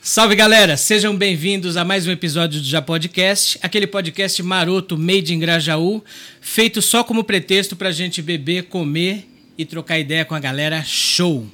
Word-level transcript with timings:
Salve 0.00 0.34
galera, 0.34 0.76
sejam 0.76 1.16
bem-vindos 1.16 1.76
a 1.76 1.84
mais 1.84 2.06
um 2.06 2.10
episódio 2.10 2.60
do 2.60 2.66
Já 2.66 2.80
Podcast, 2.80 3.58
aquele 3.62 3.86
podcast 3.86 4.42
maroto 4.42 4.96
made 4.96 5.34
in 5.34 5.38
Grajaú, 5.38 6.02
feito 6.40 6.80
só 6.80 7.02
como 7.02 7.24
pretexto 7.24 7.76
pra 7.76 7.90
gente 7.90 8.22
beber, 8.22 8.64
comer 8.64 9.28
e 9.58 9.64
trocar 9.64 9.98
ideia 9.98 10.24
com 10.24 10.34
a 10.34 10.40
galera 10.40 10.82
show. 10.84 11.46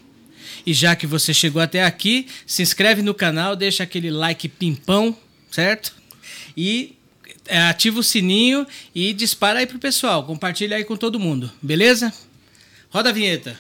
E 0.67 0.73
já 0.73 0.95
que 0.95 1.07
você 1.07 1.33
chegou 1.33 1.61
até 1.61 1.85
aqui, 1.85 2.27
se 2.47 2.63
inscreve 2.63 3.03
no 3.03 3.15
canal, 3.15 3.57
deixa 3.57 3.83
aquele 3.83 4.11
like 4.11 4.49
pimpão, 4.49 5.17
certo? 5.51 5.95
E 6.57 6.95
é, 7.47 7.59
ativa 7.63 8.01
o 8.01 8.05
sininho 8.05 8.67
e 8.95 9.13
dispara 9.13 9.61
aí 9.61 9.67
pro 9.67 9.79
pessoal, 9.79 10.25
compartilha 10.25 10.77
aí 10.77 10.85
com 10.85 10.97
todo 10.97 11.19
mundo, 11.19 11.51
beleza? 11.61 12.13
Roda 12.91 13.09
a 13.09 13.13
vinheta. 13.13 13.59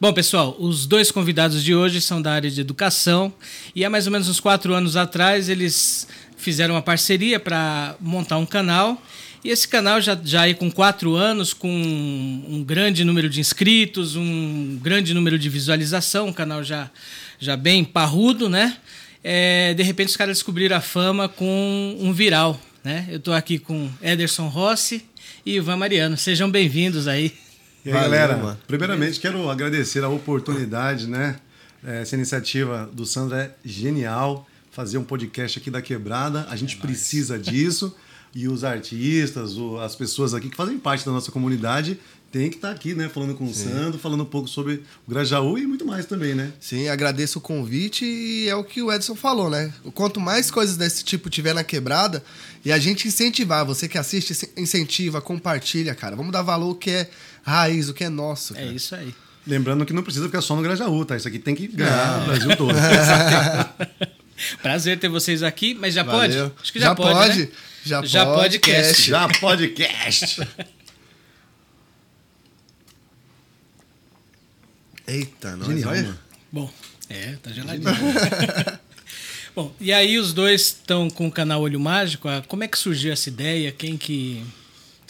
Bom, 0.00 0.14
pessoal, 0.14 0.56
os 0.58 0.86
dois 0.86 1.10
convidados 1.10 1.62
de 1.62 1.74
hoje 1.74 2.00
são 2.00 2.22
da 2.22 2.32
área 2.32 2.50
de 2.50 2.58
educação 2.58 3.30
e 3.76 3.84
há 3.84 3.90
mais 3.90 4.06
ou 4.06 4.12
menos 4.12 4.30
uns 4.30 4.40
quatro 4.40 4.72
anos 4.72 4.96
atrás 4.96 5.50
eles 5.50 6.08
fizeram 6.38 6.74
uma 6.74 6.80
parceria 6.80 7.38
para 7.38 7.96
montar 8.00 8.38
um 8.38 8.46
canal. 8.46 8.96
E 9.44 9.50
esse 9.50 9.68
canal 9.68 10.00
já, 10.00 10.18
já 10.24 10.40
aí 10.40 10.54
com 10.54 10.70
quatro 10.70 11.16
anos, 11.16 11.52
com 11.52 11.68
um 11.68 12.64
grande 12.64 13.04
número 13.04 13.28
de 13.28 13.40
inscritos, 13.40 14.16
um 14.16 14.78
grande 14.80 15.12
número 15.12 15.38
de 15.38 15.50
visualização, 15.50 16.28
um 16.28 16.32
canal 16.32 16.64
já, 16.64 16.90
já 17.38 17.54
bem 17.54 17.84
parrudo, 17.84 18.48
né? 18.48 18.78
É, 19.22 19.74
de 19.74 19.82
repente 19.82 20.08
os 20.08 20.16
caras 20.16 20.38
descobriram 20.38 20.78
a 20.78 20.80
fama 20.80 21.28
com 21.28 21.98
um 22.00 22.10
viral, 22.10 22.58
né? 22.82 23.06
Eu 23.10 23.18
estou 23.18 23.34
aqui 23.34 23.58
com 23.58 23.90
Ederson 24.00 24.48
Rossi 24.48 25.04
e 25.44 25.56
Ivan 25.56 25.76
Mariano. 25.76 26.16
Sejam 26.16 26.50
bem-vindos 26.50 27.06
aí. 27.06 27.34
E 27.84 27.88
aí, 27.88 27.94
Valeu, 27.94 28.10
galera, 28.10 28.36
mano. 28.36 28.58
primeiramente 28.66 29.18
quero 29.18 29.48
agradecer 29.48 30.04
a 30.04 30.08
oportunidade, 30.08 31.06
né? 31.06 31.36
Essa 31.82 32.14
iniciativa 32.14 32.90
do 32.92 33.06
Sandro 33.06 33.36
é 33.36 33.54
genial. 33.64 34.46
Fazer 34.70 34.98
um 34.98 35.04
podcast 35.04 35.58
aqui 35.58 35.70
da 35.70 35.80
Quebrada, 35.80 36.46
a 36.50 36.56
gente 36.56 36.76
é 36.76 36.80
precisa 36.80 37.38
disso. 37.40 37.94
E 38.32 38.46
os 38.46 38.62
artistas, 38.62 39.54
as 39.82 39.96
pessoas 39.96 40.34
aqui 40.34 40.50
que 40.50 40.56
fazem 40.56 40.78
parte 40.78 41.04
da 41.04 41.10
nossa 41.10 41.32
comunidade 41.32 41.98
tem 42.30 42.48
que 42.48 42.56
estar 42.56 42.68
tá 42.68 42.74
aqui, 42.74 42.94
né? 42.94 43.08
Falando 43.08 43.34
com 43.34 43.44
Sim. 43.46 43.50
o 43.50 43.72
Sandro, 43.72 43.98
falando 43.98 44.22
um 44.22 44.26
pouco 44.26 44.48
sobre 44.48 44.84
o 45.06 45.10
Grajaú 45.10 45.58
e 45.58 45.66
muito 45.66 45.84
mais 45.84 46.06
também, 46.06 46.34
né? 46.34 46.52
Sim, 46.60 46.88
agradeço 46.88 47.38
o 47.38 47.42
convite 47.42 48.04
e 48.04 48.48
é 48.48 48.54
o 48.54 48.62
que 48.62 48.80
o 48.82 48.92
Edson 48.92 49.16
falou, 49.16 49.50
né? 49.50 49.72
Quanto 49.94 50.20
mais 50.20 50.48
coisas 50.48 50.76
desse 50.76 51.02
tipo 51.02 51.28
tiver 51.28 51.54
na 51.54 51.64
quebrada 51.64 52.22
e 52.64 52.70
a 52.70 52.78
gente 52.78 53.08
incentivar, 53.08 53.64
você 53.64 53.88
que 53.88 53.98
assiste, 53.98 54.48
incentiva, 54.56 55.20
compartilha, 55.20 55.94
cara. 55.94 56.14
Vamos 56.14 56.30
dar 56.30 56.42
valor 56.42 56.76
que 56.76 56.90
é 56.90 57.10
raiz, 57.50 57.88
o 57.88 57.94
que 57.94 58.04
é 58.04 58.08
nosso. 58.08 58.54
É 58.54 58.56
cara. 58.56 58.70
É 58.70 58.74
isso 58.74 58.94
aí. 58.94 59.14
Lembrando 59.46 59.84
que 59.84 59.92
não 59.92 60.02
precisa 60.02 60.26
ficar 60.26 60.40
só 60.40 60.54
no 60.54 60.62
Grajaú, 60.62 61.04
tá? 61.04 61.16
Isso 61.16 61.26
aqui 61.26 61.38
tem 61.38 61.54
que 61.54 61.66
ganhar 61.66 62.20
no 62.20 62.26
Brasil 62.26 62.56
todo. 62.56 62.74
Prazer 64.62 64.98
ter 64.98 65.08
vocês 65.08 65.42
aqui, 65.42 65.74
mas 65.74 65.94
já 65.94 66.02
Valeu. 66.02 66.50
pode? 66.50 66.62
Acho 66.62 66.72
que 66.72 66.78
já, 66.78 66.86
já 66.86 66.94
pode. 66.94 67.12
pode. 67.12 67.40
Né? 67.40 67.48
Já, 67.84 68.04
já 68.04 68.26
podcast. 68.26 69.10
Já 69.10 69.28
podcast. 69.28 70.48
Eita, 75.06 75.56
nós, 75.56 75.66
Genial, 75.68 75.90
olha. 75.90 76.18
Bom, 76.52 76.72
é, 77.08 77.36
tá 77.42 77.50
geladinho. 77.50 77.90
Bom, 79.56 79.74
e 79.80 79.92
aí 79.92 80.16
os 80.18 80.32
dois 80.32 80.60
estão 80.62 81.10
com 81.10 81.26
o 81.26 81.32
canal 81.32 81.60
Olho 81.62 81.80
Mágico. 81.80 82.28
Como 82.46 82.62
é 82.62 82.68
que 82.68 82.78
surgiu 82.78 83.12
essa 83.12 83.28
ideia? 83.28 83.72
Quem 83.72 83.96
que 83.96 84.44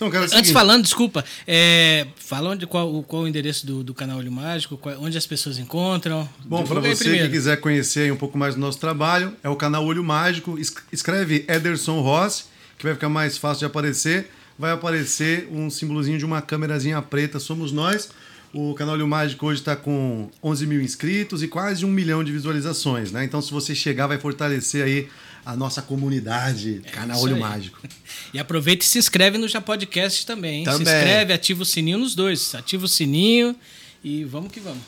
então, 0.01 0.11
cara, 0.11 0.25
é 0.25 0.39
Antes 0.39 0.51
falando, 0.51 0.83
desculpa, 0.83 1.23
é, 1.47 2.07
fala 2.17 2.49
onde, 2.49 2.67
qual, 2.67 3.03
qual 3.03 3.25
o 3.25 3.29
endereço 3.29 3.67
do, 3.67 3.85
do 3.85 3.93
canal 3.93 4.17
Olho 4.17 4.33
Mágico, 4.33 4.79
qual, 4.79 4.97
onde 4.99 5.19
as 5.19 5.27
pessoas 5.27 5.59
encontram. 5.59 6.27
Bom, 6.47 6.65
para 6.65 6.81
você 6.81 7.05
primeiro. 7.05 7.27
que 7.27 7.33
quiser 7.33 7.61
conhecer 7.61 8.11
um 8.11 8.17
pouco 8.17 8.39
mais 8.39 8.55
do 8.55 8.61
nosso 8.63 8.79
trabalho, 8.79 9.37
é 9.43 9.49
o 9.51 9.57
canal 9.57 9.85
Olho 9.85 10.03
Mágico. 10.03 10.59
Escreve 10.91 11.45
Ederson 11.47 12.01
Ross, 12.01 12.47
que 12.79 12.85
vai 12.85 12.95
ficar 12.95 13.11
mais 13.11 13.37
fácil 13.37 13.59
de 13.59 13.65
aparecer. 13.67 14.31
Vai 14.59 14.73
aparecer 14.73 15.47
um 15.53 15.69
símbolozinho 15.69 16.19
de 16.19 16.25
uma 16.25 16.41
câmerazinha 16.41 17.03
preta, 17.03 17.39
somos 17.39 17.71
nós. 17.71 18.09
O 18.53 18.75
canal 18.75 18.95
Olho 18.95 19.07
Mágico 19.07 19.47
hoje 19.47 19.61
está 19.61 19.77
com 19.77 20.29
11 20.43 20.67
mil 20.67 20.83
inscritos 20.83 21.43
e 21.43 21.49
quase 21.49 21.85
um 21.85 21.91
milhão 21.91 22.25
de 22.25 22.33
visualizações, 22.33 23.13
né? 23.13 23.25
Então, 23.25 23.41
se 23.41 23.51
você 23.53 23.75
chegar, 23.75 24.09
vai 24.09 24.19
fortalecer 24.19 24.85
aí 24.85 25.09
a 25.47 25.57
nossa 25.57 25.81
comunidade, 25.81 26.83
é 26.85 26.91
canal 26.91 27.21
Olho 27.21 27.35
aí. 27.35 27.41
Mágico. 27.41 27.79
E 28.33 28.39
aproveita 28.39 28.85
e 28.85 28.87
se 28.87 28.97
inscreve 28.97 29.39
no 29.39 29.49
Já 29.49 29.61
Podcast 29.61 30.25
também, 30.25 30.59
hein? 30.59 30.65
também. 30.65 30.87
Se 30.87 30.93
inscreve, 30.93 31.33
ativa 31.33 31.63
o 31.63 31.67
sininho 31.67 31.99
nos 31.99 32.15
dois. 32.15 32.55
Ativa 32.55 32.85
o 32.85 32.89
sininho 32.89 33.57
e 34.05 34.23
vamos 34.23 34.53
que 34.53 34.61
vamos. 34.61 34.83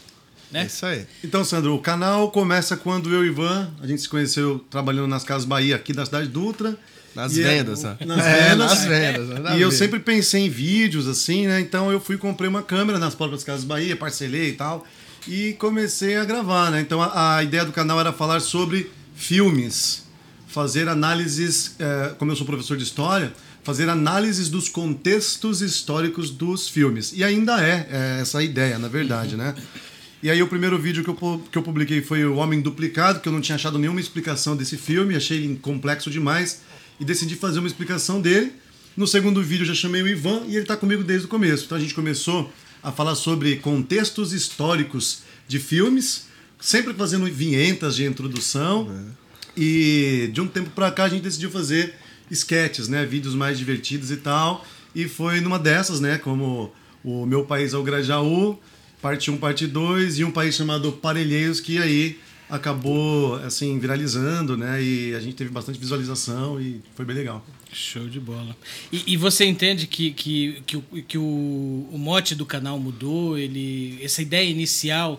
Né? 0.48 0.62
É 0.62 0.66
isso 0.66 0.86
aí. 0.86 1.06
Então, 1.24 1.44
Sandro, 1.44 1.74
o 1.74 1.80
canal 1.80 2.30
começa 2.30 2.76
quando 2.76 3.12
eu 3.12 3.24
e 3.24 3.28
Ivan, 3.28 3.68
a 3.80 3.86
gente 3.86 4.02
se 4.02 4.08
conheceu 4.08 4.64
trabalhando 4.70 5.08
nas 5.08 5.24
Casas 5.24 5.44
Bahia 5.44 5.74
aqui 5.74 5.92
da 5.92 6.04
cidade 6.04 6.28
Dutra. 6.28 6.78
Nas 7.14 7.36
e 7.36 7.42
vendas, 7.42 7.84
é, 7.84 7.96
Nas 8.04 8.26
é, 8.26 8.48
vendas. 8.48 8.70
Nas 8.70 8.84
vendas. 8.84 9.56
E 9.56 9.60
eu 9.60 9.70
sempre 9.70 10.00
pensei 10.00 10.46
em 10.46 10.48
vídeos, 10.48 11.06
assim, 11.06 11.46
né? 11.46 11.60
Então 11.60 11.92
eu 11.92 12.00
fui 12.00 12.16
comprei 12.16 12.48
uma 12.48 12.62
câmera 12.62 12.98
nas 12.98 13.14
próprias 13.14 13.44
Casas 13.44 13.64
Bahia, 13.64 13.96
parcelei 13.96 14.50
e 14.50 14.52
tal. 14.52 14.86
E 15.28 15.52
comecei 15.54 16.16
a 16.16 16.24
gravar, 16.24 16.70
né? 16.70 16.80
Então 16.80 17.02
a, 17.02 17.36
a 17.36 17.44
ideia 17.44 17.64
do 17.64 17.72
canal 17.72 18.00
era 18.00 18.12
falar 18.12 18.40
sobre 18.40 18.90
filmes 19.14 20.02
fazer 20.52 20.86
análises, 20.86 21.74
é, 21.78 22.14
como 22.18 22.30
eu 22.30 22.36
sou 22.36 22.46
professor 22.46 22.76
de 22.76 22.84
história, 22.84 23.32
fazer 23.64 23.88
análises 23.88 24.50
dos 24.50 24.68
contextos 24.68 25.62
históricos 25.62 26.30
dos 26.30 26.68
filmes. 26.68 27.12
E 27.14 27.24
ainda 27.24 27.60
é, 27.64 27.88
é 27.90 28.18
essa 28.20 28.38
a 28.38 28.42
ideia, 28.42 28.78
na 28.78 28.88
verdade, 28.88 29.34
né? 29.34 29.54
E 30.22 30.30
aí 30.30 30.40
o 30.42 30.46
primeiro 30.46 30.78
vídeo 30.78 31.02
que 31.02 31.10
eu, 31.10 31.42
que 31.50 31.56
eu 31.56 31.62
publiquei 31.62 32.02
foi 32.02 32.24
O 32.24 32.36
Homem 32.36 32.60
Duplicado, 32.60 33.20
que 33.20 33.28
eu 33.28 33.32
não 33.32 33.40
tinha 33.40 33.56
achado 33.56 33.78
nenhuma 33.78 33.98
explicação 33.98 34.54
desse 34.54 34.76
filme, 34.76 35.16
achei 35.16 35.56
complexo 35.56 36.10
demais 36.10 36.60
e 36.98 37.04
decidi 37.04 37.36
fazer 37.36 37.58
uma 37.58 37.68
explicação 37.68 38.20
dele. 38.20 38.52
No 38.96 39.06
segundo 39.06 39.42
vídeo 39.42 39.64
já 39.64 39.74
chamei 39.74 40.02
o 40.02 40.08
Ivan 40.08 40.42
e 40.46 40.52
ele 40.52 40.60
está 40.60 40.76
comigo 40.76 41.02
desde 41.02 41.26
o 41.26 41.28
começo. 41.28 41.64
Então 41.64 41.78
a 41.78 41.80
gente 41.80 41.94
começou 41.94 42.52
a 42.82 42.92
falar 42.92 43.14
sobre 43.14 43.56
contextos 43.56 44.32
históricos 44.32 45.22
de 45.48 45.58
filmes, 45.58 46.26
sempre 46.60 46.92
fazendo 46.94 47.26
vinhetas 47.26 47.96
de 47.96 48.04
introdução. 48.04 48.90
É 49.18 49.22
e 49.56 50.30
de 50.32 50.40
um 50.40 50.46
tempo 50.46 50.70
para 50.70 50.90
cá 50.90 51.04
a 51.04 51.08
gente 51.08 51.22
decidiu 51.22 51.50
fazer 51.50 51.94
sketches, 52.30 52.88
né? 52.88 53.04
Vídeos 53.04 53.34
mais 53.34 53.58
divertidos 53.58 54.10
e 54.10 54.16
tal. 54.16 54.64
E 54.94 55.08
foi 55.08 55.40
numa 55.40 55.58
dessas, 55.58 56.00
né? 56.00 56.18
Como 56.18 56.72
o 57.04 57.26
Meu 57.26 57.44
País 57.44 57.74
é 57.74 57.76
o 57.76 57.82
Grajaú, 57.82 58.58
parte 59.00 59.30
1, 59.30 59.36
parte 59.36 59.66
2, 59.66 60.18
e 60.18 60.24
um 60.24 60.30
país 60.30 60.54
chamado 60.54 60.92
Parelheiros, 60.92 61.60
que 61.60 61.78
aí 61.78 62.18
acabou 62.52 63.36
assim 63.36 63.78
viralizando, 63.78 64.58
né? 64.58 64.82
E 64.82 65.14
a 65.14 65.20
gente 65.20 65.34
teve 65.34 65.50
bastante 65.50 65.78
visualização 65.78 66.60
e 66.60 66.82
foi 66.94 67.04
bem 67.06 67.16
legal. 67.16 67.42
Show 67.72 68.06
de 68.06 68.20
bola. 68.20 68.54
E, 68.92 69.14
e 69.14 69.16
você 69.16 69.46
entende 69.46 69.86
que, 69.86 70.10
que, 70.10 70.62
que, 70.66 70.76
o, 70.76 70.82
que 71.08 71.16
o, 71.16 71.88
o 71.90 71.96
mote 71.96 72.34
do 72.34 72.44
canal 72.44 72.78
mudou? 72.78 73.38
Ele, 73.38 73.98
essa 74.02 74.20
ideia 74.20 74.46
inicial 74.46 75.18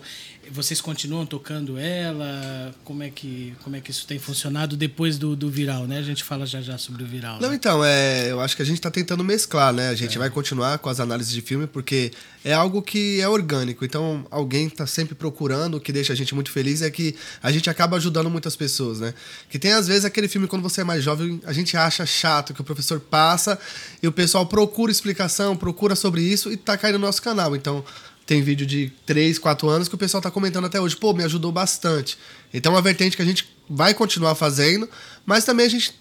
vocês 0.50 0.80
continuam 0.80 1.26
tocando 1.26 1.78
ela? 1.78 2.74
Como 2.84 3.02
é 3.02 3.10
que, 3.10 3.54
como 3.62 3.76
é 3.76 3.80
que 3.80 3.90
isso 3.90 4.06
tem 4.06 4.18
funcionado 4.18 4.76
depois 4.76 5.18
do, 5.18 5.34
do 5.34 5.50
viral, 5.50 5.86
né? 5.86 5.98
A 5.98 6.02
gente 6.02 6.22
fala 6.24 6.46
já 6.46 6.60
já 6.60 6.78
sobre 6.78 7.02
o 7.02 7.06
viral. 7.06 7.40
Não, 7.40 7.50
né? 7.50 7.54
então, 7.54 7.84
é, 7.84 8.30
eu 8.30 8.40
acho 8.40 8.56
que 8.56 8.62
a 8.62 8.64
gente 8.64 8.76
está 8.76 8.90
tentando 8.90 9.22
mesclar, 9.22 9.72
né? 9.72 9.88
A 9.88 9.94
gente 9.94 10.16
é. 10.16 10.18
vai 10.18 10.30
continuar 10.30 10.78
com 10.78 10.88
as 10.88 11.00
análises 11.00 11.32
de 11.32 11.40
filme 11.40 11.66
porque 11.66 12.12
é 12.44 12.52
algo 12.52 12.82
que 12.82 13.20
é 13.20 13.28
orgânico. 13.28 13.84
Então, 13.84 14.26
alguém 14.30 14.66
está 14.66 14.86
sempre 14.86 15.14
procurando, 15.14 15.76
o 15.76 15.80
que 15.80 15.92
deixa 15.92 16.12
a 16.12 16.16
gente 16.16 16.34
muito 16.34 16.50
feliz 16.50 16.82
é 16.82 16.90
que 16.90 17.14
a 17.42 17.50
gente 17.50 17.68
acaba 17.70 17.96
ajudando 17.96 18.30
muitas 18.30 18.56
pessoas, 18.56 19.00
né? 19.00 19.14
Que 19.48 19.58
tem 19.58 19.72
às 19.72 19.86
vezes 19.86 20.04
aquele 20.04 20.28
filme 20.28 20.46
quando 20.46 20.62
você 20.62 20.82
é 20.82 20.84
mais 20.84 21.02
jovem, 21.02 21.40
a 21.44 21.52
gente 21.52 21.76
acha 21.76 22.04
chato 22.04 22.52
que 22.52 22.60
o 22.60 22.64
professor 22.64 23.00
passa 23.00 23.58
e 24.02 24.08
o 24.08 24.12
pessoal 24.12 24.46
procura 24.46 24.90
explicação, 24.90 25.56
procura 25.56 25.94
sobre 25.94 26.22
isso 26.22 26.52
e 26.52 26.56
tá 26.56 26.76
caindo 26.76 26.98
no 26.98 27.06
nosso 27.06 27.22
canal. 27.22 27.56
Então, 27.56 27.84
tem 28.26 28.42
vídeo 28.42 28.66
de 28.66 28.92
3, 29.06 29.38
4 29.38 29.68
anos 29.68 29.88
que 29.88 29.94
o 29.94 29.98
pessoal 29.98 30.22
tá 30.22 30.30
comentando 30.30 30.64
até 30.64 30.80
hoje. 30.80 30.96
Pô, 30.96 31.12
me 31.12 31.24
ajudou 31.24 31.52
bastante. 31.52 32.16
Então 32.52 32.72
é 32.72 32.76
uma 32.76 32.82
vertente 32.82 33.16
que 33.16 33.22
a 33.22 33.26
gente 33.26 33.48
vai 33.68 33.94
continuar 33.94 34.34
fazendo, 34.34 34.88
mas 35.26 35.44
também 35.44 35.66
a 35.66 35.68
gente 35.68 35.94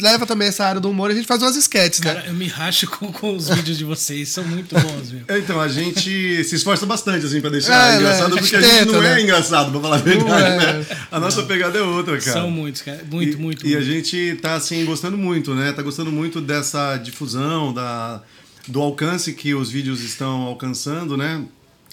leva 0.00 0.24
também 0.26 0.48
essa 0.48 0.64
área 0.64 0.80
do 0.80 0.88
humor 0.88 1.10
e 1.10 1.12
a 1.12 1.16
gente 1.16 1.26
faz 1.26 1.42
umas 1.42 1.56
sketches, 1.56 2.00
né? 2.00 2.14
Cara, 2.14 2.26
eu 2.26 2.34
me 2.34 2.46
racho 2.46 2.86
com, 2.86 3.12
com 3.12 3.36
os 3.36 3.48
vídeos 3.48 3.76
de 3.76 3.84
vocês, 3.84 4.28
são 4.28 4.44
muito 4.44 4.74
bons, 4.78 5.10
viu? 5.10 5.22
É, 5.28 5.38
então, 5.38 5.60
a 5.60 5.68
gente 5.68 6.44
se 6.44 6.54
esforça 6.54 6.86
bastante, 6.86 7.26
assim, 7.26 7.40
pra 7.40 7.50
deixar 7.50 7.94
é, 7.94 7.96
engraçado, 7.96 8.34
né? 8.34 8.40
porque 8.40 8.56
a 8.56 8.60
gente, 8.60 8.70
tenta, 8.70 8.92
não 8.92 9.02
é 9.02 9.14
né? 9.14 9.20
é 9.20 9.22
engraçado, 9.22 9.70
pra 9.72 9.80
falar 9.80 9.96
a 9.96 9.98
verdade, 9.98 10.64
é. 10.64 10.72
né? 10.72 10.86
A 11.10 11.20
nossa 11.20 11.40
não. 11.40 11.48
pegada 11.48 11.78
é 11.78 11.82
outra, 11.82 12.18
cara. 12.18 12.32
São 12.32 12.50
muitos, 12.50 12.82
cara. 12.82 13.04
Muito, 13.10 13.36
e, 13.36 13.40
muito, 13.40 13.66
E 13.66 13.70
muito. 13.72 13.78
a 13.78 13.84
gente 13.84 14.38
tá, 14.40 14.54
assim, 14.54 14.84
gostando 14.84 15.18
muito, 15.18 15.54
né? 15.54 15.72
Tá 15.72 15.82
gostando 15.82 16.12
muito 16.12 16.40
dessa 16.40 16.96
difusão, 16.96 17.72
da, 17.72 18.22
do 18.68 18.80
alcance 18.80 19.32
que 19.32 19.54
os 19.54 19.70
vídeos 19.70 20.02
estão 20.02 20.42
alcançando, 20.42 21.16
né? 21.16 21.44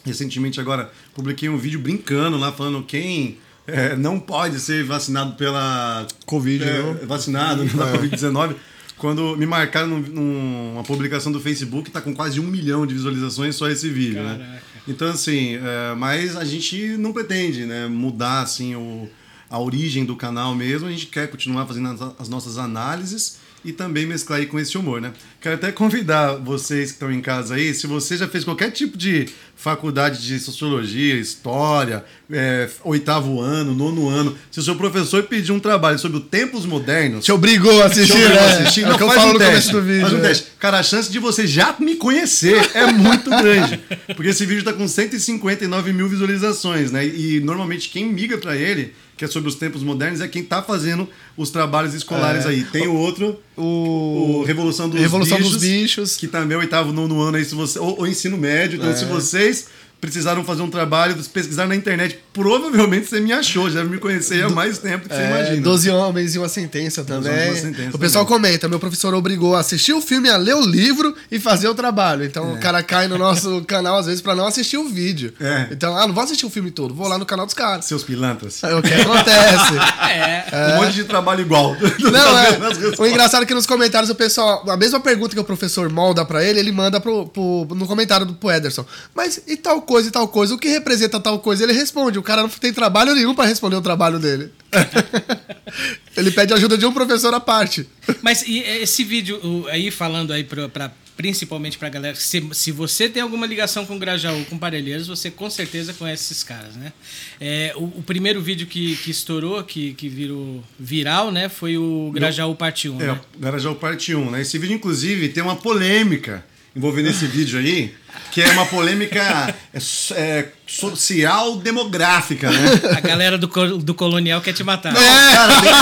Recentemente 0.05 0.59
agora 0.59 0.91
publiquei 1.13 1.49
um 1.49 1.57
vídeo 1.57 1.79
brincando 1.79 2.37
lá 2.37 2.51
falando 2.51 2.83
quem 2.83 3.37
é, 3.67 3.95
não 3.95 4.19
pode 4.19 4.59
ser 4.59 4.83
vacinado 4.83 5.35
pela 5.35 6.07
Covid, 6.25 6.63
é, 6.63 7.05
vacinado 7.05 7.65
pela 7.65 7.89
é. 7.89 7.97
Covid-19 7.97 8.55
quando 8.99 9.35
me 9.37 9.45
marcaram 9.45 9.87
num, 9.87 10.01
numa 10.01 10.83
publicação 10.83 11.31
do 11.31 11.39
Facebook, 11.39 11.89
tá 11.89 12.01
com 12.01 12.13
quase 12.13 12.39
um 12.39 12.43
milhão 12.43 12.85
de 12.85 12.93
visualizações 12.93 13.55
só 13.55 13.69
esse 13.69 13.89
vídeo, 13.89 14.21
né? 14.21 14.31
Caraca. 14.31 14.43
né? 14.43 14.61
Então, 14.87 15.09
assim, 15.09 15.55
é, 15.55 15.95
mas 15.95 16.35
a 16.35 16.43
gente 16.43 16.97
não 16.97 17.13
pretende 17.13 17.65
né, 17.65 17.87
mudar 17.87 18.41
assim, 18.41 18.75
o, 18.75 19.09
a 19.49 19.57
origem 19.57 20.03
do 20.03 20.15
canal 20.15 20.53
mesmo, 20.53 20.87
a 20.87 20.91
gente 20.91 21.05
quer 21.05 21.29
continuar 21.29 21.65
fazendo 21.65 21.89
as, 21.89 22.21
as 22.21 22.29
nossas 22.29 22.57
análises 22.57 23.37
e 23.63 23.71
também 23.71 24.05
mesclar 24.05 24.39
aí 24.39 24.45
com 24.45 24.59
esse 24.59 24.77
humor, 24.77 25.01
né? 25.01 25.11
Quero 25.41 25.55
até 25.55 25.71
convidar 25.71 26.33
vocês 26.33 26.89
que 26.89 26.95
estão 26.95 27.11
em 27.11 27.21
casa 27.21 27.55
aí, 27.55 27.73
se 27.73 27.87
você 27.87 28.17
já 28.17 28.27
fez 28.27 28.43
qualquer 28.43 28.71
tipo 28.71 28.97
de 28.97 29.27
faculdade 29.55 30.25
de 30.25 30.39
sociologia, 30.39 31.15
história, 31.15 32.05
é, 32.31 32.69
oitavo 32.83 33.41
ano, 33.41 33.75
nono 33.75 34.07
ano, 34.07 34.37
se 34.49 34.59
o 34.59 34.63
seu 34.63 34.75
professor 34.75 35.23
pedir 35.23 35.51
um 35.51 35.59
trabalho 35.59 35.99
sobre 35.99 36.17
os 36.17 36.23
tempos 36.25 36.65
modernos. 36.65 37.25
Te 37.25 37.31
obrigou 37.31 37.81
a 37.81 37.87
assistir, 37.87 38.13
te 38.13 38.23
obrigou 38.23 38.35
né? 38.35 38.41
a 38.41 38.59
assistir. 38.61 38.83
É 38.83 38.87
não, 38.87 38.95
é 38.95 38.97
faz 38.97 39.25
um 39.25 39.37
teste, 39.37 39.71
do 39.71 39.81
vídeo, 39.81 40.01
faz 40.01 40.13
um 40.13 40.17
é. 40.17 40.21
teste. 40.21 40.47
Cara, 40.59 40.79
a 40.79 40.83
chance 40.83 41.11
de 41.11 41.19
você 41.19 41.45
já 41.45 41.75
me 41.79 41.95
conhecer 41.95 42.71
é 42.73 42.85
muito 42.91 43.29
grande. 43.29 43.81
Porque 44.15 44.29
esse 44.29 44.45
vídeo 44.45 44.59
está 44.59 44.71
com 44.71 44.87
159 44.87 45.91
mil 45.91 46.07
visualizações, 46.07 46.91
né? 46.91 47.05
E 47.05 47.39
normalmente 47.41 47.89
quem 47.89 48.05
migra 48.11 48.37
para 48.37 48.55
ele 48.55 48.93
que 49.19 49.25
é 49.25 49.27
sobre 49.27 49.49
os 49.49 49.55
tempos 49.55 49.83
modernos, 49.83 50.21
é 50.21 50.29
quem 50.29 50.41
está 50.41 50.63
fazendo 50.63 51.05
os 51.35 51.49
trabalhos 51.49 51.93
escolares 51.93 52.45
é. 52.45 52.49
aí. 52.49 52.63
Tem 52.63 52.87
o 52.87 52.95
outro, 52.95 53.37
o, 53.57 54.37
o 54.39 54.43
Revolução, 54.45 54.87
dos, 54.87 54.97
Revolução 54.97 55.37
bichos, 55.37 55.51
dos 55.51 55.61
Bichos, 55.61 56.15
que 56.15 56.25
também 56.25 56.55
é 56.55 56.57
o 56.57 56.61
oitavo, 56.61 56.93
nono 56.93 57.19
ano 57.19 57.35
aí, 57.35 57.43
se 57.43 57.53
você, 57.53 57.77
ou, 57.79 57.99
ou 57.99 58.07
ensino 58.07 58.37
médio. 58.37 58.77
Então, 58.77 58.89
é. 58.89 58.95
se 58.95 59.03
vocês 59.03 59.67
precisaram 59.99 60.43
fazer 60.43 60.61
um 60.61 60.69
trabalho, 60.69 61.15
pesquisar 61.33 61.67
na 61.67 61.75
internet. 61.75 62.19
Provavelmente 62.33 63.07
você 63.07 63.19
me 63.19 63.33
achou, 63.33 63.69
já 63.69 63.83
me 63.83 63.97
conhecer 63.97 64.43
há 64.43 64.49
mais 64.49 64.77
tempo 64.77 65.07
que 65.07 65.13
é, 65.13 65.17
você 65.17 65.23
imagina. 65.23 65.61
Doze 65.61 65.89
homens 65.89 66.35
e 66.35 66.39
uma 66.39 66.47
sentença 66.47 67.03
também. 67.03 67.49
Uma 67.49 67.55
sentença 67.55 67.95
o 67.95 67.99
pessoal 67.99 68.25
também. 68.25 68.41
comenta, 68.41 68.69
meu 68.69 68.79
professor 68.79 69.13
obrigou 69.13 69.55
a 69.55 69.59
assistir 69.59 69.93
o 69.93 70.01
filme, 70.01 70.29
a 70.29 70.37
ler 70.37 70.55
o 70.55 70.61
livro 70.61 71.13
e 71.29 71.39
fazer 71.39 71.67
o 71.67 71.75
trabalho. 71.75 72.23
Então 72.23 72.51
é. 72.51 72.53
o 72.53 72.59
cara 72.59 72.81
cai 72.81 73.07
no 73.07 73.17
nosso 73.17 73.63
canal 73.67 73.97
às 73.97 74.05
vezes 74.05 74.21
para 74.21 74.35
não 74.35 74.47
assistir 74.47 74.77
o 74.77 74.87
vídeo. 74.87 75.33
É. 75.39 75.67
Então, 75.71 75.95
ah, 75.97 76.07
não 76.07 76.13
vou 76.13 76.23
assistir 76.23 76.45
o 76.45 76.49
filme 76.49 76.71
todo, 76.71 76.93
vou 76.93 77.07
lá 77.07 77.17
no 77.17 77.25
canal 77.25 77.45
dos 77.45 77.55
caras. 77.55 77.85
Seus 77.85 78.03
pilantras. 78.03 78.63
É 78.63 78.73
o 78.73 78.81
que 78.81 78.93
acontece. 78.93 79.73
é. 80.09 80.45
é. 80.51 80.73
Um 80.73 80.83
monte 80.83 80.93
de 80.93 81.03
trabalho 81.03 81.41
igual. 81.41 81.75
Não, 81.99 82.39
é. 82.39 82.59
O 82.97 83.05
engraçado 83.05 83.43
é 83.43 83.45
que 83.45 83.53
nos 83.53 83.65
comentários 83.65 84.09
o 84.09 84.15
pessoal, 84.15 84.63
a 84.69 84.77
mesma 84.77 84.99
pergunta 84.99 85.35
que 85.35 85.41
o 85.41 85.43
professor 85.43 85.89
molda 85.89 86.23
para 86.23 86.43
ele, 86.43 86.59
ele 86.59 86.71
manda 86.71 86.99
pro, 87.01 87.27
pro, 87.27 87.67
no 87.75 87.85
comentário 87.85 88.25
do 88.25 88.33
pro 88.33 88.51
Ederson. 88.51 88.85
Mas 89.13 89.41
e 89.45 89.57
tal 89.57 89.81
coisa 89.89 90.07
e 90.07 90.11
tal 90.11 90.27
coisa? 90.27 90.53
O 90.53 90.59
que 90.59 90.67
representa 90.67 91.19
tal 91.19 91.39
coisa? 91.39 91.63
Ele 91.63 91.73
responde. 91.73 92.19
O 92.19 92.21
cara 92.21 92.43
não 92.43 92.49
tem 92.49 92.71
trabalho 92.71 93.15
nenhum 93.15 93.33
para 93.33 93.45
responder 93.45 93.75
o 93.75 93.81
trabalho 93.81 94.19
dele. 94.19 94.51
ele 96.15 96.29
pede 96.29 96.53
ajuda 96.53 96.77
de 96.77 96.85
um 96.85 96.93
professor 96.93 97.33
à 97.33 97.39
parte. 97.39 97.89
Mas 98.21 98.43
e 98.43 98.59
esse 98.59 99.03
vídeo 99.03 99.65
aí 99.67 99.89
falando 99.89 100.31
aí 100.31 100.43
para 100.43 100.91
principalmente 101.17 101.77
para 101.77 101.89
galera, 101.89 102.15
se, 102.15 102.41
se 102.53 102.71
você 102.71 103.09
tem 103.09 103.21
alguma 103.21 103.45
ligação 103.45 103.85
com 103.85 103.99
Grajaú, 103.99 104.45
com 104.45 104.57
Parelheiros, 104.57 105.07
você 105.07 105.29
com 105.29 105.49
certeza 105.49 105.93
conhece 105.93 106.23
esses 106.31 106.45
caras, 106.45 106.77
né? 106.77 106.93
É, 107.41 107.73
o, 107.75 107.83
o, 107.83 108.03
primeiro 108.03 108.41
vídeo 108.41 108.65
que, 108.65 108.95
que 108.95 109.11
estourou, 109.11 109.61
que, 109.65 109.93
que 109.95 110.07
virou 110.07 110.63
viral, 110.79 111.29
né, 111.29 111.49
foi 111.49 111.77
o 111.77 112.09
Grajaú 112.13 112.55
Parte 112.55 112.87
1. 112.87 113.01
É, 113.01 113.07
né? 113.07 113.19
Grajaú 113.37 113.75
Parte 113.75 114.15
1, 114.15 114.31
né? 114.31 114.41
Esse 114.43 114.57
vídeo, 114.57 114.75
inclusive, 114.75 115.27
tem 115.27 115.43
uma 115.43 115.57
polêmica 115.57 116.45
envolvendo 116.73 117.09
esse 117.09 117.25
vídeo 117.27 117.59
aí, 117.59 117.93
que 118.31 118.41
é 118.41 118.49
uma 118.51 118.65
polêmica 118.65 119.55
é, 119.73 119.79
é 120.13 120.47
social 120.69 121.57
demográfica, 121.57 122.49
né? 122.51 122.81
A 122.95 123.01
galera 123.01 123.37
do, 123.37 123.47
do 123.79 123.93
colonial 123.95 124.39
quer 124.39 124.53
te 124.53 124.63
matar. 124.63 124.93
Não, 124.93 125.01
é. 125.01 125.33
cara, 125.33 125.61
tem, 125.61 125.73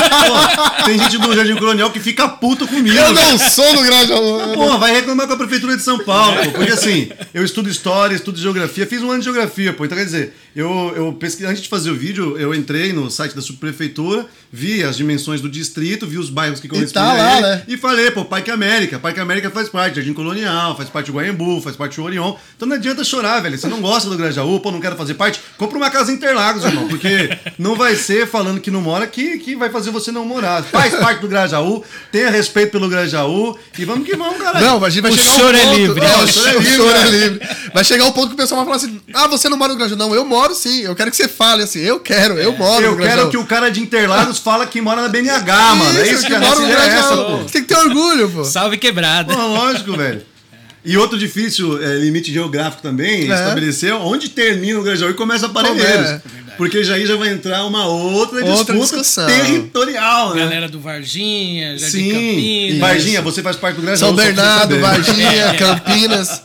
pô, 0.56 0.86
tem, 0.86 1.00
gente 1.00 1.18
do 1.18 1.36
Jardim 1.36 1.56
Colonial 1.58 1.92
que 1.92 2.00
fica 2.00 2.28
puto 2.30 2.66
comigo. 2.66 2.96
Eu 2.96 3.14
não 3.14 3.38
sou 3.38 3.76
do 3.76 3.82
Grande 3.82 4.14
Pô, 4.54 4.78
vai 4.78 4.94
reclamar 4.94 5.28
com 5.28 5.34
a 5.34 5.38
Prefeitura 5.38 5.76
de 5.76 5.84
São 5.84 6.00
Paulo, 6.00 6.38
pô, 6.46 6.52
porque 6.52 6.72
assim, 6.72 7.10
eu 7.34 7.44
estudo 7.44 7.70
história, 7.70 8.16
estudo 8.16 8.40
geografia, 8.40 8.88
fiz 8.88 9.02
um 9.02 9.12
ano 9.12 9.20
de 9.20 9.26
geografia, 9.26 9.74
pô, 9.74 9.84
então 9.84 9.98
quer 9.98 10.06
dizer, 10.06 10.34
eu, 10.56 10.94
eu 10.96 11.14
pesquisei, 11.14 11.52
antes 11.52 11.62
de 11.62 11.70
fazer 11.70 11.92
o 11.92 11.96
vídeo, 11.96 12.38
eu 12.38 12.54
entrei 12.56 12.94
no 12.94 13.12
site 13.12 13.36
da 13.36 13.42
subprefeitura, 13.42 14.26
vi 14.52 14.84
as 14.84 14.96
dimensões 14.96 15.42
do 15.42 15.50
distrito, 15.50 16.08
vi 16.08 16.18
os 16.18 16.30
bairros 16.30 16.60
que 16.62 16.68
correspondem 16.68 17.14
e, 17.14 17.16
tá 17.16 17.24
lá, 17.24 17.42
né? 17.42 17.64
e 17.68 17.78
falei, 17.78 18.10
pô, 18.12 18.24
Parque 18.24 18.50
América, 18.50 18.98
Parque 18.98 19.20
América 19.20 19.52
faz 19.52 19.68
parte, 19.68 19.98
Jardim 19.98 20.14
Colonial, 20.14 20.78
faz 20.78 20.90
parte 20.90 21.08
do 21.12 21.18
Guaembu, 21.18 21.62
faz 21.62 21.76
parte 21.76 21.98
do 21.98 22.04
Orion, 22.04 22.27
então 22.56 22.68
não 22.68 22.76
adianta 22.76 23.04
chorar, 23.04 23.40
velho, 23.40 23.58
você 23.58 23.68
não 23.68 23.80
gosta 23.80 24.10
do 24.10 24.18
Grajaú, 24.18 24.60
pô, 24.60 24.72
não 24.72 24.82
quero 24.82 24.96
fazer 24.96 25.14
parte, 25.14 25.40
compra 25.58 25.78
uma 25.78 25.90
casa 25.90 26.12
em 26.12 26.16
Interlagos, 26.16 26.64
irmão. 26.64 26.88
Porque 26.88 27.30
não 27.58 27.76
vai 27.76 27.96
ser 27.96 28.28
falando 28.28 28.60
que 28.60 28.72
não 28.72 28.82
mora 28.82 29.06
que, 29.06 29.38
que 29.38 29.56
vai 29.56 29.70
fazer 29.70 29.92
você 29.92 30.12
não 30.12 30.26
morar. 30.26 30.64
Faz 30.64 30.96
parte 30.96 31.22
do 31.22 31.28
Grajaú, 31.28 31.84
tenha 32.12 32.30
respeito 32.30 32.72
pelo 32.72 32.90
Grajaú 32.90 33.58
e 33.78 33.86
vamos 33.86 34.08
que 34.08 34.16
vamos, 34.16 34.38
cara. 34.38 34.60
Não, 34.60 34.80
mas 34.80 34.96
vai 34.96 35.12
o 35.12 35.16
chegar 35.16 35.36
choro 35.36 35.58
um 35.58 35.60
é 35.60 35.64
ponto, 35.64 35.76
é 35.76 35.78
livre. 35.78 36.06
É, 36.06 36.18
o, 36.18 36.28
choro 36.28 36.48
é 36.48 36.54
livre. 36.58 36.76
Choro 36.76 36.98
é 36.98 37.10
livre. 37.10 37.50
Vai 37.74 37.84
chegar 37.84 38.06
um 38.06 38.12
ponto 38.12 38.30
que 38.30 38.34
o 38.34 38.38
pessoal 38.38 38.66
vai 38.66 38.66
falar 38.66 38.78
assim: 38.78 39.02
ah, 39.14 39.28
você 39.28 39.50
não 39.50 39.58
mora 39.58 39.74
no 39.74 39.80
Grajaú. 39.80 39.98
Não, 39.98 40.16
eu 40.16 40.26
moro 40.26 40.56
sim. 40.56 40.82
Eu 40.82 40.96
quero 40.96 41.12
que 41.12 41.18
você 41.18 41.28
fale 41.28 41.64
assim, 41.64 41.80
eu 41.80 42.00
quero, 42.00 42.40
eu 42.40 42.54
moro 42.54 42.84
eu 42.84 42.92
no 42.92 42.98
Grajaú. 42.98 43.14
Eu 43.14 43.18
quero 43.18 43.30
que 43.32 43.38
o 43.38 43.46
cara 43.46 43.70
de 43.70 43.82
Interlagos 43.82 44.40
fala 44.40 44.66
que 44.66 44.82
mora 44.82 45.02
na 45.02 45.10
BNH, 45.10 45.76
mano. 45.76 46.00
É 46.00 46.12
isso 46.12 46.26
que, 46.26 46.34
que 46.34 46.40
mora 46.40 46.60
no 46.60 46.68
Grajaú. 46.68 46.88
É 46.88 47.00
essa, 47.00 47.18
pô. 47.18 47.38
Você 47.38 47.52
tem 47.52 47.62
que 47.62 47.68
ter 47.68 47.78
orgulho, 47.78 48.30
pô. 48.30 48.44
Salve 48.44 48.78
quebrada. 48.78 49.34
Pô, 49.34 49.40
lógico, 49.40 49.96
velho. 49.96 50.37
E 50.86 50.98
outro 50.98 51.18
difícil 51.18 51.84
é, 51.84 51.98
limite 51.98 52.32
geográfico 52.32 52.82
também, 52.82 53.30
é. 53.30 53.34
estabelecer 53.34 53.94
onde 53.94 54.30
termina 54.30 54.80
o 54.80 54.84
Grajaú 54.84 55.10
e 55.10 55.14
começa 55.14 55.48
a 55.48 55.50
Parelheiros. 55.50 56.08
É. 56.08 56.22
Porque 56.58 56.84
já 56.84 56.96
aí 56.96 57.06
já 57.06 57.16
vai 57.16 57.30
entrar 57.30 57.66
uma 57.66 57.86
outra, 57.86 58.44
outra 58.44 58.74
disputa 58.74 58.98
discussão. 58.98 59.28
territorial, 59.28 60.34
né? 60.34 60.42
Galera 60.42 60.68
do 60.68 60.80
Varginha, 60.80 61.78
Jardim 61.78 61.98
Sim. 61.98 62.12
Campinas. 62.12 62.80
Varginha, 62.80 63.22
você 63.22 63.44
faz 63.44 63.56
parte 63.56 63.76
do 63.76 63.84
Grajaú. 63.84 64.08
São 64.08 64.16
Bernardo, 64.16 64.80
Varginha, 64.80 65.46
é. 65.54 65.54
Campinas. 65.56 66.42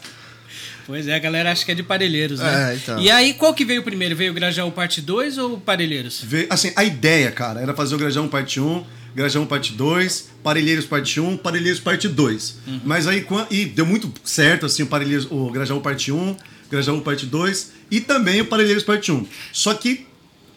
Pois 0.86 1.08
é, 1.08 1.14
a 1.14 1.18
galera 1.18 1.52
acha 1.52 1.64
que 1.64 1.72
é 1.72 1.74
de 1.74 1.82
Parelheiros, 1.82 2.40
né? 2.40 2.72
É, 2.72 2.76
então. 2.76 3.00
E 3.00 3.10
aí, 3.10 3.34
qual 3.34 3.54
que 3.54 3.64
veio 3.64 3.82
primeiro? 3.82 4.14
Veio 4.14 4.32
o 4.32 4.34
Grajaú 4.34 4.70
Parte 4.70 5.00
2 5.00 5.38
ou 5.38 5.58
Parelheiros? 5.58 6.20
Veio, 6.22 6.46
assim, 6.50 6.72
a 6.76 6.84
ideia, 6.84 7.30
cara, 7.30 7.60
era 7.60 7.72
fazer 7.72 7.94
o 7.94 7.98
Grajaú 7.98 8.28
Parte 8.28 8.60
1 8.60 8.84
Grajão 9.14 9.46
parte 9.46 9.72
2, 9.72 10.30
Parelheiros 10.42 10.86
parte 10.86 11.20
1, 11.20 11.36
Parelheiros 11.36 11.80
parte 11.80 12.08
2. 12.08 12.56
Uhum. 12.66 12.80
Mas 12.84 13.06
aí 13.06 13.26
e 13.50 13.64
deu 13.64 13.84
muito 13.84 14.12
certo 14.24 14.66
assim 14.66 14.82
o 14.82 14.86
Parelheiros, 14.86 15.26
o 15.30 15.50
Grajão 15.50 15.80
parte 15.80 16.10
1, 16.10 16.36
Grajão 16.70 17.00
parte 17.00 17.26
2 17.26 17.72
e 17.90 18.00
também 18.00 18.40
o 18.40 18.46
Parelheiros 18.46 18.82
parte 18.82 19.12
1. 19.12 19.26
Só 19.52 19.74
que 19.74 20.06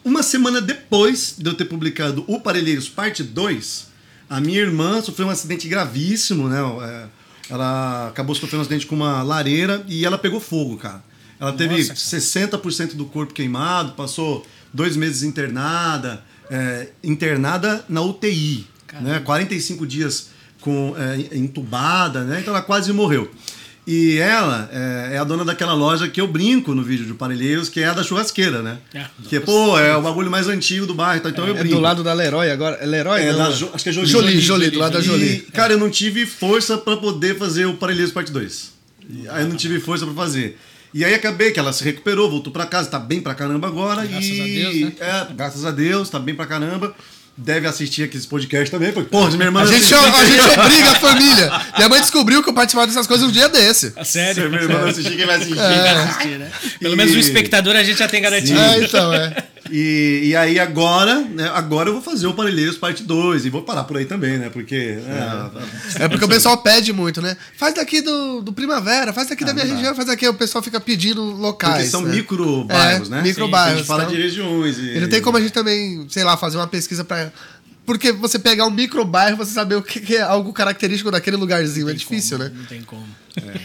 uma 0.04 0.22
semana 0.22 0.60
depois 0.60 1.34
de 1.38 1.48
eu 1.48 1.54
ter 1.54 1.66
publicado 1.66 2.24
o 2.26 2.40
Parelheiros 2.40 2.88
parte 2.88 3.22
2, 3.22 3.88
a 4.28 4.40
minha 4.40 4.60
irmã 4.60 5.02
sofreu 5.02 5.26
um 5.26 5.30
acidente 5.30 5.68
gravíssimo, 5.68 6.48
né? 6.48 6.60
É, 6.82 7.06
ela 7.50 8.08
acabou 8.08 8.34
sofrendo 8.34 8.58
um 8.58 8.62
acidente 8.62 8.86
com 8.86 8.94
uma 8.94 9.22
lareira 9.22 9.84
e 9.86 10.04
ela 10.04 10.18
pegou 10.18 10.40
fogo, 10.40 10.76
cara. 10.76 11.04
Ela 11.38 11.52
teve 11.52 11.76
Nossa, 11.76 11.94
60% 11.94 12.94
do 12.94 13.04
corpo 13.04 13.34
queimado, 13.34 13.92
passou 13.92 14.46
dois 14.72 14.96
meses 14.96 15.22
internada 15.22 16.24
é, 16.50 16.88
internada 17.02 17.84
na 17.88 18.00
UTI, 18.02 18.66
né? 19.00 19.20
45 19.24 19.86
dias 19.86 20.30
com, 20.60 20.94
é, 20.98 21.36
entubada, 21.36 22.24
né? 22.24 22.40
então 22.40 22.54
ela 22.54 22.62
quase 22.62 22.92
morreu. 22.92 23.30
E 23.86 24.18
ela 24.18 24.68
é, 24.72 25.14
é, 25.14 25.18
a 25.18 25.22
dona 25.22 25.44
daquela 25.44 25.72
loja 25.72 26.08
que 26.08 26.20
eu 26.20 26.26
brinco 26.26 26.74
no 26.74 26.82
vídeo 26.82 27.06
de 27.06 27.14
Parelheiros, 27.14 27.68
que 27.68 27.80
é 27.80 27.86
a 27.86 27.92
da 27.92 28.02
churrasqueira, 28.02 28.60
né? 28.60 28.78
É. 28.92 29.06
Que, 29.28 29.38
pô, 29.38 29.78
é 29.78 29.96
o 29.96 30.02
bagulho 30.02 30.28
mais 30.28 30.48
antigo 30.48 30.86
do 30.86 30.94
bairro, 30.94 31.22
então 31.24 31.46
é, 31.46 31.50
eu 31.50 31.54
brinco. 31.54 31.74
É 31.74 31.76
do 31.76 31.80
lado 31.80 32.02
da 32.02 32.12
Leroy 32.12 32.50
agora. 32.50 32.78
É 32.80 32.84
Leroy? 32.86 33.22
É, 33.22 33.32
da, 33.32 33.46
acho 33.46 33.68
que 33.76 33.88
é 33.88 33.92
Jolie. 33.92 34.10
Jolie, 34.10 34.40
Jolie, 34.40 34.70
do 34.70 34.80
lado 34.80 34.94
da 34.94 35.00
Jolie. 35.00 35.34
E, 35.34 35.52
cara, 35.52 35.74
eu 35.74 35.78
não 35.78 35.88
tive 35.88 36.26
força 36.26 36.76
para 36.76 36.96
poder 36.96 37.38
fazer 37.38 37.66
o 37.66 37.74
Parelheiros 37.74 38.12
parte 38.12 38.32
2. 38.32 38.72
Aí 39.28 39.42
eu 39.44 39.48
não 39.48 39.56
tive 39.56 39.78
força 39.78 40.04
para 40.04 40.14
fazer. 40.16 40.58
E 40.96 41.04
aí 41.04 41.12
acabei 41.12 41.50
que 41.50 41.60
ela 41.60 41.74
se 41.74 41.84
recuperou, 41.84 42.30
voltou 42.30 42.50
para 42.50 42.64
casa, 42.64 42.88
tá 42.88 42.98
bem 42.98 43.20
pra 43.20 43.34
caramba 43.34 43.66
agora. 43.66 44.06
Graças 44.06 44.30
e... 44.30 44.40
a 44.40 44.44
Deus, 44.44 44.80
né? 44.80 44.92
É, 44.98 45.34
graças 45.34 45.64
a 45.66 45.70
Deus, 45.70 46.08
tá 46.08 46.18
bem 46.18 46.34
pra 46.34 46.46
caramba. 46.46 46.94
Deve 47.36 47.68
assistir 47.68 48.04
aqui 48.04 48.16
esse 48.16 48.26
podcast 48.26 48.70
também, 48.70 48.92
porque, 48.92 49.10
porra, 49.10 49.30
minha 49.32 49.44
irmã. 49.44 49.60
A 49.60 49.66
gente, 49.66 49.92
a 49.92 50.24
gente 50.24 50.58
obriga 50.58 50.90
a 50.92 50.94
família. 50.96 51.52
Minha 51.76 51.88
mãe 51.90 52.00
descobriu 52.00 52.42
que 52.42 52.48
eu 52.48 52.54
participava 52.54 52.86
dessas 52.86 53.06
coisas 53.06 53.28
um 53.28 53.30
dia 53.30 53.46
desse. 53.46 53.92
A 53.94 54.06
sério? 54.06 54.44
Se 54.44 54.48
minha 54.48 54.62
irmã 54.62 54.88
assistir, 54.88 55.16
quem 55.18 55.26
vai 55.26 55.36
assistir? 55.36 55.58
É. 55.58 55.82
Vai 55.82 55.96
assistir, 55.96 56.38
né? 56.38 56.50
Pelo 56.80 56.94
e... 56.94 56.96
menos 56.96 57.14
o 57.14 57.18
espectador 57.18 57.76
a 57.76 57.84
gente 57.84 57.98
já 57.98 58.08
tem 58.08 58.22
garantido. 58.22 58.58
É, 58.58 58.78
então, 58.82 59.12
é. 59.12 59.36
E, 59.70 60.20
e 60.24 60.36
aí 60.36 60.58
agora, 60.58 61.20
né, 61.20 61.50
agora 61.54 61.88
eu 61.88 61.92
vou 61.94 62.02
fazer 62.02 62.26
o 62.26 62.34
Parelheiros 62.34 62.76
parte 62.76 63.02
2 63.02 63.46
e 63.46 63.50
vou 63.50 63.62
parar 63.62 63.84
por 63.84 63.96
aí 63.96 64.04
também, 64.04 64.38
né? 64.38 64.48
Porque. 64.50 64.98
É, 65.96 66.04
é 66.04 66.08
porque 66.08 66.24
o 66.24 66.28
pessoal 66.28 66.56
pede 66.58 66.92
muito, 66.92 67.20
né? 67.20 67.36
Faz 67.56 67.74
daqui 67.74 68.00
do, 68.00 68.40
do 68.40 68.52
Primavera, 68.52 69.12
faz 69.12 69.28
daqui 69.28 69.44
ah, 69.44 69.48
da 69.48 69.54
minha 69.54 69.66
região, 69.66 69.94
faz 69.94 70.06
daqui. 70.06 70.28
O 70.28 70.34
pessoal 70.34 70.62
fica 70.62 70.80
pedindo 70.80 71.22
locais. 71.22 71.74
Porque 71.74 71.90
são 71.90 72.02
né? 72.02 72.14
micro 72.14 72.64
bairros, 72.64 73.08
é, 73.08 73.10
né? 73.10 73.22
Micro 73.22 73.48
bairros. 73.48 73.74
A 73.74 73.76
gente 73.78 73.86
fala 73.86 74.02
então, 74.04 74.14
de 74.14 74.22
regiões. 74.22 74.78
E... 74.78 74.96
e 74.96 75.00
não 75.00 75.08
tem 75.08 75.20
como 75.20 75.36
a 75.36 75.40
gente 75.40 75.52
também, 75.52 76.06
sei 76.08 76.24
lá, 76.24 76.36
fazer 76.36 76.56
uma 76.56 76.66
pesquisa 76.66 77.04
para 77.04 77.32
Porque 77.84 78.12
você 78.12 78.38
pegar 78.38 78.66
um 78.66 78.70
micro 78.70 79.04
bairro, 79.04 79.36
você 79.36 79.52
saber 79.52 79.76
o 79.76 79.82
que 79.82 80.16
é 80.16 80.22
algo 80.22 80.52
característico 80.52 81.10
daquele 81.10 81.36
lugarzinho. 81.36 81.88
É 81.88 81.94
difícil, 81.94 82.38
como, 82.38 82.50
né? 82.50 82.56
Não 82.56 82.66
tem 82.66 82.82
como. 82.82 83.06
É. 83.36 83.60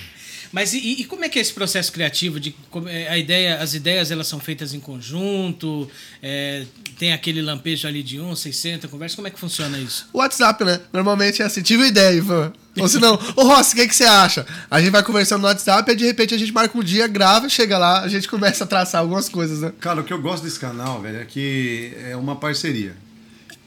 Mas 0.51 0.73
e, 0.73 0.77
e, 0.77 1.05
como 1.05 1.23
é 1.23 1.29
que 1.29 1.39
é 1.39 1.41
esse 1.41 1.53
processo 1.53 1.91
criativo? 1.91 2.39
De 2.39 2.53
é, 2.87 3.07
a 3.07 3.17
ideia, 3.17 3.59
as 3.59 3.73
ideias 3.73 4.11
elas 4.11 4.27
são 4.27 4.39
feitas 4.39 4.73
em 4.73 4.79
conjunto? 4.79 5.89
É, 6.21 6.65
tem 6.99 7.13
aquele 7.13 7.41
lampejo 7.41 7.87
ali 7.87 8.03
de 8.03 8.19
um, 8.19 8.35
600, 8.35 8.89
conversa. 8.89 9.15
Como 9.15 9.27
é 9.27 9.31
que 9.31 9.39
funciona 9.39 9.77
isso? 9.79 10.09
O 10.11 10.17
WhatsApp, 10.17 10.63
né? 10.65 10.81
Normalmente 10.91 11.41
é 11.41 11.45
assim, 11.45 11.61
tive 11.61 11.83
uma 11.83 11.87
ideia, 11.87 12.15
Ivan. 12.15 12.51
Ou 12.77 12.87
se 12.87 12.99
não, 12.99 13.13
ô 13.35 13.43
Rossi, 13.43 13.73
o 13.73 13.75
que, 13.77 13.87
que 13.87 13.95
você 13.95 14.05
acha? 14.05 14.45
A 14.69 14.79
gente 14.79 14.91
vai 14.91 15.03
conversando 15.03 15.41
no 15.41 15.47
WhatsApp 15.47 15.89
e 15.91 15.95
de 15.95 16.05
repente 16.05 16.33
a 16.33 16.37
gente 16.37 16.51
marca 16.51 16.77
um 16.77 16.83
dia, 16.83 17.07
grava, 17.07 17.47
chega 17.49 17.77
lá, 17.77 18.01
a 18.01 18.07
gente 18.07 18.27
começa 18.27 18.63
a 18.63 18.67
traçar 18.67 19.01
algumas 19.01 19.29
coisas, 19.29 19.61
né? 19.61 19.73
Cara, 19.79 20.01
o 20.01 20.03
que 20.03 20.13
eu 20.13 20.21
gosto 20.21 20.43
desse 20.43 20.59
canal, 20.59 21.01
velho, 21.01 21.19
é 21.19 21.25
que 21.25 21.93
é 21.97 22.15
uma 22.15 22.35
parceria. 22.35 22.95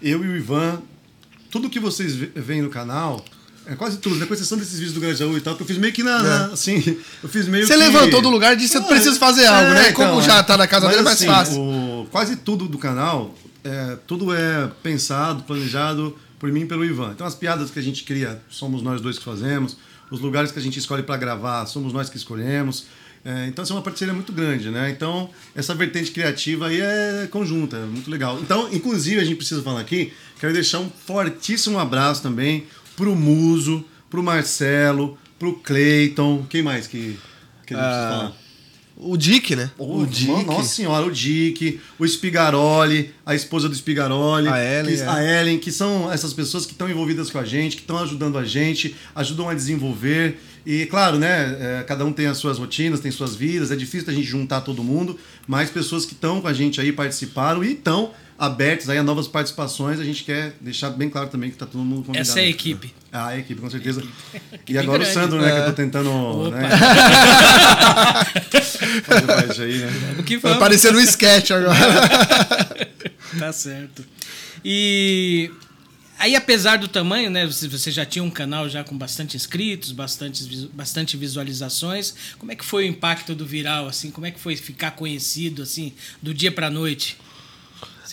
Eu 0.03 0.25
e 0.25 0.29
o 0.29 0.37
Ivan, 0.37 0.83
tudo 1.51 1.71
que 1.71 1.81
vocês 1.81 2.15
veem 2.15 2.63
no 2.63 2.71
canal 2.71 3.25
é 3.67 3.75
quase 3.75 3.97
tudo, 3.99 4.17
né? 4.17 4.27
Com 4.27 4.35
exceção 4.35 4.59
desses 4.59 4.75
vídeos 4.75 4.93
do 4.93 5.01
Grajaú 5.01 5.37
e 5.37 5.41
tal, 5.41 5.57
que 5.57 5.63
eu 5.63 5.67
fiz 5.67 5.79
meio 5.79 5.93
que 5.93 6.03
na. 6.03 6.19
É. 6.19 6.23
na 6.23 6.45
assim, 6.47 6.99
eu 7.23 7.29
fiz 7.29 7.49
meio 7.49 7.67
Você 7.67 7.73
que... 7.73 7.79
levantou 7.79 8.21
do 8.21 8.29
lugar 8.29 8.53
e 8.53 8.57
disse 8.57 8.79
que 8.79 8.87
preciso 8.87 9.19
fazer 9.19 9.47
algo, 9.47 9.71
é, 9.71 9.75
né? 9.75 9.91
Então, 9.91 10.09
Como 10.09 10.23
já 10.23 10.43
tá 10.43 10.57
na 10.57 10.67
casa 10.67 10.89
dele, 10.89 11.01
é 11.01 11.03
mais 11.03 11.17
assim, 11.17 11.27
fácil. 11.27 11.61
O, 11.61 12.07
quase 12.11 12.37
tudo 12.37 12.69
do 12.69 12.79
canal, 12.79 13.35
é, 13.63 13.97
tudo 14.07 14.35
é 14.35 14.71
pensado, 14.83 15.43
planejado 15.45 16.17
por 16.39 16.53
mim 16.53 16.63
e 16.63 16.67
pelo 16.67 16.85
Ivan. 16.85 17.13
Então 17.13 17.27
as 17.27 17.35
piadas 17.35 17.71
que 17.71 17.79
a 17.79 17.83
gente 17.83 18.05
cria, 18.05 18.41
somos 18.51 18.83
nós 18.83 19.01
dois 19.01 19.19
que 19.19 19.25
fazemos. 19.25 19.77
Os 20.11 20.21
lugares 20.21 20.53
que 20.53 20.59
a 20.59 20.63
gente 20.63 20.79
escolhe 20.79 21.03
para 21.03 21.17
gravar, 21.17 21.65
somos 21.67 21.93
nós 21.93 22.11
que 22.11 22.17
escolhemos. 22.17 22.85
É, 23.25 23.47
então, 23.47 23.63
essa 23.63 23.73
é 23.73 23.77
uma 23.77 23.83
parceria 23.83 24.13
muito 24.13 24.35
grande, 24.35 24.69
né? 24.69 24.91
Então, 24.91 25.31
essa 25.55 25.75
vertente 25.75 26.11
criativa 26.11 26.67
aí 26.67 26.79
é 26.79 27.27
conjunta, 27.31 27.79
é 27.79 27.87
muito 27.87 28.11
legal. 28.11 28.39
Então, 28.39 28.69
inclusive, 28.71 29.19
a 29.19 29.25
gente 29.25 29.37
precisa 29.37 29.63
falar 29.63 29.81
aqui, 29.81 30.13
quero 30.39 30.53
deixar 30.53 30.81
um 30.81 30.91
fortíssimo 30.91 31.79
abraço 31.79 32.23
também 32.23 32.67
pro 32.97 33.15
Muso, 33.15 33.85
pro 34.11 34.23
Marcelo, 34.23 35.19
pro 35.39 35.55
Cleiton. 35.55 36.47
Quem 36.49 36.63
mais 36.63 36.87
que, 36.87 37.19
que 37.67 37.75
a 37.75 37.77
gente 37.77 37.87
precisa 37.87 38.07
ah, 38.07 38.19
falar? 38.19 38.45
O 38.97 39.17
Dick, 39.17 39.57
né? 39.57 39.71
O, 39.77 40.03
o 40.03 40.07
Dick. 40.07 40.45
Nossa 40.45 40.69
senhora, 40.69 41.05
o 41.05 41.11
Dick, 41.11 41.81
o 41.99 42.07
Spigaroli, 42.07 43.13
a 43.27 43.35
esposa 43.35 43.69
do 43.69 43.75
Spigaroli, 43.75 44.49
a 44.49 44.63
Ellen, 44.63 44.95
que, 44.95 45.03
é. 45.03 45.09
a 45.09 45.41
Ellen, 45.41 45.59
que 45.59 45.73
são 45.73 46.13
essas 46.13 46.33
pessoas 46.33 46.65
que 46.65 46.73
estão 46.73 46.89
envolvidas 46.89 47.29
com 47.29 47.39
a 47.39 47.45
gente, 47.45 47.75
que 47.75 47.83
estão 47.83 47.99
ajudando 47.99 48.39
a 48.39 48.45
gente, 48.45 48.95
ajudam 49.15 49.49
a 49.49 49.55
desenvolver. 49.55 50.39
E 50.65 50.87
claro, 50.87 51.19
né? 51.19 51.57
É, 51.61 51.83
cada 51.83 52.05
um 52.05 52.13
tem 52.13 52.27
as 52.27 52.39
suas 52.39 52.59
rotinas, 52.59 53.01
tem 53.01 53.11
suas 53.11 53.35
vidas, 53.35 53.73
é 53.73 53.77
difícil 53.77 54.09
a 54.11 54.13
gente 54.15 54.27
juntar 54.27 54.61
todo 54.61 54.83
mundo, 54.83 55.19
mas 55.47 55.71
pessoas 55.71 56.07
que 56.07 56.13
estão 56.13 56.41
com 56.41 56.47
a 56.47 56.53
gente 56.53 56.81
aí 56.81 56.93
participaram 56.93 57.65
e 57.65 57.73
estão 57.73 58.13
abertos 58.39 58.89
aí 58.91 58.99
a 58.99 59.03
novas 59.03 59.27
participações. 59.29 60.01
A 60.01 60.05
gente 60.05 60.25
quer 60.25 60.55
deixar 60.61 60.91
bem 60.91 61.09
claro 61.09 61.29
também 61.29 61.51
que 61.51 61.57
está 61.57 61.67
todo 61.67 61.83
mundo 61.85 62.05
convidado. 62.05 62.29
Essa 62.29 62.41
é 62.41 62.45
a 62.45 62.49
equipe. 62.49 62.93
Ah, 63.13 63.29
a 63.29 63.39
equipe, 63.39 63.61
com 63.61 63.71
certeza. 63.71 64.01
Equipe. 64.01 64.73
E 64.73 64.79
agora 64.79 65.05
grande. 65.05 65.17
o 65.17 65.21
Sandro, 65.21 65.41
né, 65.41 65.49
é. 65.49 65.53
que 65.53 65.59
eu 65.59 65.67
tô 65.67 65.73
tentando. 65.73 66.51
Né? 66.51 66.69
Fazer 69.47 69.63
aí, 69.63 69.79
né? 69.79 70.17
O 70.19 70.23
que 70.23 70.37
Vai 70.39 70.59
parecer 70.59 70.95
um 70.95 71.01
sketch 71.01 71.53
agora. 71.53 71.75
tá 73.39 73.53
certo. 73.53 74.05
E 74.65 75.51
aí, 76.19 76.35
apesar 76.35 76.79
do 76.79 76.89
tamanho, 76.89 77.31
né? 77.31 77.47
Você 77.47 77.93
já 77.93 78.05
tinha 78.05 78.25
um 78.25 78.31
canal 78.31 78.69
já 78.69 78.83
com 78.83 78.99
bastante 78.99 79.37
inscritos, 79.37 79.93
bastante, 79.93 80.69
bastante 80.73 81.17
visualizações. 81.17 82.15
Como 82.39 82.51
é 82.51 82.57
que 82.57 82.65
foi 82.65 82.85
o 82.85 82.89
impacto 82.89 83.35
do 83.35 83.47
viral, 83.47 83.87
assim? 83.87 84.11
Como 84.11 84.27
é 84.27 84.33
que 84.33 84.41
foi 84.41 84.57
ficar 84.57 84.93
conhecido, 84.93 85.63
assim, 85.63 85.93
do 86.21 86.35
dia 86.35 86.51
pra 86.51 86.69
noite? 86.69 87.17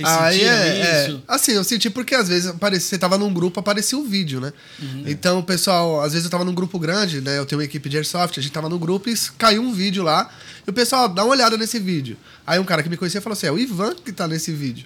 Vocês 0.02 0.18
Aí 0.20 0.42
é, 0.42 1.06
isso? 1.06 1.16
É, 1.28 1.34
assim, 1.34 1.52
eu 1.54 1.64
senti 1.64 1.90
porque 1.90 2.16
às 2.16 2.28
vezes 2.28 2.48
aparecia, 2.48 2.90
você 2.90 2.98
tava 2.98 3.18
num 3.18 3.34
grupo, 3.34 3.60
aparecia 3.60 3.98
o 3.98 4.02
um 4.02 4.08
vídeo, 4.08 4.40
né? 4.40 4.52
Uhum. 4.82 5.04
Então, 5.06 5.40
o 5.40 5.44
pessoal, 5.44 6.02
às 6.02 6.14
vezes 6.14 6.26
eu 6.26 6.32
tava 6.32 6.44
num 6.44 6.54
grupo 6.54 6.78
grande, 6.80 7.22
né? 7.22 7.38
Eu 7.38 7.46
tenho 7.46 7.60
uma 7.60 7.66
equipe 7.66 7.88
de 7.90 7.98
Airsoft, 7.98 8.40
a 8.40 8.44
gente 8.44 8.52
tava 8.52 8.70
no 8.70 8.80
grupo 8.80 9.10
e 9.10 9.16
caiu 9.38 9.62
um 9.62 9.74
vídeo 9.74 10.04
lá. 10.04 10.30
E 10.66 10.70
o 10.70 10.74
pessoal, 10.74 11.08
dá 11.08 11.24
uma 11.24 11.32
olhada 11.32 11.58
nesse 11.58 11.80
vídeo. 11.80 12.18
Aí 12.46 12.60
um 12.60 12.66
cara 12.66 12.84
que 12.84 12.90
me 12.90 12.98
conhecia 12.98 13.22
falou 13.22 13.34
assim: 13.34 13.48
é 13.48 13.52
o 13.52 13.58
Ivan 13.58 13.96
que 13.96 14.12
tá 14.12 14.28
nesse 14.28 14.52
vídeo. 14.52 14.86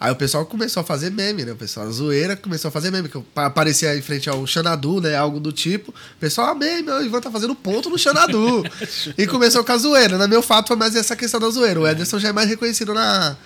Aí 0.00 0.12
o 0.12 0.16
pessoal 0.16 0.46
começou 0.46 0.80
a 0.80 0.84
fazer 0.84 1.10
meme, 1.10 1.44
né? 1.44 1.52
O 1.52 1.56
pessoal, 1.56 1.86
a 1.86 1.90
zoeira 1.90 2.36
começou 2.36 2.68
a 2.68 2.72
fazer 2.72 2.92
meme, 2.92 3.08
que 3.08 3.20
aparecia 3.34 3.96
em 3.96 4.02
frente 4.02 4.30
ao 4.30 4.46
Xanadu, 4.46 5.00
né? 5.00 5.16
Algo 5.16 5.40
do 5.40 5.50
tipo. 5.50 5.90
O 5.90 6.20
pessoal, 6.20 6.48
ah, 6.50 6.54
meme, 6.54 6.88
o 6.88 7.02
Ivan 7.02 7.20
tá 7.20 7.30
fazendo 7.32 7.54
ponto 7.54 7.90
no 7.90 7.98
Xanadu. 7.98 8.62
e 9.18 9.26
começou 9.26 9.64
com 9.64 9.72
a 9.72 9.76
zoeira, 9.76 10.16
né? 10.16 10.28
Meu 10.28 10.40
fato 10.40 10.68
foi 10.68 10.76
mais 10.76 10.94
essa 10.94 11.16
questão 11.16 11.40
da 11.40 11.50
zoeira. 11.50 11.80
O 11.80 11.86
Ederson 11.86 12.20
já 12.20 12.28
é 12.28 12.32
mais 12.32 12.48
reconhecido 12.48 12.94
na, 12.94 13.36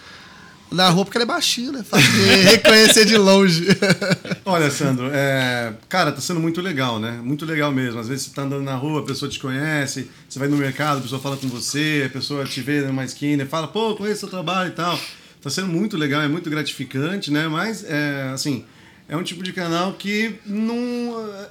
na 0.73 0.89
rua 0.89 1.05
porque 1.05 1.19
ele 1.19 1.25
é 1.25 1.27
baixinho, 1.27 1.73
né? 1.73 1.85
De 1.93 2.43
reconhecer 2.51 3.05
de 3.05 3.17
longe. 3.17 3.67
Olha, 4.45 4.71
Sandro, 4.71 5.11
é... 5.13 5.73
cara, 5.89 6.13
tá 6.13 6.21
sendo 6.21 6.41
muito 6.41 6.61
legal, 6.61 6.99
né? 6.99 7.21
Muito 7.23 7.45
legal 7.45 7.71
mesmo. 7.71 8.01
Às 8.01 8.09
vezes 8.09 8.27
você 8.27 8.35
tá 8.35 8.43
andando 8.43 8.63
na 8.63 8.75
rua, 8.75 9.01
a 9.01 9.05
pessoa 9.05 9.31
te 9.31 9.39
conhece, 9.39 10.11
você 10.29 10.39
vai 10.39 10.49
no 10.49 10.57
mercado, 10.57 10.99
a 10.99 11.01
pessoa 11.03 11.21
fala 11.21 11.37
com 11.37 11.49
você, 11.49 12.05
a 12.07 12.11
pessoa 12.11 12.45
te 12.45 12.61
vê 12.61 12.81
numa 12.81 13.05
esquina 13.05 13.43
e 13.43 13.47
fala, 13.47 13.69
pô, 13.69 13.95
conheço 13.95 14.21
seu 14.21 14.29
trabalho 14.29 14.71
e 14.71 14.75
tal. 14.75 14.99
Tá 15.41 15.51
sendo 15.51 15.69
muito 15.69 15.97
legal, 15.97 16.23
é 16.23 16.29
muito 16.29 16.49
gratificante, 16.49 17.31
né? 17.31 17.49
Mas, 17.49 17.85
é, 17.85 18.31
assim, 18.33 18.65
é 19.09 19.17
um 19.17 19.23
tipo 19.23 19.43
de 19.43 19.53
canal 19.53 19.93
que 19.95 20.37
não. 20.47 20.73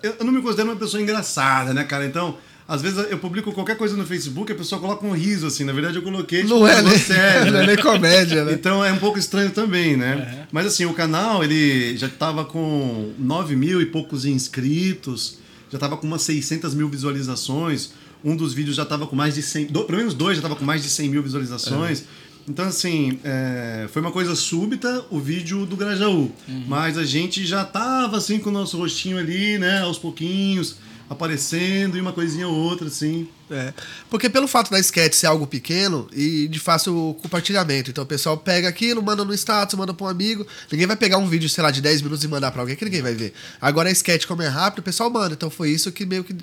Eu 0.02 0.26
não 0.26 0.32
me 0.32 0.42
considero 0.42 0.70
uma 0.70 0.76
pessoa 0.76 1.02
engraçada, 1.02 1.74
né, 1.74 1.84
cara? 1.84 2.06
Então 2.06 2.38
às 2.72 2.82
vezes 2.82 3.06
eu 3.12 3.18
publico 3.18 3.52
qualquer 3.52 3.76
coisa 3.76 3.98
no 3.98 4.06
Facebook 4.06 4.50
e 4.50 4.56
a 4.56 4.58
pessoa 4.58 4.80
coloca 4.80 5.06
um 5.06 5.12
riso, 5.12 5.46
assim. 5.46 5.66
Na 5.66 5.74
verdade, 5.74 5.98
eu 5.98 6.02
coloquei. 6.02 6.44
Tipo, 6.44 6.56
não 6.56 6.66
é 6.66 6.82
nem, 6.82 6.98
sério, 6.98 7.52
não 7.52 7.60
é 7.60 7.68
nem 7.68 7.76
comédia, 7.76 8.46
né? 8.46 8.54
Então 8.54 8.84
é 8.84 8.90
um 8.94 8.98
pouco 8.98 9.20
estranho 9.20 9.52
também, 9.52 9.98
né? 9.98 10.16
Uhum. 10.16 10.46
Mas 10.54 10.68
assim, 10.68 10.86
o 10.86 10.94
canal, 10.94 11.44
ele 11.44 11.98
já 11.98 12.08
estava 12.08 12.46
com 12.46 13.12
9 13.20 13.58
mil 13.58 13.82
e 13.82 13.86
poucos 13.86 14.24
inscritos, 14.24 15.38
já 15.70 15.76
estava 15.76 15.98
com 15.98 16.08
umas 16.08 16.22
600 16.22 16.74
mil 16.74 16.88
visualizações. 16.88 17.92
Um 18.24 18.38
dos 18.38 18.54
vídeos 18.54 18.78
já 18.78 18.84
estava 18.84 19.06
com 19.06 19.18
mais 19.18 19.36
de 19.36 19.42
100. 19.42 19.66
Do, 19.66 19.84
pelo 19.84 19.98
menos 19.98 20.14
dois 20.14 20.38
já 20.38 20.40
estava 20.40 20.56
com 20.56 20.64
mais 20.64 20.82
de 20.82 20.90
100 20.90 21.10
mil 21.10 21.22
visualizações. 21.22 22.00
Uhum. 22.00 22.06
Então, 22.48 22.66
assim, 22.66 23.20
é, 23.26 23.90
foi 23.92 24.02
uma 24.02 24.14
coisa 24.14 24.34
súbita 24.34 25.04
o 25.12 25.20
vídeo 25.20 25.66
do 25.66 25.76
Grajaú. 25.76 26.32
Uhum. 26.48 26.64
Mas 26.68 26.98
a 26.98 27.04
gente 27.04 27.46
já 27.46 27.66
tava, 27.66 28.16
assim, 28.16 28.40
com 28.40 28.50
o 28.50 28.54
nosso 28.54 28.78
rostinho 28.78 29.18
ali, 29.18 29.58
né, 29.58 29.82
aos 29.82 29.98
pouquinhos 29.98 30.78
aparecendo 31.12 31.98
e 31.98 32.02
uma 32.02 32.14
coisinha 32.14 32.48
ou 32.48 32.56
outra, 32.56 32.88
assim. 32.88 33.28
É. 33.50 33.74
Porque 34.10 34.30
pelo 34.30 34.48
fato 34.48 34.72
da 34.72 34.80
sketch 34.80 35.14
ser 35.14 35.28
algo 35.28 35.46
pequeno 35.46 36.08
e 36.14 36.48
de 36.48 36.58
fácil 36.58 37.18
compartilhamento. 37.22 37.92
Então 37.92 38.06
o 38.06 38.08
pessoal 38.08 38.38
pega 38.38 38.70
aquilo, 38.70 39.04
manda 39.04 39.26
no 39.26 39.34
status, 39.34 39.78
manda 39.78 39.94
para 39.94 40.06
um 40.06 40.10
amigo. 40.10 40.48
Ninguém 40.72 40.88
vai 40.88 40.96
pegar 40.96 41.18
um 41.18 41.28
vídeo, 41.28 41.50
sei 41.50 41.62
lá, 41.62 41.70
de 41.70 41.82
10 41.82 42.02
minutos 42.02 42.24
e 42.24 42.30
mandar 42.30 42.50
para 42.52 42.62
alguém 42.62 42.78
que 42.78 42.86
ninguém 42.86 43.02
vai 43.02 43.14
ver. 43.14 43.34
Agora 43.60 43.90
a 43.90 43.92
sketch, 43.92 44.26
como 44.26 44.42
é 44.42 44.48
rápido, 44.48 44.80
o 44.80 44.84
pessoal 44.84 45.10
manda. 45.10 45.34
Então 45.34 45.50
foi 45.50 45.70
isso 45.70 45.92
que 45.92 46.06
meio 46.06 46.24
que 46.24 46.34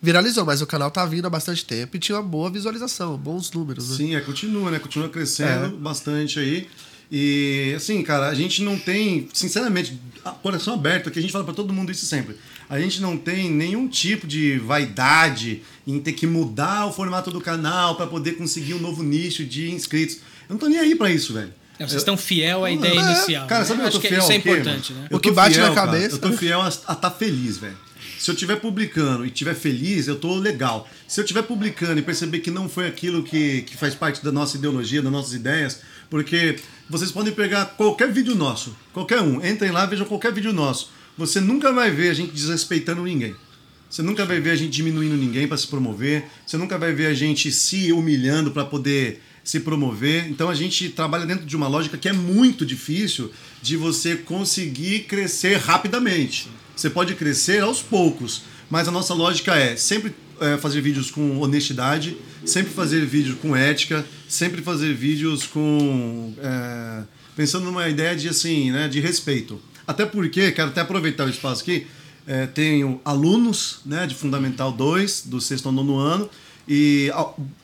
viralizou. 0.00 0.44
Mas 0.44 0.62
o 0.62 0.66
canal 0.68 0.88
tá 0.88 1.04
vindo 1.04 1.26
há 1.26 1.30
bastante 1.30 1.64
tempo 1.64 1.96
e 1.96 1.98
tinha 1.98 2.16
uma 2.16 2.22
boa 2.22 2.48
visualização, 2.48 3.16
bons 3.16 3.50
números. 3.50 3.90
Né? 3.90 3.96
Sim, 3.96 4.14
é, 4.14 4.20
continua, 4.20 4.70
né? 4.70 4.78
Continua 4.78 5.08
crescendo 5.08 5.66
é. 5.66 5.68
bastante 5.68 6.38
aí. 6.38 6.68
E 7.10 7.74
assim, 7.76 8.02
cara, 8.02 8.28
a 8.28 8.34
gente 8.34 8.62
não 8.62 8.78
tem, 8.78 9.28
sinceramente, 9.34 10.00
coração 10.42 10.72
aberto, 10.72 11.10
aqui 11.10 11.18
a 11.18 11.22
gente 11.22 11.30
fala 11.30 11.44
para 11.44 11.52
todo 11.52 11.70
mundo 11.70 11.92
isso 11.92 12.06
sempre. 12.06 12.36
A 12.72 12.80
gente 12.80 13.02
não 13.02 13.18
tem 13.18 13.50
nenhum 13.50 13.86
tipo 13.86 14.26
de 14.26 14.56
vaidade 14.56 15.62
em 15.86 16.00
ter 16.00 16.14
que 16.14 16.26
mudar 16.26 16.86
o 16.86 16.92
formato 16.92 17.30
do 17.30 17.38
canal 17.38 17.96
para 17.96 18.06
poder 18.06 18.32
conseguir 18.32 18.72
um 18.72 18.78
novo 18.78 19.02
nicho 19.02 19.44
de 19.44 19.70
inscritos. 19.70 20.20
Eu 20.48 20.54
não 20.54 20.56
tô 20.56 20.68
nem 20.68 20.78
aí 20.78 20.94
para 20.94 21.10
isso, 21.10 21.34
velho. 21.34 21.52
É, 21.78 21.86
vocês 21.86 22.00
estão 22.00 22.16
fiel 22.16 22.64
à 22.64 22.70
ideia 22.70 22.98
é, 22.98 23.12
inicial. 23.12 23.46
Cara, 23.46 23.66
sabe 23.66 23.82
né? 23.82 23.88
eu 23.88 23.92
tô 23.92 24.00
fiel 24.00 24.18
Isso 24.20 24.32
é 24.32 24.36
importante, 24.36 24.94
né? 24.94 25.06
O 25.10 25.20
que 25.20 25.30
bate 25.30 25.56
fiel, 25.56 25.68
na 25.68 25.74
cabeça. 25.74 26.18
Cara, 26.18 26.26
eu 26.26 26.30
tô 26.30 26.38
fiel 26.38 26.62
a 26.62 26.68
estar 26.68 26.94
tá 26.94 27.10
feliz, 27.10 27.58
velho. 27.58 27.76
Se 28.18 28.30
eu 28.30 28.32
estiver 28.32 28.56
publicando 28.56 29.26
e 29.26 29.28
estiver 29.28 29.54
feliz, 29.54 30.08
eu 30.08 30.16
tô 30.16 30.34
legal. 30.34 30.88
Se 31.06 31.20
eu 31.20 31.24
estiver 31.24 31.42
publicando 31.42 31.98
e 31.98 32.02
perceber 32.02 32.38
que 32.38 32.50
não 32.50 32.70
foi 32.70 32.88
aquilo 32.88 33.22
que, 33.22 33.62
que 33.62 33.76
faz 33.76 33.94
parte 33.94 34.24
da 34.24 34.32
nossa 34.32 34.56
ideologia, 34.56 35.02
das 35.02 35.12
nossas 35.12 35.34
ideias, 35.34 35.82
porque 36.08 36.56
vocês 36.88 37.12
podem 37.12 37.34
pegar 37.34 37.66
qualquer 37.76 38.10
vídeo 38.10 38.34
nosso, 38.34 38.74
qualquer 38.94 39.20
um, 39.20 39.44
entrem 39.44 39.70
lá, 39.70 39.84
vejam 39.84 40.06
qualquer 40.06 40.32
vídeo 40.32 40.54
nosso. 40.54 40.90
Você 41.16 41.40
nunca 41.40 41.72
vai 41.72 41.90
ver 41.90 42.10
a 42.10 42.14
gente 42.14 42.32
desrespeitando 42.32 43.02
ninguém. 43.02 43.34
Você 43.88 44.00
nunca 44.00 44.24
vai 44.24 44.40
ver 44.40 44.50
a 44.50 44.56
gente 44.56 44.70
diminuindo 44.70 45.16
ninguém 45.16 45.46
para 45.46 45.56
se 45.58 45.66
promover. 45.66 46.24
Você 46.46 46.56
nunca 46.56 46.78
vai 46.78 46.94
ver 46.94 47.06
a 47.06 47.14
gente 47.14 47.52
se 47.52 47.92
humilhando 47.92 48.50
para 48.50 48.64
poder 48.64 49.20
se 49.44 49.60
promover. 49.60 50.28
Então 50.30 50.48
a 50.48 50.54
gente 50.54 50.88
trabalha 50.88 51.26
dentro 51.26 51.44
de 51.44 51.54
uma 51.54 51.68
lógica 51.68 51.98
que 51.98 52.08
é 52.08 52.12
muito 52.12 52.64
difícil 52.64 53.30
de 53.60 53.76
você 53.76 54.16
conseguir 54.16 55.00
crescer 55.00 55.56
rapidamente. 55.56 56.48
Você 56.74 56.88
pode 56.88 57.14
crescer 57.14 57.62
aos 57.62 57.82
poucos, 57.82 58.44
mas 58.70 58.88
a 58.88 58.90
nossa 58.90 59.12
lógica 59.12 59.54
é 59.54 59.76
sempre 59.76 60.14
é, 60.40 60.56
fazer 60.56 60.80
vídeos 60.80 61.10
com 61.10 61.38
honestidade, 61.40 62.16
sempre 62.46 62.72
fazer 62.72 63.04
vídeos 63.04 63.36
com 63.40 63.54
ética, 63.54 64.06
sempre 64.28 64.62
fazer 64.62 64.94
vídeos 64.94 65.46
com 65.46 66.34
é, 66.38 67.02
pensando 67.36 67.64
numa 67.64 67.88
ideia 67.88 68.16
de 68.16 68.28
assim, 68.28 68.70
né, 68.70 68.88
de 68.88 69.00
respeito. 69.00 69.60
Até 69.86 70.06
porque, 70.06 70.52
quero 70.52 70.68
até 70.68 70.80
aproveitar 70.80 71.26
o 71.26 71.30
espaço 71.30 71.62
aqui, 71.62 71.86
é, 72.26 72.46
tenho 72.46 73.00
alunos 73.04 73.80
né, 73.84 74.06
de 74.06 74.14
Fundamental 74.14 74.72
2, 74.72 75.24
do 75.26 75.40
sexto 75.40 75.66
ao 75.66 75.72
nono 75.72 75.98
ano, 75.98 76.28
E 76.68 77.10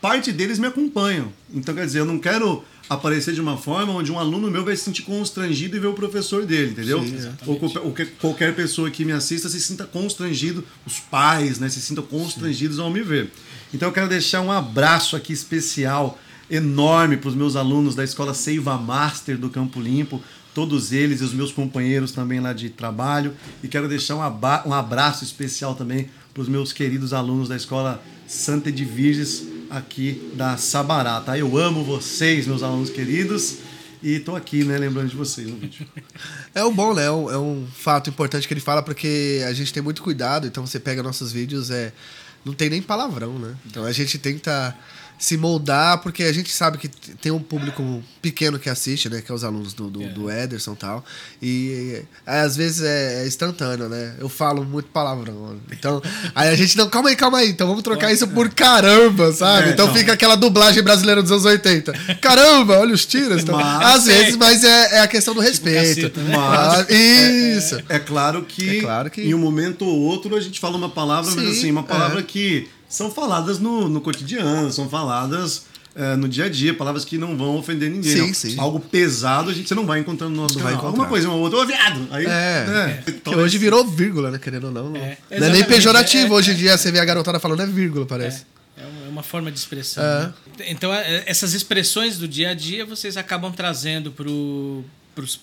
parte 0.00 0.32
deles 0.32 0.58
me 0.58 0.66
acompanham. 0.66 1.32
Então, 1.54 1.74
quer 1.74 1.86
dizer, 1.86 2.00
eu 2.00 2.04
não 2.04 2.18
quero 2.18 2.64
aparecer 2.88 3.34
de 3.34 3.40
uma 3.40 3.56
forma 3.56 3.92
onde 3.92 4.10
um 4.10 4.18
aluno 4.18 4.50
meu 4.50 4.64
vai 4.64 4.74
se 4.74 4.84
sentir 4.84 5.02
constrangido 5.02 5.76
e 5.76 5.80
ver 5.80 5.88
o 5.88 5.92
professor 5.92 6.46
dele, 6.46 6.70
entendeu? 6.70 7.02
Sim, 7.02 7.30
ou, 7.46 7.60
ou 7.84 7.92
que 7.92 8.06
qualquer 8.06 8.54
pessoa 8.54 8.90
que 8.90 9.04
me 9.04 9.12
assista 9.12 9.48
se 9.48 9.60
sinta 9.60 9.84
constrangido, 9.84 10.64
os 10.86 10.98
pais, 10.98 11.58
né, 11.58 11.68
se 11.68 11.80
sintam 11.80 12.04
constrangidos 12.04 12.76
Sim. 12.76 12.82
ao 12.82 12.90
me 12.90 13.02
ver. 13.02 13.30
Então 13.74 13.88
eu 13.88 13.92
quero 13.92 14.08
deixar 14.08 14.40
um 14.40 14.50
abraço 14.50 15.14
aqui 15.14 15.32
especial, 15.32 16.18
enorme 16.50 17.18
para 17.18 17.28
os 17.28 17.34
meus 17.34 17.56
alunos 17.56 17.94
da 17.94 18.02
escola 18.02 18.32
Seiva 18.32 18.78
Master 18.78 19.36
do 19.36 19.50
Campo 19.50 19.80
Limpo, 19.80 20.22
todos 20.58 20.90
eles 20.90 21.20
e 21.20 21.24
os 21.24 21.32
meus 21.32 21.52
companheiros 21.52 22.10
também 22.10 22.40
lá 22.40 22.52
de 22.52 22.68
trabalho. 22.68 23.32
E 23.62 23.68
quero 23.68 23.88
deixar 23.88 24.16
um, 24.16 24.74
abraço 24.74 25.22
especial 25.22 25.76
também 25.76 26.10
para 26.34 26.42
os 26.42 26.48
meus 26.48 26.72
queridos 26.72 27.12
alunos 27.12 27.48
da 27.48 27.54
escola 27.54 28.02
Santa 28.26 28.72
de 28.72 28.84
Virges 28.84 29.44
aqui 29.70 30.32
da 30.34 30.56
Sabará, 30.56 31.20
tá? 31.20 31.38
Eu 31.38 31.56
amo 31.56 31.84
vocês, 31.84 32.48
meus 32.48 32.64
alunos 32.64 32.90
queridos. 32.90 33.58
E 34.02 34.18
tô 34.18 34.34
aqui, 34.34 34.64
né, 34.64 34.76
lembrando 34.78 35.10
de 35.10 35.14
vocês 35.14 35.46
no 35.46 35.54
vídeo. 35.54 35.86
É 36.52 36.64
um 36.64 36.74
bom, 36.74 36.92
né? 36.92 37.04
É 37.04 37.10
um, 37.12 37.30
é 37.30 37.38
um 37.38 37.64
fato 37.72 38.10
importante 38.10 38.48
que 38.48 38.52
ele 38.52 38.60
fala, 38.60 38.82
porque 38.82 39.44
a 39.46 39.52
gente 39.52 39.72
tem 39.72 39.80
muito 39.80 40.02
cuidado, 40.02 40.44
então 40.44 40.66
você 40.66 40.80
pega 40.80 41.04
nossos 41.04 41.30
vídeos, 41.30 41.70
é, 41.70 41.92
não 42.44 42.52
tem 42.52 42.68
nem 42.68 42.82
palavrão, 42.82 43.38
né? 43.38 43.54
Então 43.64 43.84
a 43.84 43.92
gente 43.92 44.18
tenta 44.18 44.76
se 45.18 45.36
moldar, 45.36 45.98
porque 45.98 46.22
a 46.22 46.32
gente 46.32 46.52
sabe 46.52 46.78
que 46.78 46.88
tem 46.88 47.32
um 47.32 47.40
público 47.40 48.02
pequeno 48.22 48.58
que 48.58 48.70
assiste, 48.70 49.08
né? 49.08 49.20
Que 49.20 49.32
é 49.32 49.34
os 49.34 49.42
alunos 49.42 49.72
do, 49.72 49.90
do, 49.90 50.08
do 50.10 50.30
Ederson 50.30 50.74
e 50.74 50.76
tal. 50.76 51.04
E 51.42 52.02
às 52.24 52.56
vezes 52.56 52.82
é, 52.82 53.22
é, 53.22 53.26
instantâneo, 53.26 53.88
né? 53.88 54.14
Eu 54.20 54.28
falo 54.28 54.64
muito 54.64 54.88
palavrão. 54.90 55.56
Então, 55.72 56.00
aí 56.34 56.48
a 56.48 56.54
gente 56.54 56.76
não, 56.76 56.88
calma 56.88 57.08
aí, 57.08 57.16
calma 57.16 57.38
aí. 57.38 57.50
Então 57.50 57.66
vamos 57.66 57.82
trocar 57.82 58.12
isso 58.12 58.28
por 58.28 58.48
caramba, 58.50 59.32
sabe? 59.32 59.70
É, 59.70 59.72
então, 59.72 59.92
fica 59.92 60.12
aquela 60.12 60.36
dublagem 60.36 60.82
brasileira 60.82 61.20
dos 61.20 61.32
anos 61.32 61.44
80. 61.44 61.92
Caramba, 62.20 62.78
olha 62.78 62.94
os 62.94 63.04
tiros. 63.04 63.42
Então, 63.42 63.56
mas, 63.56 63.96
às 63.96 64.06
vezes, 64.06 64.36
mas 64.36 64.62
é, 64.62 64.98
é 64.98 65.00
a 65.00 65.08
questão 65.08 65.34
do 65.34 65.42
tipo 65.42 65.50
respeito. 65.50 66.10
Tipo 66.10 66.20
mas, 66.30 66.86
ah, 66.88 66.92
isso. 66.92 67.76
É, 67.88 67.96
é, 67.96 67.98
claro 67.98 68.44
que, 68.44 68.78
é 68.78 68.80
claro 68.80 69.10
que 69.10 69.22
em 69.22 69.34
um 69.34 69.38
momento 69.38 69.84
ou 69.84 69.98
outro 70.00 70.36
a 70.36 70.40
gente 70.40 70.60
fala 70.60 70.76
uma 70.76 70.88
palavra, 70.88 71.30
Sim, 71.30 71.36
mas 71.36 71.58
assim, 71.58 71.70
uma 71.70 71.82
palavra 71.82 72.20
é. 72.20 72.22
que 72.22 72.68
são 72.88 73.10
faladas 73.10 73.58
no, 73.58 73.88
no 73.88 74.00
cotidiano, 74.00 74.72
são 74.72 74.88
faladas 74.88 75.66
é, 75.94 76.14
no 76.14 76.28
dia 76.28 76.44
a 76.44 76.48
dia, 76.48 76.72
palavras 76.72 77.04
que 77.04 77.18
não 77.18 77.36
vão 77.36 77.56
ofender 77.56 77.90
ninguém. 77.90 78.32
Sim, 78.32 78.32
sim. 78.32 78.54
Algo 78.58 78.78
pesado 78.78 79.50
a 79.50 79.52
gente 79.52 79.68
você 79.68 79.74
não 79.74 79.84
vai 79.84 79.98
encontrando 79.98 80.34
no 80.34 80.42
nosso 80.42 80.58
não 80.58 80.64
canal. 80.64 80.86
Alguma 80.86 81.06
coisa, 81.06 81.28
uma 81.28 81.36
outra, 81.36 81.58
ô 81.58 81.66
viado! 81.66 82.06
Aí, 82.10 82.24
é, 82.24 82.28
né, 82.28 83.04
é. 83.06 83.10
Que 83.10 83.34
hoje 83.34 83.58
virou 83.58 83.84
vírgula, 83.84 84.30
né? 84.30 84.38
Querendo 84.38 84.64
ou 84.66 84.70
não. 84.70 84.96
É, 84.96 85.18
não 85.38 85.48
é 85.48 85.50
nem 85.50 85.64
pejorativo. 85.64 86.34
É, 86.34 86.36
hoje 86.36 86.52
em 86.52 86.54
dia 86.54 86.78
você 86.78 86.92
vê 86.92 87.00
a 87.00 87.04
garotada 87.04 87.40
falando 87.40 87.62
é 87.62 87.66
vírgula, 87.66 88.06
parece. 88.06 88.44
É, 88.76 88.82
é 88.82 89.08
uma 89.08 89.24
forma 89.24 89.50
de 89.50 89.58
expressão. 89.58 90.04
Né? 90.04 90.32
Então, 90.68 90.92
essas 91.26 91.52
expressões 91.52 92.16
do 92.16 92.28
dia 92.28 92.50
a 92.50 92.54
dia 92.54 92.86
vocês 92.86 93.16
acabam 93.16 93.52
trazendo 93.52 94.12
pro 94.12 94.84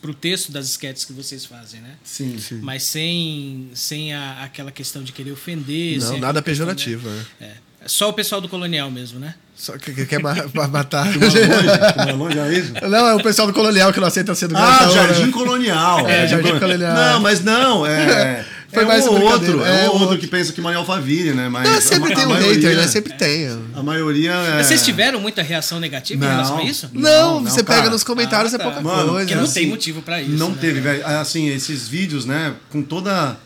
para 0.02 0.12
o 0.12 0.14
texto 0.14 0.52
das 0.52 0.68
esquetes 0.68 1.06
que 1.06 1.14
vocês 1.14 1.46
fazem, 1.46 1.82
né? 1.82 1.92
Sim, 2.04 2.38
sim. 2.40 2.60
Mas 2.62 2.84
sem, 2.84 3.70
sem 3.74 4.14
a, 4.14 4.44
aquela 4.44 4.72
questão 4.72 5.04
de 5.04 5.12
querer 5.12 5.32
ofender. 5.32 6.00
Não, 6.00 6.18
nada 6.20 6.42
pejorativo, 6.42 7.10
né? 7.10 7.26
é. 7.42 7.46
é. 7.46 7.56
Só 7.88 8.10
o 8.10 8.14
pessoal 8.14 8.42
do 8.42 8.50
colonial 8.50 8.90
mesmo, 8.90 9.20
né? 9.20 9.36
Só 9.56 9.78
que, 9.78 9.94
que 9.94 10.06
quer 10.08 10.20
matar. 10.20 11.06
longe, 11.06 12.14
longe 12.14 12.40
é 12.40 12.54
isso? 12.54 12.74
Não, 12.90 13.08
é 13.08 13.14
o 13.14 13.22
pessoal 13.22 13.48
do 13.48 13.54
colonial 13.54 13.94
que 13.94 14.00
não 14.00 14.08
aceita 14.08 14.34
ser 14.34 14.48
do 14.48 14.58
Ah, 14.58 14.90
Jardim 14.92 15.30
Colonial. 15.30 16.08
É, 16.08 16.28
Jardim 16.28 16.60
Colonial. 16.60 16.96
Não, 16.96 17.20
mas 17.22 17.44
não, 17.44 17.86
é. 17.86 18.44
Foi 18.76 18.84
é 18.84 18.86
mais 18.86 19.08
um 19.08 19.22
outro, 19.22 19.66
é, 19.66 19.70
é 19.70 19.84
um 19.84 19.86
outro, 19.86 20.02
outro 20.02 20.18
que 20.20 20.28
pensa 20.28 20.54
que 20.54 20.62
Manuel 20.62 20.86
Faville, 20.86 21.34
né? 21.34 21.50
Mas 21.50 21.68
não, 21.68 21.82
sempre 21.82 22.14
a, 22.14 22.16
tem 22.16 22.24
a 22.24 22.28
um 22.28 22.30
maioria, 22.32 22.70
hater, 22.70 22.78
né? 22.78 22.88
Sempre 22.88 23.14
tem. 23.14 23.48
A 23.74 23.82
maioria 23.82 24.32
é... 24.32 24.64
Vocês 24.64 24.84
tiveram 24.86 25.20
muita 25.20 25.42
reação 25.42 25.80
negativa 25.80 26.24
não, 26.24 26.32
em 26.32 26.36
relação 26.36 26.58
a 26.58 26.64
isso? 26.64 26.90
Não, 26.94 27.42
não 27.42 27.50
você 27.50 27.64
cara, 27.64 27.80
pega 27.80 27.90
nos 27.92 28.04
comentários 28.04 28.54
ah, 28.54 28.58
é 28.58 28.60
tá. 28.60 28.64
é 28.64 28.68
pouca 28.68 28.82
Mano, 28.82 29.10
coisa. 29.10 29.20
Porque 29.20 29.36
não 29.36 29.44
assim, 29.44 29.54
tem 29.62 29.70
motivo 29.70 30.02
para 30.02 30.22
isso. 30.22 30.38
Não 30.38 30.50
né? 30.50 30.58
teve, 30.62 30.80
velho. 30.82 31.06
Assim, 31.06 31.50
esses 31.50 31.88
vídeos, 31.88 32.26
né? 32.26 32.54
Com 32.70 32.82
toda 32.82 33.38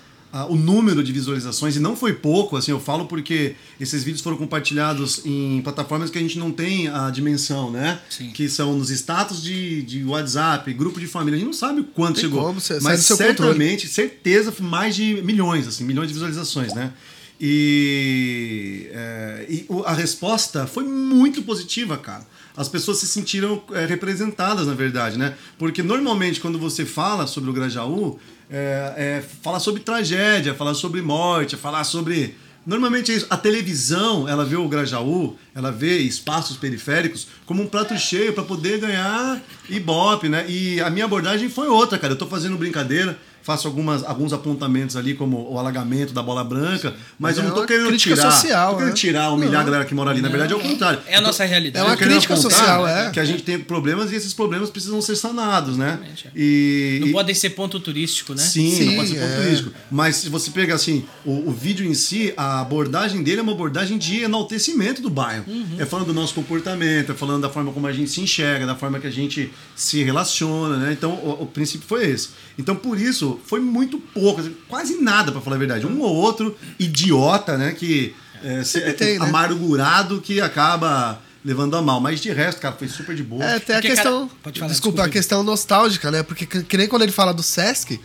o 0.49 0.55
número 0.55 1.03
de 1.03 1.11
visualizações, 1.11 1.75
e 1.75 1.79
não 1.79 1.95
foi 1.95 2.13
pouco, 2.13 2.55
assim, 2.55 2.71
eu 2.71 2.79
falo 2.79 3.05
porque 3.05 3.55
esses 3.79 4.03
vídeos 4.03 4.21
foram 4.21 4.37
compartilhados 4.37 5.25
em 5.25 5.59
plataformas 5.61 6.11
que 6.11 6.17
a 6.17 6.21
gente 6.21 6.37
não 6.37 6.51
tem 6.51 6.87
a 6.87 7.09
dimensão, 7.09 7.71
né? 7.71 7.99
Sim. 8.09 8.29
Que 8.31 8.47
são 8.47 8.77
nos 8.77 8.91
status 8.91 9.41
de, 9.41 9.81
de 9.81 10.03
WhatsApp, 10.03 10.71
grupo 10.73 10.99
de 10.99 11.07
família. 11.07 11.37
A 11.37 11.39
gente 11.39 11.47
não 11.47 11.53
sabe 11.53 11.81
o 11.81 11.83
quanto 11.83 12.15
tem 12.15 12.25
chegou. 12.25 12.41
Como, 12.43 12.61
mas 12.81 13.01
certamente, 13.01 13.87
certeza, 13.87 14.53
mais 14.59 14.95
de 14.95 15.21
milhões, 15.23 15.67
assim, 15.67 15.83
milhões 15.83 16.07
de 16.09 16.13
visualizações, 16.13 16.73
né? 16.73 16.93
E, 17.41 18.87
é, 18.91 19.45
e 19.49 19.65
a 19.85 19.93
resposta 19.93 20.67
foi 20.67 20.83
muito 20.83 21.41
positiva, 21.41 21.97
cara 21.97 22.27
as 22.59 22.67
pessoas 22.67 22.97
se 22.97 23.07
sentiram 23.07 23.63
é, 23.71 23.85
representadas, 23.85 24.67
na 24.67 24.73
verdade, 24.73 25.17
né? 25.17 25.33
Porque 25.57 25.81
normalmente 25.81 26.41
quando 26.41 26.59
você 26.59 26.85
fala 26.85 27.25
sobre 27.25 27.49
o 27.49 27.53
Grajaú, 27.53 28.19
é, 28.49 28.93
é, 28.97 29.23
falar 29.41 29.59
sobre 29.59 29.81
tragédia, 29.81 30.55
falar 30.55 30.73
sobre 30.73 31.01
morte, 31.01 31.55
falar 31.55 31.83
sobre. 31.83 32.35
Normalmente 32.65 33.11
é 33.11 33.15
isso. 33.15 33.27
A 33.29 33.37
televisão, 33.37 34.27
ela 34.27 34.43
vê 34.43 34.55
o 34.55 34.67
Grajaú, 34.67 35.37
ela 35.55 35.71
vê 35.71 35.99
espaços 35.99 36.57
periféricos 36.57 37.27
como 37.45 37.63
um 37.63 37.67
prato 37.67 37.97
cheio 37.97 38.33
para 38.33 38.43
poder 38.43 38.79
ganhar 38.79 39.41
ibope, 39.69 40.27
né? 40.27 40.45
E 40.47 40.81
a 40.81 40.89
minha 40.89 41.05
abordagem 41.05 41.49
foi 41.49 41.67
outra, 41.67 41.97
cara. 41.97 42.13
Eu 42.13 42.17
tô 42.17 42.27
fazendo 42.27 42.57
brincadeira 42.57 43.17
faço 43.41 43.67
algumas, 43.67 44.03
alguns 44.03 44.33
apontamentos 44.33 44.95
ali, 44.95 45.13
como 45.13 45.51
o 45.51 45.57
alagamento 45.57 46.13
da 46.13 46.21
bola 46.21 46.43
branca, 46.43 46.93
mas, 47.17 47.35
mas 47.35 47.37
eu 47.37 47.43
não 47.43 47.51
tô 47.51 47.63
é 47.63 47.67
querendo 47.67 47.97
tirar. 47.97 48.31
Social, 48.31 48.71
tô 48.71 48.77
querendo 48.77 48.93
tirar, 48.93 49.29
humilhar 49.31 49.53
não. 49.53 49.59
a 49.61 49.63
galera 49.63 49.85
que 49.85 49.93
mora 49.93 50.11
ali. 50.11 50.21
Na 50.21 50.29
verdade, 50.29 50.53
é 50.53 50.55
o 50.55 50.59
contrário. 50.59 50.99
É 51.07 51.15
a 51.15 51.21
nossa 51.21 51.45
realidade. 51.45 51.85
É 51.85 51.87
uma 51.87 51.97
crítica 51.97 52.35
social, 52.35 52.87
é. 52.87 53.11
Que 53.11 53.19
a 53.19 53.25
gente 53.25 53.43
tem 53.43 53.59
problemas 53.59 54.11
e 54.11 54.15
esses 54.15 54.33
problemas 54.33 54.69
precisam 54.69 55.01
ser 55.01 55.15
sanados, 55.15 55.77
né? 55.77 55.99
É. 56.25 56.29
E, 56.35 56.99
não 57.01 57.11
podem 57.11 57.35
ser 57.35 57.51
ponto 57.51 57.79
turístico, 57.79 58.33
né? 58.33 58.41
Sim, 58.41 58.71
Sim 58.71 58.85
não 58.85 58.95
pode 58.95 59.09
ser 59.09 59.19
ponto 59.19 59.31
é. 59.31 59.43
turístico. 59.43 59.71
Mas 59.91 60.15
se 60.17 60.29
você 60.29 60.51
pega 60.51 60.75
assim, 60.75 61.05
o, 61.25 61.49
o, 61.49 61.51
vídeo 61.51 61.85
em 61.85 61.93
si, 61.93 62.33
a 62.37 62.61
abordagem 62.61 63.23
dele 63.23 63.39
é 63.39 63.43
uma 63.43 63.51
abordagem 63.51 63.97
de 63.97 64.21
enaltecimento 64.21 65.01
do 65.01 65.09
bairro. 65.09 65.45
Uhum. 65.47 65.75
É 65.77 65.85
falando 65.85 66.07
do 66.07 66.13
nosso 66.13 66.33
comportamento, 66.33 67.11
é 67.11 67.15
falando 67.15 67.41
da 67.41 67.49
forma 67.49 67.71
como 67.71 67.87
a 67.87 67.91
gente 67.91 68.09
se 68.09 68.21
enxerga, 68.21 68.65
da 68.65 68.75
forma 68.75 68.99
que 68.99 69.07
a 69.07 69.11
gente 69.11 69.51
se 69.75 70.03
relaciona, 70.03 70.77
né? 70.77 70.93
Então, 70.93 71.11
o, 71.11 71.43
o 71.43 71.45
princípio 71.45 71.87
foi 71.87 72.05
esse. 72.05 72.29
Então, 72.57 72.75
por 72.75 72.99
isso, 72.99 73.28
foi 73.45 73.59
muito 73.59 73.99
pouco, 73.99 74.41
quase 74.67 75.01
nada, 75.01 75.31
para 75.31 75.41
falar 75.41 75.57
a 75.57 75.59
verdade. 75.59 75.85
Um 75.85 76.01
ou 76.01 76.15
outro 76.15 76.55
idiota, 76.79 77.57
né, 77.57 77.73
que 77.73 78.15
é, 78.43 78.61
é, 78.89 78.93
tem, 78.93 79.19
né? 79.19 79.25
amargurado 79.25 80.21
que 80.21 80.39
acaba 80.39 81.21
levando 81.43 81.75
a 81.75 81.81
mal. 81.81 81.99
Mas 81.99 82.19
de 82.19 82.31
resto, 82.31 82.61
cara, 82.61 82.75
foi 82.75 82.87
super 82.87 83.15
de 83.15 83.23
boa. 83.23 83.43
É, 83.43 83.59
tem 83.59 83.75
a 83.75 83.81
questão. 83.81 84.27
Cara, 84.27 84.29
falar, 84.29 84.51
desculpa, 84.51 84.67
desculpa, 84.67 85.03
a 85.03 85.09
questão 85.09 85.43
nostálgica, 85.43 86.11
né? 86.11 86.23
Porque 86.23 86.45
que, 86.45 86.63
que 86.63 86.77
nem 86.77 86.87
quando 86.87 87.03
ele 87.03 87.11
fala 87.11 87.33
do 87.33 87.43
Sesc. 87.43 87.99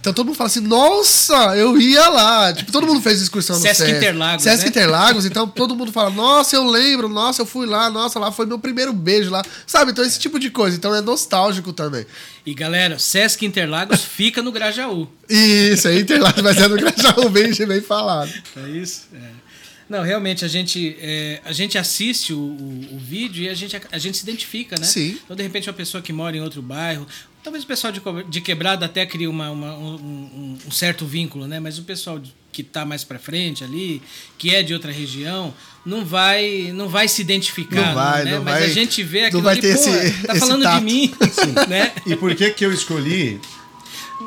Então 0.00 0.12
todo 0.12 0.26
mundo 0.26 0.36
fala 0.36 0.48
assim, 0.48 0.60
nossa, 0.60 1.56
eu 1.56 1.78
ia 1.78 2.08
lá. 2.08 2.52
Tipo, 2.52 2.70
todo 2.70 2.86
mundo 2.86 3.00
fez 3.00 3.20
excursão 3.20 3.56
no 3.56 3.62
Sesc. 3.62 3.82
Sesc 3.82 3.96
Interlagos. 3.96 4.42
Sesc 4.42 4.62
né? 4.62 4.68
Interlagos, 4.68 5.26
então 5.26 5.48
todo 5.48 5.74
mundo 5.74 5.90
fala, 5.90 6.10
nossa, 6.10 6.54
eu 6.54 6.64
lembro, 6.64 7.08
nossa, 7.08 7.42
eu 7.42 7.46
fui 7.46 7.66
lá, 7.66 7.90
nossa, 7.90 8.18
lá 8.18 8.30
foi 8.30 8.46
meu 8.46 8.58
primeiro 8.58 8.92
beijo 8.92 9.30
lá. 9.30 9.44
Sabe? 9.66 9.90
Então 9.90 10.04
esse 10.04 10.18
tipo 10.18 10.38
de 10.38 10.50
coisa. 10.50 10.76
Então 10.76 10.94
é 10.94 11.00
nostálgico 11.00 11.72
também. 11.72 12.06
E 12.46 12.54
galera, 12.54 12.98
Sesc 12.98 13.44
Interlagos 13.44 14.00
fica 14.04 14.40
no 14.40 14.52
Grajaú. 14.52 15.08
Isso, 15.28 15.88
é 15.88 15.98
Interlagos, 15.98 16.42
mas 16.42 16.56
é 16.56 16.68
no 16.68 16.76
Grajaú, 16.76 17.28
bem, 17.28 17.52
bem 17.52 17.80
falado. 17.80 18.32
É 18.56 18.68
isso? 18.68 19.02
É. 19.12 19.48
Não, 19.88 20.02
realmente, 20.02 20.44
a 20.44 20.48
gente, 20.48 20.96
é, 21.00 21.40
a 21.44 21.52
gente 21.52 21.78
assiste 21.78 22.32
o, 22.34 22.38
o, 22.38 22.96
o, 22.96 22.98
vídeo 22.98 23.44
e 23.44 23.48
a 23.48 23.54
gente, 23.54 23.80
a 23.90 23.98
gente 23.98 24.18
se 24.18 24.22
identifica, 24.22 24.76
né? 24.78 24.84
Sim. 24.84 25.18
Então, 25.24 25.34
de 25.34 25.42
repente, 25.42 25.68
uma 25.68 25.74
pessoa 25.74 26.02
que 26.02 26.12
mora 26.12 26.36
em 26.36 26.40
outro 26.40 26.60
bairro, 26.60 27.06
talvez 27.42 27.64
o 27.64 27.66
pessoal 27.66 27.92
de, 27.92 28.00
de 28.28 28.40
quebrada 28.40 28.84
até 28.84 29.06
cria 29.06 29.30
uma, 29.30 29.50
uma 29.50 29.78
um, 29.78 30.58
um, 30.66 30.70
certo 30.70 31.06
vínculo, 31.06 31.46
né? 31.46 31.58
Mas 31.58 31.78
o 31.78 31.82
pessoal 31.82 32.20
que 32.52 32.60
está 32.62 32.84
mais 32.84 33.04
para 33.04 33.18
frente 33.18 33.64
ali, 33.64 34.02
que 34.36 34.54
é 34.54 34.62
de 34.62 34.74
outra 34.74 34.92
região, 34.92 35.54
não 35.86 36.04
vai 36.04 36.70
não 36.74 36.88
vai 36.88 37.08
se 37.08 37.22
identificar, 37.22 37.86
não 37.86 37.94
vai, 37.94 38.24
né? 38.24 38.32
Não 38.32 38.44
Mas 38.44 38.54
vai, 38.60 38.64
a 38.64 38.68
gente 38.68 39.02
vê 39.02 39.24
aquilo 39.24 39.42
não 39.42 39.44
vai 39.44 39.54
ali, 39.54 39.62
ter 39.62 39.74
pô, 39.74 39.88
esse, 39.88 40.22
tá 40.26 40.34
falando 40.34 40.62
tato. 40.62 40.78
de 40.78 40.84
mim, 40.84 41.14
né? 41.68 41.92
E 42.06 42.14
por 42.16 42.34
que 42.34 42.50
que 42.50 42.64
eu 42.64 42.72
escolhi 42.72 43.40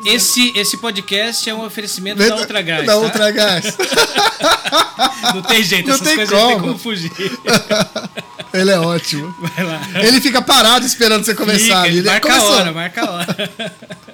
esse, 0.05 0.51
esse 0.55 0.77
podcast 0.77 1.49
é 1.49 1.53
um 1.53 1.63
oferecimento 1.63 2.17
da 2.17 2.35
Ultra 2.35 2.61
Gás. 2.61 2.85
Da 2.85 2.93
tá? 2.93 2.99
Ultra 2.99 3.31
Gás. 3.31 3.77
Não 5.33 5.41
tem 5.41 5.63
jeito, 5.63 5.87
não 5.87 5.95
essas 5.95 6.07
tem 6.07 6.15
coisas 6.15 6.33
como. 6.33 6.43
não 6.43 6.53
tem 6.53 6.61
como 6.61 6.77
fugir. 6.79 7.11
Ele 8.53 8.71
é 8.71 8.79
ótimo. 8.79 9.33
Vai 9.39 9.63
lá. 9.63 9.81
Ele 10.03 10.19
fica 10.19 10.41
parado 10.41 10.85
esperando 10.85 11.23
você 11.23 11.33
começar. 11.33 11.83
Fica, 11.83 11.87
ele 11.87 12.01
marca 12.01 12.27
começou. 12.27 12.53
a 12.53 12.55
hora, 12.57 12.71
marca 12.71 13.01
a 13.01 13.11
hora. 13.11 13.51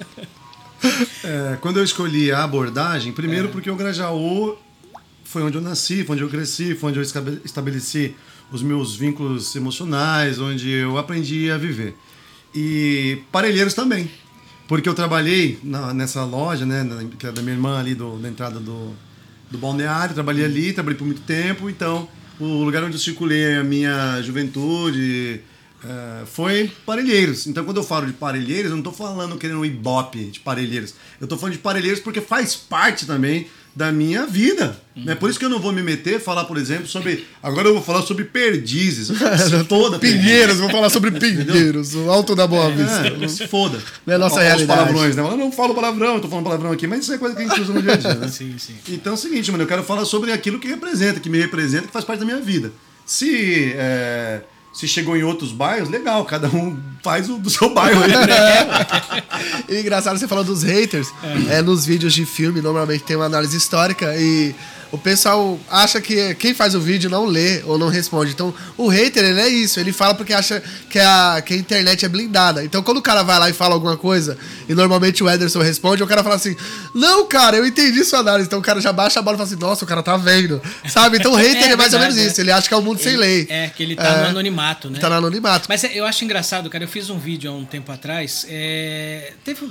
É, 1.23 1.57
quando 1.59 1.77
eu 1.77 1.83
escolhi 1.83 2.31
a 2.31 2.43
abordagem, 2.43 3.11
primeiro 3.11 3.47
é. 3.47 3.51
porque 3.51 3.69
o 3.69 3.75
Grajaú 3.75 4.55
foi 5.25 5.41
onde 5.41 5.57
eu 5.57 5.61
nasci, 5.61 6.03
foi 6.03 6.15
onde 6.15 6.23
eu 6.23 6.29
cresci, 6.29 6.75
foi 6.75 6.91
onde 6.91 6.99
eu 6.99 7.41
estabeleci 7.43 8.15
os 8.51 8.61
meus 8.61 8.95
vínculos 8.95 9.55
emocionais, 9.55 10.39
onde 10.39 10.69
eu 10.69 10.97
aprendi 10.97 11.49
a 11.49 11.57
viver. 11.57 11.95
E 12.53 13.23
Parelheiros 13.31 13.73
também. 13.73 14.09
Porque 14.67 14.87
eu 14.89 14.93
trabalhei 14.93 15.59
na, 15.63 15.93
nessa 15.93 16.23
loja, 16.23 16.65
né, 16.65 16.85
que 17.17 17.25
é 17.25 17.31
da 17.31 17.41
minha 17.41 17.55
irmã 17.55 17.79
ali, 17.79 17.95
do, 17.95 18.17
da 18.17 18.27
entrada 18.27 18.59
do, 18.59 18.93
do 19.49 19.57
balneário, 19.57 20.13
trabalhei 20.13 20.43
ali, 20.43 20.73
trabalhei 20.73 20.97
por 20.97 21.05
muito 21.05 21.21
tempo, 21.21 21.69
então 21.69 22.07
o 22.39 22.63
lugar 22.63 22.83
onde 22.83 22.95
eu 22.95 22.99
circulei 22.99 23.55
a 23.55 23.63
minha 23.63 24.21
juventude 24.21 25.41
uh, 25.83 26.25
foi 26.25 26.71
Parelheiros. 26.85 27.47
Então, 27.47 27.63
quando 27.63 27.77
eu 27.77 27.83
falo 27.83 28.05
de 28.05 28.13
Parelheiros, 28.13 28.65
eu 28.69 28.77
não 28.77 28.79
estou 28.79 28.93
falando 28.93 29.37
querendo 29.37 29.59
um 29.59 29.65
ibope 29.65 30.25
de 30.25 30.39
Parelheiros. 30.41 30.93
Eu 31.19 31.25
estou 31.25 31.37
falando 31.37 31.53
de 31.53 31.59
Parelheiros 31.59 31.99
porque 31.99 32.21
faz 32.21 32.55
parte 32.55 33.05
também 33.05 33.47
da 33.77 33.91
minha 33.91 34.25
vida. 34.25 34.75
Uhum. 34.95 35.03
Né? 35.03 35.13
Por 35.13 35.29
isso 35.29 35.37
que 35.37 35.45
eu 35.45 35.49
não 35.51 35.59
vou 35.59 35.71
me 35.71 35.83
meter 35.83 36.19
falar, 36.19 36.45
por 36.45 36.57
exemplo, 36.57 36.87
sobre. 36.87 37.27
Agora 37.43 37.67
eu 37.67 37.75
vou 37.75 37.83
falar 37.83 38.01
sobre 38.01 38.23
perdizes. 38.23 39.09
Se 39.37 39.63
foda. 39.65 39.99
Pinheiros, 39.99 40.57
vou 40.57 40.67
falar 40.67 40.89
sobre 40.89 41.11
Pinheiros, 41.11 41.93
o 41.93 42.09
alto 42.09 42.35
da 42.35 42.47
Boa 42.47 42.71
Vista. 42.71 43.07
É, 43.21 43.27
se 43.27 43.47
foda. 43.47 43.77
Não 44.03 44.15
é 44.15 44.17
nossa 44.17 44.41
realidade. 44.41 44.79
Palavrões, 44.79 45.15
né? 45.15 45.21
Eu 45.21 45.37
não 45.37 45.51
falo 45.51 45.75
palavrão, 45.75 46.15
eu 46.15 46.21
tô 46.21 46.27
falando 46.27 46.45
palavrão 46.45 46.71
aqui, 46.71 46.87
mas 46.87 47.01
isso 47.01 47.13
é 47.13 47.19
coisa 47.19 47.35
que 47.35 47.43
a 47.43 47.47
gente 47.47 47.61
usa 47.61 47.71
no 47.71 47.81
dia 47.83 47.93
a 47.93 47.97
dia, 47.97 48.15
né? 48.15 48.27
sim, 48.29 48.55
sim. 48.57 48.73
Então 48.89 49.13
é 49.13 49.15
o 49.15 49.17
seguinte, 49.17 49.51
mano, 49.51 49.63
eu 49.63 49.67
quero 49.67 49.83
falar 49.83 50.05
sobre 50.05 50.31
aquilo 50.31 50.57
que 50.57 50.67
representa, 50.67 51.19
que 51.19 51.29
me 51.29 51.37
representa, 51.37 51.85
que 51.85 51.93
faz 51.93 52.03
parte 52.03 52.19
da 52.19 52.25
minha 52.25 52.41
vida. 52.41 52.71
Se. 53.05 53.73
É 53.75 54.41
se 54.77 54.87
chegou 54.87 55.17
em 55.17 55.23
outros 55.23 55.51
bairros, 55.51 55.89
legal, 55.89 56.23
cada 56.23 56.47
um 56.49 56.77
faz 57.01 57.27
o 57.31 57.39
do 57.39 57.49
seu 57.49 57.73
bairro. 57.73 57.99
Né? 58.01 58.15
e 59.67 59.81
engraçado, 59.81 60.19
você 60.19 60.27
falou 60.27 60.43
dos 60.43 60.61
haters. 60.61 61.11
É. 61.49 61.55
é. 61.55 61.61
nos 61.63 61.83
vídeos 61.83 62.13
de 62.13 62.27
filme, 62.27 62.61
normalmente 62.61 63.03
tem 63.03 63.15
uma 63.15 63.25
análise 63.25 63.57
histórica 63.57 64.15
e 64.15 64.53
o 64.91 64.97
pessoal 64.97 65.59
acha 65.69 65.99
que 65.99 66.33
quem 66.35 66.53
faz 66.53 66.73
o 66.73 66.79
vídeo 66.79 67.09
não 67.09 67.25
lê 67.25 67.61
ou 67.63 67.77
não 67.77 67.89
responde. 67.89 68.31
Então, 68.31 68.53
o 68.77 68.87
hater, 68.87 69.23
ele 69.23 69.41
é 69.41 69.47
isso. 69.49 69.79
Ele 69.79 69.91
fala 69.91 70.13
porque 70.13 70.33
acha 70.33 70.63
que 70.89 70.97
a, 70.97 71.41
que 71.45 71.53
a 71.53 71.57
internet 71.57 72.05
é 72.05 72.09
blindada. 72.09 72.63
Então, 72.63 72.81
quando 72.81 72.97
o 72.97 73.01
cara 73.01 73.21
vai 73.23 73.37
lá 73.37 73.49
e 73.49 73.53
fala 73.53 73.73
alguma 73.73 73.97
coisa, 73.97 74.37
e 74.67 74.73
normalmente 74.73 75.23
o 75.23 75.29
Ederson 75.29 75.61
responde, 75.61 76.01
o 76.01 76.07
cara 76.07 76.23
fala 76.23 76.35
assim: 76.35 76.55
Não, 76.95 77.27
cara, 77.27 77.57
eu 77.57 77.65
entendi 77.65 78.03
sua 78.05 78.19
análise. 78.19 78.47
Então, 78.47 78.59
o 78.59 78.61
cara 78.61 78.79
já 78.79 78.93
baixa 78.93 79.19
a 79.19 79.21
bola 79.21 79.35
e 79.35 79.37
fala 79.39 79.47
assim: 79.49 79.59
Nossa, 79.59 79.83
o 79.83 79.87
cara 79.87 80.01
tá 80.01 80.15
vendo. 80.15 80.61
Sabe? 80.87 81.17
Então, 81.17 81.33
o 81.33 81.35
hater 81.37 81.63
é, 81.63 81.71
é 81.71 81.75
mais 81.75 81.91
verdade, 81.91 81.95
ou 81.95 81.99
menos 81.99 82.17
é. 82.17 82.27
isso. 82.27 82.39
Ele 82.39 82.51
acha 82.51 82.67
que 82.67 82.73
é 82.73 82.77
o 82.77 82.81
mundo 82.81 82.99
ele, 83.01 83.09
sem 83.09 83.17
lei. 83.17 83.47
É, 83.49 83.67
que 83.67 83.83
ele 83.83 83.95
tá 83.95 84.07
é, 84.07 84.21
no 84.21 84.27
anonimato, 84.27 84.89
né? 84.89 84.99
Tá 84.99 85.09
no 85.09 85.15
anonimato. 85.15 85.65
Mas 85.67 85.83
é, 85.83 85.91
eu 85.93 86.05
acho 86.05 86.23
engraçado, 86.23 86.69
cara. 86.69 86.83
Eu 86.85 86.87
fiz 86.87 87.09
um 87.09 87.19
vídeo 87.19 87.51
há 87.51 87.53
um 87.53 87.65
tempo 87.65 87.91
atrás. 87.91 88.45
É, 88.49 89.33
teve, 89.43 89.69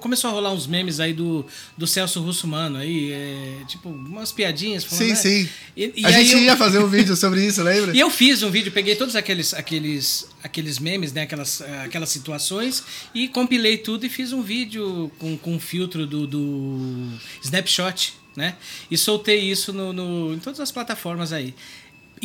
começou 0.00 0.30
a 0.30 0.32
rolar 0.32 0.52
uns 0.52 0.66
memes 0.66 1.00
aí 1.00 1.12
do, 1.12 1.44
do 1.76 1.86
Celso 1.86 2.22
Russo 2.22 2.46
Mano 2.46 2.78
aí. 2.78 3.12
É, 3.12 3.64
tipo, 3.66 3.90
umas 3.90 4.32
piadinhas. 4.32 4.53
Falando, 4.84 5.02
sim, 5.02 5.08
né? 5.10 5.14
sim. 5.14 5.44
Sim. 5.44 5.50
E, 5.76 5.92
e 5.96 6.06
a 6.06 6.10
gente 6.12 6.32
eu... 6.32 6.38
ia 6.40 6.56
fazer 6.56 6.78
um 6.78 6.86
vídeo 6.86 7.16
sobre 7.16 7.44
isso, 7.44 7.62
lembra? 7.64 7.94
E 7.94 8.00
eu 8.00 8.10
fiz 8.10 8.42
um 8.42 8.50
vídeo, 8.50 8.70
peguei 8.70 8.94
todos 8.94 9.16
aqueles, 9.16 9.52
aqueles, 9.54 10.28
aqueles 10.42 10.78
memes, 10.78 11.12
né? 11.12 11.22
Aquelas, 11.22 11.62
aquelas 11.84 12.08
situações, 12.08 12.82
e 13.14 13.28
compilei 13.28 13.78
tudo 13.78 14.06
e 14.06 14.08
fiz 14.08 14.32
um 14.32 14.42
vídeo 14.42 15.10
com, 15.18 15.36
com 15.36 15.54
um 15.54 15.60
filtro 15.60 16.06
do, 16.06 16.26
do 16.26 17.08
Snapshot, 17.42 18.14
né? 18.36 18.56
E 18.90 18.96
soltei 18.96 19.40
isso 19.40 19.72
no, 19.72 19.92
no, 19.92 20.34
em 20.34 20.38
todas 20.38 20.60
as 20.60 20.70
plataformas 20.70 21.32
aí. 21.32 21.54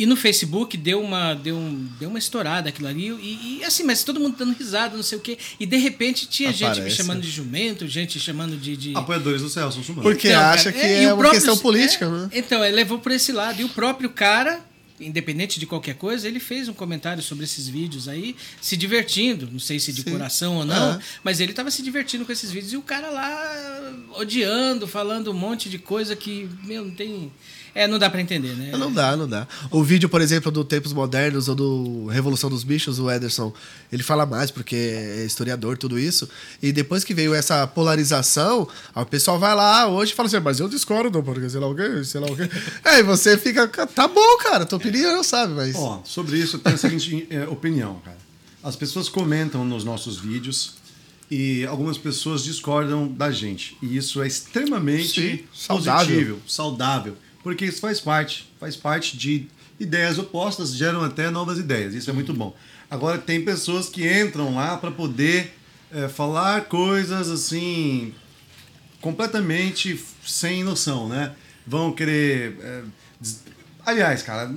E 0.00 0.06
no 0.06 0.16
Facebook 0.16 0.78
deu 0.78 1.02
uma, 1.02 1.34
deu 1.34 1.54
um, 1.54 1.86
deu 1.98 2.08
uma 2.08 2.18
estourada 2.18 2.70
aquilo 2.70 2.88
ali. 2.88 3.10
E, 3.10 3.58
e, 3.58 3.64
assim, 3.64 3.82
mas 3.82 4.02
todo 4.02 4.18
mundo 4.18 4.34
dando 4.34 4.56
risada, 4.56 4.96
não 4.96 5.02
sei 5.02 5.18
o 5.18 5.20
quê. 5.20 5.36
E 5.60 5.66
de 5.66 5.76
repente 5.76 6.26
tinha 6.26 6.48
Aparece. 6.48 6.76
gente 6.76 6.84
me 6.84 6.90
chamando 6.90 7.20
de 7.20 7.30
jumento, 7.30 7.86
gente 7.86 8.18
chamando 8.18 8.56
de. 8.56 8.78
de... 8.78 8.96
Apoiadores 8.96 9.42
do 9.42 9.50
Celso 9.50 9.82
Sumano. 9.82 10.00
Porque 10.00 10.28
então, 10.28 10.40
acha 10.40 10.72
cara, 10.72 10.86
que 10.86 10.90
é, 10.90 11.02
é 11.02 11.06
uma 11.08 11.18
próprio, 11.18 11.38
questão 11.38 11.58
política, 11.58 12.06
é, 12.06 12.08
né? 12.08 12.30
Então, 12.32 12.64
ele 12.64 12.76
levou 12.76 12.98
por 12.98 13.12
esse 13.12 13.30
lado. 13.30 13.60
E 13.60 13.64
o 13.64 13.68
próprio 13.68 14.08
cara, 14.08 14.64
independente 14.98 15.60
de 15.60 15.66
qualquer 15.66 15.96
coisa, 15.96 16.26
ele 16.26 16.40
fez 16.40 16.66
um 16.66 16.72
comentário 16.72 17.22
sobre 17.22 17.44
esses 17.44 17.68
vídeos 17.68 18.08
aí, 18.08 18.34
se 18.58 18.78
divertindo. 18.78 19.50
Não 19.52 19.60
sei 19.60 19.78
se 19.78 19.92
de 19.92 20.00
Sim. 20.00 20.12
coração 20.12 20.56
ou 20.56 20.64
não, 20.64 20.98
mas 21.22 21.40
ele 21.40 21.52
estava 21.52 21.70
se 21.70 21.82
divertindo 21.82 22.24
com 22.24 22.32
esses 22.32 22.50
vídeos. 22.50 22.72
E 22.72 22.76
o 22.78 22.82
cara 22.82 23.10
lá 23.10 23.92
odiando, 24.16 24.88
falando 24.88 25.30
um 25.30 25.34
monte 25.34 25.68
de 25.68 25.78
coisa 25.78 26.16
que, 26.16 26.48
meu, 26.64 26.86
não 26.86 26.94
tem 26.94 27.30
é, 27.74 27.86
não 27.86 27.98
dá 27.98 28.10
para 28.10 28.20
entender, 28.20 28.54
né? 28.54 28.72
Não 28.76 28.92
dá, 28.92 29.16
não 29.16 29.28
dá. 29.28 29.46
O 29.70 29.82
vídeo, 29.82 30.08
por 30.08 30.20
exemplo, 30.20 30.50
do 30.50 30.64
Tempos 30.64 30.92
Modernos 30.92 31.48
ou 31.48 31.54
do 31.54 32.06
Revolução 32.06 32.50
dos 32.50 32.64
Bichos, 32.64 32.98
o 32.98 33.10
Ederson, 33.10 33.52
ele 33.92 34.02
fala 34.02 34.26
mais 34.26 34.50
porque 34.50 34.74
é 34.76 35.24
historiador, 35.24 35.78
tudo 35.78 35.98
isso. 35.98 36.28
E 36.62 36.72
depois 36.72 37.04
que 37.04 37.14
veio 37.14 37.34
essa 37.34 37.66
polarização, 37.66 38.68
o 38.94 39.06
pessoal 39.06 39.38
vai 39.38 39.54
lá 39.54 39.86
hoje 39.88 40.12
e 40.12 40.14
fala 40.14 40.26
assim, 40.26 40.40
mas 40.40 40.58
eu 40.58 40.68
discordo, 40.68 41.22
porque 41.22 41.48
sei 41.48 41.60
lá 41.60 41.68
o 41.68 41.74
quê, 41.74 42.04
sei 42.04 42.20
lá 42.20 42.26
o 42.26 42.36
quê. 42.36 42.48
é, 42.84 42.98
e 42.98 43.02
você 43.02 43.38
fica, 43.38 43.68
tá 43.68 44.08
bom, 44.08 44.36
cara, 44.38 44.66
tua 44.66 44.78
opinião, 44.78 45.22
sabe, 45.22 45.54
mas... 45.54 45.76
Ó, 45.76 46.02
sobre 46.04 46.38
isso 46.38 46.56
eu 46.56 46.60
tenho 46.60 46.74
a 46.74 46.78
seguinte 46.78 47.26
é, 47.30 47.46
opinião, 47.48 48.00
cara. 48.04 48.18
As 48.62 48.76
pessoas 48.76 49.08
comentam 49.08 49.64
nos 49.64 49.84
nossos 49.84 50.18
vídeos 50.18 50.74
e 51.30 51.64
algumas 51.66 51.96
pessoas 51.96 52.42
discordam 52.42 53.06
da 53.08 53.30
gente. 53.30 53.76
E 53.80 53.96
isso 53.96 54.20
é 54.20 54.26
extremamente 54.26 55.38
Sim, 55.38 55.44
saudável. 55.54 56.06
positivo, 56.06 56.42
saudável 56.46 57.16
porque 57.42 57.64
isso 57.64 57.80
faz 57.80 58.00
parte, 58.00 58.50
faz 58.58 58.76
parte 58.76 59.16
de 59.16 59.46
ideias 59.78 60.18
opostas, 60.18 60.74
geram 60.74 61.02
até 61.02 61.30
novas 61.30 61.58
ideias, 61.58 61.94
isso 61.94 62.10
é 62.10 62.12
muito 62.12 62.34
bom. 62.34 62.54
Agora, 62.90 63.18
tem 63.18 63.42
pessoas 63.42 63.88
que 63.88 64.06
entram 64.06 64.54
lá 64.54 64.76
para 64.76 64.90
poder 64.90 65.54
é, 65.92 66.08
falar 66.08 66.62
coisas 66.62 67.30
assim, 67.30 68.12
completamente 69.00 69.98
sem 70.26 70.62
noção, 70.62 71.08
né? 71.08 71.32
Vão 71.66 71.92
querer. 71.92 72.58
É, 72.60 72.82
aliás, 73.86 74.22
cara, 74.22 74.52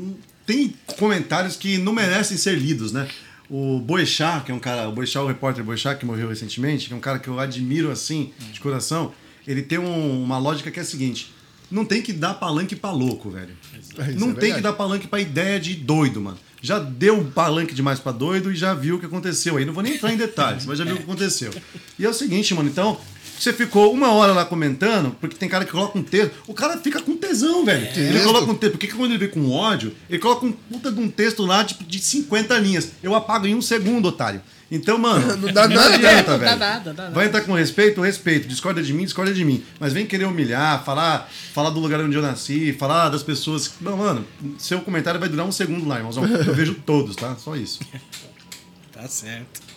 tem 0.45 0.75
comentários 0.97 1.55
que 1.55 1.77
não 1.77 1.93
merecem 1.93 2.37
ser 2.37 2.57
lidos, 2.57 2.91
né? 2.91 3.07
O 3.49 3.79
Boechat, 3.79 4.43
que 4.45 4.51
é 4.51 4.55
um 4.55 4.59
cara, 4.59 4.89
o 4.89 4.91
Boechat, 4.91 5.19
o 5.19 5.27
repórter 5.27 5.63
Boechat, 5.63 5.99
que 5.99 6.05
morreu 6.05 6.29
recentemente, 6.29 6.87
que 6.87 6.93
é 6.93 6.97
um 6.97 7.01
cara 7.01 7.19
que 7.19 7.27
eu 7.27 7.39
admiro 7.39 7.91
assim, 7.91 8.33
de 8.51 8.59
coração, 8.59 9.13
ele 9.47 9.61
tem 9.61 9.77
um, 9.77 10.23
uma 10.23 10.37
lógica 10.37 10.71
que 10.71 10.79
é 10.79 10.81
a 10.81 10.85
seguinte: 10.85 11.32
não 11.73 11.83
tem 11.83 12.01
que 12.01 12.13
dar 12.13 12.35
palanque 12.35 12.75
pra 12.75 12.91
louco, 12.91 13.29
velho. 13.31 13.55
É, 13.97 14.11
não 14.11 14.31
é 14.31 14.33
tem 14.33 14.53
que 14.53 14.61
dar 14.61 14.73
palanque 14.73 15.07
pra 15.07 15.19
ideia 15.19 15.59
de 15.59 15.73
doido, 15.73 16.21
mano. 16.21 16.37
Já 16.61 16.79
deu 16.79 17.25
palanque 17.35 17.73
demais 17.73 17.99
pra 17.99 18.11
doido 18.11 18.51
e 18.51 18.55
já 18.55 18.73
viu 18.73 18.95
o 18.95 18.99
que 18.99 19.05
aconteceu. 19.05 19.57
Aí 19.57 19.65
não 19.65 19.73
vou 19.73 19.83
nem 19.83 19.95
entrar 19.95 20.13
em 20.13 20.17
detalhes, 20.17 20.65
mas 20.65 20.77
já 20.77 20.85
viu 20.85 20.93
o 20.93 20.97
que 20.97 21.03
aconteceu. 21.03 21.51
E 21.99 22.05
é 22.05 22.09
o 22.09 22.13
seguinte, 22.13 22.53
mano, 22.53 22.69
então, 22.69 22.97
você 23.37 23.51
ficou 23.51 23.91
uma 23.91 24.13
hora 24.13 24.31
lá 24.31 24.45
comentando, 24.45 25.15
porque 25.19 25.35
tem 25.35 25.49
cara 25.49 25.65
que 25.65 25.71
coloca 25.71 25.97
um 25.97 26.03
texto. 26.03 26.31
O 26.47 26.53
cara 26.53 26.77
fica 26.77 27.01
com 27.01 27.17
tesão, 27.17 27.65
velho. 27.65 27.85
É. 27.85 27.99
Ele 27.99 28.21
coloca 28.21 28.49
um 28.49 28.55
texto. 28.55 28.73
Porque 28.73 28.87
quando 28.87 29.11
ele 29.11 29.17
vê 29.17 29.27
com 29.27 29.51
ódio, 29.51 29.93
ele 30.09 30.19
coloca 30.19 30.45
um 30.45 30.51
puta 30.51 30.91
de 30.91 30.99
um 30.99 31.09
texto 31.09 31.45
lá 31.45 31.65
tipo, 31.65 31.83
de 31.83 31.99
50 31.99 32.57
linhas. 32.59 32.91
Eu 33.01 33.15
apago 33.15 33.45
em 33.45 33.55
um 33.55 33.61
segundo, 33.61 34.07
otário. 34.07 34.41
Então, 34.73 34.97
mano, 34.97 35.37
não, 35.37 35.53
dá 35.53 35.67
não 35.67 35.75
nada, 35.75 35.93
adianta, 35.93 36.31
não 36.31 36.39
velho. 36.39 36.51
Dá 36.51 36.55
nada, 36.55 36.93
dá 36.93 37.03
nada. 37.03 37.13
Vai 37.13 37.27
entrar 37.27 37.41
com 37.41 37.53
respeito, 37.53 38.01
respeito. 38.01 38.47
Discorda 38.47 38.81
de 38.81 38.91
mim, 38.91 39.03
discorda 39.03 39.31
de 39.31 39.45
mim. 39.45 39.63
Mas 39.79 39.93
vem 39.93 40.03
querer 40.03 40.25
humilhar, 40.25 40.83
falar, 40.83 41.29
falar 41.53 41.69
do 41.69 41.79
lugar 41.79 42.01
onde 42.01 42.15
eu 42.15 42.23
nasci, 42.23 42.73
falar 42.73 43.09
das 43.09 43.21
pessoas. 43.21 43.75
Não, 43.79 43.95
mano, 43.95 44.25
seu 44.57 44.81
comentário 44.81 45.19
vai 45.19 45.29
durar 45.29 45.45
um 45.45 45.51
segundo 45.51 45.87
lá, 45.87 45.97
irmãozão. 45.97 46.25
Eu 46.25 46.55
vejo 46.55 46.73
todos, 46.73 47.15
tá? 47.15 47.35
Só 47.35 47.55
isso. 47.55 47.81
tá 48.91 49.07
certo. 49.07 49.72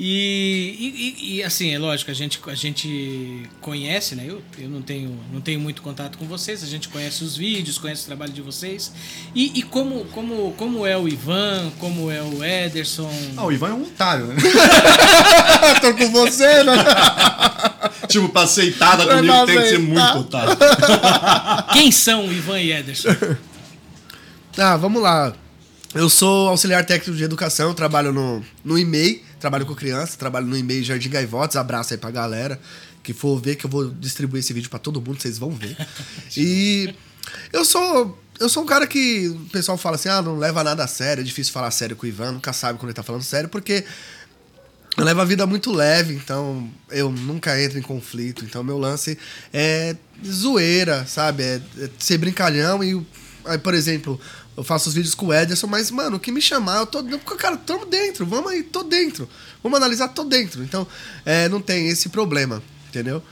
E, 0.00 1.16
e, 1.18 1.38
e, 1.38 1.42
assim, 1.42 1.74
é 1.74 1.78
lógico, 1.78 2.08
a 2.08 2.14
gente, 2.14 2.40
a 2.46 2.54
gente 2.54 3.42
conhece, 3.60 4.14
né? 4.14 4.26
Eu, 4.28 4.40
eu 4.56 4.68
não, 4.70 4.80
tenho, 4.80 5.18
não 5.32 5.40
tenho 5.40 5.58
muito 5.58 5.82
contato 5.82 6.16
com 6.16 6.24
vocês, 6.24 6.62
a 6.62 6.68
gente 6.68 6.88
conhece 6.88 7.24
os 7.24 7.36
vídeos, 7.36 7.78
conhece 7.78 8.04
o 8.04 8.06
trabalho 8.06 8.32
de 8.32 8.40
vocês. 8.40 8.92
E, 9.34 9.58
e 9.58 9.62
como, 9.64 10.04
como, 10.12 10.52
como 10.52 10.86
é 10.86 10.96
o 10.96 11.08
Ivan, 11.08 11.72
como 11.80 12.12
é 12.12 12.22
o 12.22 12.44
Ederson. 12.44 13.10
Ah, 13.36 13.44
o 13.44 13.50
Ivan 13.50 13.70
é 13.70 13.72
um 13.72 13.82
otário, 13.82 14.26
né? 14.26 14.36
Tô 15.82 15.92
com 15.92 16.12
você, 16.12 16.62
né? 16.62 16.76
tipo, 18.06 18.28
pra 18.28 18.42
aceitar 18.42 18.96
da 18.98 19.16
comigo 19.16 19.46
tem 19.46 19.58
que 19.58 19.68
ser 19.68 19.78
muito 19.80 20.18
otário. 20.18 20.56
Quem 21.74 21.90
são 21.90 22.28
o 22.28 22.32
Ivan 22.32 22.60
e 22.60 22.70
Ederson? 22.70 23.16
Ah, 24.56 24.76
vamos 24.76 25.02
lá. 25.02 25.32
Eu 25.92 26.08
sou 26.08 26.50
auxiliar 26.50 26.84
técnico 26.84 27.18
de 27.18 27.24
educação, 27.24 27.74
trabalho 27.74 28.12
no, 28.12 28.44
no 28.64 28.78
e-mail 28.78 29.26
trabalho 29.38 29.66
com 29.66 29.74
criança, 29.74 30.16
trabalho 30.16 30.46
no 30.46 30.56
e-mail 30.56 30.84
Jardim 30.84 31.08
Gaivotes, 31.08 31.56
abraço 31.56 31.94
aí 31.94 31.98
pra 31.98 32.10
galera 32.10 32.60
que 33.02 33.14
for 33.14 33.40
ver 33.40 33.56
que 33.56 33.64
eu 33.64 33.70
vou 33.70 33.90
distribuir 33.90 34.40
esse 34.40 34.52
vídeo 34.52 34.68
para 34.68 34.78
todo 34.78 35.00
mundo, 35.00 35.20
vocês 35.20 35.38
vão 35.38 35.50
ver. 35.50 35.76
e 36.36 36.94
eu 37.52 37.64
sou 37.64 38.18
eu 38.38 38.48
sou 38.48 38.62
um 38.62 38.66
cara 38.66 38.86
que 38.86 39.28
o 39.28 39.50
pessoal 39.50 39.76
fala 39.76 39.96
assim: 39.96 40.08
"Ah, 40.08 40.22
não 40.22 40.38
leva 40.38 40.62
nada 40.62 40.84
a 40.84 40.86
sério, 40.86 41.22
é 41.22 41.24
difícil 41.24 41.52
falar 41.52 41.70
sério 41.70 41.96
com 41.96 42.06
o 42.06 42.08
Ivan, 42.08 42.32
nunca 42.32 42.52
sabe 42.52 42.78
quando 42.78 42.90
ele 42.90 42.94
tá 42.94 43.02
falando 43.02 43.22
sério, 43.22 43.48
porque 43.48 43.84
eu 44.96 45.04
levo 45.04 45.20
a 45.20 45.24
vida 45.24 45.46
muito 45.46 45.72
leve, 45.72 46.14
então 46.14 46.68
eu 46.90 47.10
nunca 47.10 47.60
entro 47.60 47.78
em 47.78 47.82
conflito. 47.82 48.44
Então 48.44 48.62
meu 48.64 48.78
lance 48.78 49.18
é 49.52 49.96
zoeira, 50.26 51.06
sabe? 51.06 51.42
É, 51.44 51.60
é 51.78 51.90
ser 51.98 52.18
brincalhão 52.18 52.82
e 52.82 53.00
aí, 53.44 53.58
por 53.58 53.74
exemplo, 53.74 54.20
eu 54.58 54.64
faço 54.64 54.88
os 54.88 54.94
vídeos 54.96 55.14
com 55.14 55.26
o 55.26 55.32
Ederson, 55.32 55.68
mas, 55.68 55.88
mano, 55.88 56.16
o 56.16 56.20
que 56.20 56.32
me 56.32 56.42
chamar, 56.42 56.78
eu 56.78 56.86
tô. 56.86 57.00
Cara, 57.36 57.56
tamo 57.56 57.86
dentro, 57.86 58.26
vamos 58.26 58.50
aí, 58.50 58.64
tô 58.64 58.82
dentro. 58.82 59.28
Vamos 59.62 59.76
analisar, 59.76 60.08
tô 60.08 60.24
dentro. 60.24 60.64
Então, 60.64 60.84
é, 61.24 61.48
não 61.48 61.60
tem 61.60 61.86
esse 61.86 62.08
problema, 62.08 62.60
entendeu? 62.88 63.22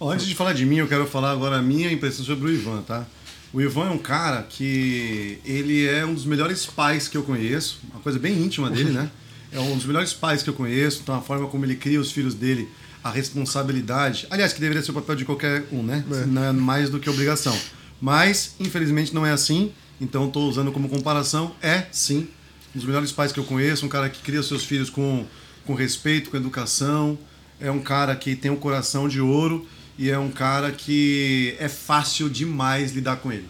antes 0.00 0.26
de 0.26 0.34
falar 0.34 0.54
de 0.54 0.64
mim, 0.64 0.76
eu 0.76 0.88
quero 0.88 1.06
falar 1.06 1.32
agora 1.32 1.58
a 1.58 1.62
minha 1.62 1.92
impressão 1.92 2.24
sobre 2.24 2.48
o 2.48 2.54
Ivan, 2.54 2.80
tá? 2.82 3.06
O 3.52 3.60
Ivan 3.60 3.88
é 3.88 3.90
um 3.90 3.98
cara 3.98 4.42
que 4.44 5.40
ele 5.44 5.86
é 5.86 6.06
um 6.06 6.14
dos 6.14 6.24
melhores 6.24 6.64
pais 6.64 7.06
que 7.06 7.16
eu 7.16 7.22
conheço, 7.22 7.78
uma 7.90 8.00
coisa 8.00 8.18
bem 8.18 8.32
íntima 8.42 8.70
dele, 8.70 8.90
né? 8.90 9.10
É 9.50 9.58
um 9.58 9.76
dos 9.76 9.86
melhores 9.86 10.12
pais 10.12 10.42
que 10.42 10.50
eu 10.50 10.54
conheço, 10.54 11.00
então 11.02 11.14
a 11.14 11.22
forma 11.22 11.48
como 11.48 11.64
ele 11.64 11.74
cria 11.74 11.98
os 11.98 12.12
filhos 12.12 12.34
dele, 12.34 12.68
a 13.02 13.10
responsabilidade. 13.10 14.26
Aliás, 14.28 14.52
que 14.52 14.60
deveria 14.60 14.82
ser 14.82 14.90
o 14.90 14.94
papel 14.94 15.16
de 15.16 15.24
qualquer 15.24 15.64
um, 15.72 15.82
né? 15.82 16.04
É. 16.10 16.26
Não 16.26 16.44
é 16.44 16.52
mais 16.52 16.90
do 16.90 17.00
que 17.00 17.08
obrigação 17.08 17.58
Mas, 17.98 18.54
infelizmente, 18.60 19.14
não 19.14 19.24
é 19.24 19.32
assim. 19.32 19.72
Então, 20.00 20.26
estou 20.26 20.48
usando 20.48 20.72
como 20.72 20.88
comparação. 20.88 21.54
É, 21.62 21.86
sim, 21.90 22.28
um 22.74 22.78
dos 22.78 22.84
melhores 22.84 23.12
pais 23.12 23.32
que 23.32 23.40
eu 23.40 23.44
conheço. 23.44 23.84
Um 23.84 23.88
cara 23.88 24.08
que 24.08 24.20
cria 24.22 24.42
seus 24.42 24.64
filhos 24.64 24.90
com, 24.90 25.26
com 25.66 25.74
respeito, 25.74 26.30
com 26.30 26.36
educação. 26.36 27.18
É 27.60 27.70
um 27.70 27.80
cara 27.80 28.14
que 28.14 28.36
tem 28.36 28.50
um 28.50 28.56
coração 28.56 29.08
de 29.08 29.20
ouro. 29.20 29.66
E 29.98 30.10
é 30.10 30.18
um 30.18 30.30
cara 30.30 30.70
que 30.70 31.56
é 31.58 31.68
fácil 31.68 32.28
demais 32.28 32.92
lidar 32.92 33.16
com 33.16 33.32
ele. 33.32 33.48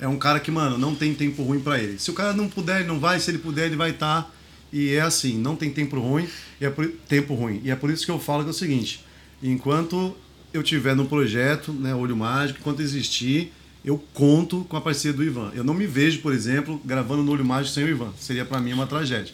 É 0.00 0.08
um 0.08 0.16
cara 0.16 0.40
que, 0.40 0.50
mano, 0.50 0.78
não 0.78 0.94
tem 0.94 1.14
tempo 1.14 1.42
ruim 1.42 1.60
para 1.60 1.78
ele. 1.78 1.98
Se 1.98 2.10
o 2.10 2.14
cara 2.14 2.32
não 2.32 2.48
puder, 2.48 2.80
ele 2.80 2.88
não 2.88 2.98
vai. 2.98 3.20
Se 3.20 3.30
ele 3.30 3.38
puder, 3.38 3.66
ele 3.66 3.76
vai 3.76 3.90
estar. 3.90 4.22
Tá. 4.22 4.30
E 4.72 4.94
é 4.94 5.00
assim, 5.00 5.36
não 5.36 5.56
tem 5.56 5.70
tempo 5.70 5.98
ruim, 5.98 6.28
e 6.60 6.64
é 6.64 6.70
por, 6.70 6.86
tempo 7.08 7.34
ruim. 7.34 7.60
E 7.64 7.70
é 7.70 7.76
por 7.76 7.90
isso 7.90 8.04
que 8.04 8.10
eu 8.10 8.20
falo 8.20 8.42
que 8.42 8.48
é 8.48 8.52
o 8.52 8.54
seguinte: 8.54 9.04
enquanto 9.42 10.16
eu 10.52 10.62
tiver 10.62 10.94
no 10.94 11.06
projeto, 11.06 11.72
né, 11.72 11.94
Olho 11.94 12.16
Mágico, 12.16 12.60
enquanto 12.60 12.80
existir, 12.80 13.52
eu 13.84 14.02
conto 14.12 14.64
com 14.68 14.76
a 14.76 14.80
parceria 14.80 15.16
do 15.16 15.24
Ivan. 15.24 15.50
Eu 15.54 15.64
não 15.64 15.74
me 15.74 15.86
vejo, 15.86 16.20
por 16.20 16.32
exemplo, 16.32 16.80
gravando 16.84 17.22
no 17.22 17.32
Olho 17.32 17.44
Mágico 17.44 17.74
sem 17.74 17.84
o 17.84 17.88
Ivan. 17.88 18.12
Seria 18.18 18.44
para 18.44 18.60
mim 18.60 18.72
uma 18.72 18.86
tragédia. 18.86 19.32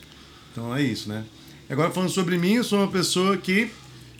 Então 0.52 0.74
é 0.74 0.82
isso, 0.82 1.08
né? 1.08 1.24
Agora 1.68 1.90
falando 1.90 2.10
sobre 2.10 2.38
mim, 2.38 2.54
eu 2.54 2.64
sou 2.64 2.78
uma 2.78 2.88
pessoa 2.88 3.36
que 3.36 3.70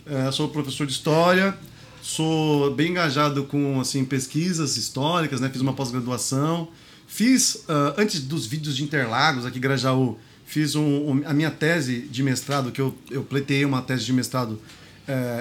é, 0.05 0.31
sou 0.31 0.49
professor 0.49 0.85
de 0.85 0.93
história, 0.93 1.57
sou 2.01 2.73
bem 2.73 2.91
engajado 2.91 3.45
com 3.45 3.79
assim 3.79 4.03
pesquisas 4.03 4.75
históricas, 4.75 5.39
né? 5.39 5.49
Fiz 5.49 5.61
uma 5.61 5.73
pós-graduação, 5.73 6.67
fiz 7.07 7.55
uh, 7.55 7.93
antes 7.97 8.21
dos 8.21 8.45
vídeos 8.45 8.75
de 8.75 8.83
Interlagos 8.83 9.45
aqui 9.45 9.57
em 9.57 9.61
Grajaú, 9.61 10.17
fiz 10.45 10.75
um, 10.75 10.81
um, 10.83 11.21
a 11.25 11.33
minha 11.33 11.51
tese 11.51 12.01
de 12.01 12.21
mestrado 12.21 12.71
que 12.71 12.81
eu 12.81 12.95
eu 13.09 13.23
pleiteei 13.23 13.65
uma 13.65 13.81
tese 13.81 14.05
de 14.05 14.13
mestrado 14.13 14.51
uh, 14.51 14.61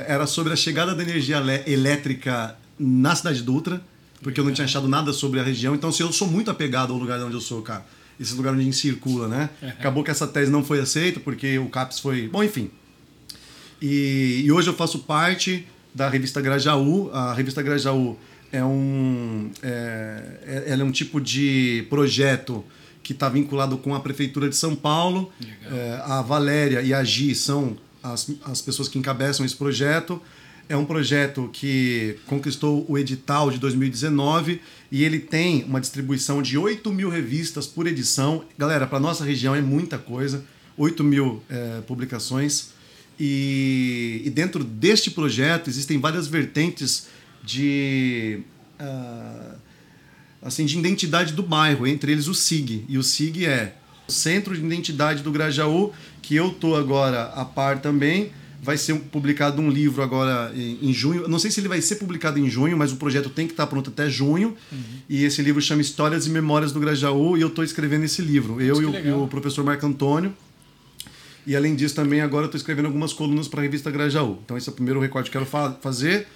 era 0.07 0.27
sobre 0.27 0.53
a 0.53 0.57
chegada 0.57 0.94
da 0.94 1.03
energia 1.03 1.38
elétrica 1.66 2.57
na 2.79 3.14
cidade 3.14 3.38
de 3.38 3.44
Dutra 3.44 3.81
porque 4.22 4.40
eu 4.40 4.44
não 4.44 4.52
tinha 4.52 4.64
achado 4.64 4.88
nada 4.88 5.12
sobre 5.12 5.40
a 5.40 5.42
região. 5.42 5.74
Então, 5.74 5.90
assim, 5.90 6.02
eu 6.02 6.12
sou 6.12 6.29
muito 6.29 6.50
apegado 6.50 6.92
ao 6.92 6.98
lugar 6.98 7.20
onde 7.20 7.35
eu 7.35 7.40
sou, 7.40 7.62
cara. 7.62 7.85
Esse 8.18 8.35
lugar 8.35 8.52
onde 8.52 8.62
a 8.62 8.64
gente 8.64 8.76
circula, 8.76 9.29
né? 9.29 9.50
Acabou 9.62 10.02
que 10.02 10.11
essa 10.11 10.26
tese 10.26 10.50
não 10.50 10.64
foi 10.64 10.81
aceita, 10.81 11.20
porque 11.20 11.59
o 11.59 11.68
CAPES 11.68 12.00
foi. 12.00 12.29
Bom, 12.29 12.42
enfim. 12.42 12.70
E, 13.81 14.42
e 14.44 14.50
hoje 14.50 14.68
eu 14.68 14.74
faço 14.74 15.00
parte 15.00 15.66
da 15.94 16.09
revista 16.09 16.40
Grajaú. 16.40 17.11
A 17.12 17.35
revista 17.35 17.62
Grajaú 17.62 18.18
é 18.50 18.64
um, 18.64 19.50
é, 19.62 20.38
é 20.42 20.64
ela 20.68 20.83
é 20.83 20.85
um 20.85 20.90
tipo 20.90 21.20
de 21.20 21.87
projeto 21.90 22.64
que 23.02 23.12
está 23.12 23.29
vinculado 23.29 23.79
com 23.79 23.94
a 23.94 24.00
Prefeitura 24.00 24.48
de 24.48 24.57
São 24.57 24.74
Paulo. 24.74 25.31
É, 25.70 26.00
a 26.05 26.22
Valéria 26.22 26.83
e 26.83 26.92
a 26.92 27.05
Gi 27.05 27.35
são 27.35 27.76
as, 28.02 28.31
as 28.44 28.61
pessoas 28.62 28.88
que 28.88 28.98
encabeçam 28.98 29.44
esse 29.44 29.55
projeto. 29.55 30.20
É 30.68 30.76
um 30.76 30.85
projeto 30.85 31.48
que 31.52 32.18
conquistou 32.26 32.85
o 32.88 32.98
edital 32.98 33.52
de 33.52 33.59
2019 33.59 34.61
e 34.90 35.05
ele 35.05 35.20
tem 35.20 35.62
uma 35.62 35.81
distribuição 35.81 36.42
de 36.42 36.59
8 36.59 36.92
mil 36.92 37.09
revistas 37.09 37.68
por 37.68 37.87
edição. 37.87 38.44
Galera, 38.59 38.85
para 38.85 38.98
nossa 38.98 39.24
região 39.24 39.55
é 39.55 39.61
muita 39.61 39.96
coisa, 39.96 40.44
8 40.76 41.05
mil 41.05 41.40
é, 41.48 41.83
publicações. 41.83 42.70
E, 43.18 44.22
e, 44.24 44.31
dentro 44.31 44.64
deste 44.64 45.11
projeto 45.11 45.70
existem 45.70 45.98
várias 45.98 46.26
vertentes 46.26 47.07
de, 47.42 48.40
uh, 48.81 49.55
assim, 50.42 50.66
de 50.66 50.79
identidade 50.79 51.33
do 51.33 51.42
bairro, 51.42 51.87
entre 51.87 52.11
eles 52.11 52.26
o 52.26 52.35
SIG. 52.35 52.85
E 52.88 52.98
o 52.98 53.02
SIG 53.02 53.46
é 53.46 53.74
o 54.07 54.12
Centro 54.12 54.55
de 54.55 54.62
Identidade 54.62 55.22
do 55.22 55.31
Grajaú, 55.31 55.94
que 56.20 56.35
eu 56.35 56.50
tô 56.50 56.74
agora 56.74 57.26
a 57.35 57.44
par 57.44 57.81
também 57.81 58.33
vai 58.66 58.76
ser 58.76 58.96
publicado 58.96 59.62
um 59.62 59.70
livro 59.70 60.02
agora 60.02 60.52
em, 60.57 60.92
junho. 60.92 61.29
Não 61.29 61.38
sei 61.38 61.52
se 61.52 61.61
ele 61.61 61.68
vai 61.68 61.81
ser 61.81 61.94
publicado 61.96 62.37
em 62.37 62.50
junho, 62.50 62.76
mas 62.76 62.90
o 62.90 62.96
projeto 62.96 63.31
tem 63.31 63.46
que 63.46 63.52
estar 63.52 63.64
pronto 63.68 63.90
até 63.90 64.11
junho. 64.11 64.57
Uhum. 64.72 64.79
E 65.09 65.22
esse 65.22 65.40
livro 65.40 65.62
chama 65.62 65.81
Histórias 65.81 66.26
e 66.26 66.31
Memórias 66.31 66.72
do 66.72 66.81
Grajaú 66.81 67.38
e 67.38 67.42
eu 67.42 67.46
estou 67.46 67.62
escrevendo 67.62 68.02
esse 68.02 68.20
livro. 68.20 68.61
Eu 68.61 68.83
e 68.83 68.85
o, 68.85 68.94
e 68.96 69.12
o, 69.12 69.29
professor 69.29 69.64
Marco 69.64 69.87
Antônio. 69.87 70.35
E 71.46 71.55
além 71.55 71.76
disso, 71.76 71.94
também 71.94 72.20
agora 72.20 72.46
estou 72.46 72.59
escrevendo 72.59 72.87
algumas 72.87 73.12
colunas 73.12 73.46
para 73.46 73.61
a 73.61 73.62
revista 73.62 73.88
Grajaú. 73.88 74.40
Então 74.44 74.57
esse 74.57 74.68
é 74.68 74.72
o 74.72 74.74
primeiro 74.74 74.98
recorte 74.98 75.31
que 75.31 75.37
eu 75.37 75.42
quero 75.42 75.48
fa 75.50 75.79
fazer. 75.81 76.26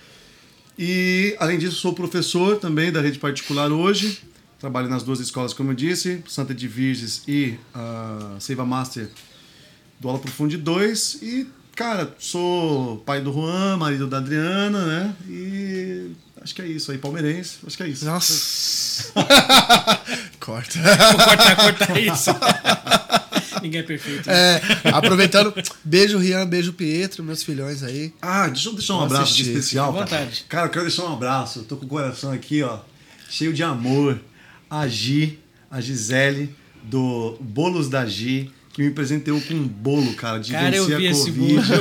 E 0.79 1.35
além 1.41 1.59
disso, 1.59 1.75
sou 1.77 1.93
professor 1.93 2.59
também 2.59 2.93
da 2.93 3.01
rede 3.01 3.19
particular 3.19 3.73
hoje. 3.73 4.21
Trabalho 4.61 4.89
nas 4.89 5.03
duas 5.03 5.19
escolas, 5.19 5.53
como 5.53 5.73
eu 5.73 5.75
disse, 5.75 6.23
Santa 6.29 6.55
de 6.55 6.69
Virges 6.69 7.25
e 7.27 7.57
a 7.75 8.35
uh, 8.37 8.41
Seiva 8.41 8.65
Master 8.65 9.09
do 9.99 10.09
Aula 10.09 10.21
Profundo 10.21 10.57
2. 10.57 11.19
E 11.23 11.60
Cara, 11.75 12.15
sou 12.19 12.99
pai 12.99 13.21
do 13.21 13.33
Juan, 13.33 13.77
marido 13.77 14.07
da 14.07 14.19
Adriana, 14.19 14.85
né? 14.85 15.15
E 15.29 16.11
acho 16.43 16.55
que 16.55 16.63
é 16.63 16.67
isso 16.67 16.93
aí, 16.93 16.99
palmeirense. 16.99 17.59
Acho 17.67 17.77
que 17.77 17.83
é 17.83 17.89
isso. 17.89 18.05
Nossa. 18.05 19.13
corta. 20.39 20.79
Vou 20.79 21.25
cortar, 21.25 21.57
cortar 21.57 22.01
isso. 22.01 22.31
Ninguém 23.63 23.81
é 23.81 23.83
perfeito. 23.83 24.27
Né? 24.27 24.35
É, 24.35 24.91
aproveitando, 24.91 25.53
beijo 25.85 26.19
Rian, 26.19 26.47
beijo 26.47 26.73
Pietro, 26.73 27.23
meus 27.23 27.43
filhões 27.43 27.83
aí. 27.83 28.13
Ah, 28.21 28.49
deixa 28.49 28.69
eu 28.69 28.75
deixar 28.75 28.95
um 28.95 28.99
Vamos 28.99 29.15
abraço 29.15 29.33
aqui 29.35 29.43
especial. 29.43 29.93
Cara. 29.93 30.05
vontade. 30.05 30.45
Cara, 30.49 30.67
eu 30.67 30.71
quero 30.71 30.85
deixar 30.87 31.05
um 31.05 31.13
abraço. 31.13 31.61
Eu 31.61 31.65
tô 31.65 31.77
com 31.77 31.87
o 31.87 31.89
coração 31.89 32.33
aqui, 32.33 32.63
ó, 32.63 32.79
cheio 33.29 33.53
de 33.53 33.63
amor. 33.63 34.19
A 34.69 34.87
Gi, 34.87 35.39
a 35.71 35.81
Gisele, 35.81 36.55
do 36.83 37.37
Bolos 37.41 37.89
da 37.89 38.07
Gi 38.07 38.51
que 38.73 38.83
me 38.83 38.91
presenteou 38.91 39.41
com 39.41 39.55
um 39.55 39.67
bolo, 39.67 40.15
cara, 40.15 40.39
de 40.39 40.53
cara, 40.53 40.71
vencer 40.71 40.93
eu 40.93 40.99
vi 40.99 41.09
a 41.09 41.13
Covid. 41.13 41.73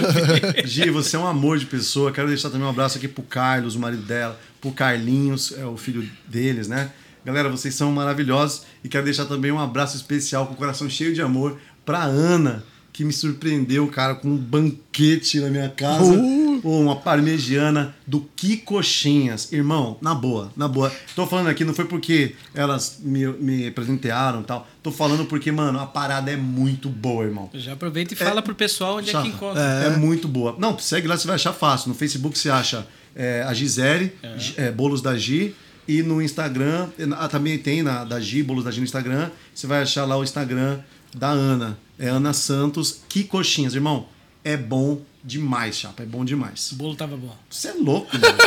Esse 0.57 0.67
Gi, 0.67 0.89
você 0.89 1.15
é 1.15 1.19
um 1.19 1.27
amor 1.27 1.57
de 1.59 1.65
pessoa. 1.65 2.11
Quero 2.11 2.27
deixar 2.27 2.49
também 2.49 2.65
um 2.65 2.69
abraço 2.69 2.97
aqui 2.97 3.07
pro 3.07 3.23
Carlos, 3.23 3.75
o 3.75 3.79
marido 3.79 4.03
dela, 4.03 4.39
pro 4.59 4.71
Carlinhos, 4.71 5.53
é 5.57 5.65
o 5.65 5.77
filho 5.77 6.09
deles, 6.27 6.67
né? 6.67 6.91
Galera, 7.23 7.49
vocês 7.49 7.75
são 7.75 7.91
maravilhosos 7.91 8.63
e 8.83 8.89
quero 8.89 9.03
deixar 9.03 9.25
também 9.25 9.51
um 9.51 9.59
abraço 9.59 9.95
especial 9.95 10.47
com 10.47 10.53
o 10.53 10.57
coração 10.57 10.89
cheio 10.89 11.13
de 11.13 11.21
amor 11.21 11.59
pra 11.85 12.03
Ana, 12.03 12.63
que 12.99 13.05
me 13.05 13.13
surpreendeu, 13.13 13.87
cara, 13.87 14.13
com 14.13 14.27
um 14.27 14.35
banquete 14.35 15.39
na 15.39 15.47
minha 15.47 15.69
casa. 15.69 16.03
Uh. 16.03 16.59
uma 16.65 16.97
parmegiana 16.97 17.95
do 18.05 18.27
Kikochinhas. 18.35 19.53
Irmão, 19.53 19.97
na 20.01 20.13
boa, 20.13 20.51
na 20.53 20.67
boa. 20.67 20.91
Tô 21.15 21.25
falando 21.25 21.47
aqui, 21.47 21.63
não 21.63 21.73
foi 21.73 21.85
porque 21.85 22.35
elas 22.53 22.99
me, 23.01 23.25
me 23.25 23.71
presentearam 23.71 24.41
e 24.41 24.43
tal. 24.43 24.67
Tô 24.83 24.91
falando 24.91 25.23
porque, 25.23 25.49
mano, 25.49 25.79
a 25.79 25.85
parada 25.85 26.29
é 26.29 26.35
muito 26.35 26.89
boa, 26.89 27.23
irmão. 27.23 27.49
Já 27.53 27.71
aproveita 27.71 28.13
e 28.13 28.17
fala 28.17 28.39
é, 28.39 28.41
pro 28.41 28.53
pessoal 28.53 28.97
onde 28.97 29.15
é 29.15 29.21
que 29.21 29.29
encontra. 29.29 29.61
É, 29.61 29.87
é, 29.87 29.89
muito 29.95 30.27
boa. 30.27 30.57
Não, 30.59 30.77
segue 30.77 31.07
lá, 31.07 31.15
você 31.15 31.25
vai 31.25 31.35
achar 31.35 31.53
fácil. 31.53 31.87
No 31.87 31.95
Facebook 31.95 32.37
você 32.37 32.49
acha 32.49 32.85
é, 33.15 33.45
a 33.47 33.53
Gisele, 33.53 34.11
é. 34.21 34.65
é 34.65 34.71
Bolos 34.71 35.01
da 35.01 35.15
Gi. 35.17 35.55
E 35.87 36.03
no 36.03 36.21
Instagram, 36.21 36.89
também 37.31 37.57
tem 37.57 37.81
na, 37.81 38.03
da 38.03 38.19
Gi, 38.19 38.43
Bolos 38.43 38.65
da 38.65 38.71
Gi 38.71 38.79
no 38.79 38.83
Instagram. 38.83 39.31
Você 39.55 39.65
vai 39.65 39.81
achar 39.83 40.03
lá 40.03 40.17
o 40.17 40.23
Instagram 40.23 40.79
da 41.13 41.29
Ana. 41.29 41.77
É 41.97 42.07
Ana 42.07 42.33
Santos. 42.33 43.01
Que 43.09 43.23
coxinhas, 43.23 43.73
irmão. 43.73 44.07
É 44.43 44.55
bom 44.55 45.01
demais, 45.23 45.77
chapa. 45.77 46.03
É 46.03 46.05
bom 46.05 46.23
demais. 46.23 46.71
O 46.71 46.75
bolo 46.75 46.95
tava 46.95 47.17
bom. 47.17 47.35
Você 47.49 47.69
é 47.69 47.73
louco, 47.73 48.09
mano. 48.17 48.37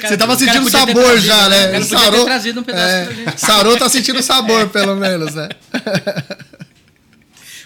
Você 0.00 0.16
tava 0.16 0.36
sentindo 0.36 0.68
sabor 0.68 0.94
trazido, 0.94 1.26
já, 1.26 1.48
né? 1.48 1.78
O 1.78 1.84
Sarô, 1.84 2.24
trazido 2.24 2.60
um 2.60 2.64
pedaço 2.64 2.94
é, 2.94 3.04
pra 3.04 3.14
gente. 3.14 3.40
Sarô 3.40 3.76
tá 3.76 3.88
sentindo 3.88 4.22
sabor, 4.22 4.68
pelo 4.70 4.96
menos, 4.96 5.34
né? 5.34 5.48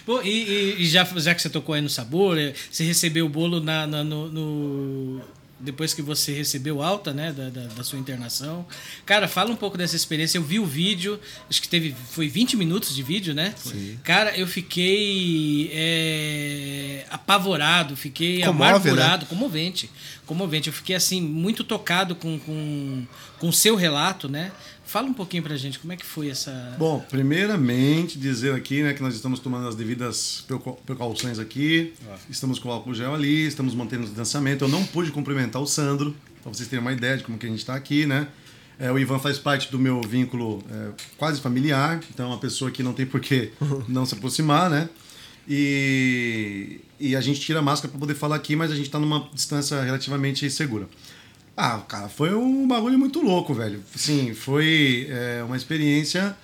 Bom, 0.05 0.21
e, 0.23 0.75
e, 0.79 0.87
já, 0.87 1.03
já 1.15 1.33
que 1.33 1.41
você 1.41 1.49
tocou 1.49 1.73
aí 1.73 1.81
no 1.81 1.89
sabor, 1.89 2.37
é, 2.37 2.53
você 2.69 2.83
recebeu 2.83 3.25
o 3.25 3.29
bolo 3.29 3.59
na, 3.59 3.87
na 3.87 4.03
no, 4.03 4.29
no 4.29 5.21
depois 5.61 5.93
que 5.93 6.01
você 6.01 6.33
recebeu 6.33 6.81
alta, 6.81 7.13
né, 7.13 7.31
da, 7.31 7.49
da, 7.49 7.67
da, 7.67 7.83
sua 7.83 7.97
internação. 7.97 8.65
Cara, 9.05 9.27
fala 9.27 9.51
um 9.51 9.55
pouco 9.55 9.77
dessa 9.77 9.95
experiência. 9.95 10.37
Eu 10.37 10.43
vi 10.43 10.59
o 10.59 10.65
vídeo, 10.65 11.19
acho 11.49 11.61
que 11.61 11.67
teve, 11.67 11.95
foi 12.11 12.27
20 12.27 12.57
minutos 12.57 12.93
de 12.95 13.01
vídeo, 13.01 13.33
né? 13.33 13.53
Sim. 13.57 13.97
Cara, 14.03 14.37
eu 14.37 14.45
fiquei 14.45 15.71
é, 15.73 17.05
apavorado, 17.09 17.95
fiquei 17.95 18.41
Comove, 18.41 18.63
amargurado, 18.63 19.23
né? 19.23 19.29
comovente, 19.29 19.89
comovente. 20.25 20.67
Eu 20.67 20.73
fiquei, 20.73 20.95
assim, 20.95 21.21
muito 21.21 21.63
tocado 21.63 22.15
com 22.15 22.35
o 22.35 22.39
com, 22.39 23.05
com 23.39 23.51
seu 23.51 23.75
relato, 23.75 24.27
né? 24.27 24.51
Fala 24.91 25.07
um 25.07 25.13
pouquinho 25.13 25.41
pra 25.41 25.55
gente, 25.55 25.79
como 25.79 25.93
é 25.93 25.95
que 25.95 26.05
foi 26.05 26.27
essa. 26.27 26.75
Bom, 26.77 26.99
primeiramente 27.09 28.19
dizer 28.19 28.53
aqui 28.53 28.83
né, 28.83 28.93
que 28.93 29.01
nós 29.01 29.15
estamos 29.15 29.39
tomando 29.39 29.65
as 29.65 29.73
devidas 29.73 30.45
precauções 30.85 31.39
aqui. 31.39 31.93
Ah. 32.09 32.17
Estamos 32.29 32.59
com 32.59 32.67
o 32.67 32.73
álcool 32.73 32.93
gel 32.93 33.15
ali, 33.15 33.47
estamos 33.47 33.73
mantendo 33.73 34.03
o 34.03 34.05
distanciamento. 34.05 34.65
Eu 34.65 34.67
não 34.67 34.83
pude 34.83 35.09
cumprimentar 35.09 35.61
o 35.61 35.65
Sandro, 35.65 36.13
para 36.43 36.51
vocês 36.51 36.67
terem 36.67 36.83
uma 36.83 36.91
ideia 36.91 37.15
de 37.15 37.23
como 37.23 37.37
que 37.37 37.45
a 37.45 37.49
gente 37.49 37.59
está 37.59 37.73
aqui, 37.73 38.05
né? 38.05 38.27
É, 38.77 38.91
o 38.91 38.99
Ivan 38.99 39.17
faz 39.17 39.39
parte 39.39 39.71
do 39.71 39.79
meu 39.79 40.01
vínculo 40.01 40.61
é, 40.69 40.89
quase 41.17 41.39
familiar, 41.39 42.01
então 42.13 42.25
é 42.25 42.29
uma 42.33 42.39
pessoa 42.39 42.69
que 42.69 42.83
não 42.83 42.91
tem 42.91 43.05
por 43.05 43.21
que 43.21 43.53
não 43.87 44.05
se 44.05 44.13
aproximar, 44.15 44.69
né? 44.69 44.89
E, 45.47 46.81
e 46.99 47.15
a 47.15 47.21
gente 47.21 47.39
tira 47.39 47.59
a 47.59 47.61
máscara 47.61 47.89
para 47.89 47.99
poder 47.99 48.15
falar 48.15 48.35
aqui, 48.35 48.57
mas 48.57 48.69
a 48.69 48.75
gente 48.75 48.87
está 48.87 48.99
numa 48.99 49.29
distância 49.33 49.81
relativamente 49.81 50.51
segura. 50.51 50.89
Ah, 51.55 51.79
cara, 51.87 52.07
foi 52.09 52.33
um 52.33 52.67
bagulho 52.67 52.97
muito 52.97 53.21
louco, 53.21 53.53
velho. 53.53 53.81
Sim, 53.95 54.33
foi 54.33 55.07
é, 55.09 55.43
uma 55.43 55.57
experiência 55.57 56.35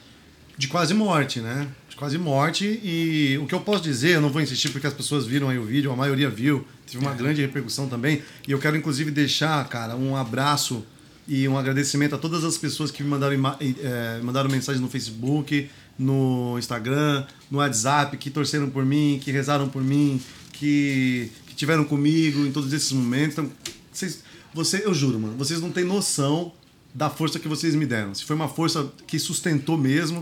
de 0.57 0.67
quase 0.67 0.93
morte, 0.93 1.39
né? 1.39 1.67
De 1.89 1.95
quase 1.95 2.17
morte. 2.17 2.65
E 2.83 3.37
o 3.41 3.47
que 3.47 3.55
eu 3.55 3.61
posso 3.61 3.83
dizer, 3.83 4.15
eu 4.15 4.21
não 4.21 4.29
vou 4.29 4.41
insistir 4.41 4.69
porque 4.69 4.87
as 4.87 4.93
pessoas 4.93 5.25
viram 5.25 5.49
aí 5.49 5.57
o 5.57 5.63
vídeo, 5.63 5.91
a 5.91 5.95
maioria 5.95 6.29
viu, 6.29 6.65
teve 6.85 6.99
uma 6.99 7.13
é. 7.13 7.15
grande 7.15 7.41
repercussão 7.41 7.87
também. 7.87 8.21
E 8.47 8.51
eu 8.51 8.59
quero, 8.59 8.75
inclusive, 8.75 9.09
deixar, 9.11 9.67
cara, 9.69 9.95
um 9.95 10.15
abraço 10.15 10.85
E 11.27 11.45
um 11.45 11.57
agradecimento 11.57 12.15
a 12.15 12.17
todas 12.17 12.45
as 12.45 12.57
pessoas 12.57 12.89
que 12.89 13.03
me 13.03 13.09
mandaram, 13.09 13.35
é, 13.59 14.21
mandaram 14.23 14.49
mensagem 14.49 14.81
no 14.81 14.89
Facebook, 14.89 15.69
no 15.99 16.55
Instagram, 16.57 17.25
no 17.51 17.57
WhatsApp, 17.57 18.15
que 18.15 18.29
torceram 18.29 18.69
por 18.69 18.85
mim, 18.85 19.19
que 19.21 19.29
rezaram 19.29 19.67
por 19.67 19.83
mim, 19.83 20.21
que, 20.53 21.29
que 21.47 21.53
tiveram 21.53 21.83
comigo 21.83 22.45
em 22.45 22.51
todos 22.51 22.71
esses 22.71 22.93
momentos. 22.93 23.37
Então, 23.37 23.51
vocês, 23.91 24.23
você, 24.53 24.85
eu 24.85 24.93
juro, 24.93 25.19
mano, 25.19 25.37
vocês 25.37 25.61
não 25.61 25.71
têm 25.71 25.83
noção 25.83 26.51
da 26.93 27.09
força 27.09 27.39
que 27.39 27.47
vocês 27.47 27.75
me 27.75 27.85
deram. 27.85 28.13
Se 28.13 28.23
foi 28.23 28.35
uma 28.35 28.47
força 28.47 28.91
que 29.05 29.19
sustentou 29.19 29.77
mesmo. 29.77 30.21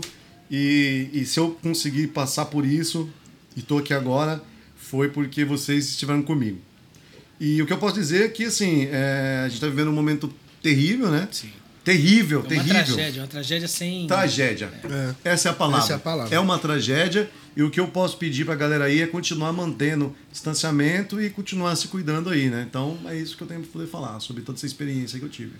E, 0.50 1.08
e 1.12 1.26
se 1.26 1.40
eu 1.40 1.58
conseguir 1.62 2.08
passar 2.08 2.46
por 2.46 2.64
isso 2.64 3.10
e 3.56 3.62
tô 3.62 3.78
aqui 3.78 3.92
agora, 3.92 4.42
foi 4.76 5.08
porque 5.08 5.44
vocês 5.44 5.88
estiveram 5.88 6.22
comigo. 6.22 6.58
E 7.40 7.60
o 7.60 7.66
que 7.66 7.72
eu 7.72 7.78
posso 7.78 7.94
dizer 7.94 8.26
é 8.26 8.28
que, 8.28 8.44
assim, 8.44 8.88
é, 8.90 9.40
a 9.40 9.48
gente 9.48 9.54
está 9.54 9.66
vivendo 9.66 9.88
um 9.88 9.92
momento 9.92 10.32
terrível, 10.62 11.10
né? 11.10 11.28
Sim. 11.30 11.50
Terrível, 11.84 12.38
é 12.38 12.42
uma 12.42 12.48
terrível. 12.48 12.84
tragédia, 12.84 13.22
uma 13.22 13.28
tragédia 13.28 13.68
sem. 13.68 14.06
Tragédia. 14.06 14.70
É. 15.24 15.32
Essa 15.32 15.48
é 15.48 15.50
a 15.52 15.54
palavra. 15.54 15.84
Essa 15.84 15.92
é 15.92 15.96
a 15.96 15.98
palavra. 15.98 16.34
É 16.34 16.40
uma 16.40 16.58
tragédia. 16.58 17.30
E 17.56 17.62
o 17.62 17.70
que 17.70 17.80
eu 17.80 17.88
posso 17.88 18.18
pedir 18.18 18.44
para 18.44 18.52
a 18.52 18.56
galera 18.56 18.84
aí 18.84 19.00
é 19.00 19.06
continuar 19.06 19.50
mantendo 19.50 20.14
distanciamento 20.30 21.18
e 21.18 21.30
continuar 21.30 21.74
se 21.74 21.88
cuidando 21.88 22.28
aí, 22.28 22.50
né? 22.50 22.66
Então 22.68 22.98
é 23.06 23.16
isso 23.16 23.34
que 23.34 23.42
eu 23.42 23.46
tenho 23.46 23.62
para 23.62 23.70
poder 23.72 23.86
falar 23.86 24.20
sobre 24.20 24.42
toda 24.42 24.58
essa 24.58 24.66
experiência 24.66 25.18
que 25.18 25.24
eu 25.24 25.30
tive. 25.30 25.54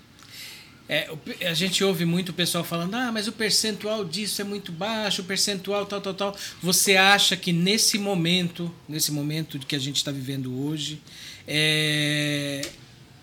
É, 0.87 1.09
a 1.45 1.53
gente 1.53 1.83
ouve 1.83 2.05
muito 2.05 2.29
o 2.29 2.33
pessoal 2.33 2.63
falando, 2.63 2.93
ah, 2.95 3.11
mas 3.11 3.27
o 3.27 3.31
percentual 3.31 4.05
disso 4.05 4.39
é 4.41 4.45
muito 4.45 4.71
baixo, 4.71 5.21
o 5.21 5.25
percentual 5.25 5.85
tal, 5.87 5.99
tal, 5.99 6.13
tal. 6.13 6.37
Você 6.61 6.95
acha 6.95 7.35
que 7.35 7.51
nesse 7.51 7.97
momento, 7.97 8.73
nesse 8.87 9.11
momento 9.11 9.59
que 9.59 9.75
a 9.75 9.79
gente 9.79 9.97
está 9.97 10.11
vivendo 10.11 10.55
hoje, 10.65 11.01
é, 11.47 12.61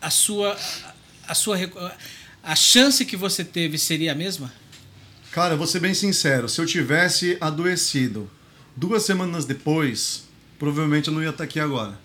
a 0.02 0.10
sua, 0.10 0.58
a 1.26 1.34
sua, 1.34 1.56
a 2.42 2.56
chance 2.56 3.04
que 3.06 3.16
você 3.16 3.44
teve 3.44 3.78
seria 3.78 4.12
a 4.12 4.14
mesma? 4.14 4.52
Cara, 5.30 5.56
vou 5.56 5.66
ser 5.66 5.80
bem 5.80 5.94
sincero, 5.94 6.48
se 6.48 6.60
eu 6.60 6.66
tivesse 6.66 7.38
adoecido 7.40 8.30
duas 8.76 9.04
semanas 9.04 9.44
depois, 9.44 10.24
provavelmente 10.58 11.08
eu 11.08 11.14
não 11.14 11.22
ia 11.22 11.30
estar 11.30 11.44
aqui 11.44 11.60
agora. 11.60 11.98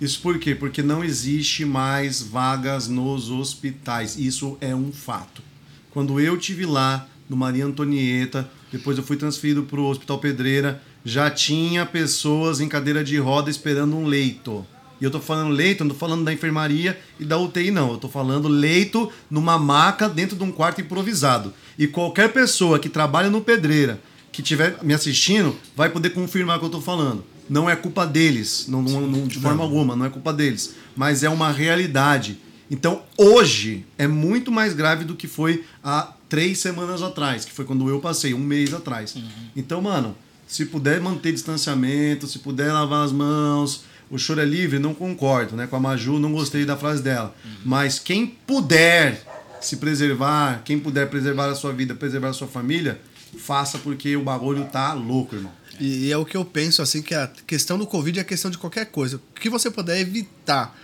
Isso 0.00 0.20
por 0.20 0.38
quê? 0.38 0.54
Porque 0.54 0.82
não 0.82 1.04
existe 1.04 1.64
mais 1.64 2.20
vagas 2.20 2.88
nos 2.88 3.30
hospitais. 3.30 4.18
Isso 4.18 4.58
é 4.60 4.74
um 4.74 4.92
fato. 4.92 5.42
Quando 5.90 6.18
eu 6.18 6.36
tive 6.36 6.66
lá 6.66 7.08
no 7.28 7.36
Maria 7.36 7.64
Antonieta, 7.64 8.50
depois 8.72 8.98
eu 8.98 9.04
fui 9.04 9.16
transferido 9.16 9.62
para 9.62 9.80
o 9.80 9.88
Hospital 9.88 10.18
Pedreira, 10.18 10.82
já 11.04 11.30
tinha 11.30 11.86
pessoas 11.86 12.60
em 12.60 12.68
cadeira 12.68 13.04
de 13.04 13.16
roda 13.18 13.50
esperando 13.50 13.96
um 13.96 14.06
leito. 14.06 14.66
E 15.00 15.04
eu 15.04 15.10
tô 15.10 15.20
falando 15.20 15.52
leito, 15.52 15.84
não 15.84 15.90
tô 15.90 15.98
falando 15.98 16.24
da 16.24 16.32
enfermaria 16.32 16.98
e 17.20 17.24
da 17.24 17.38
UTI, 17.38 17.70
não. 17.70 17.92
Eu 17.92 17.98
tô 17.98 18.08
falando 18.08 18.48
leito 18.48 19.10
numa 19.30 19.58
maca 19.58 20.08
dentro 20.08 20.36
de 20.36 20.42
um 20.42 20.50
quarto 20.50 20.80
improvisado. 20.80 21.52
E 21.78 21.86
qualquer 21.86 22.32
pessoa 22.32 22.78
que 22.78 22.88
trabalha 22.88 23.30
no 23.30 23.40
Pedreira, 23.40 24.00
que 24.34 24.42
estiver 24.42 24.76
me 24.82 24.92
assistindo, 24.92 25.56
vai 25.76 25.88
poder 25.88 26.10
confirmar 26.10 26.56
o 26.56 26.60
que 26.60 26.66
eu 26.66 26.70
tô 26.70 26.80
falando 26.80 27.24
não 27.48 27.68
é 27.68 27.76
culpa 27.76 28.06
deles, 28.06 28.66
não, 28.68 28.82
não, 28.82 29.00
não 29.02 29.26
de 29.26 29.38
forma 29.38 29.58
não. 29.58 29.64
alguma, 29.64 29.94
não 29.94 30.06
é 30.06 30.10
culpa 30.10 30.32
deles, 30.32 30.74
mas 30.96 31.22
é 31.22 31.28
uma 31.28 31.52
realidade. 31.52 32.38
Então, 32.70 33.02
hoje 33.18 33.84
é 33.98 34.06
muito 34.06 34.50
mais 34.50 34.72
grave 34.72 35.04
do 35.04 35.14
que 35.14 35.28
foi 35.28 35.64
há 35.82 36.12
três 36.28 36.58
semanas 36.58 37.02
atrás, 37.02 37.44
que 37.44 37.52
foi 37.52 37.64
quando 37.64 37.88
eu 37.88 38.00
passei, 38.00 38.32
um 38.32 38.38
mês 38.38 38.72
atrás. 38.72 39.14
Uhum. 39.14 39.28
Então, 39.54 39.82
mano, 39.82 40.16
se 40.46 40.64
puder 40.64 41.00
manter 41.00 41.32
distanciamento, 41.32 42.26
se 42.26 42.38
puder 42.38 42.72
lavar 42.72 43.04
as 43.04 43.12
mãos, 43.12 43.84
o 44.10 44.18
choro 44.18 44.40
é 44.40 44.44
livre, 44.44 44.78
não 44.78 44.94
concordo, 44.94 45.54
né? 45.54 45.66
Com 45.66 45.76
a 45.76 45.80
Maju, 45.80 46.18
não 46.18 46.32
gostei 46.32 46.64
da 46.64 46.76
frase 46.76 47.02
dela. 47.02 47.34
Uhum. 47.44 47.50
Mas 47.64 47.98
quem 47.98 48.26
puder 48.26 49.22
se 49.60 49.76
preservar, 49.76 50.62
quem 50.64 50.78
puder 50.78 51.08
preservar 51.08 51.50
a 51.50 51.54
sua 51.54 51.72
vida, 51.72 51.94
preservar 51.94 52.28
a 52.28 52.32
sua 52.32 52.48
família, 52.48 53.00
faça 53.34 53.78
porque 53.78 54.16
o 54.16 54.22
bagulho 54.22 54.64
tá 54.66 54.92
louco, 54.92 55.36
irmão. 55.36 55.52
E, 55.80 56.06
e, 56.06 56.12
é 56.12 56.16
o 56.16 56.24
que 56.24 56.36
eu 56.36 56.44
penso, 56.44 56.82
assim, 56.82 57.02
que 57.02 57.14
a 57.14 57.30
questão 57.46 57.76
do 57.76 57.86
Covid 57.86 58.18
é 58.18 58.22
a 58.22 58.24
questão 58.24 58.50
de 58.50 58.58
qualquer 58.58 58.86
coisa. 58.86 59.16
O 59.16 59.40
que 59.40 59.50
você 59.50 59.70
puder 59.70 59.98
evitar 60.00 60.76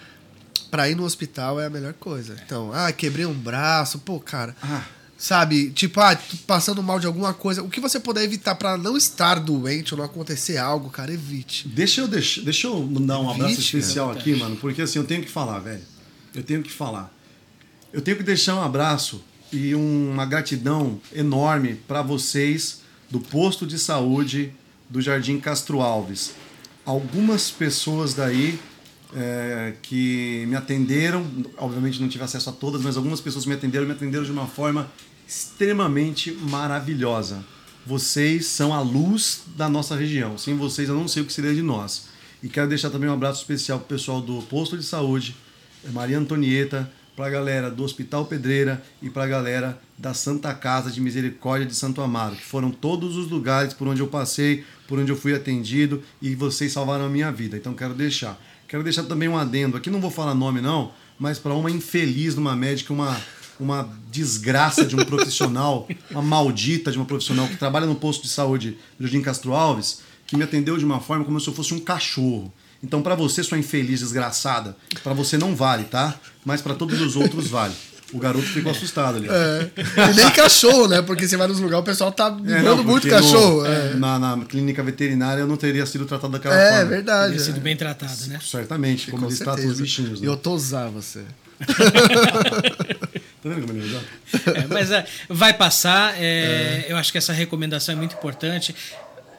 para 0.70 0.88
ir 0.88 0.94
no 0.94 1.04
hospital 1.04 1.60
é 1.60 1.66
a 1.66 1.70
melhor 1.70 1.92
coisa. 1.94 2.36
Então, 2.44 2.72
ah, 2.72 2.92
quebrei 2.92 3.26
um 3.26 3.34
braço, 3.34 3.98
pô, 4.00 4.18
cara. 4.20 4.54
Ah. 4.62 4.84
Sabe, 5.16 5.70
tipo, 5.70 6.00
ah, 6.00 6.18
passando 6.46 6.82
mal 6.82 6.98
de 6.98 7.06
alguma 7.06 7.34
coisa. 7.34 7.62
O 7.62 7.68
que 7.68 7.78
você 7.78 8.00
puder 8.00 8.24
evitar 8.24 8.54
para 8.54 8.78
não 8.78 8.96
estar 8.96 9.38
doente 9.38 9.92
ou 9.92 9.98
não 9.98 10.04
acontecer 10.04 10.56
algo, 10.56 10.88
cara, 10.88 11.12
evite. 11.12 11.68
Deixa 11.68 12.00
eu, 12.00 12.08
deixa, 12.08 12.40
deixa 12.40 12.66
eu 12.66 12.86
dar 13.00 13.18
um 13.18 13.28
evite, 13.28 13.42
abraço 13.42 13.60
especial 13.60 14.08
cara. 14.08 14.18
aqui, 14.18 14.34
mano, 14.34 14.56
porque 14.56 14.80
assim, 14.80 14.98
eu 14.98 15.04
tenho 15.04 15.22
que 15.22 15.30
falar, 15.30 15.58
velho. 15.58 15.82
Eu 16.34 16.42
tenho 16.42 16.62
que 16.62 16.72
falar. 16.72 17.14
Eu 17.92 18.00
tenho 18.00 18.16
que 18.16 18.22
deixar 18.22 18.54
um 18.54 18.62
abraço 18.62 19.22
e 19.52 19.74
uma 19.74 20.24
gratidão 20.24 21.00
enorme 21.14 21.74
para 21.86 22.02
vocês 22.02 22.82
do 23.10 23.20
posto 23.20 23.66
de 23.66 23.78
saúde 23.78 24.52
do 24.88 25.00
Jardim 25.00 25.38
Castro 25.38 25.80
Alves. 25.80 26.34
Algumas 26.84 27.50
pessoas 27.50 28.14
daí 28.14 28.58
é, 29.14 29.74
que 29.82 30.44
me 30.48 30.56
atenderam, 30.56 31.26
obviamente 31.56 32.00
não 32.00 32.08
tive 32.08 32.24
acesso 32.24 32.50
a 32.50 32.52
todas, 32.52 32.82
mas 32.82 32.96
algumas 32.96 33.20
pessoas 33.20 33.46
me 33.46 33.54
atenderam, 33.54 33.86
me 33.86 33.92
atenderam 33.92 34.24
de 34.24 34.30
uma 34.30 34.46
forma 34.46 34.90
extremamente 35.26 36.32
maravilhosa. 36.32 37.44
Vocês 37.86 38.46
são 38.46 38.74
a 38.74 38.80
luz 38.80 39.42
da 39.56 39.68
nossa 39.68 39.96
região. 39.96 40.36
Sem 40.36 40.56
vocês 40.56 40.88
eu 40.88 40.94
não 40.94 41.08
sei 41.08 41.22
o 41.22 41.26
que 41.26 41.32
seria 41.32 41.54
de 41.54 41.62
nós. 41.62 42.08
E 42.42 42.48
quero 42.48 42.68
deixar 42.68 42.90
também 42.90 43.08
um 43.08 43.14
abraço 43.14 43.40
especial 43.40 43.78
para 43.78 43.86
o 43.86 43.88
pessoal 43.88 44.20
do 44.20 44.42
posto 44.42 44.76
de 44.76 44.84
saúde, 44.84 45.36
Maria 45.92 46.18
Antonieta, 46.18 46.90
para 47.20 47.26
a 47.26 47.30
galera 47.30 47.70
do 47.70 47.84
Hospital 47.84 48.24
Pedreira 48.24 48.82
e 49.02 49.10
para 49.10 49.24
a 49.24 49.26
galera 49.26 49.78
da 49.98 50.14
Santa 50.14 50.54
Casa 50.54 50.90
de 50.90 51.02
Misericórdia 51.02 51.66
de 51.66 51.74
Santo 51.74 52.00
Amaro, 52.00 52.34
que 52.34 52.42
foram 52.42 52.70
todos 52.70 53.14
os 53.14 53.30
lugares 53.30 53.74
por 53.74 53.86
onde 53.86 54.00
eu 54.00 54.06
passei, 54.06 54.64
por 54.88 54.98
onde 54.98 55.12
eu 55.12 55.16
fui 55.16 55.34
atendido 55.34 56.02
e 56.22 56.34
vocês 56.34 56.72
salvaram 56.72 57.04
a 57.04 57.10
minha 57.10 57.30
vida. 57.30 57.58
Então 57.58 57.74
quero 57.74 57.92
deixar. 57.92 58.40
Quero 58.66 58.82
deixar 58.82 59.02
também 59.02 59.28
um 59.28 59.36
adendo. 59.36 59.76
Aqui 59.76 59.90
não 59.90 60.00
vou 60.00 60.10
falar 60.10 60.34
nome 60.34 60.62
não, 60.62 60.92
mas 61.18 61.38
para 61.38 61.52
uma 61.52 61.70
infeliz 61.70 62.34
numa 62.36 62.56
médica, 62.56 62.90
uma 62.90 63.20
uma 63.60 63.86
desgraça 64.10 64.86
de 64.86 64.96
um 64.96 65.04
profissional, 65.04 65.86
uma 66.10 66.22
maldita 66.22 66.90
de 66.90 66.96
uma 66.96 67.04
profissional 67.04 67.46
que 67.46 67.58
trabalha 67.58 67.84
no 67.84 67.96
posto 67.96 68.22
de 68.22 68.30
saúde 68.30 68.78
do 68.98 69.06
Jardim 69.06 69.20
Castro 69.20 69.52
Alves, 69.52 70.00
que 70.26 70.38
me 70.38 70.42
atendeu 70.42 70.78
de 70.78 70.86
uma 70.86 71.00
forma 71.00 71.26
como 71.26 71.38
se 71.38 71.46
eu 71.46 71.52
fosse 71.52 71.74
um 71.74 71.80
cachorro. 71.80 72.50
Então, 72.82 73.02
para 73.02 73.14
você, 73.14 73.42
sua 73.42 73.58
infeliz 73.58 74.00
desgraçada, 74.00 74.76
para 75.02 75.12
você 75.12 75.36
não 75.36 75.54
vale, 75.54 75.84
tá? 75.84 76.18
Mas 76.44 76.62
para 76.62 76.74
todos 76.74 77.00
os 77.00 77.14
outros 77.14 77.48
vale. 77.48 77.74
O 78.12 78.18
garoto 78.18 78.46
ficou 78.46 78.72
assustado 78.72 79.18
ali. 79.18 79.28
É. 79.28 79.70
E 80.10 80.14
nem 80.14 80.30
cachorro, 80.30 80.88
né? 80.88 81.00
Porque 81.00 81.28
você 81.28 81.36
vai 81.36 81.46
nos 81.46 81.60
lugares, 81.60 81.82
o 81.82 81.84
pessoal 81.84 82.10
tá 82.10 82.36
é, 82.46 82.62
dando 82.62 82.82
muito 82.82 83.08
cachorro. 83.08 83.62
No, 83.62 83.66
é. 83.66 83.94
na, 83.94 84.18
na, 84.18 84.44
clínica 84.44 84.82
veterinária 84.82 85.42
eu 85.42 85.46
não 85.46 85.56
teria 85.56 85.86
sido 85.86 86.06
tratado 86.06 86.32
daquela 86.32 86.56
é, 86.56 86.70
forma. 86.70 86.80
É 86.80 86.84
verdade. 86.84 87.32
Teria 87.32 87.44
sido 87.44 87.60
bem 87.60 87.76
tratado, 87.76 88.26
né? 88.26 88.40
Certamente, 88.42 89.10
como 89.10 89.26
eles 89.26 89.38
tratam 89.38 89.64
os 89.66 89.80
bichinhos. 89.80 90.20
Né? 90.20 90.26
Eu 90.26 90.36
tô 90.36 90.54
usando 90.54 90.94
você. 90.94 91.22
tá 91.60 93.48
vendo 93.48 93.66
como 93.66 93.78
é 93.78 94.60
É, 94.60 94.66
mas 94.68 94.90
é, 94.90 95.06
vai 95.28 95.52
passar. 95.54 96.14
É, 96.18 96.86
eu 96.88 96.96
acho 96.96 97.12
que 97.12 97.18
essa 97.18 97.32
recomendação 97.32 97.94
é 97.94 97.96
muito 97.96 98.16
importante. 98.16 98.74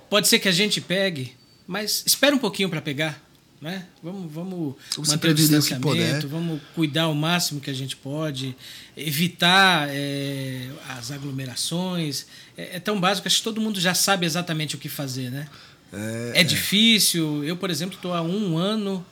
Pode 0.10 0.30
ser 0.30 0.39
que 0.39 0.47
a 0.47 0.51
gente 0.51 0.80
pegue, 0.80 1.34
mas 1.67 2.04
espera 2.06 2.34
um 2.34 2.39
pouquinho 2.39 2.69
para 2.69 2.82
pegar. 2.82 3.21
Né? 3.62 3.86
Vamos, 4.02 4.34
vamos 4.34 4.76
manter 5.08 5.30
o 5.30 5.34
distanciamento, 5.36 6.28
vamos 6.28 6.60
cuidar 6.74 7.08
o 7.10 7.13
máximo 7.13 7.62
que 7.62 7.69
a 7.69 7.74
gente 7.74 7.95
pode, 7.95 8.56
evitar 8.97 9.88
é, 9.91 10.67
as 10.89 11.12
aglomerações. 11.12 12.26
É, 12.58 12.78
é, 12.78 12.80
tão 12.80 13.00
básico, 13.00 13.28
acho 13.28 13.38
que 13.38 13.43
todo 13.43 13.62
mundo 13.62 13.80
já 13.80 13.93
sabe 13.93 14.26
exatamente 14.26 14.76
o 14.76 14.80
que 14.80 14.89
fazer, 14.89 15.30
né? 15.30 15.47
É, 15.93 16.32
é, 16.38 16.41
é. 16.41 16.43
difícil. 16.43 17.43
Eu, 17.43 17.56
por 17.56 17.69
exemplo, 17.69 17.95
estou 17.95 18.15
há 18.15 18.24
um 18.24 18.58
ano. 18.58 19.06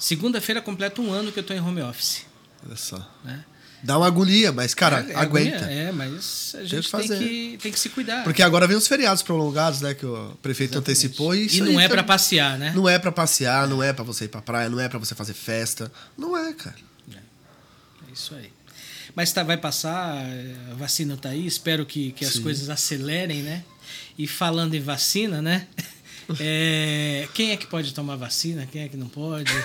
Segunda-feira 0.00 0.60
completa 0.60 1.00
um 1.00 1.12
ano 1.12 1.30
que 1.30 1.38
eu 1.38 1.42
estou 1.42 1.56
em 1.56 1.60
home 1.60 1.82
office. 1.82 2.26
Olha 2.66 2.76
só. 2.76 2.98
Né? 3.22 3.44
Dá 3.82 3.98
uma 3.98 4.06
agonia, 4.06 4.52
mas, 4.52 4.74
cara, 4.74 5.04
é, 5.08 5.12
é 5.12 5.16
aguenta. 5.16 5.56
Agonia, 5.56 5.74
é, 5.74 5.92
mas 5.92 6.54
a 6.56 6.64
gente 6.64 6.90
tem 6.90 7.00
que, 7.00 7.08
tem 7.08 7.18
que, 7.18 7.58
tem 7.62 7.72
que 7.72 7.80
se 7.80 7.88
cuidar. 7.88 8.22
Porque 8.22 8.40
agora 8.40 8.66
vem 8.66 8.76
os 8.76 8.86
feriados 8.86 9.22
prolongados, 9.22 9.80
né? 9.80 9.92
Que 9.92 10.06
o 10.06 10.36
prefeito 10.40 10.74
Exatamente. 10.74 10.90
antecipou. 10.90 11.34
E, 11.34 11.48
e 11.48 11.60
não 11.60 11.80
é 11.80 11.88
para 11.88 12.04
passear, 12.04 12.56
né? 12.58 12.72
Não 12.76 12.88
é 12.88 12.98
para 12.98 13.10
passear, 13.10 13.66
não 13.66 13.82
é 13.82 13.92
para 13.92 14.04
você 14.04 14.26
ir 14.26 14.28
pra 14.28 14.40
praia, 14.40 14.68
não 14.68 14.78
é 14.78 14.88
para 14.88 14.98
você 15.00 15.16
fazer 15.16 15.34
festa. 15.34 15.90
Não 16.16 16.36
é, 16.36 16.52
cara. 16.52 16.76
É, 17.12 17.16
é 17.16 18.12
isso 18.12 18.34
aí. 18.36 18.52
Mas 19.14 19.32
tá, 19.32 19.42
vai 19.42 19.56
passar, 19.56 20.24
a 20.70 20.74
vacina 20.74 21.16
tá 21.16 21.30
aí, 21.30 21.46
espero 21.46 21.84
que, 21.84 22.12
que 22.12 22.24
as 22.24 22.34
Sim. 22.34 22.42
coisas 22.42 22.70
acelerem, 22.70 23.42
né? 23.42 23.64
E 24.16 24.26
falando 24.26 24.74
em 24.74 24.80
vacina, 24.80 25.42
né? 25.42 25.66
É, 26.44 27.28
quem 27.34 27.52
é 27.52 27.56
que 27.56 27.66
pode 27.66 27.94
tomar 27.94 28.16
vacina? 28.16 28.68
Quem 28.70 28.82
é 28.82 28.88
que 28.88 28.96
não 28.96 29.06
pode? 29.06 29.50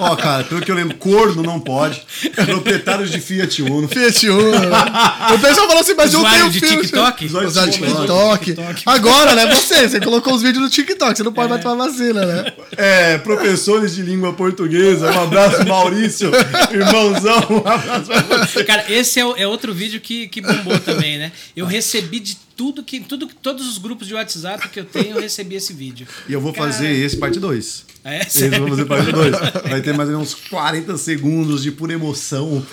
Ó, 0.00 0.16
cara, 0.16 0.44
pelo 0.44 0.60
que 0.60 0.70
eu 0.70 0.74
lembro, 0.74 0.96
corno 0.96 1.42
não 1.42 1.60
pode. 1.60 2.02
Proprietários 2.46 3.10
de 3.10 3.20
Fiat 3.20 3.62
Uno. 3.62 3.86
Fiat 3.88 4.28
Uno. 4.28 4.56
o 5.34 5.38
pessoal 5.38 5.66
falou 5.66 5.80
assim, 5.80 5.94
mas 5.94 6.14
eu 6.14 6.24
tenho 6.24 6.50
de 6.50 6.60
filho. 6.60 6.82
TikTok? 6.82 7.26
Usuário 7.26 7.50
de 7.70 7.78
TikTok. 7.78 8.44
TikTok. 8.44 8.82
Agora, 8.86 9.34
né? 9.34 9.46
Você, 9.54 9.88
você 9.88 10.00
colocou 10.00 10.34
os 10.34 10.42
vídeos 10.42 10.62
no 10.62 10.70
TikTok, 10.70 11.16
você 11.16 11.22
não 11.22 11.32
pode 11.32 11.46
é. 11.46 11.50
mais 11.50 11.62
tomar 11.62 11.86
vacina, 11.86 12.24
né? 12.24 12.52
É, 12.76 13.18
professores 13.18 13.94
de 13.94 14.02
língua 14.02 14.32
portuguesa. 14.32 15.10
Um 15.12 15.22
abraço, 15.22 15.66
Maurício. 15.66 16.30
Irmãozão, 16.70 17.40
um 17.50 17.68
abraço 17.68 18.06
pra 18.06 18.46
você. 18.46 18.64
Cara, 18.64 18.84
esse 18.88 19.20
é, 19.20 19.22
é 19.22 19.46
outro 19.46 19.74
vídeo 19.74 20.00
que, 20.00 20.28
que 20.28 20.40
bombou 20.40 20.78
também, 20.80 21.18
né? 21.18 21.32
Eu 21.56 21.66
recebi 21.66 22.20
de 22.20 22.47
tudo 22.58 22.82
que. 22.82 22.98
Tudo, 22.98 23.28
todos 23.40 23.68
os 23.68 23.78
grupos 23.78 24.08
de 24.08 24.14
WhatsApp 24.14 24.68
que 24.68 24.80
eu 24.80 24.84
tenho, 24.84 25.16
eu 25.16 25.20
recebi 25.20 25.54
esse 25.54 25.72
vídeo. 25.72 26.08
E 26.28 26.32
eu 26.32 26.40
vou 26.40 26.52
Cara... 26.52 26.72
fazer 26.72 26.90
esse 26.90 27.16
parte 27.16 27.38
2. 27.38 27.86
É, 28.04 28.22
esse 28.22 28.46
eu 28.46 28.58
vou 28.58 28.68
fazer 28.70 28.84
parte 28.84 29.12
2. 29.12 29.36
Vai 29.68 29.80
ter 29.80 29.94
mais 29.94 30.08
uns 30.10 30.34
40 30.34 30.96
segundos 30.98 31.62
de 31.62 31.70
pura 31.70 31.92
emoção. 31.92 32.66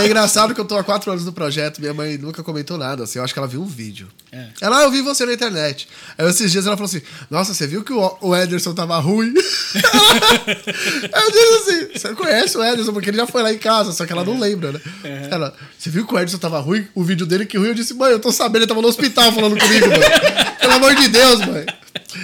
É 0.00 0.06
engraçado 0.06 0.54
que 0.54 0.60
eu 0.60 0.64
tô 0.64 0.76
há 0.76 0.82
4 0.82 1.12
anos 1.12 1.24
no 1.24 1.32
projeto, 1.32 1.80
minha 1.80 1.94
mãe 1.94 2.18
nunca 2.18 2.42
comentou 2.42 2.76
nada. 2.76 3.04
Assim, 3.04 3.18
eu 3.18 3.24
acho 3.24 3.32
que 3.32 3.38
ela 3.38 3.46
viu 3.46 3.62
um 3.62 3.66
vídeo. 3.66 4.08
É. 4.32 4.48
Ela, 4.60 4.80
ah, 4.80 4.82
eu 4.82 4.90
vi 4.90 5.00
você 5.00 5.24
na 5.24 5.32
internet. 5.32 5.88
Aí 6.16 6.28
esses 6.28 6.50
dias 6.50 6.66
ela 6.66 6.76
falou 6.76 6.88
assim: 6.88 7.02
Nossa, 7.30 7.54
você 7.54 7.66
viu 7.66 7.84
que 7.84 7.92
o 7.92 8.36
Ederson 8.36 8.74
tava 8.74 8.98
ruim? 8.98 9.32
eu 9.36 11.30
disse 11.30 11.54
assim: 11.54 11.88
Você 11.94 12.14
conhece 12.14 12.58
o 12.58 12.64
Ederson, 12.64 12.92
porque 12.92 13.10
ele 13.10 13.16
já 13.16 13.26
foi 13.26 13.42
lá 13.42 13.52
em 13.52 13.58
casa, 13.58 13.92
só 13.92 14.04
que 14.04 14.12
ela 14.12 14.24
não 14.24 14.36
é. 14.36 14.40
lembra, 14.40 14.72
né? 14.72 14.80
É. 15.04 15.28
Ela, 15.30 15.54
você 15.78 15.88
viu 15.88 16.06
que 16.06 16.14
o 16.14 16.18
Ederson 16.18 16.38
tava 16.38 16.58
ruim? 16.58 16.86
O 16.94 17.04
vídeo 17.04 17.26
dele 17.26 17.46
que 17.46 17.56
ruim, 17.56 17.68
eu 17.68 17.74
disse, 17.74 17.94
mãe, 17.94 18.10
eu 18.10 18.18
tô 18.18 18.32
sabendo, 18.32 18.62
ele 18.62 18.66
tava 18.66 18.82
no 18.82 18.87
hospital 18.88 19.32
falando 19.32 19.58
comigo, 19.58 19.86
mano. 19.88 20.02
Pelo 20.60 20.72
amor 20.72 20.94
de 20.94 21.08
Deus, 21.08 21.40
mãe. 21.40 21.66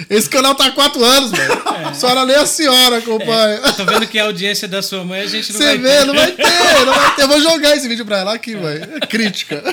Esse 0.09 0.29
canal 0.29 0.55
tá 0.55 0.67
há 0.67 0.71
quatro 0.71 1.03
anos, 1.03 1.31
mano. 1.31 1.53
É. 1.75 1.83
A 1.85 1.93
senhora 1.93 2.25
nem 2.25 2.35
a 2.35 2.45
senhora 2.45 2.97
acompanha. 2.97 3.61
É. 3.63 3.71
Tô 3.71 3.85
vendo 3.85 4.07
que 4.07 4.19
a 4.19 4.25
audiência 4.25 4.67
da 4.67 4.81
sua 4.81 5.03
mãe 5.03 5.21
a 5.21 5.27
gente 5.27 5.51
não 5.53 5.59
Você 5.59 5.65
vai 5.65 5.77
vê, 5.77 5.89
ter. 5.89 6.05
não 6.05 6.13
vai 6.13 6.31
ter, 6.31 6.85
não 6.85 6.93
vai 6.93 7.15
ter. 7.15 7.21
Eu 7.23 7.27
vou 7.27 7.41
jogar 7.41 7.75
esse 7.75 7.87
vídeo 7.87 8.05
pra 8.05 8.19
ela 8.19 8.33
aqui, 8.33 8.53
é. 8.53 8.57
mãe. 8.57 8.81
É 9.01 9.05
crítica. 9.05 9.63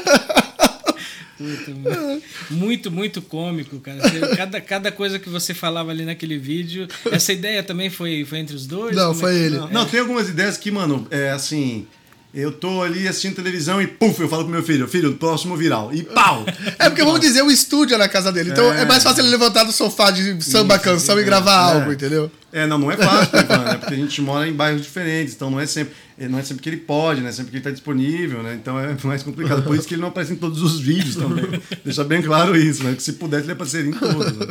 Muito, 1.39 1.75
muito, 2.51 2.91
muito 2.91 3.23
cômico, 3.23 3.81
cara. 3.81 3.99
Cada, 4.37 4.61
cada 4.61 4.93
coisa 4.93 5.19
que 5.19 5.29
você 5.29 5.53
falava 5.53 5.91
ali 5.91 6.05
naquele 6.05 6.39
vídeo. 6.39 6.87
Essa 7.11 7.33
ideia 7.33 7.63
também 7.63 7.91
foi, 7.91 8.25
foi 8.25 8.39
entre 8.39 8.55
os 8.55 8.67
dois? 8.67 8.95
Não, 8.95 9.13
foi 9.13 9.35
é 9.35 9.39
ele. 9.39 9.59
Não, 9.59 9.69
não, 9.69 9.85
tem 9.87 9.99
algumas 10.01 10.29
ideias 10.29 10.57
que, 10.57 10.71
mano, 10.71 11.07
é 11.11 11.31
assim. 11.31 11.87
Eu 12.35 12.51
tô 12.51 12.83
ali 12.83 13.07
assistindo 13.07 13.35
televisão 13.35 13.81
e 13.83 13.87
puf, 13.87 14.19
eu 14.19 14.29
falo 14.29 14.45
pro 14.45 14.53
meu 14.53 14.63
filho, 14.63 14.89
filho, 14.89 15.13
próximo 15.15 15.55
viral. 15.55 15.93
E 15.93 16.03
pau! 16.03 16.47
É 16.79 16.89
porque 16.89 17.05
vamos 17.05 17.21
dizer, 17.21 17.43
o 17.43 17.51
estúdio 17.51 17.95
é 17.95 17.99
na 17.99 18.09
casa 18.09 18.33
dele. 18.33 18.51
Então 18.51 18.73
é, 18.73 18.83
é 18.83 18.85
mais 18.87 19.03
fácil 19.03 19.23
ele 19.23 19.29
levantar 19.29 19.65
do 19.65 19.73
sofá 19.73 20.11
de 20.11 20.43
samba 20.43 20.77
Isso, 20.77 20.85
canção 20.85 21.19
é, 21.19 21.21
e 21.21 21.25
gravar 21.25 21.53
é. 21.53 21.75
algo, 21.75 21.93
entendeu? 21.93 22.31
É, 22.51 22.67
não, 22.67 22.79
não 22.79 22.91
é 22.91 22.97
fácil, 22.97 23.37
né, 23.37 23.47
mano? 23.49 23.69
É 23.69 23.77
porque 23.77 23.95
a 23.95 23.97
gente 23.97 24.23
mora 24.23 24.49
em 24.49 24.53
bairros 24.53 24.83
diferentes, 24.83 25.35
então 25.35 25.51
não 25.51 25.61
é 25.61 25.67
sempre, 25.67 25.93
não 26.19 26.39
é 26.39 26.43
sempre 26.43 26.63
que 26.63 26.69
ele 26.71 26.79
pode, 26.79 27.21
né? 27.21 27.31
Sempre 27.33 27.51
que 27.51 27.57
ele 27.59 27.65
tá 27.65 27.71
disponível, 27.71 28.43
né? 28.43 28.59
Então 28.61 28.79
é 28.79 28.97
mais 29.05 29.23
complicado. 29.23 29.63
Por 29.63 29.77
isso 29.77 29.87
que 29.87 29.95
ele 29.95 30.01
não 30.01 30.09
aparece 30.09 30.33
em 30.33 30.37
todos 30.37 30.63
os 30.63 30.81
vídeos 30.81 31.17
também. 31.17 31.61
Deixa 31.85 32.03
bem 32.03 32.23
claro 32.23 32.57
isso, 32.57 32.83
né? 32.83 32.95
Que 32.95 33.03
se 33.03 33.13
pudesse 33.15 33.45
ele 33.45 33.53
apareceria 33.53 33.91
em 33.91 33.95
todos. 33.95 34.33
Né? 34.37 34.47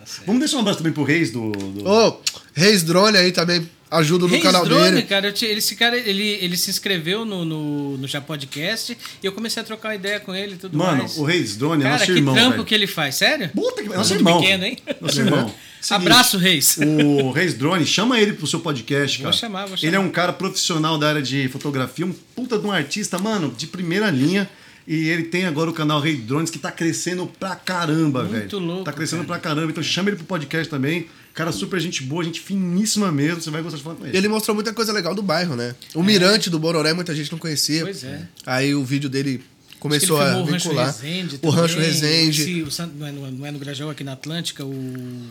Tá 0.00 0.22
Vamos 0.26 0.40
deixar 0.40 0.56
um 0.56 0.60
abraço 0.60 0.78
também 0.78 0.92
pro 0.92 1.02
Reis 1.04 1.30
do. 1.30 1.50
do... 1.52 1.88
Ô, 1.88 2.20
Reis 2.54 2.82
Drone 2.82 3.16
aí 3.16 3.32
também 3.32 3.68
ajuda 3.90 4.24
no 4.26 4.30
Reis 4.30 4.42
canal 4.42 4.64
Drone, 4.64 4.90
dele. 4.92 5.02
cara, 5.02 5.32
te, 5.32 5.44
esse 5.46 5.74
cara, 5.74 5.96
ele, 5.96 6.38
ele 6.40 6.56
se 6.56 6.70
inscreveu 6.70 7.24
no, 7.24 7.44
no, 7.44 7.98
no 7.98 8.08
Já 8.08 8.20
Podcast 8.20 8.96
e 9.22 9.26
eu 9.26 9.32
comecei 9.32 9.60
a 9.60 9.64
trocar 9.64 9.88
uma 9.88 9.94
ideia 9.96 10.20
com 10.20 10.34
ele 10.34 10.54
e 10.54 10.56
tudo 10.58 10.78
Mano, 10.78 10.98
mais. 10.98 11.18
o 11.18 11.24
Reis 11.24 11.56
Drone 11.56 11.82
cara, 11.82 11.96
é 11.96 11.98
nosso 11.98 12.12
irmão, 12.12 12.34
que 12.34 12.40
trampo 12.40 12.52
velho. 12.56 12.64
que 12.66 12.74
ele 12.74 12.86
faz, 12.86 13.14
sério? 13.16 13.48
Puta 13.50 13.82
que... 13.82 13.92
É 13.92 13.96
nosso 13.96 14.14
irmão. 14.14 14.40
pequeno, 14.40 14.64
hein? 14.64 14.78
Nosso 15.00 15.20
irmão. 15.20 15.40
Seguinte, 15.40 15.60
Abraço, 15.90 16.38
Reis. 16.38 16.78
O 16.78 17.30
Reis 17.32 17.54
Drone, 17.54 17.84
chama 17.84 18.20
ele 18.20 18.32
pro 18.34 18.46
seu 18.46 18.60
podcast, 18.60 19.18
cara. 19.18 19.30
Vou 19.30 19.38
chamar, 19.38 19.66
vou 19.66 19.76
chamar. 19.76 19.88
Ele 19.88 19.96
é 19.96 20.00
um 20.00 20.10
cara 20.10 20.32
profissional 20.32 20.96
da 20.98 21.08
área 21.08 21.22
de 21.22 21.48
fotografia, 21.48 22.06
um 22.06 22.12
puta 22.12 22.58
de 22.58 22.66
um 22.66 22.70
artista, 22.70 23.18
mano, 23.18 23.52
de 23.56 23.66
primeira 23.66 24.10
linha. 24.10 24.48
E 24.86 25.08
ele 25.08 25.24
tem 25.24 25.44
agora 25.44 25.70
o 25.70 25.72
canal 25.72 26.00
Rei 26.00 26.16
Drones 26.16 26.50
que 26.50 26.58
tá 26.58 26.72
crescendo 26.72 27.26
pra 27.26 27.54
caramba, 27.54 28.20
Muito 28.20 28.32
velho. 28.32 28.42
Muito 28.42 28.58
louco. 28.58 28.84
Tá 28.84 28.92
crescendo 28.92 29.24
cara. 29.24 29.40
pra 29.40 29.50
caramba. 29.50 29.70
Então 29.70 29.82
chama 29.82 30.08
ele 30.08 30.16
pro 30.16 30.26
podcast 30.26 30.68
também. 30.68 31.06
Cara, 31.32 31.52
super 31.52 31.78
gente 31.80 32.02
boa, 32.02 32.24
gente 32.24 32.40
finíssima 32.40 33.12
mesmo. 33.12 33.40
Você 33.40 33.50
vai 33.50 33.62
gostar 33.62 33.78
de 33.78 33.84
falar 33.84 33.96
com 33.96 34.06
ele. 34.06 34.16
Ele 34.16 34.28
mostrou 34.28 34.54
muita 34.54 34.72
coisa 34.72 34.92
legal 34.92 35.14
do 35.14 35.22
bairro, 35.22 35.54
né? 35.54 35.74
O 35.94 36.00
é. 36.00 36.04
Mirante 36.04 36.50
do 36.50 36.58
Bororé, 36.58 36.92
muita 36.92 37.14
gente 37.14 37.30
não 37.30 37.38
conhecia. 37.38 37.82
Pois 37.82 38.02
é. 38.02 38.26
Aí 38.44 38.74
o 38.74 38.84
vídeo 38.84 39.08
dele 39.08 39.42
começou 39.80 40.20
a 40.20 40.42
vincular. 40.42 40.44
O 40.44 40.50
Rancho 40.50 40.72
Resende. 40.72 41.38
O 41.42 41.50
Rancho 41.50 41.78
Resende. 41.78 42.42
Esse, 42.42 42.62
o 42.62 42.70
San, 42.70 42.90
não, 42.94 43.06
é, 43.06 43.12
não 43.12 43.46
é 43.46 43.50
no 43.50 43.58
Grajaú, 43.58 43.90
aqui 43.90 44.04
na 44.04 44.12
Atlântica, 44.12 44.64
o 44.64 45.22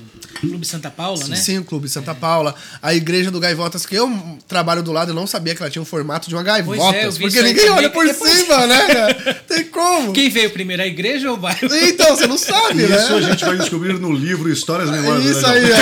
Clube 0.41 0.65
Santa 0.65 0.89
Paula, 0.89 1.23
sim, 1.23 1.29
né? 1.29 1.35
Sim, 1.35 1.57
o 1.59 1.63
Clube 1.63 1.87
Santa 1.87 2.11
é. 2.11 2.15
Paula. 2.15 2.55
A 2.81 2.93
Igreja 2.93 3.29
do 3.29 3.39
Gaivotas, 3.39 3.85
que 3.85 3.95
eu 3.95 4.11
trabalho 4.47 4.81
do 4.81 4.91
lado, 4.91 5.11
eu 5.11 5.15
não 5.15 5.27
sabia 5.27 5.53
que 5.53 5.61
ela 5.61 5.69
tinha 5.69 5.81
um 5.81 5.85
formato 5.85 6.27
de 6.27 6.35
uma 6.35 6.41
gaivotas. 6.41 7.15
É, 7.15 7.19
porque 7.19 7.41
ninguém 7.41 7.69
olha 7.69 7.89
por 7.91 8.07
cima, 8.07 8.65
né, 8.67 9.13
Tem 9.47 9.65
como. 9.65 10.11
Quem 10.11 10.29
veio 10.29 10.49
primeiro, 10.49 10.81
a 10.81 10.87
igreja 10.87 11.29
ou 11.29 11.37
o 11.37 11.39
bairro? 11.39 11.69
Então, 11.71 12.15
você 12.15 12.25
não 12.25 12.37
sabe, 12.37 12.83
Isso 12.83 12.89
né? 12.89 13.03
Isso 13.03 13.13
a 13.13 13.21
gente 13.21 13.45
vai 13.45 13.57
descobrir 13.57 13.93
no 13.93 14.11
livro 14.11 14.51
Histórias 14.51 14.89
Memórias 14.89 15.25
Isso 15.25 15.45
aí, 15.45 15.63
é. 15.71 15.77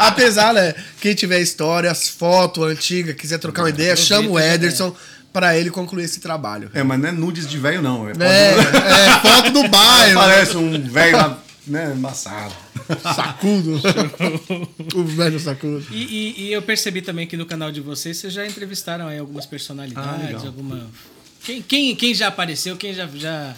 Apesar, 0.00 0.52
né? 0.52 0.74
Quem 1.00 1.14
tiver 1.14 1.40
histórias, 1.40 2.08
foto 2.08 2.64
antiga, 2.64 3.14
quiser 3.14 3.38
trocar 3.38 3.62
uma 3.62 3.70
ideia, 3.70 3.96
chama 3.96 4.28
o 4.28 4.38
Ederson. 4.38 4.94
É 5.14 5.17
para 5.38 5.56
ele 5.56 5.70
concluir 5.70 6.02
esse 6.02 6.18
trabalho. 6.18 6.68
É, 6.74 6.82
mas 6.82 6.98
não 6.98 7.08
é 7.08 7.12
nudes 7.12 7.48
de 7.48 7.56
velho, 7.58 7.80
não. 7.80 8.08
É, 8.08 8.12
é, 8.12 8.54
é 9.06 9.20
foto 9.20 9.52
do 9.52 9.68
bairro. 9.68 10.18
Parece 10.18 10.56
um 10.56 10.82
velho 10.82 11.16
lá, 11.16 11.38
né, 11.64 11.92
embaçado. 11.96 12.52
Sacudo. 13.14 13.80
o 14.96 15.04
velho 15.04 15.38
sacudo. 15.38 15.86
E, 15.92 16.02
e, 16.02 16.42
e, 16.42 16.52
eu 16.52 16.60
percebi 16.60 17.02
também 17.02 17.24
que 17.24 17.36
no 17.36 17.46
canal 17.46 17.70
de 17.70 17.80
vocês, 17.80 18.16
vocês 18.16 18.32
já 18.32 18.44
entrevistaram 18.44 19.06
aí 19.06 19.16
algumas 19.16 19.46
personalidades, 19.46 20.42
ah, 20.42 20.46
alguma... 20.48 20.88
Quem, 21.44 21.62
quem, 21.62 21.94
quem 21.94 22.12
já 22.12 22.26
apareceu, 22.26 22.76
quem 22.76 22.92
já... 22.92 23.06
já... 23.14 23.54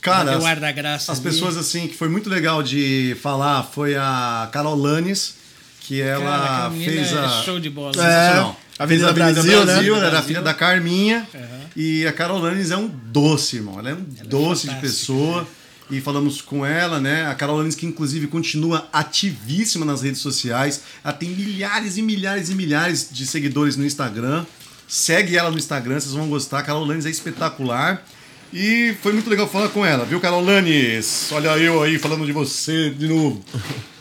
Cara, 0.00 0.32
deu 0.32 0.44
ar 0.44 0.58
da 0.58 0.72
graça 0.72 1.12
as 1.12 1.18
ali. 1.18 1.28
pessoas 1.28 1.56
assim 1.56 1.86
que 1.86 1.94
foi 1.94 2.08
muito 2.08 2.28
legal 2.28 2.60
de 2.60 3.16
falar 3.22 3.62
foi 3.62 3.96
a 3.96 4.48
Carol 4.52 4.76
Lanes, 4.76 5.34
que 5.80 6.00
ela 6.00 6.24
Cara, 6.24 6.70
fez 6.70 7.16
a. 7.16 7.24
É 7.24 7.44
show 7.44 7.58
de 7.58 7.68
bola. 7.68 7.92
É. 8.00 8.67
Avenida, 8.78 9.10
Avenida 9.10 9.42
Brasil, 9.42 9.64
Brasil, 9.64 9.96
né? 9.96 10.06
era 10.06 10.22
filha 10.22 10.40
da 10.40 10.54
Carminha. 10.54 11.26
Uhum. 11.34 11.58
E 11.76 12.06
a 12.06 12.12
Carol 12.12 12.38
Lanes 12.38 12.70
é 12.70 12.76
um 12.76 12.86
doce, 12.86 13.56
irmão. 13.56 13.78
Ela 13.78 13.90
é 13.90 13.94
um 13.94 14.06
ela 14.16 14.20
é 14.20 14.24
doce 14.24 14.70
é 14.70 14.74
de 14.74 14.80
pessoa. 14.80 15.46
E 15.90 16.00
falamos 16.00 16.42
com 16.42 16.66
ela, 16.66 17.00
né? 17.00 17.26
A 17.26 17.34
Carol 17.34 17.56
Lanes, 17.56 17.74
que 17.74 17.86
inclusive 17.86 18.26
continua 18.26 18.88
ativíssima 18.92 19.86
nas 19.86 20.02
redes 20.02 20.20
sociais. 20.20 20.82
Ela 21.02 21.14
tem 21.14 21.30
milhares 21.30 21.96
e 21.96 22.02
milhares 22.02 22.50
e 22.50 22.54
milhares 22.54 23.08
de 23.10 23.26
seguidores 23.26 23.76
no 23.76 23.84
Instagram. 23.84 24.44
Segue 24.86 25.36
ela 25.36 25.50
no 25.50 25.58
Instagram, 25.58 25.98
vocês 25.98 26.14
vão 26.14 26.28
gostar. 26.28 26.58
A 26.58 26.62
Carol 26.62 26.84
Lanes 26.84 27.06
é 27.06 27.10
espetacular. 27.10 28.04
E 28.52 28.94
foi 29.02 29.12
muito 29.12 29.28
legal 29.28 29.48
falar 29.48 29.68
com 29.68 29.84
ela, 29.84 30.04
viu, 30.04 30.20
Carol 30.20 30.42
Lanes? 30.42 31.28
Olha 31.32 31.56
eu 31.58 31.82
aí 31.82 31.98
falando 31.98 32.24
de 32.24 32.32
você 32.32 32.90
de 32.90 33.06
novo. 33.06 33.42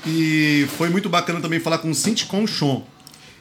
E 0.06 0.68
foi 0.78 0.90
muito 0.90 1.10
bacana 1.10 1.42
também 1.42 1.60
falar 1.60 1.80
com 1.80 1.90
o 1.90 1.96
Cinti 1.96 2.26
Conchon 2.26 2.86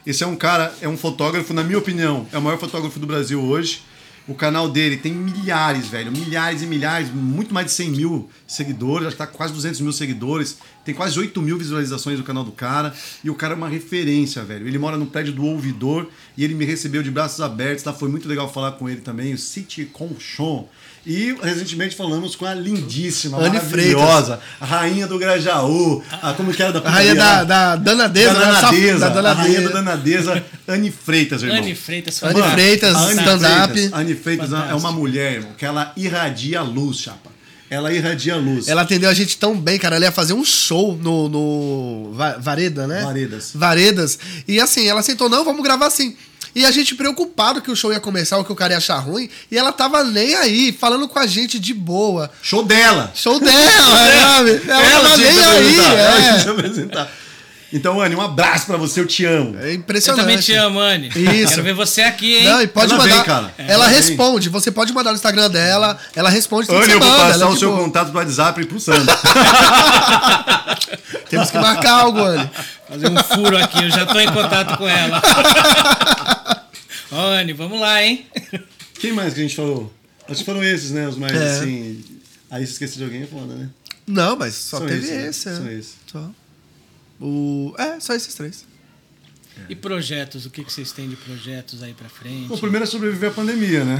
esse 0.07 0.23
é 0.23 0.27
um 0.27 0.37
cara, 0.37 0.73
é 0.79 0.87
um 0.87 0.95
fotógrafo, 0.95 1.53
na 1.53 1.65
minha 1.65 1.77
opinião, 1.77 2.25
é 2.31 2.37
o 2.37 2.41
maior 2.41 2.57
fotógrafo 2.57 2.97
do 2.97 3.05
Brasil 3.05 3.43
hoje. 3.43 3.81
O 4.25 4.33
canal 4.33 4.69
dele 4.69 4.95
tem 4.95 5.11
milhares, 5.11 5.87
velho, 5.87 6.13
milhares 6.13 6.61
e 6.61 6.65
milhares, 6.65 7.09
muito 7.09 7.53
mais 7.53 7.67
de 7.67 7.73
100 7.73 7.91
mil 7.91 8.29
seguidores, 8.47 9.07
acho 9.07 9.17
que 9.17 9.21
tá 9.21 9.27
quase 9.27 9.51
200 9.53 9.81
mil 9.81 9.91
seguidores. 9.91 10.59
Tem 10.85 10.95
quase 10.95 11.19
8 11.19 11.41
mil 11.41 11.57
visualizações 11.57 12.17
do 12.17 12.23
canal 12.23 12.45
do 12.45 12.53
cara. 12.53 12.93
E 13.21 13.29
o 13.29 13.35
cara 13.35 13.53
é 13.53 13.57
uma 13.57 13.67
referência, 13.67 14.41
velho. 14.45 14.65
Ele 14.65 14.77
mora 14.77 14.95
no 14.95 15.07
prédio 15.07 15.33
do 15.33 15.43
Ouvidor 15.43 16.07
e 16.37 16.43
ele 16.45 16.55
me 16.55 16.63
recebeu 16.63 17.03
de 17.03 17.11
braços 17.11 17.41
abertos, 17.41 17.83
tá? 17.83 17.91
Foi 17.91 18.07
muito 18.07 18.29
legal 18.29 18.51
falar 18.51 18.73
com 18.73 18.87
ele 18.87 19.01
também, 19.01 19.33
o 19.33 19.37
City 19.37 19.83
Conchon. 19.83 20.69
E 21.09 21.33
recentemente 21.41 21.95
falamos 21.95 22.35
com 22.35 22.45
a 22.45 22.53
lindíssima, 22.53 23.37
Anne 23.37 23.55
maravilhosa, 23.55 24.37
Freitas. 24.37 24.69
rainha 24.69 25.07
do 25.07 25.17
Grajaú, 25.17 26.03
a, 26.21 26.33
como 26.33 26.53
que 26.53 26.61
era 26.61 26.73
da 26.73 26.79
A 26.85 26.91
rainha 26.91 27.15
da, 27.15 27.43
da 27.45 27.75
Danadeza, 27.77 28.33
da 28.33 28.39
Danadeza, 28.39 28.99
da 28.99 29.09
Danadeza. 29.09 29.29
A 29.29 29.33
rainha 29.33 29.61
da 29.61 29.69
Danadeza, 29.69 30.43
Anne 30.67 30.91
Freitas, 30.91 31.43
irmão. 31.43 31.59
Anne 31.59 31.73
Freitas, 31.75 32.21
Anne 32.21 32.43
Freitas, 32.51 32.97
stand-up. 33.11 33.89
Anne 33.93 34.15
Freitas 34.15 34.51
é 34.51 34.73
uma 34.73 34.91
mulher, 34.91 35.35
irmão, 35.35 35.53
que 35.57 35.65
ela 35.65 35.93
irradia 35.95 36.59
a 36.59 36.63
luz, 36.63 36.97
chapa. 36.97 37.31
Ela 37.69 37.93
irradia 37.93 38.33
a 38.33 38.37
luz. 38.37 38.67
Ela 38.67 38.81
atendeu 38.81 39.09
a 39.09 39.13
gente 39.13 39.37
tão 39.37 39.57
bem, 39.57 39.79
cara. 39.79 39.95
Ela 39.95 40.05
ia 40.05 40.11
fazer 40.11 40.33
um 40.33 40.43
show 40.43 40.97
no, 41.01 41.29
no 41.29 42.13
Vareda, 42.41 42.85
né? 42.85 43.01
Varedas. 43.03 43.51
Varedas. 43.53 44.19
E 44.47 44.59
assim, 44.59 44.87
ela 44.87 45.01
sentou, 45.01 45.29
não, 45.29 45.45
vamos 45.45 45.63
gravar 45.63 45.87
assim. 45.87 46.15
E 46.57 46.65
a 46.65 46.71
gente 46.71 46.95
preocupado 46.95 47.61
que 47.61 47.69
o 47.69 47.75
show 47.75 47.93
ia 47.93 47.99
começar 47.99 48.35
ou 48.39 48.43
que 48.43 48.51
o 48.51 48.55
cara 48.55 48.73
ia 48.73 48.77
achar 48.79 48.97
ruim. 48.97 49.29
E 49.51 49.55
ela 49.55 49.71
tava 49.71 50.03
nem 50.03 50.33
aí, 50.33 50.71
falando 50.71 51.07
com 51.07 51.19
a 51.19 51.27
gente 51.27 51.59
de 51.59 51.71
boa. 51.71 52.31
Show 52.41 52.63
dela! 52.63 53.11
Show 53.13 53.39
dela, 53.39 53.53
sabe? 54.19 54.61
Ela, 54.67 54.81
ela 54.83 55.03
tava 55.03 55.17
nem 55.17 55.45
aí. 55.45 55.79
É. 55.79 56.41
Ela 56.41 56.51
apresentar. 56.51 57.11
Então, 57.71 58.01
Anne, 58.01 58.15
um 58.15 58.21
abraço 58.21 58.65
pra 58.65 58.75
você, 58.75 59.01
eu 59.01 59.05
te 59.05 59.23
amo. 59.23 59.55
É 59.59 59.73
impressionante. 59.73 60.19
Eu 60.21 60.25
também 60.25 60.41
te 60.41 60.53
amo, 60.53 60.79
Anne. 60.79 61.09
Isso. 61.09 61.49
Quero 61.49 61.63
ver 61.63 61.73
você 61.73 62.01
aqui, 62.01 62.37
hein? 62.37 62.45
Não, 62.45 62.61
e 62.61 62.67
pode 62.67 62.91
Ela 62.91 63.03
mandar. 63.03 63.15
vem, 63.15 63.23
cara. 63.23 63.53
Ela 63.57 63.73
Ela 63.73 63.85
vem. 63.89 63.95
responde. 63.97 64.49
Você 64.49 64.71
pode 64.71 64.91
mandar 64.93 65.11
no 65.11 65.17
Instagram 65.17 65.51
dela. 65.51 65.95
Ela 66.15 66.29
responde 66.31 66.65
tudo 66.65 66.81
Anne, 66.81 66.93
eu 66.93 66.99
vou 66.99 67.07
manda. 67.07 67.21
passar 67.23 67.33
ela 67.35 67.43
é 67.43 67.47
o 67.47 67.55
seu 67.57 67.69
boa. 67.71 67.83
contato 67.83 68.09
do 68.09 68.17
WhatsApp 68.17 68.65
pro 68.65 68.79
Sandro. 68.79 69.13
Temos 71.29 71.51
que 71.51 71.57
marcar 71.59 71.91
algo, 71.91 72.21
Anne. 72.21 72.49
Fazer 72.89 73.09
um 73.09 73.17
furo 73.17 73.57
aqui, 73.57 73.83
eu 73.83 73.91
já 73.91 74.05
tô 74.05 74.17
em 74.17 74.31
contato 74.31 74.77
com 74.77 74.87
ela. 74.87 75.21
Anne, 77.11 77.53
vamos 77.53 77.79
lá, 77.79 78.03
hein? 78.03 78.25
Quem 78.99 79.13
mais 79.13 79.33
que 79.33 79.39
a 79.39 79.43
gente 79.43 79.55
falou? 79.55 79.93
Acho 80.27 80.39
que 80.39 80.45
foram 80.45 80.63
esses, 80.63 80.91
né? 80.91 81.07
Os 81.07 81.17
mais 81.17 81.33
É. 81.33 81.51
assim. 81.59 82.03
Aí 82.49 82.65
se 82.65 82.73
esquecer 82.73 82.97
de 82.97 83.03
alguém 83.03 83.23
é 83.23 83.27
foda, 83.27 83.53
né? 83.55 83.69
Não, 84.05 84.35
mas 84.37 84.53
só 84.55 84.77
São 84.79 84.87
teve 84.87 84.99
esses, 85.05 85.11
né? 85.11 85.27
esse. 85.27 85.49
é. 85.49 85.55
São 85.55 85.71
esses. 85.71 85.95
Só. 86.11 86.31
O... 87.19 87.73
É, 87.77 87.99
só 87.99 88.13
esses 88.13 88.33
três. 88.33 88.65
E 89.67 89.75
projetos, 89.75 90.45
o 90.45 90.51
que, 90.51 90.63
que 90.63 90.71
vocês 90.71 90.91
têm 90.91 91.09
de 91.09 91.15
projetos 91.15 91.81
aí 91.81 91.91
pra 91.93 92.07
frente? 92.07 92.53
O 92.53 92.57
primeiro 92.59 92.83
é 92.83 92.87
sobreviver 92.87 93.31
à 93.31 93.33
pandemia, 93.33 93.83
né? 93.83 93.99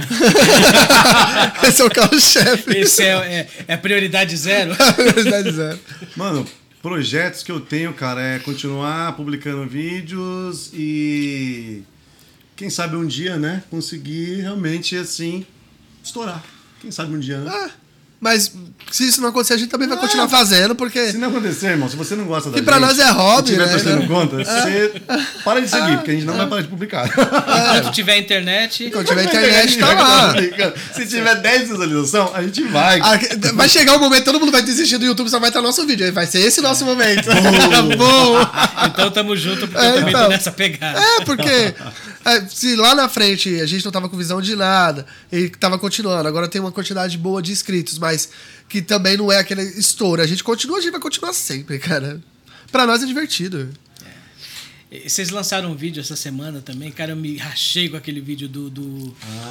Esse 1.67 1.81
é 1.81 1.85
o 1.85 1.89
carro-chefe. 1.89 2.77
Esse 2.77 3.01
é, 3.01 3.07
é, 3.09 3.49
é 3.67 3.73
a 3.73 3.77
prioridade 3.77 4.37
zero? 4.37 4.75
Verdade 5.15 5.51
zero. 5.51 5.79
Mano, 6.15 6.45
projetos 6.79 7.41
que 7.41 7.51
eu 7.51 7.59
tenho, 7.59 7.91
cara, 7.93 8.21
é 8.21 8.39
continuar 8.39 9.15
publicando 9.15 9.65
vídeos 9.67 10.69
e. 10.75 11.81
Quem 12.57 12.69
sabe 12.69 12.95
um 12.97 13.05
dia, 13.05 13.37
né? 13.37 13.63
Conseguir 13.69 14.41
realmente, 14.41 14.97
assim, 14.97 15.45
estourar. 16.03 16.43
Quem 16.81 16.91
sabe 16.91 17.15
um 17.15 17.19
dia, 17.19 17.37
né? 17.37 17.51
Ah, 17.53 17.69
mas 18.19 18.51
se 18.91 19.07
isso 19.07 19.21
não 19.21 19.29
acontecer, 19.29 19.53
a 19.53 19.57
gente 19.57 19.69
também 19.69 19.87
vai 19.87 19.95
Ah. 19.95 20.01
continuar 20.01 20.27
fazendo, 20.27 20.73
porque. 20.75 21.11
Se 21.11 21.17
não 21.19 21.29
acontecer, 21.29 21.67
irmão, 21.67 21.87
se 21.87 21.95
você 21.95 22.15
não 22.15 22.25
gosta 22.25 22.49
da 22.49 22.57
E 22.57 22.63
pra 22.63 22.79
gente, 22.79 22.87
nós 22.87 22.97
é 22.99 23.11
hobby, 23.11 23.49
e 23.49 23.51
tiver 23.53 23.65
né? 23.65 23.71
prestando 23.71 24.07
conta, 24.07 24.37
você 24.37 24.93
para 25.43 25.59
de 25.61 25.69
seguir, 25.69 25.97
porque 25.97 26.09
a 26.11 26.13
gente 26.15 26.25
não 26.25 26.35
vai 26.35 26.47
parar 26.47 26.61
de 26.63 26.67
publicar. 26.67 27.07
Enquanto 27.07 27.93
tiver 27.93 28.17
internet. 28.17 28.89
Quando 28.89 29.05
tiver 29.05 29.23
internet, 29.25 29.77
tá 29.77 29.93
lá. 29.93 30.33
Se 30.95 31.05
tiver 31.05 31.35
10 31.35 31.69
visualizações, 31.69 32.31
a 32.33 32.41
gente 32.41 32.63
vai. 32.63 32.99
Ah, 33.01 33.19
Vai 33.53 33.69
chegar 33.69 33.95
um 33.95 33.99
momento, 33.99 34.25
todo 34.25 34.39
mundo 34.39 34.51
vai 34.51 34.63
desistir 34.63 34.97
do 34.97 35.05
YouTube, 35.05 35.29
só 35.29 35.39
vai 35.39 35.49
estar 35.49 35.61
nosso 35.61 35.85
vídeo. 35.85 36.11
Vai 36.11 36.25
ser 36.25 36.39
esse 36.39 36.59
nosso 36.59 36.85
momento. 36.85 37.27
Bom. 37.97 38.37
Então 38.87 39.11
tamo 39.11 39.35
junto, 39.35 39.67
porque 39.67 39.83
É, 39.85 39.89
eu 39.89 39.93
também 39.95 40.09
então. 40.09 40.23
tô 40.23 40.29
nessa 40.29 40.51
pegada. 40.51 40.99
É, 40.99 41.21
porque 41.25 41.49
é, 41.49 41.75
se 42.49 42.75
lá 42.75 42.93
na 42.95 43.07
frente 43.09 43.59
a 43.61 43.65
gente 43.65 43.83
não 43.85 43.91
tava 43.91 44.09
com 44.09 44.17
visão 44.17 44.41
de 44.41 44.55
nada 44.55 45.05
e 45.31 45.49
tava 45.49 45.77
continuando, 45.79 46.27
agora 46.27 46.47
tem 46.47 46.59
uma 46.61 46.71
quantidade 46.71 47.17
boa 47.17 47.41
de 47.41 47.51
inscritos, 47.51 47.97
mas 47.97 48.29
que 48.67 48.81
também 48.81 49.15
não 49.17 49.31
é 49.31 49.37
aquele 49.39 49.61
estouro. 49.61 50.21
A 50.21 50.27
gente 50.27 50.43
continua, 50.43 50.77
a 50.77 50.81
gente 50.81 50.91
vai 50.91 51.01
continuar 51.01 51.33
sempre, 51.33 51.79
cara. 51.79 52.19
Pra 52.71 52.85
nós 52.85 53.01
é 53.03 53.05
divertido. 53.05 53.69
E 54.89 55.09
Vocês 55.09 55.29
lançaram 55.31 55.71
um 55.71 55.75
vídeo 55.75 55.99
essa 55.99 56.15
semana 56.15 56.61
também, 56.61 56.89
cara, 56.91 57.11
eu 57.11 57.15
me 57.17 57.35
rachei 57.37 57.89
com 57.89 57.97
aquele 57.97 58.21
vídeo 58.21 58.47
do, 58.47 58.69
do, 58.69 58.83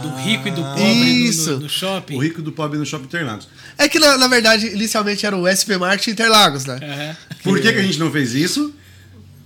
do 0.02 0.14
rico 0.24 0.48
e 0.48 0.50
do 0.50 0.62
pobre 0.62 0.82
no- 0.94 1.04
Isso. 1.04 1.50
No, 1.52 1.60
no 1.60 1.68
shopping. 1.68 2.16
O 2.16 2.18
rico 2.18 2.40
do 2.40 2.52
pobre 2.52 2.78
no 2.78 2.86
Shopping 2.86 3.04
Internados. 3.04 3.46
É 3.76 3.86
que, 3.86 3.98
na, 3.98 4.16
na 4.16 4.28
verdade, 4.28 4.66
inicialmente 4.68 5.26
era 5.26 5.36
o 5.36 5.46
SP 5.46 5.76
Market 5.76 6.06
Interlagos, 6.08 6.64
né? 6.64 6.78
Aham. 6.82 7.16
Por 7.42 7.60
que, 7.60 7.70
que 7.70 7.78
a 7.78 7.82
gente 7.82 7.98
não 7.98 8.10
fez 8.10 8.32
isso? 8.32 8.72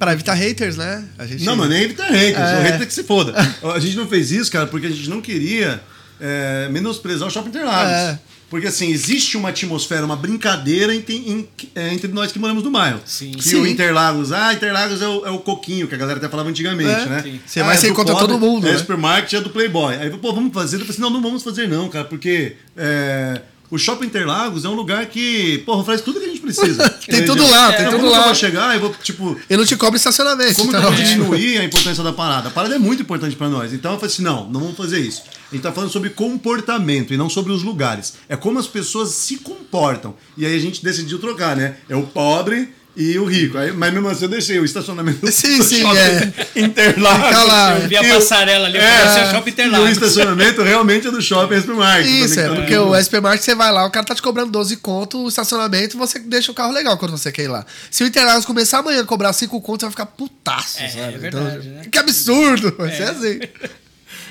Pra 0.00 0.14
evitar 0.14 0.32
haters, 0.34 0.76
né? 0.78 1.04
A 1.18 1.26
gente... 1.26 1.44
Não, 1.44 1.54
mano, 1.54 1.70
nem 1.70 1.82
evitar 1.82 2.08
haters. 2.10 2.38
É. 2.50 2.58
O 2.58 2.62
hater 2.62 2.86
que 2.86 2.94
se 2.94 3.04
foda. 3.04 3.34
A 3.74 3.78
gente 3.78 3.96
não 3.96 4.08
fez 4.08 4.32
isso, 4.32 4.50
cara, 4.50 4.66
porque 4.66 4.86
a 4.86 4.90
gente 4.90 5.10
não 5.10 5.20
queria 5.20 5.78
é, 6.18 6.68
menosprezar 6.70 7.28
o 7.28 7.30
Shopping 7.30 7.50
Interlagos. 7.50 7.92
É. 7.92 8.18
Porque, 8.48 8.66
assim, 8.66 8.90
existe 8.90 9.36
uma 9.36 9.50
atmosfera, 9.50 10.04
uma 10.04 10.16
brincadeira 10.16 10.92
entre, 10.94 11.14
em- 11.16 11.46
é, 11.74 11.92
entre 11.94 12.08
nós 12.08 12.32
que 12.32 12.38
moramos 12.38 12.64
no 12.64 12.70
bairro. 12.70 13.00
Sim. 13.04 13.32
Que 13.32 13.44
Sim. 13.44 13.60
o 13.60 13.66
Interlagos, 13.66 14.32
ah, 14.32 14.52
Interlagos 14.54 15.00
é 15.02 15.06
o, 15.06 15.26
é 15.26 15.30
o 15.30 15.38
coquinho, 15.38 15.86
que 15.86 15.94
a 15.94 15.98
galera 15.98 16.18
até 16.18 16.28
falava 16.30 16.48
antigamente, 16.48 16.90
É. 16.90 17.06
né? 17.06 17.22
Sim. 17.22 17.40
Você 17.46 17.62
vai, 17.62 17.74
é 17.74 17.78
você 17.78 17.86
do 17.86 17.92
encontra 17.92 18.14
pobre, 18.14 18.26
todo 18.28 18.40
mundo, 18.40 18.66
É 18.66 18.72
né? 18.72 18.78
supermarket, 18.78 19.34
é 19.34 19.40
do 19.42 19.50
Playboy. 19.50 19.94
Aí, 19.96 20.10
pô, 20.10 20.32
vamos 20.32 20.52
fazer? 20.52 20.76
Eu 20.76 20.80
falei 20.80 20.92
assim, 20.92 21.00
não, 21.02 21.10
não 21.10 21.22
vamos 21.22 21.44
fazer 21.44 21.68
não, 21.68 21.88
cara, 21.90 22.06
porque 22.06 22.56
é, 22.76 23.40
o 23.70 23.78
Shopping 23.78 24.06
Interlagos 24.06 24.64
é 24.64 24.68
um 24.68 24.74
lugar 24.74 25.06
que, 25.06 25.58
porra, 25.64 25.84
faz 25.84 26.00
tudo 26.00 26.18
que 26.18 26.26
a 26.26 26.28
gente 26.28 26.40
precisa. 26.40 26.88
Tem 27.06 27.24
tudo 27.24 27.46
lá, 27.48 27.72
tem 27.72 27.80
Então, 27.86 27.92
tudo 27.92 28.00
que 28.00 28.06
eu 28.06 28.10
lá. 28.18 28.24
vou 28.24 28.34
chegar 28.34 28.74
e 28.76 28.78
vou, 28.78 28.94
tipo, 29.02 29.38
Eu 29.48 29.58
não 29.58 29.64
te 29.64 29.76
cobro 29.76 29.96
estacionamento. 29.96 30.54
como 30.54 30.70
que 30.70 30.76
eu 30.76 30.80
então. 30.80 30.92
vou 30.92 31.02
diminuir 31.04 31.58
a 31.58 31.64
importância 31.64 32.02
da 32.02 32.12
parada? 32.12 32.48
A 32.48 32.50
parada 32.50 32.74
é 32.74 32.78
muito 32.78 33.02
importante 33.02 33.36
pra 33.36 33.48
nós. 33.48 33.72
Então 33.72 33.92
eu 33.92 33.98
falei 33.98 34.12
assim: 34.12 34.22
não, 34.22 34.48
não 34.50 34.60
vamos 34.60 34.76
fazer 34.76 34.98
isso. 35.00 35.22
A 35.50 35.54
gente 35.54 35.62
tá 35.62 35.72
falando 35.72 35.90
sobre 35.90 36.10
comportamento 36.10 37.12
e 37.12 37.16
não 37.16 37.28
sobre 37.30 37.52
os 37.52 37.62
lugares. 37.62 38.14
É 38.28 38.36
como 38.36 38.58
as 38.58 38.66
pessoas 38.66 39.10
se 39.10 39.36
comportam. 39.38 40.14
E 40.36 40.44
aí 40.46 40.54
a 40.54 40.58
gente 40.60 40.82
decidiu 40.82 41.18
trocar, 41.18 41.56
né? 41.56 41.76
É 41.88 41.94
o 41.96 42.02
pobre 42.02 42.72
e 43.00 43.18
o 43.18 43.24
rico. 43.24 43.56
Aí, 43.58 43.72
mas 43.72 43.92
mesmo 43.92 44.08
assim 44.08 44.24
eu 44.24 44.28
deixei 44.28 44.58
o 44.58 44.64
estacionamento 44.64 45.26
Sim, 45.32 45.58
do 45.58 45.64
sim, 45.64 45.80
shopping 45.82 45.98
é. 45.98 46.32
Interlagos. 46.60 47.26
Fica 47.28 47.42
lá. 47.44 47.78
Eu 47.78 47.88
vi 47.88 47.96
a 47.96 48.04
passarela 48.14 48.66
ali, 48.66 48.78
É, 48.78 48.80
falei, 48.80 49.06
"Esse 49.06 49.18
é 49.18 49.22
o 49.22 49.30
shopping 49.30 49.48
E 49.48 49.50
o 49.50 49.52
Interlagos. 49.52 49.90
estacionamento 49.90 50.62
realmente 50.62 51.06
é 51.06 51.10
do 51.10 51.22
shopping 51.22 51.60
supermarket. 51.60 52.06
Isso, 52.10 52.34
Também 52.34 52.44
é 52.44 52.48
tá 52.48 52.54
porque 52.60 52.76
o 52.78 52.94
SP 52.94 53.20
Market 53.20 53.42
você 53.44 53.54
vai 53.54 53.72
lá, 53.72 53.86
o 53.86 53.90
cara 53.90 54.04
tá 54.06 54.14
te 54.14 54.22
cobrando 54.22 54.50
12 54.52 54.76
conto, 54.76 55.24
o 55.24 55.28
estacionamento, 55.28 55.96
você 55.98 56.18
deixa 56.18 56.52
o 56.52 56.54
carro 56.54 56.72
legal 56.72 56.96
quando 56.98 57.12
você 57.12 57.32
quer 57.32 57.44
ir 57.44 57.48
lá. 57.48 57.64
Se 57.90 58.04
o 58.04 58.06
Interlagos 58.06 58.44
começar 58.44 58.78
amanhã 58.78 59.00
a 59.02 59.04
cobrar 59.04 59.32
5 59.32 59.60
conto, 59.60 59.80
você 59.80 59.86
vai 59.86 59.90
ficar 59.92 60.06
putaço, 60.06 60.80
É, 60.82 60.88
sabe? 60.88 61.14
é 61.14 61.18
verdade, 61.18 61.56
Então, 61.68 61.72
né? 61.72 61.82
Que 61.90 61.98
absurdo! 61.98 62.74
Vai 62.78 62.94
ser 62.94 63.04
assim. 63.04 63.40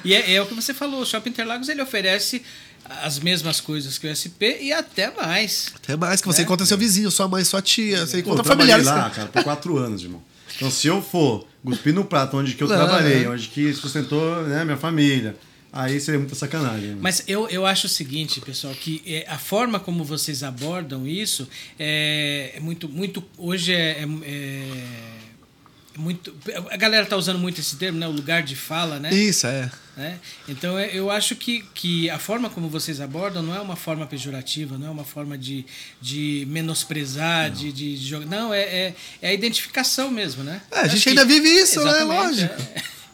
E 0.05 0.13
é, 0.13 0.35
é 0.35 0.41
o 0.41 0.45
que 0.45 0.53
você 0.53 0.73
falou, 0.73 1.01
o 1.01 1.05
Shopping 1.05 1.29
Interlagos 1.31 1.67
ele 1.67 1.81
oferece 1.81 2.41
as 3.03 3.19
mesmas 3.19 3.61
coisas 3.61 3.97
que 3.97 4.07
o 4.07 4.09
SP 4.15 4.57
e 4.61 4.73
até 4.73 5.11
mais. 5.15 5.67
Até 5.75 5.95
mais 5.95 6.21
que 6.21 6.27
você 6.27 6.41
É. 6.41 6.43
encontra 6.43 6.65
seu 6.65 6.77
vizinho, 6.77 7.09
sua 7.11 7.27
mãe, 7.27 7.43
sua 7.43 7.61
tia, 7.61 8.05
você 8.05 8.21
Pô, 8.21 8.31
encontra 8.31 8.41
eu 8.41 8.45
familiares. 8.57 8.85
lá, 8.85 9.09
cara, 9.09 9.27
por 9.29 9.43
quatro 9.43 9.77
anos, 9.77 10.01
irmão. 10.03 10.21
Então, 10.55 10.69
se 10.71 10.87
eu 10.87 11.01
for 11.01 11.47
cuspir 11.63 11.93
no 11.93 12.03
prato 12.03 12.35
onde 12.37 12.53
que 12.55 12.63
eu 12.63 12.67
Não, 12.67 12.75
trabalhei, 12.75 13.23
é. 13.25 13.29
onde 13.29 13.47
que 13.47 13.73
sustentou 13.73 14.43
né, 14.43 14.65
minha 14.65 14.75
família, 14.75 15.37
aí 15.71 15.99
seria 16.01 16.19
muita 16.19 16.35
sacanagem. 16.35 16.85
irmão. 16.85 16.99
Mas 17.03 17.23
eu, 17.27 17.47
eu 17.49 17.65
acho 17.65 17.85
o 17.85 17.89
seguinte, 17.89 18.41
pessoal, 18.41 18.73
que 18.73 19.01
é, 19.05 19.25
a 19.29 19.37
forma 19.37 19.79
como 19.79 20.03
vocês 20.03 20.41
abordam 20.43 21.07
isso 21.07 21.47
é, 21.77 22.53
é 22.55 22.59
muito, 22.59 22.89
muito. 22.89 23.23
Hoje 23.37 23.71
é, 23.73 24.01
é- 24.01 24.07
é 24.23 25.18
muito. 25.99 26.33
A 26.71 26.77
galera 26.77 27.05
tá 27.05 27.17
usando 27.17 27.37
muito 27.37 27.59
esse 27.59 27.75
termo, 27.75 27.99
né? 27.99 28.07
O 28.07 28.11
lugar 28.11 28.41
de 28.41 28.55
fala, 28.55 28.99
né? 28.99 29.13
Isso, 29.13 29.45
é. 29.45 29.69
né? 29.97 30.17
Então 30.47 30.79
é- 30.79 30.89
eu 30.93 31.11
acho 31.11 31.35
que, 31.35 31.63
que 31.73 32.09
a 32.09 32.17
forma 32.17 32.49
como 32.49 32.69
vocês 32.69 33.01
abordam 33.01 33.43
não 33.43 33.53
é 33.55 33.59
uma 33.59 33.75
forma 33.75 34.07
pejorativa, 34.07 34.77
não 34.77 34.87
é 34.87 34.89
uma 34.89 35.03
forma 35.03 35.37
de, 35.37 35.65
de 36.01 36.45
menosprezar, 36.49 37.51
de, 37.51 37.71
de 37.71 37.97
jogar. 37.97 38.25
Não, 38.25 38.53
é, 38.53 38.61
é, 38.61 38.95
é 39.21 39.29
a 39.29 39.33
identificação 39.33 40.09
mesmo, 40.09 40.43
né? 40.43 40.61
É, 40.71 40.79
a 40.79 40.87
gente 40.87 40.99
acho 40.99 41.09
ainda 41.09 41.25
vive 41.25 41.49
isso, 41.49 41.83
né? 41.83 42.03
Lógico. 42.03 42.61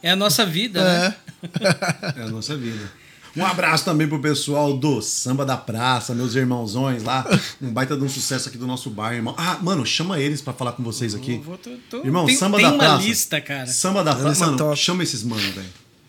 É, 0.02 0.08
é 0.08 0.10
a 0.10 0.16
nossa 0.16 0.46
vida, 0.46 0.82
né? 0.82 1.14
É. 1.22 1.26
É 2.16 2.22
a 2.22 2.28
nossa 2.28 2.56
vida. 2.56 2.90
Um 3.36 3.44
abraço 3.44 3.84
também 3.84 4.08
pro 4.08 4.18
pessoal 4.20 4.76
do 4.76 5.02
Samba 5.02 5.44
da 5.44 5.56
Praça, 5.56 6.14
meus 6.14 6.34
irmãozões 6.34 7.02
lá. 7.02 7.24
Um 7.60 7.70
baita 7.70 7.96
de 7.96 8.02
um 8.02 8.08
sucesso 8.08 8.48
aqui 8.48 8.56
do 8.56 8.66
nosso 8.66 8.88
bar, 8.88 9.12
irmão. 9.14 9.34
Ah, 9.36 9.58
mano, 9.60 9.84
chama 9.84 10.18
eles 10.18 10.40
pra 10.40 10.52
falar 10.54 10.72
com 10.72 10.82
vocês 10.82 11.14
aqui. 11.14 11.34
Eu 11.34 11.42
vou- 11.42 11.58
tô- 11.58 11.70
tô- 11.90 11.98
Irmão, 12.04 12.24
tem, 12.26 12.36
Samba 12.36 12.56
tem 12.56 12.66
da 12.66 12.72
uma 12.72 12.78
Praça. 12.78 13.02
lista, 13.06 13.40
cara. 13.40 13.66
Samba 13.66 14.02
da 14.02 14.14
Praça. 14.14 14.46
Mano, 14.46 14.56
top. 14.58 14.76
chama 14.76 15.02
esses 15.02 15.22
mano, 15.22 15.42
velho. 15.52 15.66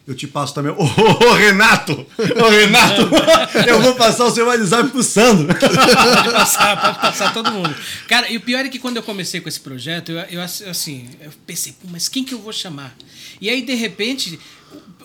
Eu 0.07 0.15
te 0.15 0.25
passo 0.25 0.53
também. 0.53 0.71
Ô, 0.71 0.83
ô, 0.85 1.25
ô, 1.31 1.33
Renato! 1.33 1.91
Ô, 2.17 2.49
Renato! 2.49 3.01
eu 3.67 3.81
vou 3.81 3.93
passar 3.95 4.23
o 4.23 4.31
seu 4.31 4.45
WhatsApp 4.47 4.89
pro 4.89 5.03
Sandro. 5.03 5.47
Pode 5.53 6.31
passar, 6.31 6.79
pode 6.81 6.99
passar 7.01 7.33
todo 7.33 7.51
mundo. 7.51 7.75
Cara, 8.07 8.31
e 8.31 8.37
o 8.37 8.39
pior 8.41 8.63
é 8.63 8.69
que 8.69 8.79
quando 8.79 8.95
eu 8.95 9.03
comecei 9.03 9.41
com 9.41 9.49
esse 9.49 9.59
projeto, 9.59 10.13
eu, 10.13 10.19
eu 10.29 10.41
assim, 10.41 11.09
eu 11.19 11.29
pensei, 11.45 11.73
Pô, 11.73 11.89
mas 11.91 12.07
quem 12.07 12.23
que 12.23 12.33
eu 12.33 12.39
vou 12.39 12.53
chamar? 12.53 12.95
E 13.41 13.49
aí, 13.49 13.61
de 13.61 13.75
repente, 13.75 14.39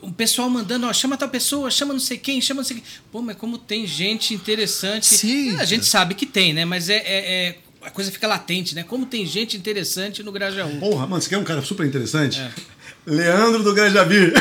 o, 0.02 0.12
pessoal 0.12 0.50
mandando, 0.50 0.86
ó, 0.86 0.92
chama 0.92 1.16
tal 1.16 1.28
pessoa, 1.28 1.70
chama 1.70 1.92
não 1.94 2.00
sei 2.00 2.18
quem, 2.18 2.40
chama 2.40 2.60
não 2.60 2.64
sei 2.68 2.76
quem. 2.76 2.84
Pô, 3.10 3.22
mas 3.22 3.36
como 3.36 3.56
tem 3.56 3.86
gente 3.86 4.34
interessante. 4.34 5.06
Sim. 5.06 5.56
A 5.58 5.64
gente 5.64 5.86
sabe 5.86 6.14
que 6.14 6.26
tem, 6.26 6.52
né? 6.52 6.64
Mas 6.64 6.88
é, 6.88 6.96
é- 6.96 7.02
é- 7.48 7.56
a 7.82 7.90
coisa 7.90 8.10
fica 8.12 8.26
latente, 8.28 8.74
né? 8.74 8.82
Como 8.82 9.06
tem 9.06 9.26
gente 9.26 9.56
interessante 9.56 10.22
no 10.22 10.30
Grajaú. 10.32 10.76
Porra, 10.78 11.06
mano, 11.06 11.20
você 11.22 11.28
quer 11.28 11.38
um 11.38 11.44
cara 11.44 11.62
super 11.62 11.86
interessante? 11.86 12.38
É. 12.40 12.50
Leandro 13.04 13.64
do 13.64 13.74
Grajabir. 13.74 14.32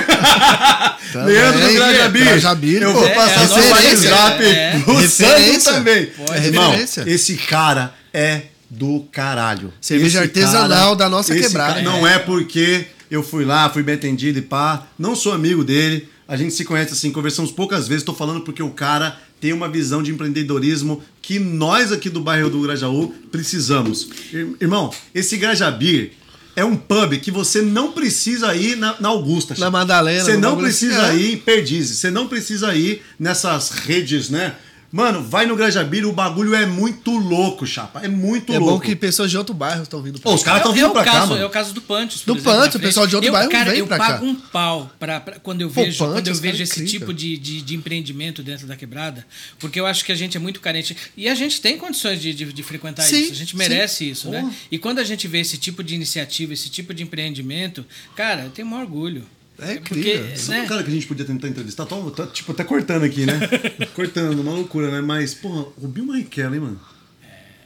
Também, 1.12 1.34
Leandro 1.34 1.68
do 1.68 1.74
Grajabir. 1.74 2.24
Grajabir, 2.26 2.82
Eu 2.84 2.94
vou 2.94 3.06
É, 3.08 3.16
passar 3.16 3.44
é 3.44 3.48
seu 3.48 3.70
WhatsApp 3.72 4.46
é. 4.46 4.80
pro 4.84 4.96
Referência. 4.98 5.74
também. 5.74 6.06
Pô, 6.08 6.32
é 6.34 6.46
Irmão, 6.46 6.70
referência. 6.72 7.04
esse 7.08 7.36
cara 7.38 7.94
é 8.14 8.44
do 8.70 9.06
caralho. 9.12 9.74
Cerveja 9.82 10.20
Esse 10.20 10.28
artesanal 10.28 10.96
da 10.96 11.10
nossa 11.10 11.34
quebrada. 11.36 11.74
cara- 11.74 11.82
não 11.84 12.06
é 12.06 12.20
porque 12.20 12.86
eu 13.12 13.22
fui 13.22 13.46
lá, 13.46 13.70
fui 13.70 13.84
bem 13.84 13.96
atendido 13.96 14.40
e 14.40 14.42
pá. 14.42 14.88
Não 14.98 15.16
sou 15.16 15.34
amigo 15.34 15.64
dele. 15.64 16.08
A 16.28 16.38
gente 16.38 16.54
se 16.54 16.64
conhece 16.66 16.94
assim, 16.94 17.12
conversamos 17.12 17.52
poucas 17.52 17.88
vezes. 17.88 18.04
Tô 18.04 18.14
falando 18.14 18.42
porque 18.42 18.64
o 18.64 18.70
cara 18.72 19.20
tem 19.42 19.52
uma 19.54 19.68
visão 19.68 20.02
de 20.02 20.12
empreendedorismo 20.12 21.04
que 21.22 21.38
nós 21.38 21.92
aqui 21.92 22.10
do 22.10 22.22
bairro 22.22 22.50
do 22.50 22.62
Grajaú 22.62 23.14
precisamos. 23.32 24.08
Ir- 24.32 24.56
Irmão, 24.62 24.94
esse 25.14 25.36
Grajabir 25.36 26.14
é 26.56 26.64
um 26.64 26.76
pub 26.78 27.18
que 27.20 27.32
você 27.32 27.62
não 27.62 27.92
precisa 27.92 28.56
ir 28.56 28.78
na, 28.78 28.96
na 29.00 29.10
Augusta. 29.10 29.56
Na. 29.58 29.70
Madalena, 29.72 30.24
Você 30.24 30.38
não 30.38 30.58
precisa 30.58 31.12
é. 31.14 31.18
ir 31.18 31.34
em 31.34 31.38
Perdizes. 31.38 31.98
Você 31.98 32.10
não 32.12 32.28
precisa 32.28 32.74
ir 32.76 33.02
nessas 33.20 33.70
redes, 33.72 34.30
né? 34.30 34.56
Mano, 34.92 35.24
vai 35.24 35.46
no 35.46 35.56
Grajabira, 35.56 36.06
o 36.08 36.12
bagulho 36.12 36.54
é 36.54 36.66
muito 36.66 37.12
louco, 37.12 37.66
chapa. 37.66 38.02
É 38.04 38.10
muito 38.10 38.52
é 38.52 38.60
louco. 38.60 38.74
É 38.74 38.78
bom 38.78 38.80
que 38.80 38.96
pessoas 38.96 39.32
de 39.32 39.38
outro 39.38 39.54
bairro 39.54 39.84
estão 39.84 40.02
vindo 40.02 40.20
pra 40.20 40.30
Pô, 40.30 40.36
os 40.36 40.44
caras 40.44 40.60
estão 40.60 40.74
vindo 40.74 40.88
é, 40.88 40.90
é 40.90 40.92
pra 40.92 41.04
caso, 41.06 41.18
cá, 41.18 41.26
mano. 41.28 41.42
É 41.42 41.46
o 41.46 41.50
caso 41.50 41.74
do 41.74 41.82
Pantos, 41.82 42.24
Do 42.24 42.36
Pantos, 42.36 42.76
o 42.76 42.80
pessoal 42.80 43.08
de 43.08 43.16
outro 43.16 43.30
eu, 43.30 43.32
bairro 43.32 43.50
cara, 43.50 43.72
vem 43.72 43.86
pra 43.86 43.98
cá. 43.98 44.04
Eu 44.04 44.10
pago 44.12 44.26
um 44.26 44.36
pau 44.36 44.92
pra, 45.00 45.22
pra 45.22 45.40
quando 45.40 45.62
eu 45.62 45.70
Pô, 45.70 45.82
vejo, 45.82 45.98
Pantos, 45.98 46.16
quando 46.16 46.28
eu 46.28 46.36
vejo 46.36 46.64
esse 46.64 46.82
incrível. 46.82 47.00
tipo 47.00 47.14
de, 47.14 47.38
de, 47.38 47.62
de, 47.62 47.76
empreendimento 47.76 48.44
dentro 48.44 48.68
da 48.68 48.76
quebrada, 48.76 49.26
porque 49.60 49.80
eu 49.80 49.86
acho 49.86 50.04
que 50.04 50.12
a 50.12 50.16
gente 50.16 50.36
é 50.36 50.40
muito 50.40 50.60
carente. 50.60 50.96
E 51.16 51.30
a 51.30 51.36
gente 51.36 51.62
tem 51.62 51.78
condições 51.78 52.22
de, 52.22 52.34
de, 52.34 52.52
de 52.52 52.64
frequentar 52.64 53.04
Sim, 53.04 53.22
isso. 53.22 53.32
A 53.32 53.36
gente 53.36 53.56
merece 53.56 54.06
sim. 54.06 54.12
isso, 54.12 54.30
né? 54.30 54.54
E 54.70 54.78
quando 54.78 55.00
a 55.00 55.06
gente 55.06 55.26
vê 55.26 55.40
esse 55.40 55.58
tipo 55.58 55.82
de 55.82 55.96
iniciativa, 55.96 56.52
esse 56.52 56.70
tipo 56.70 56.94
de 56.94 57.02
empreendimento, 57.02 57.86
cara, 58.14 58.44
eu 58.44 58.50
tenho 58.50 58.68
um 58.68 58.78
orgulho. 58.78 59.26
É 59.62 59.76
incrível. 59.76 60.20
Porque, 60.24 60.38
Sabe 60.38 60.58
né? 60.60 60.66
um 60.66 60.68
cara 60.68 60.84
que 60.84 60.90
a 60.90 60.94
gente 60.94 61.08
podia 61.08 61.26
tentar 61.26 61.48
entrevistar? 61.48 61.86
Tô, 61.86 62.10
tô, 62.12 62.26
tipo, 62.28 62.52
até 62.52 62.64
cortando 62.64 63.04
aqui, 63.04 63.26
né? 63.26 63.40
cortando, 63.94 64.40
uma 64.40 64.54
loucura, 64.54 64.92
né? 64.92 65.02
Mas, 65.02 65.34
porra, 65.34 65.68
o 65.78 65.88
Bill 65.88 66.08
Barrichello, 66.08 66.56
hein, 66.56 66.62
mano? 66.62 66.82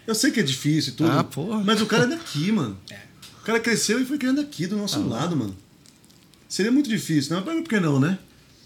Eu 0.05 0.13
sei 0.13 0.29
que 0.29 0.39
é 0.39 0.43
difícil 0.43 0.93
e 0.93 0.95
tudo. 0.97 1.11
Ah, 1.11 1.23
porra. 1.23 1.63
Mas 1.63 1.81
o 1.81 1.85
cara 1.85 2.03
é 2.03 2.07
daqui, 2.07 2.51
mano. 2.51 2.77
O 3.41 3.45
cara 3.45 3.59
cresceu 3.59 4.01
e 4.01 4.05
foi 4.05 4.17
criando 4.17 4.41
aqui, 4.41 4.65
do 4.65 4.75
nosso 4.75 5.07
lado, 5.07 5.35
mano. 5.35 5.55
Seria 6.49 6.71
muito 6.71 6.89
difícil, 6.89 7.35
né? 7.35 7.43
Mas 7.45 7.55
por 7.57 7.69
que 7.69 7.79
não, 7.79 7.99
né? 7.99 8.17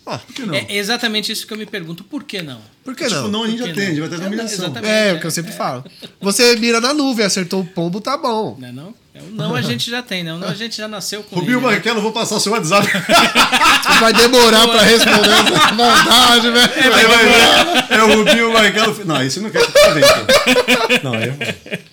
Ah, 0.05 0.17
Por 0.17 0.33
que 0.33 0.45
não? 0.45 0.55
É 0.55 0.75
exatamente 0.75 1.31
isso 1.31 1.45
que 1.45 1.53
eu 1.53 1.57
me 1.57 1.65
pergunto. 1.65 2.03
Por 2.03 2.23
que 2.23 2.41
não? 2.41 2.61
Por 2.83 2.95
que 2.95 3.03
tipo, 3.05 3.15
não? 3.21 3.27
não, 3.29 3.43
a 3.43 3.47
gente 3.47 3.59
Por 3.59 3.67
já 3.67 3.73
que 3.73 3.79
tem, 3.79 3.83
a 3.83 3.89
gente 3.89 3.99
não? 3.99 4.07
vai 4.07 4.17
ter 4.17 4.23
É, 4.23 4.25
nominação. 4.29 4.55
exatamente. 4.65 4.91
É, 4.91 5.13
o 5.13 5.19
que 5.19 5.27
eu 5.27 5.31
sempre 5.31 5.51
falo. 5.51 5.83
Você 6.21 6.55
mira 6.55 6.79
na 6.81 6.93
nuvem, 6.93 7.25
acertou 7.25 7.61
o 7.61 7.65
pombo, 7.65 8.01
tá 8.01 8.17
bom. 8.17 8.57
Não 8.59 8.67
é 8.67 8.71
não? 8.71 8.93
É 9.13 9.21
o 9.21 9.31
não 9.31 9.55
a 9.55 9.61
gente 9.61 9.89
já 9.91 10.01
tem, 10.01 10.23
não. 10.23 10.37
Não 10.39 10.47
a 10.47 10.53
gente 10.53 10.77
já 10.77 10.87
nasceu 10.87 11.23
com 11.23 11.35
Rubinho 11.35 11.57
ele, 11.57 11.61
né? 11.65 11.71
Barrichello, 11.71 12.01
vou 12.01 12.11
passar 12.11 12.35
o 12.35 12.39
seu 12.39 12.51
WhatsApp. 12.53 12.87
Vai 13.99 14.13
demorar 14.13 14.67
pra 14.67 14.81
responder 14.83 15.29
essa 15.29 15.73
maldade, 15.73 16.49
velho. 16.51 16.93
Aí 16.95 17.05
vai 17.05 17.25
ver, 17.25 17.93
é 17.95 18.03
o 18.03 18.15
Rubinho 18.17 18.53
Barrichello. 18.53 19.05
Não, 19.05 19.23
isso 19.23 19.41
não 19.41 19.49
quer 19.49 19.65
que 19.65 19.71
vendo. 19.71 21.03
Não, 21.03 21.13
aí, 21.13 21.33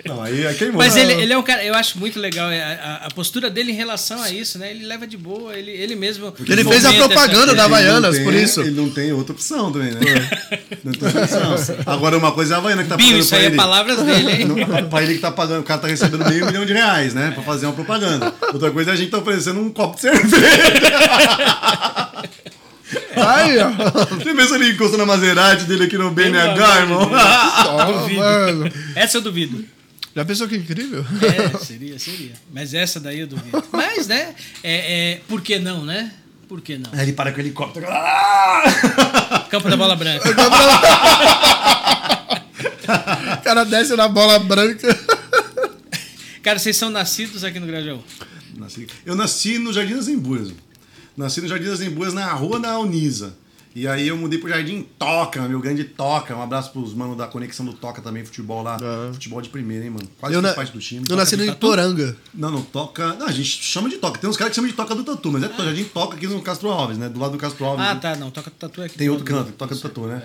não, 0.07 0.23
aí, 0.23 0.47
aí 0.47 0.55
queimou. 0.55 0.77
Mas 0.77 0.95
ele, 0.97 1.15
ele 1.15 1.33
é 1.33 1.39
um 1.39 1.43
cara, 1.43 1.65
eu 1.65 1.75
acho 1.75 1.99
muito 1.99 2.21
legal 2.21 2.49
a, 2.49 2.53
a- 2.53 3.07
a 3.07 3.11
postura 3.11 3.51
dele 3.51 3.73
em 3.73 3.75
relação 3.75 4.23
a 4.23 4.31
isso, 4.31 4.59
né? 4.59 4.71
Ele 4.71 4.85
leva 4.87 5.07
de 5.07 5.17
boa, 5.17 5.57
ele, 5.57 5.71
ele 5.71 5.97
mesmo. 5.97 6.33
Ele 6.47 6.65
fez 6.65 6.85
a 6.85 6.93
propaganda 6.93 7.55
da 7.55 7.65
Havaianas, 7.65 8.17
tem- 8.17 8.25
por 8.25 8.35
isso. 8.35 8.61
Ele 8.61 8.71
não 8.73 8.91
tem 8.91 9.13
outra 9.13 9.33
opção 9.33 9.73
também, 9.73 9.93
né? 9.93 10.01
Não 10.85 10.93
tem. 10.93 11.09
Agora, 11.87 12.17
uma 12.17 12.33
coisa 12.33 12.55
é 12.55 12.57
a 12.57 12.59
Havaiana 12.59 12.83
que 12.83 12.89
tá 12.89 12.97
Binho, 12.97 13.09
pagando 13.11 13.21
isso 13.23 13.29
pra 13.31 13.39
aí 13.39 13.45
é 13.45 13.47
ele. 13.49 13.57
palavras 13.57 14.03
dele, 14.03 14.31
hein? 14.33 14.45
Não, 14.47 14.89
pra 14.89 15.03
ele 15.03 15.15
que 15.15 15.21
tá 15.21 15.31
pagando, 15.31 15.61
o 15.61 15.65
cara 15.65 15.81
tá 15.81 15.89
recebendo 15.89 16.25
meio 16.29 16.47
milhão 16.47 16.65
de 16.67 16.73
reais, 16.73 17.15
né? 17.15 17.31
Pra 17.33 17.43
fazer 17.43 17.67
uma 17.67 17.73
propaganda. 17.75 18.33
Outra 18.53 18.71
coisa 18.71 18.91
é 18.91 18.95
a 18.95 18.97
gente 18.97 19.11
tá 19.11 19.19
oferecendo 19.19 19.61
um 19.61 19.71
copo 19.71 19.95
de 19.97 20.03
cerveja. 20.03 20.31
Aí, 23.17 23.59
ó. 23.59 23.71
Você 24.17 24.47
se 24.47 24.55
ele 24.55 24.71
encosta 24.73 24.97
na 24.97 25.07
Maserati 25.07 25.65
dele 25.65 25.85
aqui 25.85 25.99
no 25.99 26.11
BNH, 26.11 26.81
irmão? 26.81 27.05
de 27.05 27.11
Deus. 27.11 27.23
Ó, 27.67 28.09
mano. 28.15 28.73
Essa 28.95 29.19
eu 29.19 29.23
duvido. 29.23 29.65
Já 30.15 30.25
pensou 30.25 30.49
que 30.49 30.57
incrível? 30.57 31.05
É, 31.23 31.59
seria, 31.59 31.99
seria. 31.99 32.33
Mas 32.53 32.73
essa 32.73 32.99
daí 32.99 33.21
eu 33.21 33.27
duvido. 33.27 33.63
Mas, 33.71 34.07
né? 34.07 34.35
É, 34.63 35.13
é, 35.13 35.21
por 35.29 35.43
que 35.43 35.59
não, 35.59 35.85
né? 35.85 36.11
Por 36.49 36.61
que 36.61 36.79
não? 36.79 36.91
Aí 36.93 37.01
ele 37.01 37.13
para 37.13 37.33
com 37.33 37.39
o 37.39 37.41
helicóptero. 37.41 37.87
Ah! 37.89 38.63
Campo 39.51 39.69
da 39.69 39.77
Bola 39.77 39.97
Branca. 39.97 40.29
O 43.39 43.43
cara 43.43 43.65
desce 43.65 43.95
na 43.97 44.09
bola 44.09 44.39
branca. 44.39 44.89
Cara, 46.43 46.59
vocês 46.59 46.77
são 46.77 46.89
nascidos 46.91 47.43
aqui 47.45 47.59
no 47.59 47.67
Grajaú. 47.67 48.01
Nasci- 48.57 48.87
Eu 49.05 49.15
nasci 49.17 49.59
no 49.59 49.73
Jardim 49.73 49.97
das 49.97 50.07
Embuias. 50.09 50.53
Nasci 51.17 51.41
no 51.41 51.49
Jardim 51.49 51.67
das 51.69 51.81
Embuias, 51.81 52.15
na 52.15 52.33
rua 52.33 52.61
da 52.61 52.79
Unisa. 52.79 53.35
E 53.77 53.87
aí 53.87 54.09
eu 54.09 54.17
mudei 54.17 54.39
pro 54.39 54.49
Jardim 54.49 54.87
Toca, 54.99 55.47
meu 55.47 55.61
grande 55.61 55.85
Toca. 55.85 56.35
Um 56.35 56.41
abraço 56.41 56.73
pros 56.73 56.95
manos 56.95 57.15
da 57.15 57.27
Conexão 57.27 57.67
do 57.67 57.75
Toca 57.75 58.01
também, 58.01 58.25
futebol 58.25 58.63
lá. 58.63 58.79
Ah. 58.81 59.11
Futebol 59.13 59.43
de 59.43 59.51
primeira, 59.51 59.85
hein, 59.85 59.91
mano? 59.91 60.09
Quase 60.19 60.35
Eu, 60.35 60.41
na... 60.41 60.55
parte 60.55 60.73
do 60.73 60.79
time. 60.79 61.05
eu 61.07 61.15
nasci 61.15 61.37
no 61.37 61.43
do 61.45 61.49
Tatu? 61.49 61.67
Iporanga. 61.67 62.17
Não, 62.33 62.51
não, 62.51 62.63
Toca... 62.63 63.13
Não, 63.17 63.27
a 63.27 63.33
gente 63.33 63.51
chama 63.63 63.91
de 63.91 63.99
Toca. 63.99 64.19
Tem 64.19 64.31
uns 64.31 64.37
caras 64.39 64.53
que 64.53 64.57
chamam 64.57 64.71
de 64.71 64.75
Toca 64.75 64.95
do 64.95 65.05
Tatu, 65.05 65.31
mas 65.31 65.43
é 65.43 65.49
Jardim 65.55 65.85
Toca 65.85 66.17
aqui 66.17 66.27
no 66.27 66.41
Castro 66.41 66.71
Alves, 66.71 66.97
né? 66.97 67.11
Do 67.11 67.21
lado 67.21 67.33
do 67.33 67.39
Castro 67.39 67.67
Alves. 67.67 67.85
Ah, 67.85 67.93
né? 67.93 68.01
tá, 68.01 68.17
não. 68.17 68.31
Toca 68.31 68.51
tatu 68.51 68.81
aqui. 68.81 68.97
Tem 68.97 69.11
outro 69.11 69.27
canto, 69.27 69.53
Toca 69.53 69.75
do 69.75 69.81
Tatu, 69.83 70.07
né? 70.07 70.23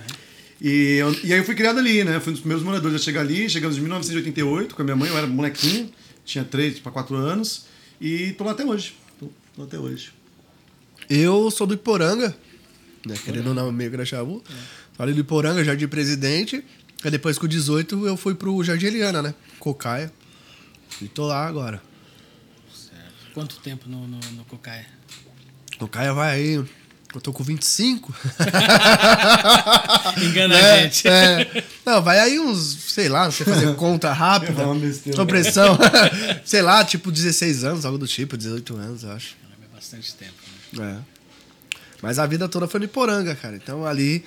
E, 0.62 0.96
eu- 1.02 1.14
e 1.22 1.34
aí 1.34 1.40
eu 1.40 1.44
fui 1.44 1.54
criado 1.54 1.78
ali, 1.80 2.06
né? 2.06 2.22
Fui 2.22 2.30
um 2.30 2.34
dos 2.34 2.40
primeiros 2.40 2.64
moradores 2.64 3.02
a 3.02 3.04
chegar 3.04 3.20
ali. 3.20 3.50
Chegamos 3.50 3.76
em 3.78 3.82
1988 3.82 4.74
com 4.76 4.82
a 4.82 4.86
minha 4.86 4.96
mãe. 4.96 5.10
Eu 5.10 5.18
era 5.18 5.28
molequinho, 5.28 5.90
tinha 6.24 6.46
3 6.46 6.80
para 6.80 6.90
4 6.94 7.18
anos. 7.18 7.66
E 8.00 8.32
tô 8.32 8.46
lá 8.46 8.52
até 8.52 8.64
hoje. 8.64 8.96
Tô, 9.20 9.28
tô 9.58 9.64
até 9.64 9.78
hoje. 9.78 10.14
Eu 11.10 11.52
sou 11.52 11.68
do 11.68 11.74
Iporanga, 11.74 12.34
né? 13.06 13.16
Querendo 13.24 13.48
ou 13.48 13.54
não, 13.54 13.72
meio 13.72 13.92
Grajaú. 13.92 14.44
Falei 14.94 15.14
do 15.14 15.22
Iporanga, 15.22 15.64
Jardim 15.64 15.88
Presidente. 15.88 16.64
Aí 17.04 17.10
depois 17.12 17.38
com 17.38 17.48
18 17.48 18.06
eu 18.06 18.16
fui 18.16 18.36
pro 18.36 18.64
Jardim 18.64 18.88
Eliana, 18.88 19.22
né? 19.22 19.34
Cocaia. 19.60 20.12
E 21.02 21.08
tô 21.08 21.26
lá 21.26 21.48
agora. 21.48 21.82
Quanto 23.34 23.58
tempo 23.60 23.90
no, 23.90 24.08
no, 24.08 24.20
no 24.34 24.46
Cocaia? 24.46 24.86
Cocaia 25.80 26.14
vai 26.14 26.36
aí. 26.36 26.64
Eu 27.14 27.20
tô 27.22 27.34
com 27.34 27.44
25. 27.44 28.14
Engana 30.22 30.56
a 30.56 30.60
É, 30.60 30.84
gente. 30.84 31.08
é. 31.08 31.64
Não, 31.86 32.02
vai 32.02 32.20
aí 32.20 32.40
uns, 32.40 32.94
sei 32.94 33.10
lá, 33.10 33.30
sei 33.32 33.46
fazer 33.46 33.74
conta 33.76 34.14
rápida. 34.14 34.62
É 34.62 34.66
uma 34.66 34.76
besteira. 34.76 35.16
Sua 35.16 35.26
pressão. 35.26 35.78
sei 36.46 36.62
lá, 36.62 36.84
tipo 36.86 37.12
16 37.12 37.64
anos, 37.64 37.86
algo 37.86 37.98
do 37.98 38.08
tipo, 38.08 38.38
18 38.38 38.76
anos, 38.78 39.04
eu 39.04 39.12
acho. 39.12 39.36
É 39.62 39.76
bastante 39.76 40.14
tempo. 40.16 40.34
Né? 40.74 41.02
É. 41.08 41.11
Mas 42.02 42.20
a 42.20 42.26
vida 42.26 42.50
toda 42.50 42.68
foi 42.68 42.80
no 42.80 42.86
Iporanga, 42.86 43.36
cara. 43.36 43.56
Então 43.56 43.86
ali 43.86 44.24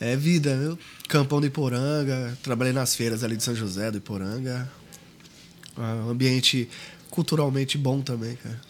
é 0.00 0.16
vida, 0.16 0.56
viu? 0.56 0.78
Campão 1.08 1.40
do 1.40 1.46
Iporanga, 1.46 2.36
trabalhei 2.42 2.72
nas 2.72 2.94
feiras 2.94 3.24
ali 3.24 3.36
de 3.36 3.42
São 3.42 3.54
José 3.54 3.90
do 3.90 3.98
Iporanga. 3.98 4.70
Ah, 5.76 6.04
Um 6.06 6.10
ambiente 6.10 6.68
culturalmente 7.10 7.76
bom 7.76 8.00
também, 8.00 8.36
cara. 8.36 8.60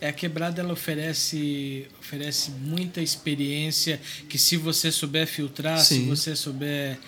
É, 0.00 0.08
a 0.08 0.12
quebrada 0.12 0.60
ela 0.60 0.72
oferece, 0.72 1.86
oferece 1.98 2.52
muita 2.52 3.00
experiência 3.00 4.00
que 4.28 4.38
se 4.38 4.56
você 4.56 4.92
souber 4.92 5.26
filtrar, 5.26 5.78
se 5.80 5.96
Sim. 5.96 6.08
você 6.08 6.36
souber 6.36 6.98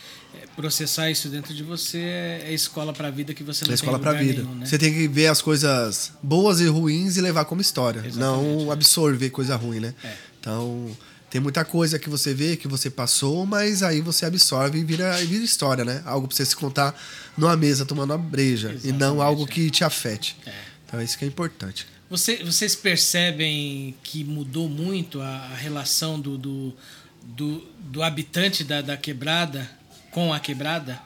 processar 0.56 1.10
isso 1.10 1.28
dentro 1.28 1.54
de 1.54 1.62
você, 1.62 1.98
é 1.98 2.52
escola 2.52 2.92
pra 2.92 3.10
vida 3.10 3.32
que 3.32 3.42
você 3.42 3.64
não 3.64 3.72
É 3.72 3.74
escola 3.74 3.96
lugar 3.98 4.16
vida. 4.18 4.42
nenhum, 4.42 4.54
né? 4.56 4.66
Você 4.66 4.78
tem 4.78 4.92
que 4.92 5.08
ver 5.08 5.26
as 5.28 5.40
coisas 5.40 6.12
boas 6.22 6.60
e 6.60 6.66
ruins 6.66 7.16
e 7.16 7.20
levar 7.20 7.44
como 7.44 7.60
história. 7.60 8.00
Exatamente. 8.06 8.18
Não 8.18 8.70
absorver 8.70 9.30
coisa 9.30 9.56
ruim, 9.56 9.80
né? 9.80 9.94
É. 10.04 10.14
Então, 10.40 10.96
tem 11.30 11.40
muita 11.40 11.64
coisa 11.64 11.98
que 11.98 12.08
você 12.10 12.34
vê, 12.34 12.56
que 12.56 12.66
você 12.68 12.90
passou, 12.90 13.46
mas 13.46 13.82
aí 13.82 14.00
você 14.00 14.26
absorve 14.26 14.78
e 14.78 14.84
vira, 14.84 15.20
e 15.22 15.26
vira 15.26 15.44
história, 15.44 15.84
né? 15.84 16.02
Algo 16.04 16.26
pra 16.28 16.36
você 16.36 16.44
se 16.44 16.56
contar 16.56 16.94
numa 17.36 17.56
mesa 17.56 17.84
tomando 17.86 18.10
uma 18.10 18.18
breja. 18.18 18.68
e 18.84 18.88
não 18.92 19.16
Exatamente, 19.16 19.22
algo 19.22 19.44
é. 19.44 19.46
que 19.46 19.70
te 19.70 19.84
afete. 19.84 20.36
É. 20.46 20.52
Então, 20.86 21.00
isso 21.02 21.16
que 21.16 21.24
é 21.24 21.28
importante. 21.28 21.86
Você- 22.10 22.42
vocês 22.44 22.74
percebem 22.74 23.94
que 24.02 24.24
mudou 24.24 24.68
muito 24.68 25.20
a, 25.20 25.28
a 25.52 25.54
relação 25.54 26.18
do, 26.20 26.36
do, 26.36 26.74
do, 27.22 27.62
do 27.78 28.02
habitante 28.02 28.64
da, 28.64 28.82
da 28.82 28.96
quebrada 28.96 29.70
com 30.10 30.32
a 30.32 30.40
quebrada? 30.40 31.00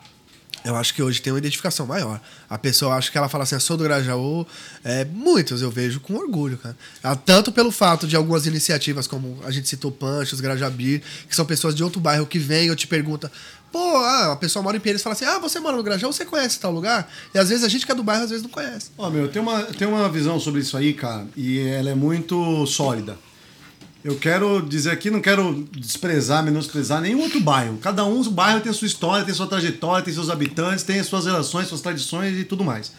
Eu 0.65 0.75
acho 0.77 0.95
que 0.95 1.03
hoje 1.03 1.21
tem 1.21 1.31
uma 1.31 1.39
identificação 1.39 1.85
maior. 1.85 2.19
A 2.49 2.57
pessoa 2.57 2.95
acha 2.95 3.11
que 3.13 3.19
ela 3.19 3.29
fala 3.29 3.45
assim, 3.45 3.55
eu 3.55 3.61
sou 3.61 3.77
do 3.77 3.85
Grajaú. 3.85 4.47
É, 4.83 5.05
muitos 5.05 5.61
eu 5.61 5.71
vejo 5.71 6.01
com 6.01 6.15
orgulho, 6.15 6.57
cara. 6.57 6.75
Ah, 7.03 7.15
Tanto 7.15 7.53
pelo 7.53 7.71
fato 7.71 8.07
de 8.07 8.17
algumas 8.17 8.47
iniciativas, 8.47 9.07
como 9.07 9.39
a 9.45 9.51
gente 9.51 9.69
citou 9.69 9.93
Panchos, 9.93 10.41
Grajabir, 10.41 11.03
que 11.29 11.37
são 11.37 11.45
pessoas 11.45 11.75
de 11.75 11.85
outro 11.85 12.01
bairro 12.01 12.25
que 12.27 12.39
vêm 12.39 12.71
e 12.71 12.77
te 12.77 12.87
pergunta, 12.87 13.31
pô, 13.71 13.97
ah, 13.99 14.33
a 14.33 14.37
pessoa 14.37 14.63
mora 14.63 14.79
em 14.79 14.81
Pires 14.81 15.03
e 15.03 15.05
fala 15.05 15.15
assim, 15.15 15.27
ah, 15.27 15.39
você 15.39 15.61
mora 15.61 15.77
no 15.77 15.83
Grajaú, 15.83 16.11
você 16.11 16.25
conhece 16.25 16.59
tal 16.59 16.73
lugar? 16.73 17.13
E 17.35 17.39
às 17.39 17.51
vezes 17.51 17.63
a 17.63 17.69
gente 17.69 17.85
que 17.85 17.93
é 17.93 17.95
do 17.95 18.03
bairro, 18.03 18.25
às 18.25 18.31
vezes 18.31 18.43
não 18.43 18.51
conhece. 18.51 18.91
Ó, 18.97 19.11
meu, 19.11 19.29
tem 19.29 19.43
uma, 19.43 19.65
tem 19.65 19.87
uma 19.87 20.09
visão 20.09 20.41
sobre 20.41 20.63
isso 20.63 20.79
aí, 20.79 20.95
cara, 20.95 21.27
e 21.37 21.59
ela 21.59 21.91
é 21.91 21.95
muito 21.95 22.65
sólida. 22.67 23.19
Eu 24.05 24.17
quero 24.17 24.61
dizer 24.61 24.91
aqui, 24.91 25.11
não 25.11 25.19
quero 25.19 25.67
desprezar, 25.73 26.45
menosprezar 26.45 27.01
nenhum 27.01 27.23
outro 27.23 27.41
bairro. 27.41 27.79
Cada 27.79 28.05
um, 28.05 28.21
o 28.21 28.31
bairro 28.31 28.61
tem 28.61 28.71
sua 28.71 28.87
história, 28.87 29.25
tem 29.25 29.33
sua 29.33 29.47
trajetória, 29.47 30.05
tem 30.05 30.13
seus 30.13 30.29
habitantes, 30.29 30.85
tem 30.85 31.01
as 31.01 31.07
suas 31.07 31.25
relações, 31.25 31.69
suas 31.69 31.81
tradições 31.81 32.39
e 32.39 32.45
tudo 32.45 32.63
mais. 32.63 32.93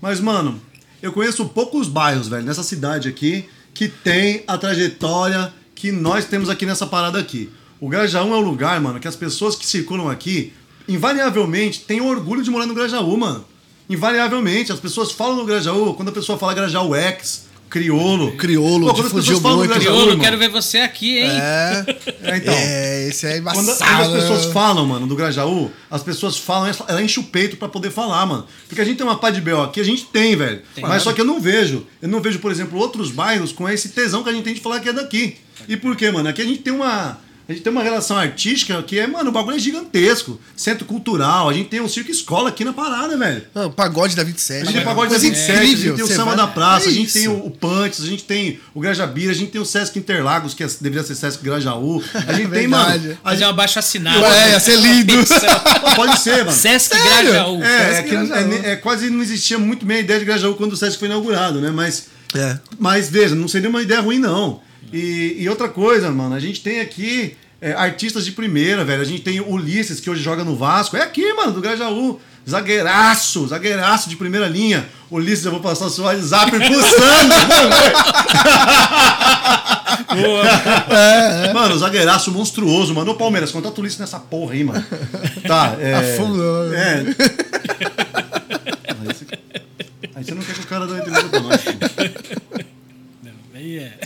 Mas, 0.00 0.20
mano, 0.20 0.62
eu 1.02 1.12
conheço 1.12 1.46
poucos 1.46 1.88
bairros, 1.88 2.28
velho, 2.28 2.44
nessa 2.44 2.62
cidade 2.62 3.08
aqui, 3.08 3.44
que 3.74 3.88
tem 3.88 4.44
a 4.46 4.56
trajetória 4.56 5.52
que 5.74 5.90
nós 5.90 6.26
temos 6.26 6.48
aqui 6.48 6.64
nessa 6.64 6.86
parada 6.86 7.18
aqui. 7.18 7.50
O 7.80 7.88
Grajaú 7.88 8.32
é 8.32 8.36
um 8.36 8.40
lugar, 8.40 8.80
mano, 8.80 9.00
que 9.00 9.08
as 9.08 9.16
pessoas 9.16 9.56
que 9.56 9.66
circulam 9.66 10.08
aqui, 10.08 10.52
invariavelmente, 10.86 11.80
têm 11.80 12.00
orgulho 12.00 12.40
de 12.40 12.52
morar 12.52 12.66
no 12.66 12.74
Grajaú, 12.74 13.16
mano. 13.16 13.44
Invariavelmente, 13.90 14.70
as 14.70 14.78
pessoas 14.78 15.10
falam 15.10 15.38
no 15.38 15.44
Grajaú, 15.44 15.94
quando 15.94 16.10
a 16.10 16.12
pessoa 16.12 16.38
fala 16.38 16.54
Grajaú 16.54 16.94
X, 16.94 17.48
criolo. 17.72 18.32
Criolo, 18.36 18.86
Pô, 18.88 18.94
quando 18.94 19.06
as 19.06 19.12
difundiu 19.12 19.34
pessoas 19.34 19.40
falam 19.42 19.56
no 19.56 19.64
muito. 19.64 19.70
Grajaú, 19.72 19.92
Criolo, 19.94 20.10
irmão, 20.10 20.24
quero 20.24 20.38
ver 20.38 20.48
você 20.50 20.78
aqui, 20.78 21.18
hein? 21.20 21.30
É, 21.30 21.84
É, 22.22 22.36
então. 22.36 22.54
é 22.54 23.08
esse 23.08 23.26
é 23.26 23.40
Quando, 23.40 23.60
embaçado. 23.62 23.90
quando 23.96 24.14
as 24.16 24.22
pessoas 24.22 24.44
falam, 24.52 24.86
mano, 24.86 25.06
do 25.06 25.16
Grajaú, 25.16 25.70
as 25.90 26.02
pessoas 26.02 26.36
falam, 26.36 26.70
ela 26.86 27.02
enche 27.02 27.18
o 27.18 27.24
peito 27.24 27.56
pra 27.56 27.68
poder 27.68 27.90
falar, 27.90 28.26
mano. 28.26 28.46
Porque 28.68 28.80
a 28.80 28.84
gente 28.84 28.98
tem 28.98 29.06
uma 29.06 29.16
pá 29.16 29.30
de 29.30 29.40
B.O. 29.40 29.62
aqui, 29.62 29.80
a 29.80 29.84
gente 29.84 30.04
tem, 30.04 30.36
velho. 30.36 30.60
Tem. 30.74 30.84
Mas 30.84 31.02
só 31.02 31.12
que 31.12 31.20
eu 31.20 31.24
não 31.24 31.40
vejo. 31.40 31.86
Eu 32.00 32.08
não 32.08 32.20
vejo, 32.20 32.38
por 32.38 32.50
exemplo, 32.52 32.78
outros 32.78 33.10
bairros 33.10 33.52
com 33.52 33.68
esse 33.68 33.88
tesão 33.88 34.22
que 34.22 34.28
a 34.28 34.32
gente 34.32 34.44
tem 34.44 34.54
de 34.54 34.60
falar 34.60 34.78
que 34.80 34.88
é 34.90 34.92
daqui. 34.92 35.36
E 35.66 35.76
por 35.76 35.96
quê, 35.96 36.10
mano? 36.10 36.28
Aqui 36.28 36.42
a 36.42 36.44
gente 36.44 36.58
tem 36.60 36.72
uma, 36.72 37.18
A 37.48 37.52
gente 37.52 37.62
tem 37.62 37.72
uma 37.72 37.82
relação 37.82 38.16
artística 38.16 38.80
que 38.82 38.98
é, 38.98 39.06
mano, 39.06 39.30
o 39.30 39.32
bagulho 39.32 39.56
é 39.56 39.58
gigantesco. 39.58 40.40
Centro 40.56 40.84
cultural, 40.84 41.48
a 41.48 41.52
gente 41.52 41.68
tem 41.68 41.80
um 41.80 41.88
circo 41.88 42.10
escola 42.10 42.50
aqui 42.50 42.64
na 42.64 42.72
parada, 42.72 43.16
velho. 43.16 43.42
Não, 43.54 43.70
pagode 43.70 44.14
da 44.14 44.22
27. 44.22 44.62
A 44.62 44.64
gente 44.64 44.74
tem 44.74 44.84
pagode 44.84 45.12
da 45.12 45.18
27, 45.18 45.50
a 45.50 45.64
gente 45.64 45.92
tem 45.92 46.04
o 46.04 46.06
Samba 46.06 46.36
da 46.36 46.46
Praça, 46.46 46.86
é 46.86 46.90
a 46.90 46.92
gente 46.92 47.12
tem 47.12 47.28
o, 47.28 47.46
o 47.46 47.50
Punch, 47.50 48.00
a 48.00 48.06
gente 48.06 48.24
tem 48.24 48.60
o 48.72 48.80
Grajabira, 48.80 49.32
a 49.32 49.34
gente 49.34 49.50
tem 49.50 49.60
o 49.60 49.64
Sesc 49.64 49.98
Interlagos, 49.98 50.54
que 50.54 50.62
é, 50.62 50.68
deveria 50.80 51.02
ser 51.02 51.16
Sesc 51.16 51.42
Grajaú. 51.42 52.02
A 52.14 52.32
gente 52.34 52.50
tem, 52.50 52.68
mano. 52.68 53.18
Fazer 53.22 53.44
uma 53.44 53.52
baixa 53.52 53.80
assinada. 53.80 54.24
É, 54.26 54.52
ia 54.52 54.60
ser 54.60 54.76
lindo. 54.76 55.14
Pode 55.96 56.20
ser, 56.20 56.44
mano. 56.44 56.52
Sesc 56.52 56.96
Grajaú. 56.96 57.62
É, 57.62 57.98
é, 57.98 58.02
que, 58.02 58.14
é, 58.14 58.72
é, 58.72 58.76
quase 58.76 59.10
não 59.10 59.20
existia 59.20 59.58
muito 59.58 59.84
bem 59.84 59.98
a 59.98 60.00
ideia 60.00 60.18
de 60.20 60.24
Grajaú 60.24 60.54
quando 60.54 60.74
o 60.74 60.76
Sesc 60.76 60.98
foi 60.98 61.08
inaugurado, 61.08 61.60
né? 61.60 61.70
Mas, 61.70 62.06
é. 62.34 62.58
mas 62.78 63.10
veja, 63.10 63.34
não 63.34 63.48
seria 63.48 63.68
uma 63.68 63.82
ideia 63.82 64.00
ruim, 64.00 64.18
não. 64.18 64.60
E, 64.92 65.36
e 65.38 65.48
outra 65.48 65.68
coisa, 65.68 66.10
mano, 66.10 66.34
a 66.34 66.40
gente 66.40 66.60
tem 66.60 66.80
aqui 66.80 67.36
é, 67.60 67.72
artistas 67.72 68.24
de 68.24 68.32
primeira, 68.32 68.84
velho. 68.84 69.00
A 69.00 69.04
gente 69.04 69.22
tem 69.22 69.40
o 69.40 69.48
Ulisses, 69.50 70.00
que 70.00 70.10
hoje 70.10 70.22
joga 70.22 70.44
no 70.44 70.56
Vasco. 70.56 70.96
É 70.96 71.02
aqui, 71.02 71.32
mano, 71.32 71.52
do 71.52 71.60
Grajaú. 71.60 72.20
Zagueiraço, 72.48 73.46
zagueiraço 73.46 74.08
de 74.08 74.16
primeira 74.16 74.48
linha. 74.48 74.84
Ulisses, 75.08 75.44
eu 75.44 75.52
vou 75.52 75.60
passar 75.60 75.86
o 75.86 75.90
seu 75.90 76.02
WhatsApp 76.02 76.50
pro 76.50 76.60
Sandro. 76.82 77.36
é, 80.90 81.46
é. 81.50 81.52
Mano, 81.52 81.78
zagueiraço 81.78 82.32
monstruoso, 82.32 82.92
mano. 82.94 83.12
Ô 83.12 83.14
Palmeiras, 83.14 83.52
conta 83.52 83.68
o 83.68 83.80
Ulisses 83.80 84.00
nessa 84.00 84.18
porra 84.18 84.54
aí, 84.54 84.64
mano. 84.64 84.84
Tá, 85.46 85.76
é. 85.78 85.94
Afundou. 85.94 86.74
É. 86.74 87.04
Aí 88.88 89.06
você, 89.06 89.24
aí 90.16 90.24
você 90.24 90.34
não 90.34 90.42
quer 90.42 90.54
que 90.54 90.60
o 90.60 90.66
cara 90.66 90.84
dê 90.86 90.92
uma 90.94 90.98
entrevista 91.00 91.28
pra 91.28 91.40
nós. 91.40 91.60
Aí 93.54 93.78
é. 93.78 93.98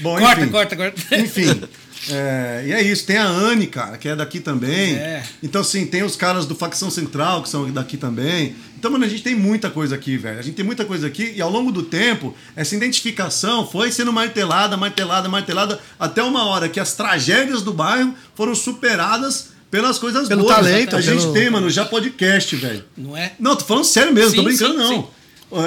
Bom, 0.00 0.18
corta, 0.18 0.40
enfim, 0.40 0.50
corta, 0.50 0.76
corta. 0.76 1.00
Enfim. 1.16 1.62
É, 2.08 2.64
e 2.66 2.72
é 2.72 2.82
isso, 2.82 3.04
tem 3.04 3.18
a 3.18 3.26
Anne, 3.26 3.66
cara, 3.66 3.98
que 3.98 4.08
é 4.08 4.16
daqui 4.16 4.40
também. 4.40 4.94
É. 4.94 5.22
Então, 5.42 5.60
assim, 5.60 5.84
tem 5.84 6.02
os 6.02 6.16
caras 6.16 6.46
do 6.46 6.54
Facção 6.54 6.90
Central, 6.90 7.42
que 7.42 7.48
são 7.48 7.70
daqui 7.70 7.96
também. 7.96 8.54
Então, 8.78 8.90
mano, 8.90 9.04
a 9.04 9.08
gente 9.08 9.22
tem 9.22 9.34
muita 9.34 9.68
coisa 9.68 9.94
aqui, 9.94 10.16
velho. 10.16 10.38
A 10.38 10.42
gente 10.42 10.54
tem 10.54 10.64
muita 10.64 10.86
coisa 10.86 11.06
aqui 11.06 11.34
e 11.36 11.42
ao 11.42 11.50
longo 11.50 11.70
do 11.70 11.82
tempo, 11.82 12.34
essa 12.56 12.74
identificação 12.74 13.66
foi 13.66 13.92
sendo 13.92 14.12
martelada, 14.12 14.76
martelada, 14.76 15.28
martelada, 15.28 15.78
até 15.98 16.22
uma 16.22 16.46
hora 16.46 16.68
que 16.68 16.80
as 16.80 16.94
tragédias 16.94 17.60
do 17.60 17.74
bairro 17.74 18.14
foram 18.34 18.54
superadas 18.54 19.50
pelas 19.70 19.98
coisas 19.98 20.26
pelo 20.26 20.44
boas. 20.44 20.56
talento. 20.56 20.96
A 20.96 21.02
pelo... 21.02 21.20
gente 21.20 21.32
tem, 21.34 21.50
mano, 21.50 21.68
já 21.68 21.84
podcast, 21.84 22.56
velho. 22.56 22.84
Não 22.96 23.14
é? 23.14 23.32
Não, 23.38 23.54
tô 23.54 23.66
falando 23.66 23.84
sério 23.84 24.14
mesmo, 24.14 24.30
sim, 24.30 24.36
tô 24.36 24.42
brincando 24.42 24.72
sim, 24.72 24.78
não. 24.78 25.02
Sim. 25.02 25.08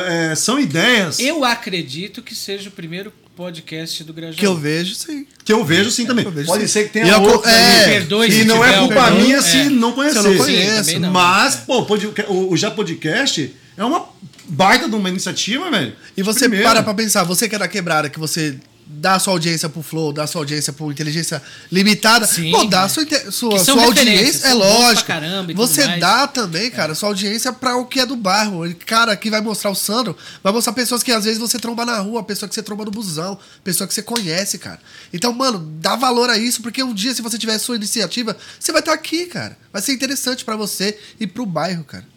É, 0.08 0.34
são 0.36 0.60
ideias. 0.60 1.20
Eu 1.20 1.44
acredito 1.44 2.22
que 2.22 2.34
seja 2.34 2.70
o 2.70 2.72
primeiro 2.72 3.14
podcast 3.36 4.04
do 4.04 4.14
Grajaú. 4.14 4.38
Que 4.38 4.46
eu 4.46 4.56
vejo, 4.56 4.96
sim. 4.96 5.26
Que 5.44 5.52
eu 5.52 5.64
vejo, 5.66 5.92
sim, 5.92 6.06
também. 6.06 6.30
Vejo, 6.30 6.48
Pode 6.48 6.64
sim. 6.64 6.68
ser 6.68 6.84
que 6.86 6.94
tenha 6.94 7.18
outro. 7.18 7.50
É, 7.50 7.86
perdoe, 7.86 8.30
e 8.32 8.44
não 8.46 8.64
é 8.64 8.80
culpa 8.80 9.12
minha 9.12 9.42
se 9.42 9.58
é. 9.58 9.70
não 9.70 9.92
conhecer. 9.92 10.22
Se 10.22 10.28
eu 10.28 10.32
não 10.32 10.44
conheço. 10.44 11.00
Não, 11.00 11.12
mas, 11.12 11.56
é. 11.56 11.58
pô, 11.66 11.86
o, 12.30 12.54
o 12.54 12.58
Já 12.58 12.72
Podcast 12.72 13.54
é 13.76 13.84
uma 13.84 14.08
baita 14.46 14.88
de 14.88 14.96
uma 14.96 15.10
iniciativa, 15.10 15.70
velho. 15.70 15.94
E 16.16 16.22
você 16.22 16.42
Primeiro. 16.42 16.66
para 16.66 16.84
pra 16.84 16.94
pensar, 16.94 17.24
você 17.24 17.50
que 17.50 17.56
é 17.56 17.60
da 17.60 17.68
quebrada, 17.68 18.10
que 18.10 18.20
você 18.20 18.58
dá 18.86 19.20
sua 19.20 19.34
audiência 19.34 19.70
pro 19.70 19.82
Flow, 19.82 20.12
dá 20.12 20.28
sua 20.28 20.42
audiência 20.42 20.74
pro 20.74 20.92
Inteligência 20.92 21.42
Limitada. 21.72 22.26
Sim, 22.26 22.52
Pô, 22.52 22.66
dá 22.66 22.88
sua, 22.88 23.06
sua, 23.32 23.60
sua 23.64 23.84
audiência. 23.84 24.48
É 24.48 24.54
lógico. 24.54 25.12
você 25.56 25.98
dá 25.98 26.28
também, 26.28 26.70
cara, 26.70 26.92
é. 26.92 26.96
sua 26.96 27.10
audiência 27.10 27.52
para 27.52 27.78
o 27.78 27.86
que 27.86 28.00
é 28.00 28.06
do 28.06 28.16
bairro. 28.16 28.66
Ele, 28.66 28.74
cara, 28.74 29.16
que 29.16 29.30
vai 29.30 29.42
mostrar 29.42 29.72
o 29.72 29.76
Sandro, 29.76 30.16
vai 30.44 30.52
mostrar 30.52 30.74
pessoas 30.74 31.04
que 31.04 31.12
às 31.12 31.24
vezes 31.26 31.40
você 31.40 31.58
tromba 31.58 31.86
na 31.86 32.00
rua, 32.00 32.24
pessoa 32.24 32.48
que 32.48 32.56
você 32.56 32.64
tromba 32.64 32.86
no 32.86 32.92
busão, 32.92 33.38
pessoa 33.64 33.88
que 33.88 33.94
você 33.94 34.02
conhece, 34.02 34.58
cara. 34.58 34.80
Então, 35.12 35.34
mano, 35.34 35.60
dá 35.80 35.96
valor 35.96 36.30
a 36.30 36.38
isso, 36.38 36.62
porque 36.62 36.84
um 36.84 36.94
dia, 36.94 37.14
se 37.14 37.22
você 37.22 37.38
tiver 37.38 37.58
sua 37.58 37.76
iniciativa, 37.76 38.36
você 38.60 38.72
vai 38.72 38.82
estar 38.82 38.94
aqui, 38.94 39.26
cara. 39.26 39.58
Vai 39.72 39.82
ser 39.82 39.94
interessante 39.94 40.46
para 40.46 40.56
você 40.56 40.98
e 41.20 41.28
pro 41.28 41.46
bairro, 41.46 41.84
cara. 41.84 42.12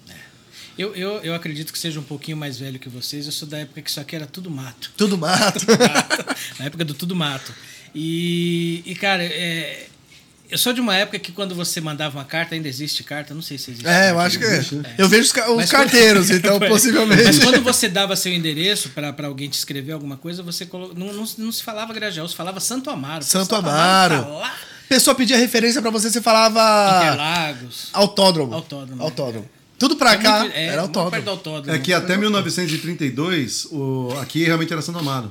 Eu, 0.78 0.94
eu, 0.94 1.12
eu 1.22 1.34
acredito 1.34 1.72
que 1.72 1.78
seja 1.78 1.98
um 1.98 2.02
pouquinho 2.02 2.36
mais 2.36 2.58
velho 2.58 2.78
que 2.78 2.88
vocês. 2.88 3.26
Eu 3.26 3.32
sou 3.32 3.48
da 3.48 3.58
época 3.58 3.80
que 3.80 3.88
isso 3.88 4.00
aqui 4.00 4.14
era 4.14 4.26
tudo 4.26 4.50
mato. 4.50 4.92
Tudo 4.96 5.16
mato. 5.16 5.60
tudo 5.60 5.78
mato. 5.78 6.36
Na 6.58 6.64
época 6.66 6.84
do 6.84 6.94
tudo 6.94 7.16
mato. 7.16 7.54
E, 7.94 8.82
e 8.84 8.94
cara, 8.94 9.24
é, 9.24 9.86
eu 10.50 10.58
sou 10.58 10.72
de 10.72 10.80
uma 10.80 10.94
época 10.94 11.18
que 11.18 11.32
quando 11.32 11.54
você 11.54 11.80
mandava 11.80 12.18
uma 12.18 12.24
carta, 12.24 12.54
ainda 12.54 12.68
existe 12.68 13.02
carta, 13.02 13.34
não 13.34 13.42
sei 13.42 13.58
se 13.58 13.70
existe. 13.70 13.88
É, 13.88 14.10
eu 14.10 14.20
acho 14.20 14.38
que 14.38 14.44
é. 14.44 14.58
é. 14.58 14.62
Eu 14.98 15.08
vejo 15.08 15.22
os, 15.22 15.64
os 15.64 15.70
carteiros, 15.70 16.28
quando... 16.28 16.36
então 16.36 16.58
possivelmente. 16.68 17.24
Mas 17.24 17.38
quando 17.38 17.62
você 17.62 17.88
dava 17.88 18.14
seu 18.14 18.32
endereço 18.32 18.90
para 18.90 19.26
alguém 19.26 19.48
te 19.48 19.54
escrever 19.54 19.92
alguma 19.92 20.16
coisa, 20.16 20.42
você 20.42 20.66
colo... 20.66 20.92
não, 20.94 21.12
não, 21.12 21.24
não, 21.38 21.50
se 21.50 21.62
falava 21.62 21.92
Grajaú, 21.92 22.28
se 22.28 22.36
falava 22.36 22.60
Santo 22.60 22.90
Amaro. 22.90 23.24
Santo 23.24 23.54
Amaro. 23.54 24.14
Amaro 24.14 24.40
tá 24.40 24.54
Pessoa 24.88 25.16
pedia 25.16 25.36
referência 25.36 25.82
para 25.82 25.90
você, 25.90 26.10
você 26.10 26.20
falava. 26.20 27.02
Interlagos. 27.02 27.88
Autódromo. 27.92 28.54
Autódromo. 28.54 29.02
Autódromo. 29.02 29.55
Tudo 29.78 29.96
pra 29.96 30.12
é 30.12 30.16
cá 30.16 30.40
muito, 30.40 30.54
é, 30.54 30.66
era 30.66 30.82
autódromo. 30.82 31.30
autódromo. 31.30 31.76
É 31.76 31.78
que 31.78 31.92
até 31.92 32.16
1932, 32.16 33.68
o, 33.70 34.08
aqui 34.20 34.44
realmente 34.44 34.72
era 34.72 34.80
Santo 34.80 34.98
Amaro. 34.98 35.30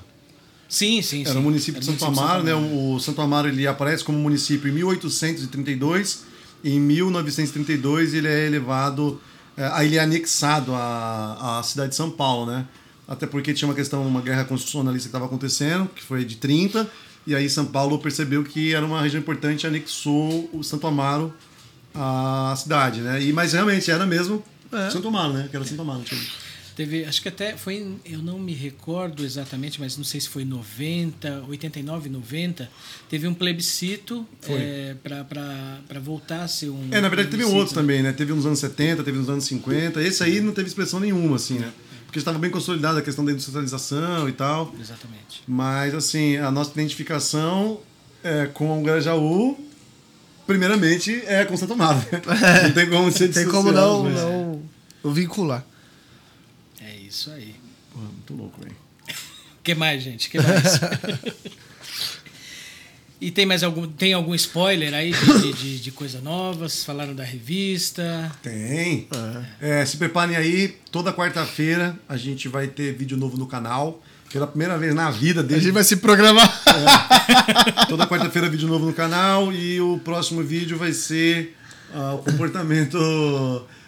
Sim, 0.67 1.01
sim, 1.01 1.23
Era 1.25 1.39
o 1.39 1.41
município 1.41 1.79
de 1.79 1.85
Santo 1.85 2.05
Amaro, 2.05 2.43
né? 2.43 2.53
O 2.53 2.99
Santo 2.99 3.21
Amaro 3.21 3.47
ele 3.47 3.67
aparece 3.67 4.03
como 4.03 4.17
município 4.17 4.69
em 4.69 4.73
1832. 4.73 6.23
E 6.63 6.73
em 6.73 6.79
1932 6.79 8.15
ele 8.15 8.27
é 8.27 8.47
elevado, 8.47 9.21
é, 9.55 9.67
aí 9.73 9.87
ele 9.87 9.97
é 9.97 9.99
anexado 9.99 10.73
à, 10.73 11.59
à 11.59 11.63
cidade 11.63 11.89
de 11.89 11.95
São 11.95 12.09
Paulo, 12.09 12.51
né? 12.51 12.65
Até 13.07 13.27
porque 13.27 13.53
tinha 13.53 13.69
uma 13.69 13.75
questão, 13.75 14.05
uma 14.05 14.19
guerra 14.19 14.43
constitucionalista 14.45 15.07
que 15.07 15.09
estava 15.09 15.25
acontecendo, 15.25 15.87
que 15.95 16.01
foi 16.01 16.25
de 16.25 16.37
30, 16.37 16.89
e 17.27 17.35
aí 17.35 17.47
São 17.49 17.65
Paulo 17.65 17.99
percebeu 17.99 18.43
que 18.43 18.73
era 18.73 18.83
uma 18.83 18.99
região 18.99 19.19
importante 19.19 19.63
e 19.63 19.67
anexou 19.67 20.49
o 20.51 20.63
Santo 20.63 20.87
Amaro 20.87 21.31
a 21.95 22.53
cidade, 22.57 23.01
né? 23.01 23.21
E, 23.21 23.31
mas 23.31 23.53
realmente 23.53 23.89
era 23.89 24.05
mesmo 24.05 24.43
é. 24.71 24.89
Santo 24.89 25.07
Amaro, 25.07 25.33
né? 25.33 25.47
Que 25.49 25.55
era 25.55 25.65
Santo 25.65 25.81
Amaro. 25.81 26.01
Tipo. 26.03 26.21
Teve, 26.75 27.05
acho 27.05 27.21
que 27.21 27.29
até 27.29 27.55
foi, 27.55 27.95
eu 28.03 28.19
não 28.19 28.37
me 28.37 28.53
recordo 28.53 29.23
exatamente, 29.23 29.79
mas 29.79 29.95
não 29.95 30.03
sei 30.03 30.19
se 30.19 30.27
foi 30.27 30.43
90, 30.43 31.45
89, 31.47 32.09
90, 32.09 32.69
teve 33.09 33.25
um 33.29 33.33
plebiscito 33.33 34.27
é, 34.49 34.93
para 35.01 35.99
voltar 36.01 36.43
a 36.43 36.47
ser 36.49 36.69
um. 36.69 36.89
É, 36.91 36.99
na 36.99 37.07
verdade 37.07 37.29
teve 37.29 37.45
outros 37.45 37.71
também, 37.71 38.03
né? 38.03 38.11
Teve 38.11 38.33
nos 38.33 38.45
anos 38.45 38.59
70, 38.59 39.03
teve 39.05 39.17
nos 39.17 39.29
anos 39.29 39.45
50. 39.45 40.03
Esse 40.03 40.21
aí 40.21 40.41
não 40.41 40.51
teve 40.51 40.67
expressão 40.67 40.99
nenhuma, 40.99 41.37
assim, 41.37 41.59
né? 41.59 41.71
Porque 42.05 42.19
estava 42.19 42.37
bem 42.37 42.51
consolidada 42.51 42.99
a 42.99 43.01
questão 43.01 43.23
da 43.23 43.31
industrialização 43.31 44.27
e 44.27 44.33
tal. 44.33 44.75
Exatamente. 44.77 45.43
Mas, 45.47 45.95
assim, 45.95 46.35
a 46.35 46.51
nossa 46.51 46.71
identificação 46.71 47.79
é, 48.21 48.47
com 48.47 48.79
o 48.79 48.83
Grajaú 48.83 49.57
primeiramente, 50.45 51.23
é 51.25 51.45
com 51.45 51.57
Santo 51.57 51.73
Amaro. 51.73 51.99
É. 52.11 52.63
Não 52.63 52.71
tem 52.71 52.89
como 52.89 53.11
ser 53.11 53.29
Tem 53.29 53.47
como 53.47 53.71
não, 53.71 54.03
mas... 54.03 54.15
não 54.15 54.61
vincular. 55.11 55.65
É 56.81 56.95
isso 56.95 57.31
aí. 57.31 57.55
Pô, 57.91 57.99
muito 57.99 58.33
louco, 58.33 58.61
velho. 58.61 58.75
que 59.63 59.75
mais, 59.75 60.03
gente? 60.03 60.29
que 60.29 60.39
mais? 60.39 60.79
e 63.21 63.31
tem 63.31 63.45
mais 63.45 63.63
algum, 63.63 63.87
tem 63.87 64.13
algum 64.13 64.35
spoiler 64.35 64.93
aí 64.93 65.11
de, 65.11 65.53
de, 65.53 65.79
de 65.79 65.91
coisa 65.91 66.19
nova? 66.21 66.67
Vocês 66.67 66.83
falaram 66.83 67.15
da 67.15 67.23
revista? 67.23 68.31
Tem. 68.41 69.07
É. 69.61 69.81
É, 69.81 69.85
se 69.85 69.97
preparem 69.97 70.35
aí, 70.35 70.77
toda 70.91 71.13
quarta-feira 71.13 71.97
a 72.07 72.17
gente 72.17 72.47
vai 72.47 72.67
ter 72.67 72.93
vídeo 72.93 73.17
novo 73.17 73.37
no 73.37 73.47
canal. 73.47 74.03
Pela 74.35 74.47
primeira 74.47 74.77
vez 74.77 74.93
na 74.93 75.09
vida 75.09 75.41
dele. 75.41 75.61
A 75.61 75.63
gente 75.63 75.71
vai 75.71 75.83
se 75.85 75.95
programar. 75.95 76.61
É, 76.67 77.85
toda 77.87 78.05
quarta-feira 78.05 78.49
vídeo 78.49 78.67
novo 78.67 78.85
no 78.85 78.91
canal 78.91 79.49
e 79.53 79.79
o 79.79 79.97
próximo 80.03 80.43
vídeo 80.43 80.77
vai 80.77 80.91
ser 80.91 81.55
uh, 81.93 82.15
o 82.15 82.17
comportamento 82.17 82.97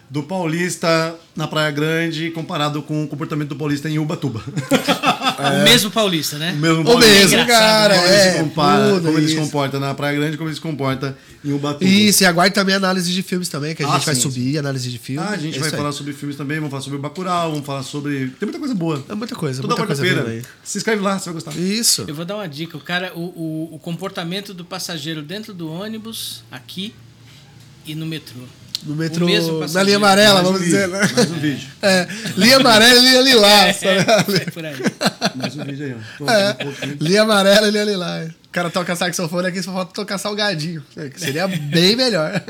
do 0.10 0.24
paulista 0.24 1.16
na 1.36 1.48
Praia 1.48 1.70
Grande 1.70 2.32
comparado 2.32 2.82
com 2.82 3.04
o 3.04 3.08
comportamento 3.08 3.50
do 3.50 3.56
paulista 3.56 3.90
em 3.90 4.00
Ubatuba. 4.00 4.44
É. 4.44 5.18
O 5.38 5.64
mesmo 5.64 5.92
paulista, 5.92 6.40
né? 6.40 6.52
O 6.52 6.56
mesmo 6.56 6.84
paulista. 6.84 7.14
O 7.14 7.20
mesmo, 7.20 7.46
cara. 7.46 7.96
Como, 7.96 8.08
é, 8.08 8.26
ele, 8.26 8.32
se 8.32 8.44
compara, 8.44 9.00
como 9.00 9.18
ele 9.20 9.28
se 9.28 9.36
comporta 9.36 9.80
na 9.80 9.94
Praia 9.94 10.18
Grande, 10.18 10.36
como 10.36 10.50
ele 10.50 10.56
se 10.56 10.62
comporta 10.62 11.16
em 11.46 11.52
Ubatuba. 11.52 11.86
Isso, 11.86 12.24
e 12.24 12.26
aguarde 12.26 12.56
também 12.56 12.74
análise 12.74 13.12
de 13.12 13.22
filmes 13.22 13.48
também, 13.48 13.76
que 13.76 13.84
a 13.84 13.88
ah, 13.88 13.92
gente 13.92 14.00
sim, 14.00 14.06
vai 14.06 14.16
subir, 14.16 14.52
sim. 14.54 14.58
análise 14.58 14.90
de 14.90 14.98
filmes. 14.98 15.30
Ah, 15.30 15.34
a 15.34 15.38
gente 15.38 15.58
é 15.58 15.62
vai 15.62 15.70
falar 15.70 15.92
sobre 15.92 16.14
filmes 16.14 16.36
também, 16.36 16.58
vamos 16.58 16.72
falar 16.72 16.82
sobre 16.82 16.98
o 16.98 17.02
Bacurau, 17.02 17.52
vamos 17.52 17.66
falar 17.68 17.84
sobre... 17.84 18.30
Tem 18.40 18.48
muita 18.48 18.58
coisa 18.58 18.74
boa. 18.74 19.06
É 19.08 19.14
muita 19.14 19.36
coisa, 19.36 19.62
Toda 19.62 19.76
quarta-feira. 19.76 20.42
Se 20.64 20.80
inscreve 20.80 21.04
lá, 21.04 21.20
você 21.20 21.26
vai 21.26 21.34
gostar. 21.36 21.56
Isso. 21.56 22.06
Eu 22.08 22.16
vou 22.16 22.26
dar 22.26 22.36
uma 22.36 22.48
dica. 22.48 22.76
O 22.76 22.82
cara, 22.82 23.14
o, 23.16 23.22
o, 23.22 23.76
o 23.76 23.80
comportamento 23.80 24.56
do 24.56 24.66
passageiro 24.66 25.22
dentro 25.22 25.54
do 25.54 25.72
ônibus, 25.72 26.44
aqui 26.52 26.96
e 27.86 27.94
no 27.94 28.08
metrô. 28.08 28.42
No 28.84 28.96
metrô, 28.96 29.26
na 29.74 29.84
linha 29.84 29.98
amarela, 29.98 30.42
vamos 30.42 30.62
dizer, 30.62 30.88
né? 30.88 31.00
Mais 31.00 31.32
um 31.32 31.40
vídeo. 31.40 31.68
É, 31.82 32.08
linha 32.36 32.58
amarela 32.58 32.96
e 32.96 33.02
linha 33.02 33.22
lilás. 33.22 33.84
É, 33.84 33.98
é, 33.98 34.52
por 34.52 34.66
aí. 34.66 34.76
Mais 35.36 35.56
um 35.56 35.64
vídeo 35.64 35.86
aí, 35.86 35.96
ó. 36.22 36.32
É, 36.32 36.58
um 36.66 36.98
linha 37.00 37.22
amarela 37.22 37.68
e 37.68 37.72
linha 37.72 37.84
lilás. 37.84 38.30
O 38.30 38.50
cara 38.52 38.70
toca 38.70 38.96
saxofone 38.96 39.48
aqui, 39.48 39.62
só 39.62 39.72
falta 39.72 39.94
tocar 39.94 40.18
salgadinho. 40.18 40.84
Seria 41.16 41.48
bem 41.48 41.96
melhor. 41.96 42.32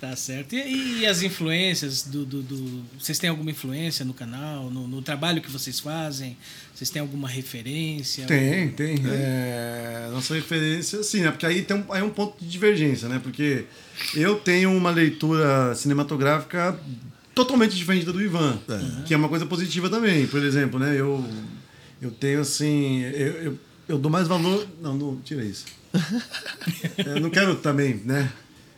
Tá 0.00 0.16
certo. 0.16 0.54
E, 0.54 1.00
e 1.00 1.06
as 1.06 1.22
influências 1.22 2.04
do, 2.04 2.24
do, 2.24 2.42
do, 2.42 2.82
Vocês 2.98 3.18
têm 3.18 3.28
alguma 3.28 3.50
influência 3.50 4.02
no 4.02 4.14
canal, 4.14 4.70
no, 4.70 4.88
no, 4.88 5.02
trabalho 5.02 5.42
que 5.42 5.50
vocês 5.50 5.78
fazem? 5.78 6.38
Vocês 6.74 6.88
têm 6.88 7.02
alguma 7.02 7.28
referência? 7.28 8.24
Tem, 8.24 8.70
tem. 8.70 8.96
É, 9.06 10.08
nossa 10.10 10.34
referência, 10.34 11.02
sim, 11.02 11.20
né? 11.20 11.30
Porque 11.30 11.44
aí 11.44 11.60
tem 11.60 11.76
um, 11.76 11.92
aí 11.92 12.00
é 12.00 12.04
um 12.04 12.08
ponto 12.08 12.42
de 12.42 12.48
divergência, 12.48 13.10
né? 13.10 13.20
Porque 13.22 13.66
eu 14.14 14.36
tenho 14.36 14.74
uma 14.74 14.90
leitura 14.90 15.74
cinematográfica 15.74 16.80
totalmente 17.34 17.76
diferente 17.76 18.06
da 18.06 18.12
do 18.12 18.22
Ivan, 18.22 18.58
é. 18.70 19.02
que 19.02 19.12
é 19.12 19.16
uma 19.18 19.28
coisa 19.28 19.44
positiva 19.44 19.90
também. 19.90 20.26
Por 20.26 20.42
exemplo, 20.42 20.80
né? 20.80 20.98
Eu, 20.98 21.22
eu 22.00 22.10
tenho 22.10 22.40
assim. 22.40 23.02
Eu, 23.02 23.32
eu, 23.32 23.58
eu 23.86 23.98
dou 23.98 24.10
mais 24.10 24.26
valor. 24.26 24.66
Não, 24.80 24.96
não, 24.96 25.20
tira 25.20 25.44
isso. 25.44 25.66
eu 27.04 27.20
não 27.20 27.28
quero 27.28 27.56
também, 27.56 28.00
né? 28.02 28.32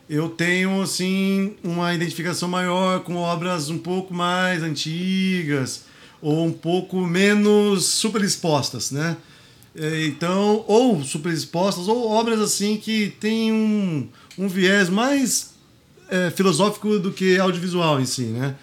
Eu 0.09 0.29
tenho 0.29 0.83
assim 0.83 1.55
uma 1.63 1.95
identificação 1.95 2.49
maior 2.49 3.01
com 3.01 3.17
obras 3.17 3.71
um 3.71 3.79
pouco 3.79 4.13
mais 4.13 4.63
antigas 4.63 5.85
ou 6.21 6.47
um 6.47 6.53
pouco 6.53 6.99
menos 7.07 7.87
super 7.87 8.23
expostas, 8.23 8.91
né? 8.91 9.17
É, 9.75 10.07
então, 10.07 10.65
ou 10.69 11.03
super 11.03 11.33
expostas, 11.33 11.89
ou 11.89 12.09
obras 12.09 12.41
assim 12.41 12.77
que 12.77 13.09
têm 13.19 13.51
um, 13.51 14.09
um 14.39 14.47
viés 14.47 14.91
mais 14.91 15.55
é, 16.09 16.31
filosófico 16.31 16.99
do 16.99 17.11
que 17.11 17.39
audiovisual 17.39 17.99
em 18.01 18.05
si, 18.05 18.25
né? 18.25 18.55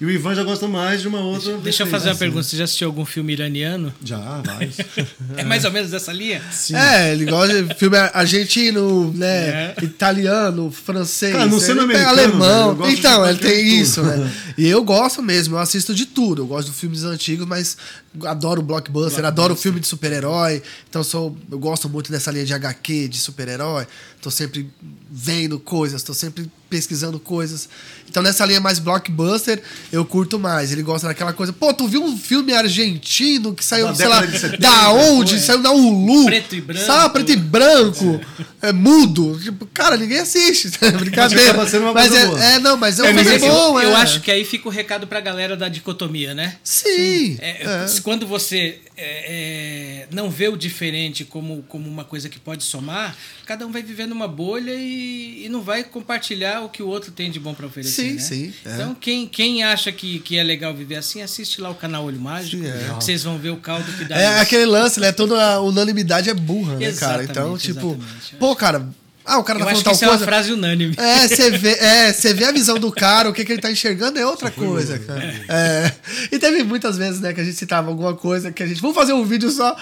E 0.00 0.04
o 0.04 0.10
Ivan 0.10 0.32
já 0.34 0.44
gosta 0.44 0.68
mais 0.68 1.02
de 1.02 1.08
uma 1.08 1.18
outra. 1.20 1.50
Deixa, 1.50 1.62
deixa 1.62 1.82
eu 1.82 1.86
fazer 1.88 2.06
uma 2.06 2.12
assim. 2.12 2.18
pergunta. 2.20 2.44
Você 2.44 2.56
já 2.56 2.64
assistiu 2.64 2.86
algum 2.86 3.04
filme 3.04 3.32
iraniano? 3.32 3.92
Já, 4.02 4.42
vários. 4.44 4.76
é 5.36 5.42
mais 5.42 5.64
ou 5.64 5.72
menos 5.72 5.90
dessa 5.90 6.12
linha? 6.12 6.40
Sim. 6.52 6.76
É, 6.76 7.12
ele 7.12 7.24
gosta 7.24 7.62
de 7.62 7.74
filme 7.74 7.96
argentino, 7.96 9.12
né? 9.12 9.74
É. 9.76 9.76
Italiano, 9.82 10.70
francês. 10.70 11.32
Cara, 11.32 11.46
não 11.46 11.58
sendo 11.58 11.80
americano, 11.80 12.10
alemão. 12.10 12.90
Então, 12.90 13.28
ele 13.28 13.38
tem 13.38 13.80
isso, 13.80 14.02
né? 14.02 14.32
E 14.56 14.66
eu 14.68 14.84
gosto 14.84 15.20
mesmo, 15.20 15.56
eu 15.56 15.58
assisto 15.58 15.92
de 15.92 16.06
tudo. 16.06 16.42
Eu 16.42 16.46
gosto 16.46 16.70
de 16.70 16.76
filmes 16.76 17.02
antigos, 17.02 17.46
mas 17.46 17.76
adoro 18.24 18.62
blockbuster, 18.62 18.92
blockbuster. 18.92 19.24
adoro 19.24 19.56
filme 19.56 19.80
de 19.80 19.86
super-herói. 19.86 20.62
Então 20.88 21.02
sou, 21.02 21.36
eu 21.50 21.58
gosto 21.58 21.88
muito 21.88 22.10
dessa 22.10 22.30
linha 22.30 22.44
de 22.44 22.54
HQ, 22.54 23.08
de 23.08 23.18
super-herói. 23.18 23.86
Tô 24.20 24.30
sempre 24.30 24.68
vendo 25.10 25.58
coisas, 25.58 26.02
tô 26.02 26.14
sempre 26.14 26.50
pesquisando 26.68 27.18
coisas. 27.18 27.68
Então 28.08 28.22
nessa 28.22 28.44
linha 28.44 28.60
mais 28.60 28.78
blockbuster, 28.78 29.62
eu 29.92 30.04
curto 30.04 30.38
mais. 30.38 30.72
Ele 30.72 30.82
gosta 30.82 31.08
daquela 31.08 31.32
coisa, 31.32 31.52
pô, 31.52 31.72
tu 31.72 31.86
viu 31.86 32.02
um 32.02 32.16
filme 32.16 32.52
argentino 32.52 33.54
que 33.54 33.64
saiu, 33.64 33.88
da 33.88 33.94
sei 33.94 34.08
lá, 34.08 34.26
70, 34.26 34.58
da 34.58 34.90
onde? 34.90 35.36
É. 35.36 35.38
Saiu 35.38 35.62
da 35.62 35.70
Hulu. 35.70 36.26
Preto 36.26 36.54
e 36.54 36.60
branco. 36.60 36.86
Sabe, 36.86 37.12
preto 37.12 37.32
e 37.32 37.36
branco. 37.36 38.20
É, 38.62 38.68
é 38.68 38.72
mudo. 38.72 39.38
Tipo, 39.42 39.66
cara, 39.66 39.96
ninguém 39.96 40.18
assiste. 40.18 40.70
É 40.88 40.90
brincadeira. 40.90 41.54
Mas, 41.54 41.72
mas 41.74 42.14
é, 42.14 42.54
é, 42.54 42.58
não, 42.60 42.76
mas 42.76 42.98
é, 42.98 43.10
é 43.10 43.12
um 43.12 43.18
filme 43.18 43.38
bom, 43.40 43.80
eu, 43.80 43.90
eu 43.90 43.96
acho 43.96 44.20
que 44.20 44.30
aí 44.30 44.44
fica 44.44 44.68
o 44.68 44.70
recado 44.70 45.06
pra 45.06 45.20
galera 45.20 45.56
da 45.56 45.68
dicotomia, 45.68 46.34
né? 46.34 46.56
Sim. 46.62 46.88
Sim. 46.88 47.38
É, 47.40 47.86
quando 48.02 48.26
você 48.26 48.78
é, 49.00 50.02
é, 50.02 50.08
não 50.10 50.28
vê 50.28 50.48
o 50.48 50.56
diferente 50.56 51.24
como, 51.24 51.62
como 51.68 51.88
uma 51.88 52.04
coisa 52.04 52.28
que 52.28 52.38
pode 52.38 52.64
somar, 52.64 53.16
cada 53.46 53.64
um 53.64 53.70
vai 53.70 53.80
viver 53.80 54.06
numa 54.06 54.26
bolha 54.26 54.74
e, 54.74 55.44
e 55.44 55.48
não 55.48 55.62
vai 55.62 55.84
compartilhar 55.84 56.62
o 56.62 56.68
que 56.68 56.82
o 56.82 56.88
outro 56.88 57.12
tem 57.12 57.30
de 57.30 57.38
bom 57.38 57.54
para 57.54 57.66
oferecer. 57.66 58.02
Sim, 58.02 58.14
né? 58.14 58.20
sim. 58.20 58.54
É. 58.66 58.74
Então, 58.74 58.94
quem, 58.94 59.28
quem 59.28 59.62
acha 59.62 59.92
que, 59.92 60.18
que 60.18 60.36
é 60.36 60.42
legal 60.42 60.74
viver 60.74 60.96
assim, 60.96 61.22
assiste 61.22 61.60
lá 61.60 61.70
o 61.70 61.74
canal 61.76 62.04
Olho 62.04 62.20
Mágico, 62.20 62.62
sim, 62.62 62.68
é. 62.68 62.92
vocês 62.94 63.22
vão 63.22 63.38
ver 63.38 63.50
o 63.50 63.56
caldo 63.58 63.90
que 63.92 64.04
dá. 64.04 64.20
É 64.20 64.32
isso. 64.32 64.42
aquele 64.42 64.66
lance, 64.66 64.98
né? 64.98 65.12
Toda 65.12 65.54
a 65.54 65.60
unanimidade 65.60 66.28
é 66.28 66.34
burra, 66.34 66.76
né, 66.76 66.92
cara? 66.92 67.22
Então, 67.22 67.56
tipo, 67.56 67.96
pô, 68.38 68.56
cara 68.56 68.88
ah, 69.28 69.38
o 69.38 69.44
cara 69.44 69.58
tá 69.58 69.64
Eu 69.64 69.68
falando 69.68 69.84
tal 69.84 69.92
coisa. 69.92 70.06
É 70.06 70.16
uma 70.16 70.18
frase 70.18 70.52
unânime. 70.52 70.94
É, 70.96 71.28
você 71.28 71.50
vê, 71.50 71.72
é, 71.72 72.12
você 72.12 72.34
vê 72.34 72.44
a 72.44 72.52
visão 72.52 72.78
do 72.78 72.90
cara, 72.90 73.28
o 73.28 73.32
que, 73.32 73.44
que 73.44 73.52
ele 73.52 73.60
tá 73.60 73.70
enxergando 73.70 74.18
é 74.18 74.26
outra 74.26 74.50
coisa, 74.50 74.98
cara. 74.98 75.34
É. 75.48 75.92
E 76.32 76.38
teve 76.38 76.62
muitas 76.64 76.96
vezes, 76.96 77.20
né, 77.20 77.32
que 77.32 77.40
a 77.40 77.44
gente 77.44 77.56
citava 77.56 77.88
alguma 77.88 78.14
coisa 78.14 78.50
que 78.50 78.62
a 78.62 78.66
gente. 78.66 78.80
Vamos 78.80 78.96
fazer 78.96 79.12
um 79.12 79.24
vídeo 79.24 79.50
só 79.50 79.76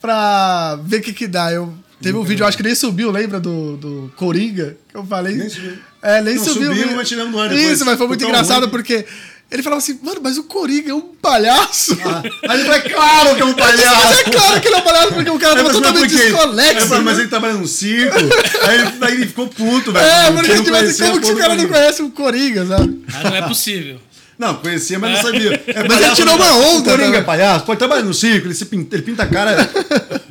pra 0.00 0.78
ver 0.84 0.98
o 0.98 1.02
que, 1.02 1.12
que 1.12 1.26
dá. 1.26 1.52
Eu 1.52 1.72
Teve 2.00 2.18
um 2.18 2.22
vídeo, 2.22 2.44
acho 2.44 2.56
que 2.56 2.62
nem 2.62 2.74
subiu, 2.74 3.10
lembra 3.10 3.40
do, 3.40 3.76
do 3.76 4.12
Coringa? 4.16 4.76
Que 4.88 4.96
eu 4.96 5.04
falei. 5.04 5.34
Nem 5.34 5.48
subiu. 5.48 5.78
É, 6.02 6.22
nem 6.22 6.36
Não, 6.36 6.44
subiu. 6.44 6.74
subiu 6.74 6.94
mas 6.94 7.08
tiramos 7.08 7.32
no 7.32 7.40
ar 7.40 7.48
depois. 7.48 7.72
Isso, 7.72 7.84
mas 7.84 7.96
foi 7.96 8.06
muito 8.06 8.22
engraçado 8.22 8.62
ruim. 8.62 8.70
porque 8.70 9.06
ele 9.48 9.62
falava 9.62 9.78
assim, 9.78 9.98
mano, 10.02 10.20
mas 10.22 10.36
o 10.38 10.44
Coringa 10.44 10.90
é 10.90 10.94
um 10.94 11.00
palhaço. 11.00 11.96
Ah, 12.04 12.22
aí 12.48 12.60
ele 12.60 12.68
é 12.68 12.80
claro 12.80 13.36
que 13.36 13.42
é 13.42 13.44
um 13.44 13.54
palhaço. 13.54 14.06
Mas 14.06 14.18
é 14.18 14.24
claro 14.24 14.60
que 14.60 14.68
ele 14.68 14.74
é 14.74 14.78
um 14.78 14.82
palhaço, 14.82 15.14
porque 15.14 15.30
o 15.30 15.38
cara 15.38 15.56
tava 15.56 15.70
totalmente 15.70 16.16
desconexo. 16.16 16.94
É, 16.94 16.98
mas 16.98 17.18
ele 17.18 17.28
trabalha 17.28 17.54
num 17.54 17.66
circo. 17.66 18.16
aí 18.16 18.92
daí 18.98 19.14
ele 19.14 19.26
ficou 19.28 19.46
puto, 19.46 19.92
velho. 19.92 20.04
É, 20.04 20.32
porque 20.32 20.62
tipo 20.62 20.74
assim, 20.74 21.04
como 21.04 21.20
que 21.20 21.30
o 21.30 21.36
cara 21.36 21.54
não 21.54 21.68
conhece 21.68 22.02
o 22.02 22.10
Coringa, 22.10 22.66
sabe? 22.66 23.04
Ah, 23.14 23.30
não 23.30 23.36
é 23.36 23.42
possível. 23.42 24.00
Não, 24.38 24.54
conhecia, 24.56 24.98
mas 24.98 25.12
não 25.12 25.22
sabia. 25.22 25.62
É 25.66 25.88
mas 25.88 26.00
ele 26.00 26.14
tirou 26.14 26.34
uma 26.34 26.52
onda. 26.56 26.90
O 26.90 26.96
Coringa 26.96 27.10
né? 27.10 27.18
é 27.18 27.22
palhaço, 27.22 27.64
pode 27.64 27.78
trabalhar 27.78 28.02
no 28.02 28.12
circo, 28.12 28.48
ele, 28.48 28.54
se 28.54 28.66
pinta, 28.66 28.96
ele 28.96 29.02
pinta 29.02 29.22
a 29.22 29.26
cara. 29.26 29.56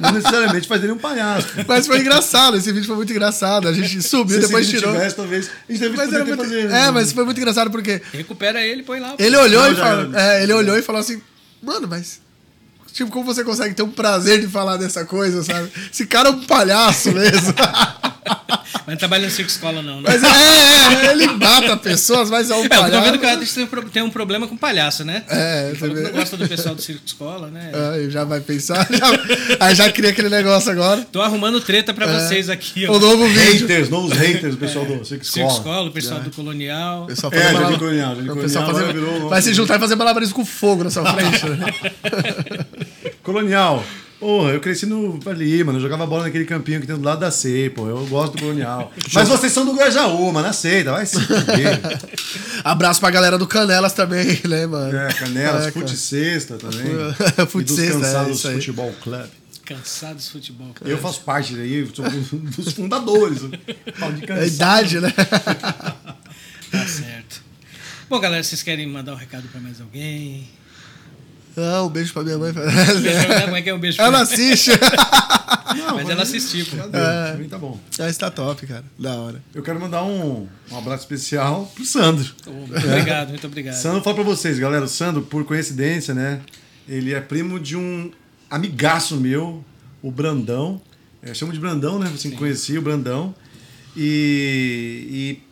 Não 0.00 0.12
necessariamente 0.12 0.68
faz 0.68 0.82
ele 0.82 0.92
um 0.92 0.98
palhaço. 0.98 1.48
Mas 1.66 1.86
foi 1.86 2.00
engraçado, 2.00 2.56
esse 2.56 2.72
vídeo 2.72 2.86
foi 2.86 2.96
muito 2.96 3.10
engraçado. 3.10 3.68
A 3.68 3.72
gente 3.72 4.02
subiu, 4.02 4.38
e 4.38 4.40
depois 4.40 4.68
tirou. 4.68 4.92
Tivesse, 4.92 5.16
talvez, 5.16 5.50
a 5.68 5.72
gente 5.72 5.96
mas 5.96 6.10
muito, 6.10 6.36
fazer, 6.36 6.64
É, 6.64 6.68
né? 6.68 6.90
mas 6.90 7.12
foi 7.12 7.24
muito 7.24 7.38
engraçado 7.38 7.70
porque. 7.70 8.00
Recupera 8.12 8.60
ele, 8.64 8.82
põe 8.82 9.00
lá. 9.00 9.14
Ele 9.18 9.36
olhou, 9.36 9.62
Não, 9.62 9.72
e 9.72 9.76
falou, 9.76 10.14
é, 10.14 10.42
ele 10.42 10.52
olhou 10.52 10.76
e 10.78 10.82
falou 10.82 11.00
assim: 11.00 11.20
Mano, 11.62 11.88
mas 11.88 12.20
Tipo, 12.92 13.12
como 13.12 13.24
você 13.24 13.44
consegue 13.44 13.76
ter 13.76 13.82
um 13.84 13.90
prazer 13.90 14.40
de 14.40 14.48
falar 14.48 14.76
dessa 14.76 15.04
coisa, 15.04 15.44
sabe? 15.44 15.70
Esse 15.92 16.04
cara 16.04 16.30
é 16.30 16.32
um 16.32 16.44
palhaço 16.44 17.12
mesmo. 17.12 17.54
Mas 18.86 18.94
não 18.94 18.96
trabalha 18.96 19.24
no 19.24 19.30
circo 19.30 19.50
escola, 19.50 19.82
não, 19.82 20.00
né? 20.00 20.08
Mas 20.08 20.22
é, 20.22 21.08
é, 21.08 21.12
ele 21.12 21.26
mata 21.26 21.76
pessoas, 21.76 22.30
mas 22.30 22.50
é 22.50 22.54
um 22.54 22.68
palhaço. 22.68 22.84
É, 22.84 22.96
eu 22.96 23.00
tô 23.00 23.06
vendo 23.06 23.18
que 23.18 23.26
o 23.26 23.28
Ederson 23.28 23.66
tem 23.92 24.02
um 24.02 24.10
problema 24.10 24.46
com 24.46 24.56
palhaço, 24.56 25.04
né? 25.04 25.24
É, 25.28 25.74
eu 25.78 25.94
não 25.94 26.12
gosta 26.12 26.36
do 26.36 26.48
pessoal 26.48 26.74
do 26.74 26.80
circo 26.80 27.02
escola, 27.04 27.48
né? 27.48 27.70
É, 27.72 28.10
já 28.10 28.24
vai 28.24 28.40
pensar. 28.40 28.86
Já, 28.98 29.06
aí 29.60 29.74
já 29.74 29.92
cria 29.92 30.10
aquele 30.10 30.28
negócio 30.28 30.70
agora. 30.70 31.06
Tô 31.12 31.20
arrumando 31.20 31.60
treta 31.60 31.92
pra 31.92 32.06
é, 32.06 32.18
vocês 32.18 32.48
aqui. 32.48 32.86
Ó. 32.86 32.96
O 32.96 32.98
novo 32.98 33.28
vídeo. 33.28 33.66
Haters, 33.66 33.88
novos 33.88 34.12
haters, 34.16 34.54
o 34.54 34.56
pessoal 34.56 34.84
do 34.84 35.04
circo 35.04 35.24
escola. 35.24 35.50
Circo 35.50 35.58
escola, 35.58 35.88
o 35.88 35.92
pessoal 35.92 36.20
do 36.20 36.30
colonial. 36.30 37.06
Pessoal 37.06 37.32
é, 37.32 37.52
malab... 37.52 37.78
colonial, 37.78 38.14
o 38.14 38.36
pessoal 38.36 38.66
fazer... 38.66 38.92
virou, 38.92 39.28
vai 39.28 39.42
se 39.42 39.54
juntar 39.54 39.76
e 39.76 39.80
fazer 39.80 39.94
malabarismo 39.96 40.34
com 40.34 40.44
fogo 40.44 40.84
na 40.84 40.90
sua 40.90 41.04
frente. 41.12 41.46
Né? 41.46 41.66
Colonial. 43.22 43.84
Porra, 44.18 44.50
eu 44.50 44.60
cresci 44.60 44.84
no 44.84 45.20
ali, 45.26 45.62
mano. 45.62 45.78
Eu 45.78 45.82
jogava 45.82 46.04
bola 46.04 46.24
naquele 46.24 46.44
campinho 46.44 46.80
que 46.80 46.86
tem 46.86 46.96
do 46.96 47.04
lado 47.04 47.20
da 47.20 47.30
C, 47.30 47.70
pô. 47.74 47.88
Eu 47.88 48.04
gosto 48.06 48.32
do 48.32 48.40
Colonial. 48.40 48.92
Mas 49.14 49.28
vocês 49.28 49.52
são 49.52 49.64
do 49.64 49.72
Guajaú, 49.72 50.32
mano. 50.32 50.48
Aceita, 50.48 50.90
vai 50.90 51.06
se 51.06 51.16
Abraço 52.64 52.98
pra 52.98 53.10
galera 53.10 53.38
do 53.38 53.46
Canelas 53.46 53.92
também, 53.92 54.40
né, 54.44 54.66
mano? 54.66 54.96
É, 54.96 55.12
Canelas, 55.12 55.66
é, 55.68 55.70
Fute 55.70 55.96
Sexta 55.96 56.56
também. 56.56 57.46
Fute 57.46 57.70
Sexta, 57.70 57.98
é 57.98 58.00
Cansados 58.00 58.44
é 58.44 58.52
Futebol 58.54 58.92
Club. 59.00 59.26
Cansados 59.64 60.28
Futebol 60.28 60.72
Club. 60.74 60.90
Eu 60.90 60.98
faço 60.98 61.20
parte 61.20 61.54
daí, 61.54 61.88
sou 61.94 62.04
um 62.04 62.38
dos 62.38 62.72
fundadores. 62.72 63.42
de 63.42 64.32
É 64.32 64.40
a 64.40 64.46
idade, 64.46 65.00
né? 65.00 65.12
tá 65.12 66.86
certo. 66.88 67.42
Bom, 68.10 68.18
galera, 68.18 68.42
vocês 68.42 68.62
querem 68.62 68.86
mandar 68.86 69.12
um 69.12 69.16
recado 69.16 69.46
pra 69.48 69.60
mais 69.60 69.80
alguém? 69.80 70.48
Ah, 71.58 71.82
um 71.82 71.88
beijo 71.88 72.12
pra 72.12 72.22
minha 72.22 72.38
mãe. 72.38 72.52
Como 73.44 73.56
é 73.56 73.62
que 73.62 73.70
é 73.70 73.74
um 73.74 73.80
beijo 73.80 73.96
pra 73.96 74.06
Ela 74.06 74.20
assiste. 74.20 74.70
Não, 75.76 75.96
mas 75.96 76.08
ela 76.08 76.22
assistiu. 76.22 76.64
É, 76.92 77.36
mim 77.36 77.48
tá 77.48 77.58
bom. 77.58 77.78
Já 77.90 78.08
está 78.08 78.30
top, 78.30 78.66
cara. 78.66 78.84
Da 78.98 79.14
hora. 79.14 79.42
Eu 79.54 79.62
quero 79.62 79.78
mandar 79.80 80.02
um, 80.02 80.48
um 80.70 80.78
abraço 80.78 81.02
especial 81.02 81.70
pro 81.74 81.84
Sandro. 81.84 82.26
Oh, 82.46 82.50
muito 82.50 82.86
obrigado, 82.86 83.28
muito 83.28 83.46
obrigado. 83.46 83.74
Sandro, 83.74 84.02
fala 84.02 84.16
pra 84.16 84.24
vocês, 84.24 84.58
galera. 84.58 84.84
O 84.84 84.88
Sandro, 84.88 85.22
por 85.22 85.44
coincidência, 85.44 86.14
né? 86.14 86.40
Ele 86.88 87.12
é 87.12 87.20
primo 87.20 87.60
de 87.60 87.76
um 87.76 88.10
amigaço 88.50 89.16
meu, 89.16 89.64
o 90.02 90.10
Brandão. 90.10 90.80
Eu 91.22 91.34
chamo 91.34 91.52
de 91.52 91.58
Brandão, 91.58 91.98
né? 91.98 92.10
Você 92.14 92.30
conhecia 92.30 92.78
o 92.78 92.82
Brandão. 92.82 93.34
E, 93.96 95.06
e 95.10 95.42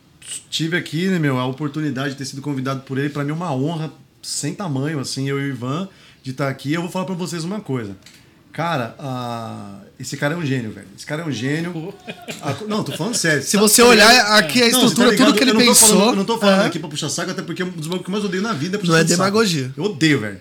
tive 0.49 0.77
aqui, 0.77 1.07
né, 1.07 1.19
meu, 1.19 1.37
a 1.37 1.45
oportunidade 1.45 2.11
de 2.11 2.15
ter 2.15 2.25
sido 2.25 2.41
convidado 2.41 2.81
por 2.81 2.97
ele. 2.97 3.09
Para 3.09 3.23
mim 3.23 3.31
é 3.31 3.33
uma 3.33 3.53
honra 3.53 3.91
sem 4.27 4.53
tamanho, 4.53 4.99
assim, 4.99 5.29
eu 5.29 5.39
e 5.39 5.43
o 5.43 5.47
Ivan, 5.47 5.87
de 6.21 6.31
estar 6.31 6.49
aqui. 6.49 6.73
Eu 6.73 6.81
vou 6.81 6.91
falar 6.91 7.05
para 7.05 7.15
vocês 7.15 7.45
uma 7.45 7.61
coisa. 7.61 7.95
Cara, 8.51 8.95
uh, 8.99 9.85
esse 9.99 10.17
cara 10.17 10.33
é 10.33 10.37
um 10.37 10.45
gênio, 10.45 10.71
velho. 10.71 10.87
Esse 10.97 11.05
cara 11.05 11.21
é 11.21 11.25
um 11.25 11.31
gênio. 11.31 11.93
não, 12.67 12.83
tô 12.83 12.91
falando 12.91 13.15
sério. 13.15 13.41
Se 13.41 13.55
você 13.55 13.81
olhar 13.81 14.37
aqui 14.37 14.61
a 14.61 14.67
estrutura, 14.67 15.11
não, 15.11 15.17
tá 15.17 15.25
tudo 15.25 15.37
que 15.37 15.43
ele 15.43 15.51
eu 15.51 15.57
pensou. 15.57 15.89
Falando, 15.89 16.09
eu 16.09 16.15
não 16.15 16.25
tô 16.25 16.37
falando 16.37 16.65
aqui 16.65 16.77
pra 16.77 16.89
puxar 16.89 17.07
saco, 17.07 17.31
até 17.31 17.41
porque 17.41 17.63
um 17.63 17.69
dos 17.69 17.87
bagulhos 17.87 18.03
que 18.03 18.09
eu 18.09 18.11
mais 18.11 18.25
odeio 18.25 18.43
na 18.43 18.53
vida 18.53 18.75
é 18.75 18.79
puxar 18.79 18.93
Não 18.93 18.99
é 18.99 19.03
demagogia. 19.03 19.67
Saco. 19.67 19.79
Eu 19.79 19.83
odeio, 19.85 20.19
velho. 20.19 20.39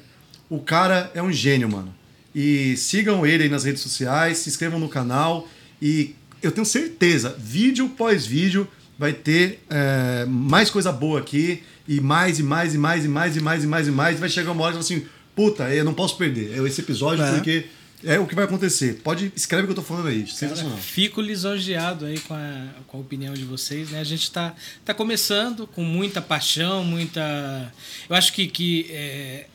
O 0.51 0.59
cara 0.59 1.11
é 1.14 1.22
um 1.22 1.30
gênio, 1.30 1.68
mano. 1.68 1.95
E 2.34 2.76
sigam 2.76 3.24
ele 3.24 3.45
aí 3.45 3.49
nas 3.49 3.64
redes 3.64 3.82
sociais, 3.82 4.39
se 4.39 4.49
inscrevam 4.49 4.80
no 4.80 4.89
canal. 4.89 5.47
E 5.80 6.14
eu 6.43 6.51
tenho 6.51 6.66
certeza, 6.66 7.37
vídeo 7.39 7.89
pós 7.91 8.26
vídeo, 8.26 8.66
vai 8.99 9.12
ter 9.12 9.62
é, 9.70 10.24
mais 10.26 10.70
coisa 10.70 10.91
boa 10.91 11.20
aqui 11.20 11.62
e 11.89 12.01
mais 12.01 12.39
e 12.39 12.43
mais 12.43 12.74
e 12.74 12.78
mais 12.78 13.05
e 13.05 13.09
mais 13.09 13.37
e 13.37 13.41
mais 13.41 13.64
e 13.64 13.66
mais 13.66 13.89
e 13.89 13.91
mais. 13.91 14.20
Vai 14.20 14.28
chegar 14.28 14.53
uma 14.53 14.64
hora 14.64 14.76
e 14.76 14.78
assim, 14.78 15.07
puta, 15.34 15.72
eu 15.74 15.84
não 15.84 15.95
posso 15.95 16.16
perder 16.16 16.64
esse 16.66 16.80
episódio 16.80 17.24
é. 17.24 17.32
porque 17.32 17.66
É 18.05 18.18
o 18.18 18.26
que 18.26 18.34
vai 18.34 18.45
acontecer. 18.45 19.01
Pode 19.03 19.32
escreve 19.34 19.64
o 19.64 19.66
que 19.66 19.72
eu 19.72 19.76
tô 19.76 19.82
falando 19.82 20.09
aí. 20.09 20.26
Sensacional. 20.26 20.76
Fico 20.78 21.20
lisonjeado 21.20 22.05
aí 22.07 22.18
com 22.20 22.34
a, 22.34 22.68
com 22.87 22.99
a 22.99 23.01
opinião 23.01 23.34
de 23.34 23.45
vocês, 23.45 23.91
né? 23.91 24.01
A 24.01 24.05
gente 24.05 24.30
tá, 24.30 24.55
tá 24.84 24.93
começando 24.93 25.66
com 25.66 25.82
muita 25.82 26.20
paixão, 26.20 26.84
muita. 26.84 27.72
Eu 28.09 28.14
acho 28.14 28.32
que, 28.32 28.47
que 28.47 28.87
é, 28.91 29.47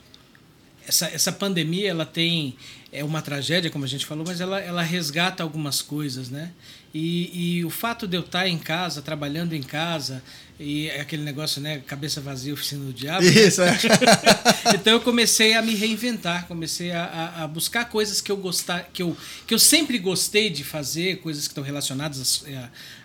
essa, 0.87 1.07
essa 1.07 1.31
pandemia 1.31 1.89
ela 1.89 2.05
tem 2.05 2.55
é 2.91 3.03
uma 3.03 3.21
tragédia, 3.21 3.71
como 3.71 3.85
a 3.85 3.87
gente 3.87 4.05
falou, 4.05 4.25
mas 4.27 4.41
ela, 4.41 4.59
ela 4.59 4.81
resgata 4.81 5.41
algumas 5.41 5.81
coisas, 5.81 6.29
né? 6.29 6.51
E, 6.93 7.57
e 7.57 7.65
o 7.65 7.69
fato 7.69 8.05
de 8.05 8.17
eu 8.17 8.21
estar 8.21 8.47
em 8.47 8.57
casa, 8.57 9.01
trabalhando 9.01 9.53
em 9.53 9.63
casa, 9.63 10.21
e 10.59 10.89
é 10.89 11.01
aquele 11.01 11.23
negócio, 11.23 11.61
né? 11.61 11.81
Cabeça 11.87 12.21
vazia, 12.21 12.53
oficina 12.53 12.85
do 12.85 12.93
diabo. 12.93 13.25
Isso, 13.25 13.61
é. 13.61 13.77
então 14.75 14.93
eu 14.93 15.01
comecei 15.01 15.53
a 15.53 15.61
me 15.61 15.73
reinventar, 15.73 16.47
comecei 16.47 16.91
a, 16.91 17.33
a, 17.37 17.47
buscar 17.47 17.85
coisas 17.85 18.21
que 18.21 18.31
eu 18.31 18.37
gostar, 18.37 18.89
que 18.93 19.01
eu, 19.01 19.15
que 19.47 19.53
eu 19.53 19.59
sempre 19.59 19.97
gostei 19.97 20.49
de 20.49 20.63
fazer, 20.63 21.17
coisas 21.17 21.47
que 21.47 21.51
estão 21.51 21.63
relacionadas 21.63 22.43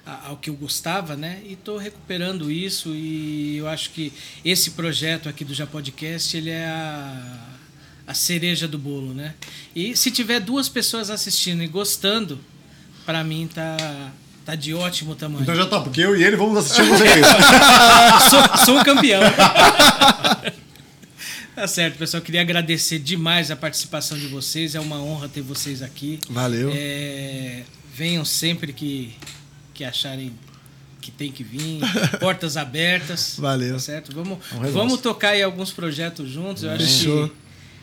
a, 0.04 0.10
a, 0.10 0.28
ao 0.28 0.36
que 0.36 0.50
eu 0.50 0.54
gostava, 0.54 1.16
né? 1.16 1.40
E 1.46 1.52
estou 1.52 1.78
recuperando 1.78 2.50
isso 2.50 2.90
e 2.94 3.56
eu 3.56 3.68
acho 3.68 3.90
que 3.90 4.12
esse 4.44 4.72
projeto 4.72 5.28
aqui 5.28 5.44
do 5.44 5.54
Já 5.54 5.66
Podcast, 5.66 6.36
ele 6.36 6.50
é 6.50 6.66
a 6.66 7.56
a 8.06 8.14
cereja 8.14 8.68
do 8.68 8.78
bolo, 8.78 9.12
né? 9.12 9.34
E 9.74 9.96
se 9.96 10.10
tiver 10.10 10.38
duas 10.38 10.68
pessoas 10.68 11.10
assistindo 11.10 11.62
e 11.62 11.66
gostando, 11.66 12.38
para 13.06 13.22
mim 13.24 13.48
tá 13.52 14.10
tá 14.44 14.54
de 14.54 14.74
ótimo 14.74 15.14
tamanho. 15.14 15.42
Então 15.42 15.56
já 15.56 15.66
tá, 15.66 15.80
porque 15.80 16.00
eu 16.00 16.16
e 16.16 16.22
ele 16.22 16.36
vamos 16.36 16.58
assistir 16.58 16.82
vocês. 16.90 17.26
sou, 18.30 18.66
sou 18.66 18.84
campeão. 18.84 19.22
Tá 21.54 21.66
certo, 21.66 21.96
pessoal. 21.96 22.22
Queria 22.22 22.42
agradecer 22.42 22.98
demais 22.98 23.50
a 23.50 23.56
participação 23.56 24.18
de 24.18 24.26
vocês. 24.26 24.74
É 24.74 24.80
uma 24.80 25.00
honra 25.00 25.28
ter 25.28 25.40
vocês 25.40 25.80
aqui. 25.80 26.20
Valeu. 26.28 26.70
É, 26.74 27.62
venham 27.94 28.24
sempre 28.24 28.72
que, 28.74 29.14
que 29.72 29.82
acharem 29.82 30.32
que 31.00 31.10
tem 31.10 31.32
que 31.32 31.42
vir. 31.42 31.80
Portas 32.20 32.56
abertas. 32.56 33.36
Valeu. 33.38 33.74
Tá 33.74 33.78
certo? 33.80 34.14
Vamos, 34.14 34.38
vamos 34.72 35.00
tocar 35.00 35.30
aí 35.30 35.42
alguns 35.42 35.72
projetos 35.72 36.28
juntos. 36.28 36.62
Eu 36.62 36.72
acho 36.72 36.84
Fechou. 36.84 37.28
que 37.28 37.34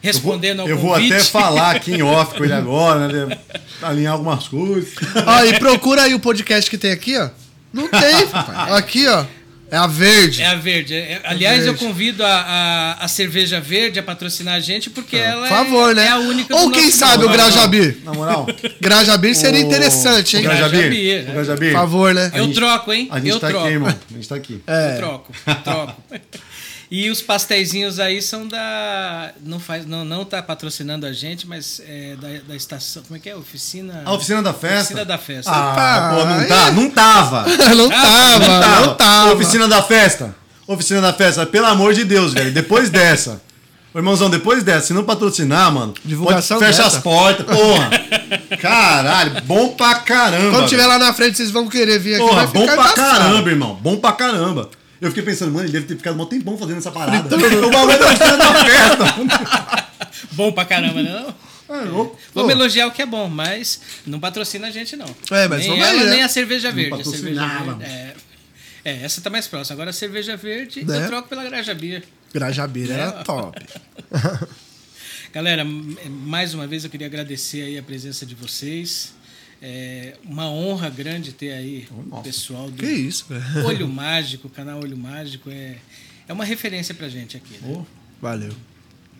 respondendo 0.03 0.67
eu 0.67 0.77
vou, 0.77 0.89
ao 0.89 0.95
convite. 0.95 1.11
Eu 1.13 1.17
vou 1.17 1.19
até 1.19 1.31
falar 1.31 1.75
aqui 1.75 1.93
em 1.93 2.03
off 2.03 2.37
com 2.37 2.43
ele 2.43 2.53
agora, 2.53 3.07
né? 3.07 3.37
Alinhar 3.83 4.13
algumas 4.13 4.47
coisas. 4.47 4.93
Ó, 5.25 5.45
e 5.45 5.59
procura 5.59 6.03
aí 6.03 6.13
o 6.13 6.19
podcast 6.19 6.69
que 6.69 6.77
tem 6.77 6.91
aqui, 6.91 7.17
ó. 7.17 7.29
Não 7.73 7.87
tem, 7.87 8.27
papai. 8.27 8.77
Aqui, 8.77 9.07
ó. 9.07 9.25
É 9.71 9.77
a 9.77 9.87
verde. 9.87 10.39
É 10.39 10.45
a 10.45 10.55
verde. 10.55 10.93
É, 10.93 11.19
aliás, 11.23 11.63
verde. 11.63 11.81
eu 11.81 11.87
convido 11.87 12.23
a, 12.23 12.27
a, 12.27 13.05
a, 13.05 13.07
cerveja 13.07 13.59
verde 13.59 13.97
a 13.97 14.03
patrocinar 14.03 14.53
a 14.53 14.59
gente, 14.59 14.91
porque 14.91 15.15
é, 15.15 15.29
ela 15.29 15.47
favor, 15.47 15.89
é, 15.89 15.93
né? 15.95 16.05
é 16.05 16.09
a 16.09 16.19
única 16.19 16.55
Ou 16.55 16.69
quem 16.69 16.91
sabe 16.91 17.25
o 17.25 17.29
Grajabir. 17.29 17.97
Na 18.03 18.13
moral. 18.13 18.45
Grajabir 18.79 19.35
seria 19.35 19.59
interessante, 19.59 20.37
hein? 20.37 20.43
O 20.43 20.45
Grajabir. 20.45 21.27
O 21.27 21.31
Grajabir. 21.33 21.71
Por 21.71 21.79
favor, 21.79 22.13
né? 22.13 22.31
Eu 22.35 22.45
gente, 22.45 22.53
troco, 22.53 22.93
hein? 22.93 23.07
A 23.09 23.19
gente 23.19 23.29
eu 23.29 23.39
tá 23.39 23.47
troco. 23.47 23.65
aqui, 23.65 23.73
irmão. 23.73 23.89
A 23.89 24.13
gente 24.13 24.29
tá 24.29 24.35
aqui. 24.35 24.61
É. 24.67 24.93
Eu 24.93 24.97
troco. 24.97 25.33
troco. 25.63 26.03
E 26.95 27.09
os 27.09 27.23
pastéisinhos 27.23 27.99
aí 27.99 28.21
são 28.21 28.47
da. 28.47 29.31
Não, 29.43 29.59
faz, 29.59 29.83
não, 29.83 30.05
não 30.05 30.23
tá 30.23 30.43
patrocinando 30.43 31.07
a 31.07 31.11
gente, 31.11 31.47
mas 31.47 31.81
é 31.83 32.15
da, 32.15 32.27
da 32.49 32.55
estação. 32.55 33.01
Como 33.01 33.17
é 33.17 33.19
que 33.19 33.27
é? 33.27 33.35
Oficina. 33.35 34.03
A 34.05 34.13
oficina 34.13 34.43
da 34.43 34.53
festa? 34.53 34.77
Oficina 34.77 35.03
da 35.03 35.17
festa. 35.17 35.51
Ah, 35.51 36.13
pô, 36.13 36.23
não 36.23 36.47
tá? 36.47 36.71
Não 36.71 36.89
tava. 36.91 37.45
não, 37.75 37.89
tava, 37.89 38.37
não 38.37 38.59
tava, 38.59 38.85
não 38.85 38.93
tava. 38.93 39.33
Oficina 39.33 39.67
da 39.67 39.81
festa. 39.81 40.35
Oficina 40.67 41.01
da 41.01 41.11
festa, 41.11 41.47
pelo 41.47 41.65
amor 41.65 41.95
de 41.95 42.03
Deus, 42.03 42.31
velho. 42.31 42.51
Depois 42.51 42.91
dessa. 42.91 43.41
Ô, 43.91 43.97
irmãozão, 43.97 44.29
depois 44.29 44.63
dessa, 44.63 44.85
se 44.85 44.93
não 44.93 45.03
patrocinar, 45.03 45.71
mano, 45.71 45.95
Divulgação 46.05 46.59
fecha 46.59 46.83
dessa. 46.83 46.97
as 46.97 47.03
portas, 47.03 47.43
porra. 47.43 47.89
Caralho, 48.61 49.41
bom 49.45 49.69
pra 49.69 49.95
caramba. 49.95 50.51
Quando 50.51 50.69
tiver 50.69 50.85
lá 50.85 50.99
na 50.99 51.11
frente, 51.11 51.37
vocês 51.37 51.49
vão 51.49 51.67
querer 51.67 51.97
vir 51.97 52.15
aqui. 52.15 52.23
Porra, 52.23 52.45
vai 52.45 52.53
bom 52.53 52.65
pra 52.65 52.73
embaçado. 52.75 52.95
caramba, 52.95 53.49
irmão. 53.49 53.79
Bom 53.81 53.97
pra 53.97 54.11
caramba. 54.11 54.69
Eu 55.03 55.09
fiquei 55.09 55.23
pensando, 55.23 55.51
mano, 55.51 55.65
ele 55.65 55.73
deve 55.73 55.85
ter 55.85 55.97
ficado 55.97 56.19
um 56.19 56.25
tempão 56.25 56.57
fazendo 56.57 56.77
essa 56.77 56.89
parada. 56.89 57.27
o 57.35 57.69
bagulho 57.69 57.99
da 57.99 58.65
festa. 58.65 59.87
Bom 60.31 60.49
pra 60.53 60.63
caramba, 60.63 61.03
não? 61.03 61.27
É. 61.69 62.13
Vamos 62.33 62.51
elogiar 62.51 62.87
o 62.87 62.91
que 62.91 63.01
é 63.01 63.05
bom, 63.05 63.27
mas 63.27 63.81
não 64.05 64.19
patrocina 64.19 64.67
a 64.67 64.71
gente, 64.71 64.95
não. 64.95 65.07
É, 65.31 65.47
mas 65.47 65.67
nem 65.67 65.81
ela, 65.81 66.03
né? 66.03 66.09
nem 66.09 66.23
a 66.23 66.29
cerveja 66.29 66.71
verde. 66.71 67.01
A 67.01 67.03
cerveja 67.03 67.41
patrocinava. 67.41 67.75
verde 67.75 67.93
é, 67.93 68.15
é, 68.85 69.03
essa 69.03 69.19
tá 69.19 69.29
mais 69.29 69.47
próxima. 69.47 69.73
Agora 69.75 69.89
a 69.89 69.93
cerveja 69.93 70.37
verde 70.37 70.85
Né? 70.85 71.03
eu 71.03 71.07
troco 71.07 71.27
pela 71.27 71.43
Graja 71.43 71.73
Beer. 71.73 72.03
Grajabir 72.33 72.89
era 72.91 73.11
top. 73.23 73.59
Galera, 75.33 75.65
mais 75.65 76.53
uma 76.53 76.65
vez 76.65 76.83
eu 76.83 76.89
queria 76.89 77.07
agradecer 77.07 77.61
aí 77.63 77.77
a 77.77 77.83
presença 77.83 78.25
de 78.25 78.35
vocês. 78.35 79.13
É 79.65 80.17
uma 80.25 80.49
honra 80.49 80.89
grande 80.89 81.31
ter 81.31 81.53
aí 81.53 81.87
o 81.89 82.03
nossa. 82.09 82.23
pessoal 82.23 82.69
do 82.69 82.75
Que 82.75 82.85
isso, 82.85 83.27
velho. 83.29 83.43
Olho 83.65 83.87
Mágico, 83.87 84.47
o 84.47 84.49
canal 84.49 84.81
Olho 84.81 84.97
Mágico. 84.97 85.49
É, 85.49 85.77
é 86.27 86.33
uma 86.33 86.43
referência 86.43 86.93
pra 86.93 87.07
gente 87.07 87.37
aqui. 87.37 87.57
Né? 87.61 87.73
Ô, 87.73 87.85
Valeu. 88.21 88.51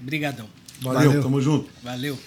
Obrigadão. 0.01 0.49
valeu, 0.81 1.07
Valeu. 1.07 1.23
tamo 1.23 1.41
junto. 1.41 1.69
Valeu. 1.81 2.19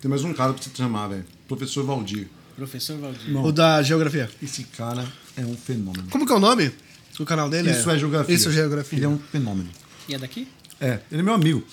Tem 0.00 0.08
mais 0.08 0.22
um 0.22 0.32
cara 0.32 0.52
pra 0.52 0.62
você 0.62 0.70
te 0.70 0.78
chamar, 0.78 1.08
velho. 1.08 1.24
Professor 1.48 1.84
Valdir. 1.84 2.28
Professor 2.54 2.96
Valdir. 2.98 3.36
O 3.36 3.50
da 3.50 3.82
geografia. 3.82 4.30
Esse 4.40 4.62
cara 4.62 5.04
é 5.36 5.40
um 5.40 5.56
fenômeno. 5.56 6.06
Como 6.10 6.24
que 6.24 6.32
é 6.32 6.36
o 6.36 6.38
nome 6.38 6.70
do 7.16 7.26
canal 7.26 7.50
dele? 7.50 7.72
Isso 7.72 7.90
é 7.90 7.98
geografia. 7.98 8.32
Isso 8.32 8.48
é 8.48 8.52
geografia. 8.52 8.96
Ele 8.96 9.06
é 9.06 9.08
um 9.08 9.18
fenômeno. 9.18 9.68
E 10.08 10.14
é 10.14 10.18
daqui? 10.18 10.46
É, 10.80 11.00
ele 11.10 11.20
é 11.20 11.24
meu 11.24 11.34
amigo. 11.34 11.64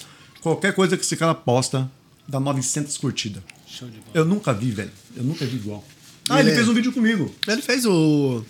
Qualquer 0.42 0.74
coisa 0.74 0.98
que 0.98 1.04
esse 1.04 1.16
cara 1.16 1.36
posta 1.36 1.88
dá 2.28 2.40
900 2.40 2.98
curtidas. 2.98 3.44
Show 3.78 3.88
de 3.90 3.98
bola. 3.98 4.12
Eu 4.14 4.26
nunca 4.26 4.54
vi, 4.54 4.72
velho. 4.72 4.92
Eu 5.16 5.24
nunca 5.24 5.46
vi 5.46 5.56
igual. 5.58 5.84
Ah, 6.30 6.40
Ele 6.40 6.50
ele 6.50 6.52
é- 6.52 6.56
fez 6.56 6.68
um 6.70 6.74
vídeo 6.74 6.92
comigo. 6.92 7.34
Ele 7.48 7.62
fez 7.62 7.86
o, 7.86 8.44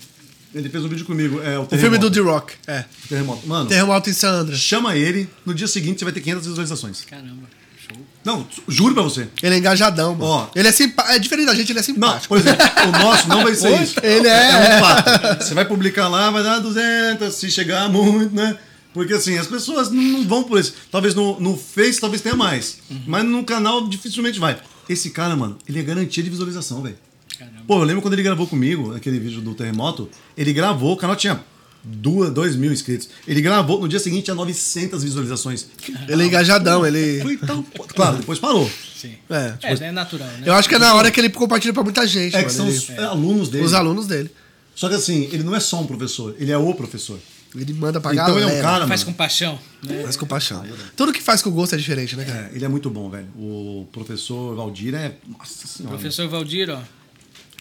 Ele 0.54 0.70
fez 0.70 0.84
um 0.86 0.88
vídeo 0.88 1.06
comigo. 1.06 1.42
É, 1.42 1.58
o, 1.60 1.64
o 1.64 1.78
filme 1.78 1.98
do 1.98 2.10
The 2.10 2.20
Rock. 2.22 2.54
É. 2.68 2.86
Terremoto. 3.10 3.46
Mano, 3.48 3.68
Terremoto 3.68 4.10
em 4.10 4.14
Sandra. 4.14 4.56
chama 4.56 4.96
ele. 4.96 5.30
No 5.46 5.54
dia 5.54 5.68
seguinte 5.68 6.00
você 6.00 6.06
vai 6.06 6.14
ter 6.14 6.22
500 6.22 6.48
visualizações. 6.48 7.02
Caramba. 7.02 7.48
Show. 7.88 7.98
Não, 8.24 8.48
juro 8.68 8.94
pra 8.94 9.04
você. 9.04 9.28
Ele 9.44 9.56
é 9.56 9.58
engajadão, 9.58 10.14
mano. 10.16 10.26
Ó. 10.26 10.50
Ele 10.56 10.68
é 10.68 10.72
simpático. 10.72 11.14
É 11.16 11.20
diferente 11.20 11.46
da 11.48 11.54
gente, 11.56 11.72
ele 11.72 11.80
é 11.80 11.82
Não, 11.82 11.86
simpático. 11.94 12.28
por 12.30 12.38
exemplo, 12.40 12.66
o 12.88 12.92
nosso 13.04 13.28
não 13.28 13.44
vai 13.44 13.54
ser 13.56 13.68
Oi? 13.74 13.84
isso. 13.84 13.96
Ele 14.02 14.28
é. 14.28 14.78
um 14.78 14.80
fato. 14.80 15.44
Você 15.44 15.54
vai 15.54 15.66
publicar 15.66 16.08
lá, 16.08 16.32
vai 16.32 16.42
dar 16.44 16.60
200, 16.60 17.34
se 17.34 17.52
chegar 17.52 17.90
muito, 17.90 18.34
né? 18.34 18.58
Porque 18.94 19.14
assim, 19.14 19.38
as 19.38 19.46
pessoas 19.48 19.92
não, 19.92 20.02
não 20.02 20.24
vão 20.24 20.44
por 20.44 20.58
isso. 20.58 20.74
Talvez 20.90 21.14
no, 21.14 21.38
no 21.42 21.58
Face 21.58 22.00
talvez 22.00 22.22
tenha 22.22 22.36
mais. 22.36 22.78
Mas 23.06 23.26
no 23.26 23.44
canal 23.44 23.88
dificilmente 23.90 24.40
vai. 24.40 24.58
Esse 24.88 25.10
cara, 25.10 25.36
mano, 25.36 25.58
ele 25.68 25.80
é 25.80 25.84
garantia 25.84 26.24
de 26.24 26.30
visualização, 26.30 26.82
velho. 26.82 26.98
Caramba. 27.38 27.62
Pô, 27.68 27.80
eu 27.80 27.84
lembro 27.84 28.02
quando 28.02 28.14
ele 28.14 28.24
gravou 28.24 28.48
comigo, 28.48 28.96
aquele 28.96 29.20
vídeo 29.20 29.42
do 29.42 29.54
terremoto, 29.54 30.10
ele 30.38 30.54
gravou, 30.54 30.94
o 30.94 30.98
canal 30.98 31.16
tinha 31.16 31.44
duas, 31.84 32.32
dois 32.32 32.56
mil 32.56 32.72
inscritos. 32.72 33.10
Ele 33.28 33.42
gravou, 33.42 33.80
no 33.82 33.88
dia 33.88 34.00
seguinte 34.00 34.26
tinha 34.26 34.36
900 34.36 35.04
visualizações. 35.04 35.68
Ele 36.08 36.24
é 36.24 36.26
engajadão, 36.26 36.86
ele. 36.86 37.22
Foi 37.22 37.38
tão... 37.38 37.64
Claro, 37.96 38.18
depois 38.18 38.40
parou. 38.40 38.70
Sim. 38.96 39.14
É. 39.30 39.54
É, 39.62 39.74
é 39.74 39.92
natural, 39.92 40.28
né? 40.28 40.44
Eu 40.46 40.54
acho 40.54 40.68
que 40.70 40.76
é 40.76 40.80
na 40.80 40.94
hora 40.96 41.12
que 41.12 41.20
ele 41.20 41.30
compartilha 41.30 41.74
pra 41.74 41.84
muita 41.84 42.08
gente. 42.08 42.36
É 42.36 42.40
mano. 42.40 42.48
que 42.48 42.54
são 42.54 42.68
Ele- 42.68 42.78
os 42.78 42.90
alunos 43.00 43.50
dele. 43.50 43.66
Os 43.66 43.74
alunos 43.74 44.08
dele. 44.08 44.32
Só 44.74 44.90
que 44.90 44.96
assim, 44.96 45.30
ele 45.32 45.44
não 45.44 45.56
é 45.56 45.60
só 45.60 45.80
um 45.82 45.86
professor, 45.88 46.36
ele 46.38 46.52
é 46.52 46.58
o 46.58 46.74
professor. 46.74 47.18
Ele 47.56 47.74
manda 47.74 48.02
pra 48.02 48.12
Então 48.14 48.26
galera. 48.28 48.46
ele 48.48 48.56
é 48.56 48.60
um 48.60 48.62
cara, 48.62 48.88
Faz 48.88 49.02
mano. 49.04 49.12
com 49.14 49.18
paixão. 49.18 49.60
Né? 49.84 50.02
Faz 50.04 50.18
com 50.18 50.26
paixão. 50.26 50.64
Tudo 50.96 51.14
que 51.14 51.22
faz 51.22 51.42
com 51.42 51.50
gosto 51.52 51.76
é 51.76 51.78
diferente, 51.78 52.16
né, 52.16 52.26
cara? 52.26 52.50
É, 52.52 52.56
ele 52.56 52.66
é 52.66 52.68
muito 52.68 52.90
bom, 52.90 53.10
velho. 53.10 53.28
O 53.38 53.88
professor 53.92 54.56
Valdir 54.56 54.94
é. 54.96 55.14
Nossa 55.28 55.68
senhora. 55.68 55.96
Professor 55.96 56.28
Valdir, 56.28 56.70
ó. 56.70 56.80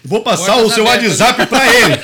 Vou 0.07 0.21
passar 0.23 0.53
Portas 0.53 0.73
o 0.73 0.75
seu 0.75 0.87
abertas. 0.87 1.19
WhatsApp 1.19 1.47
pra 1.47 1.67
ele. 1.75 1.95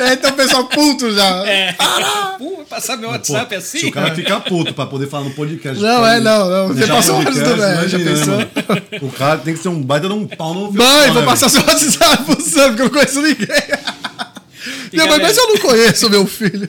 É, 0.02 0.12
então 0.14 0.30
o 0.30 0.34
pessoal 0.34 0.64
puto 0.66 1.12
já. 1.12 1.46
É. 1.46 1.72
Pô, 2.38 2.56
vai 2.56 2.64
passar 2.64 2.96
meu 2.96 3.10
WhatsApp 3.10 3.50
Pô, 3.50 3.54
assim? 3.56 3.78
Se 3.80 3.86
o 3.86 3.92
cara 3.92 4.14
ficar 4.14 4.40
puto 4.40 4.72
pra 4.72 4.86
poder 4.86 5.08
falar 5.08 5.24
no 5.24 5.34
podcast. 5.34 5.82
Não, 5.82 6.06
é, 6.06 6.20
não, 6.20 6.48
não. 6.48 6.68
Você 6.68 6.74
deixar 6.78 6.94
passou 6.94 7.20
o 7.20 7.24
podcast, 7.24 7.54
do- 7.54 7.62
é, 7.62 7.88
já 7.88 7.98
pensou? 7.98 8.36
né? 8.38 8.48
O 9.02 9.10
cara 9.12 9.38
tem 9.40 9.52
que 9.54 9.60
ser 9.60 9.68
um 9.68 9.82
baita 9.82 10.08
de 10.08 10.14
um 10.14 10.26
pau 10.26 10.54
no 10.54 10.72
Mãe, 10.72 11.08
né, 11.08 11.10
vou 11.12 11.22
passar 11.24 11.50
seu 11.50 11.60
WhatsApp 11.62 12.24
pro 12.24 12.40
Sam, 12.40 12.68
porque 12.68 12.80
eu 12.82 12.84
não 12.86 12.92
conheço 12.92 13.20
ninguém. 13.20 13.46
Minha 14.92 15.06
mãe, 15.06 15.18
mas 15.20 15.36
eu 15.36 15.48
não 15.48 15.58
conheço 15.58 16.10
meu 16.10 16.26
filho. 16.26 16.68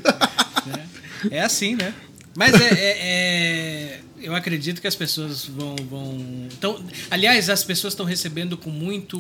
É 1.29 1.41
assim, 1.41 1.75
né? 1.75 1.93
Mas 2.35 2.53
é, 2.59 2.65
é- 2.73 2.97
é- 2.99 3.99
eu 4.21 4.35
acredito 4.35 4.79
que 4.81 4.87
as 4.87 4.95
pessoas 4.95 5.45
vão. 5.45 5.75
vão 5.89 6.47
tão, 6.59 6.83
aliás, 7.09 7.49
as 7.49 7.63
pessoas 7.63 7.93
estão 7.93 8.05
recebendo 8.05 8.55
com 8.57 8.69
muito, 8.69 9.17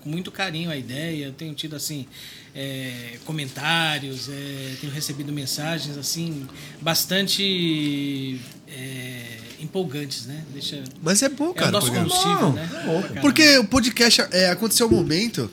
com 0.00 0.08
muito 0.08 0.30
carinho 0.30 0.70
a 0.70 0.76
ideia. 0.76 1.26
Eu 1.26 1.32
tenho 1.32 1.54
tido 1.54 1.76
assim 1.76 2.06
é, 2.54 3.18
comentários, 3.24 4.28
é, 4.28 4.74
tenho 4.80 4.92
recebido 4.92 5.32
mensagens 5.32 5.96
assim 5.96 6.46
bastante 6.80 8.40
é, 8.66 9.22
empolgantes, 9.60 10.26
né? 10.26 10.42
Deixa, 10.52 10.82
Mas 11.02 11.22
é 11.22 11.28
bom, 11.28 11.50
é 11.50 11.54
cara. 11.54 11.68
o 11.68 11.72
nosso 11.72 11.92
combustível, 11.92 12.40
Não, 12.40 12.52
né? 12.52 13.20
Porque 13.20 13.58
o 13.58 13.64
podcast 13.64 14.22
é, 14.32 14.50
aconteceu 14.50 14.86
um 14.86 14.90
momento 14.90 15.50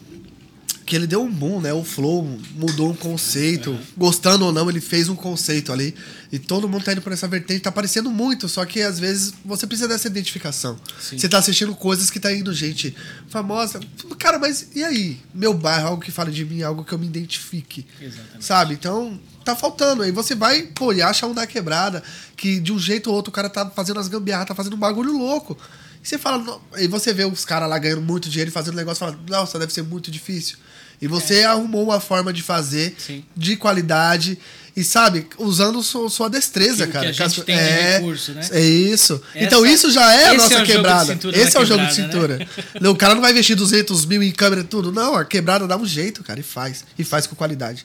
que 0.86 0.96
ele 0.96 1.08
deu 1.08 1.24
um 1.24 1.32
boom, 1.32 1.60
né? 1.60 1.74
O 1.74 1.84
Flow 1.84 2.24
mudou 2.54 2.92
um 2.92 2.96
conceito. 2.96 3.74
É. 3.74 3.78
Gostando 3.98 4.46
ou 4.46 4.52
não, 4.54 4.70
ele 4.70 4.80
fez 4.80 5.10
um 5.10 5.16
conceito 5.16 5.74
ali. 5.74 5.96
E 6.32 6.38
todo 6.38 6.70
mundo 6.70 6.84
tá 6.84 6.92
indo 6.92 7.02
por 7.02 7.12
essa 7.12 7.28
vertente. 7.28 7.62
Tá 7.62 7.70
aparecendo 7.70 8.12
muito, 8.12 8.48
só 8.48 8.64
que 8.66 8.82
às 8.82 9.00
vezes 9.00 9.34
você 9.44 9.66
precisa 9.66 9.88
dessa 9.88 10.08
identificação. 10.08 10.78
Sim. 11.00 11.18
Você 11.18 11.28
tá 11.28 11.40
assistindo 11.40 11.74
coisas 11.76 12.12
que 12.12 12.20
tá 12.20 12.32
indo 12.32 12.54
gente 12.54 12.96
famosa. 13.30 13.80
Cara, 14.20 14.38
mas 14.38 14.68
e 14.76 14.84
aí? 14.84 15.18
Meu 15.34 15.54
bairro, 15.54 15.88
algo 15.88 16.04
que 16.04 16.12
fala 16.12 16.30
de 16.30 16.46
mim, 16.46 16.62
algo 16.62 16.84
que 16.84 16.94
eu 16.94 17.00
me 17.00 17.08
identifique. 17.08 17.86
Exatamente. 18.00 18.46
Sabe? 18.46 18.74
Então, 18.76 19.20
tá 19.44 19.56
faltando. 19.56 20.04
Aí 20.04 20.12
você 20.12 20.36
vai, 20.36 20.64
pô, 20.64 20.94
e 20.94 21.02
acha 21.02 21.26
um 21.26 21.34
da 21.34 21.48
quebrada, 21.48 22.04
que 22.38 22.60
de 22.60 22.72
um 22.72 22.78
jeito 22.78 23.10
ou 23.10 23.16
outro 23.16 23.32
o 23.32 23.34
cara 23.34 23.50
tá 23.50 23.68
fazendo 23.72 24.00
as 24.00 24.08
gambiarras, 24.08 24.48
tá 24.48 24.56
fazendo 24.56 24.76
um 24.76 24.80
bagulho 24.80 25.18
louco. 25.18 25.58
E 26.06 26.08
você 26.08 26.20
fala, 26.20 26.62
e 26.78 26.88
você 26.88 27.12
vê 27.12 27.26
os 27.26 27.44
caras 27.44 27.68
lá 27.68 27.80
ganhando 27.80 28.02
muito 28.02 28.30
dinheiro 28.30 28.50
e 28.50 28.54
fazendo 28.54 28.76
negócio, 28.76 29.00
fala, 29.00 29.18
nossa, 29.28 29.58
deve 29.58 29.74
ser 29.74 29.82
muito 29.82 30.12
difícil. 30.12 30.56
E 31.02 31.08
você 31.08 31.40
é. 31.40 31.46
arrumou 31.46 31.84
uma 31.84 32.00
forma 32.00 32.32
de 32.32 32.44
fazer 32.44 32.96
Sim. 32.96 33.26
de 33.36 33.58
qualidade 33.58 34.38
e 34.78 34.84
sabe, 34.84 35.26
usando 35.40 35.82
sua, 35.82 36.08
sua 36.08 36.30
destreza, 36.30 36.86
que 36.86 36.94
cara. 36.94 37.12
Que 37.12 37.24
a 37.24 37.28
gente 37.28 37.42
tem 37.42 37.56
é, 37.56 37.98
recurso, 37.98 38.34
né? 38.34 38.48
É 38.52 38.62
isso. 38.62 39.20
Essa, 39.34 39.44
então 39.46 39.66
isso 39.66 39.90
já 39.90 40.14
é 40.14 40.28
a 40.28 40.34
nossa 40.36 40.60
é 40.60 40.64
quebrada. 40.64 41.18
Esse 41.34 41.58
é 41.58 41.60
o 41.60 41.66
jogo 41.66 41.84
de 41.88 41.96
cintura. 41.96 42.38
Né? 42.38 42.48
Não, 42.80 42.92
o 42.92 42.96
cara 42.96 43.16
não 43.16 43.22
vai 43.22 43.32
investir 43.32 43.56
200 43.56 44.06
mil 44.06 44.22
em 44.22 44.32
câmera 44.32 44.62
e 44.62 44.66
tudo. 44.66 44.92
Não, 44.92 45.16
a 45.16 45.26
quebrada 45.26 45.66
dá 45.66 45.76
um 45.76 45.88
jeito, 45.88 46.24
cara, 46.24 46.40
e 46.40 46.44
faz. 46.44 46.86
E 47.00 47.04
faz 47.04 47.26
com 47.26 47.36
qualidade. 47.36 47.84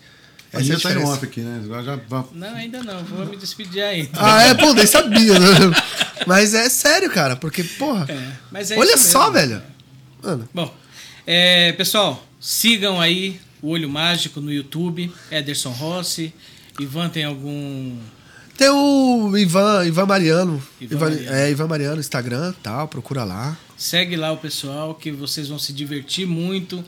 Mas 0.53 0.67
você 0.67 0.79
tá 0.79 0.93
em 0.93 1.05
off 1.05 1.25
aqui, 1.25 1.41
né? 1.41 1.63
Já, 1.69 1.83
já... 1.83 2.01
Não, 2.33 2.55
ainda 2.55 2.83
não. 2.83 3.05
Vou 3.05 3.27
me 3.27 3.37
despedir 3.37 3.83
aí. 3.83 4.11
Ah, 4.15 4.43
é? 4.43 4.55
Pô, 4.55 4.73
nem 4.75 4.87
sabia, 4.87 5.39
né? 5.39 5.49
Mas 6.27 6.55
é 6.55 6.69
sério, 6.69 7.11
cara. 7.11 7.37
Porque, 7.37 7.63
porra. 7.63 8.07
É, 8.09 8.75
é 8.75 8.79
olha 8.79 8.97
só, 8.97 9.31
velho. 9.31 9.63
Mano. 10.23 10.49
Bom, 10.53 10.75
é, 11.27 11.73
pessoal, 11.73 12.27
sigam 12.41 13.01
aí 13.01 13.41
o 13.63 13.69
Olho 13.69 13.89
Mágico 13.89 14.41
no 14.41 14.53
YouTube. 14.53 15.13
Ederson 15.31 15.71
Rossi. 15.71 16.33
Ivan 16.81 17.09
tem 17.09 17.25
algum. 17.25 17.97
Tem 18.57 18.69
o 18.69 19.37
Ivan, 19.37 19.87
Ivan 19.87 20.07
Mariano. 20.07 20.63
Ivan, 20.81 20.97
Ivan 20.97 21.09
Mariano. 21.09 21.37
É, 21.37 21.51
Ivan 21.51 21.67
Mariano, 21.67 22.01
Instagram 22.01 22.53
tal, 22.63 22.89
procura 22.89 23.25
lá. 23.25 23.57
Segue 23.77 24.17
lá 24.17 24.33
o 24.33 24.37
pessoal 24.37 24.95
que 24.95 25.11
vocês 25.11 25.49
vão 25.49 25.59
se 25.59 25.73
divertir 25.73 26.27
muito. 26.27 26.85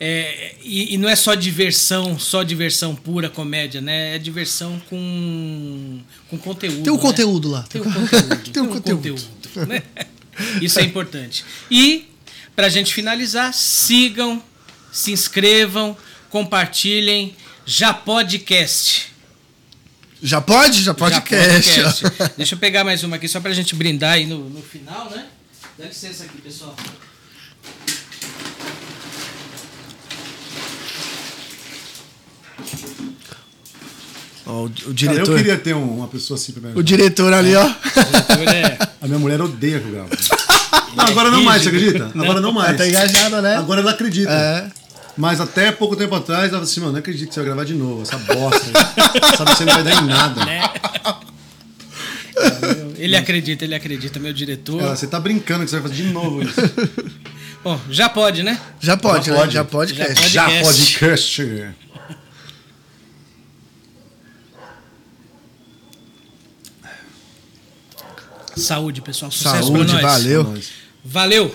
É, 0.00 0.56
e, 0.62 0.94
e, 0.94 0.98
não 0.98 1.08
é 1.08 1.14
só 1.14 1.34
diversão, 1.34 2.18
só 2.18 2.42
diversão 2.42 2.96
pura 2.96 3.30
comédia, 3.30 3.80
né? 3.80 4.16
É 4.16 4.18
diversão 4.18 4.82
com, 4.90 6.00
com 6.28 6.38
conteúdo. 6.38 6.82
Tem 6.82 6.92
um 6.92 6.96
né? 6.96 7.02
conteúdo 7.02 7.50
lá. 7.50 7.62
Tem 7.62 7.80
um 7.80 7.92
conteúdo. 7.92 8.36
tem 8.50 8.62
um 8.62 8.68
conteúdo. 8.68 9.02
conteúdo 9.02 9.68
né? 9.68 9.82
Isso 10.60 10.80
é 10.80 10.82
importante. 10.82 11.44
E, 11.70 12.08
pra 12.56 12.68
gente 12.68 12.92
finalizar, 12.92 13.54
sigam, 13.54 14.42
se 14.90 15.12
inscrevam, 15.12 15.96
compartilhem. 16.28 17.34
Já 17.64 17.94
podcast. 17.94 19.12
Já 20.22 20.40
pode? 20.40 20.82
Já 20.82 20.92
podcast. 20.92 21.80
Já 21.80 21.92
podcast. 21.92 22.34
Deixa 22.36 22.54
eu 22.54 22.58
pegar 22.58 22.82
mais 22.82 23.04
uma 23.04 23.16
aqui 23.16 23.28
só 23.28 23.40
pra 23.40 23.52
gente 23.52 23.74
brindar 23.74 24.14
aí 24.14 24.26
no, 24.26 24.50
no 24.50 24.62
final, 24.62 25.10
né? 25.10 25.26
Dá 25.78 25.86
licença 25.86 26.24
aqui, 26.24 26.40
pessoal. 26.40 26.74
O, 34.46 34.64
o, 34.64 34.94
diretor. 34.94 35.30
eu 35.30 35.36
queria 35.36 35.56
ter 35.56 35.74
uma 35.74 36.06
pessoa 36.06 36.36
assim 36.38 36.52
pra 36.52 36.70
O 36.74 36.82
diretor 36.82 37.32
ali, 37.32 37.54
ó. 37.54 37.64
É. 37.64 38.78
A 39.00 39.06
minha 39.06 39.18
mulher 39.18 39.40
odeia 39.40 39.80
que 39.80 39.86
eu 39.86 39.92
gravo. 39.92 40.10
Não, 40.94 41.04
agora 41.06 41.30
não 41.30 41.42
mais, 41.42 41.62
você 41.62 41.68
acredita? 41.68 42.10
Agora 42.14 42.40
não 42.40 42.52
mais. 42.52 42.76
Tá 42.76 42.86
engajada, 42.86 43.42
né? 43.42 43.56
Agora 43.56 43.80
ela 43.80 43.90
acredita. 43.90 44.30
É. 44.30 44.66
Mas 45.16 45.40
até 45.40 45.70
pouco 45.70 45.96
tempo 45.96 46.14
atrás, 46.14 46.42
ela 46.42 46.50
falou 46.52 46.64
assim, 46.64 46.80
mano, 46.80 46.92
não 46.92 46.98
acredito 46.98 47.28
que 47.28 47.34
você 47.34 47.40
vai 47.40 47.46
gravar 47.46 47.64
de 47.64 47.74
novo, 47.74 48.02
essa 48.02 48.18
bosta. 48.18 48.66
Sabe 49.36 49.54
você 49.54 49.64
não 49.64 49.74
vai 49.74 49.84
dar 49.84 50.02
em 50.02 50.06
nada. 50.06 50.44
Né? 50.44 50.62
Ele 52.96 53.16
acredita, 53.16 53.64
ele 53.64 53.74
acredita, 53.74 54.18
meu 54.18 54.32
diretor. 54.32 54.80
Ela, 54.80 54.96
você 54.96 55.06
tá 55.06 55.20
brincando 55.20 55.64
que 55.64 55.70
você 55.70 55.78
vai 55.78 55.88
fazer 55.88 56.02
de 56.02 56.10
novo 56.10 56.42
isso. 56.42 56.60
Bom, 57.62 57.80
já 57.88 58.08
pode, 58.08 58.42
né? 58.42 58.60
Já 58.80 58.96
pode, 58.96 59.26
já 59.26 59.32
né? 59.32 59.38
pode. 59.38 59.52
Já 59.54 59.64
pode, 59.64 59.94
já 59.94 60.04
pode, 60.04 60.28
já 60.30 60.62
pode 60.62 61.74
Saúde, 68.56 69.00
pessoal. 69.00 69.30
Sucesso 69.30 69.66
Saúde, 69.66 70.00
valeu. 70.00 70.54
Valeu. 71.04 71.54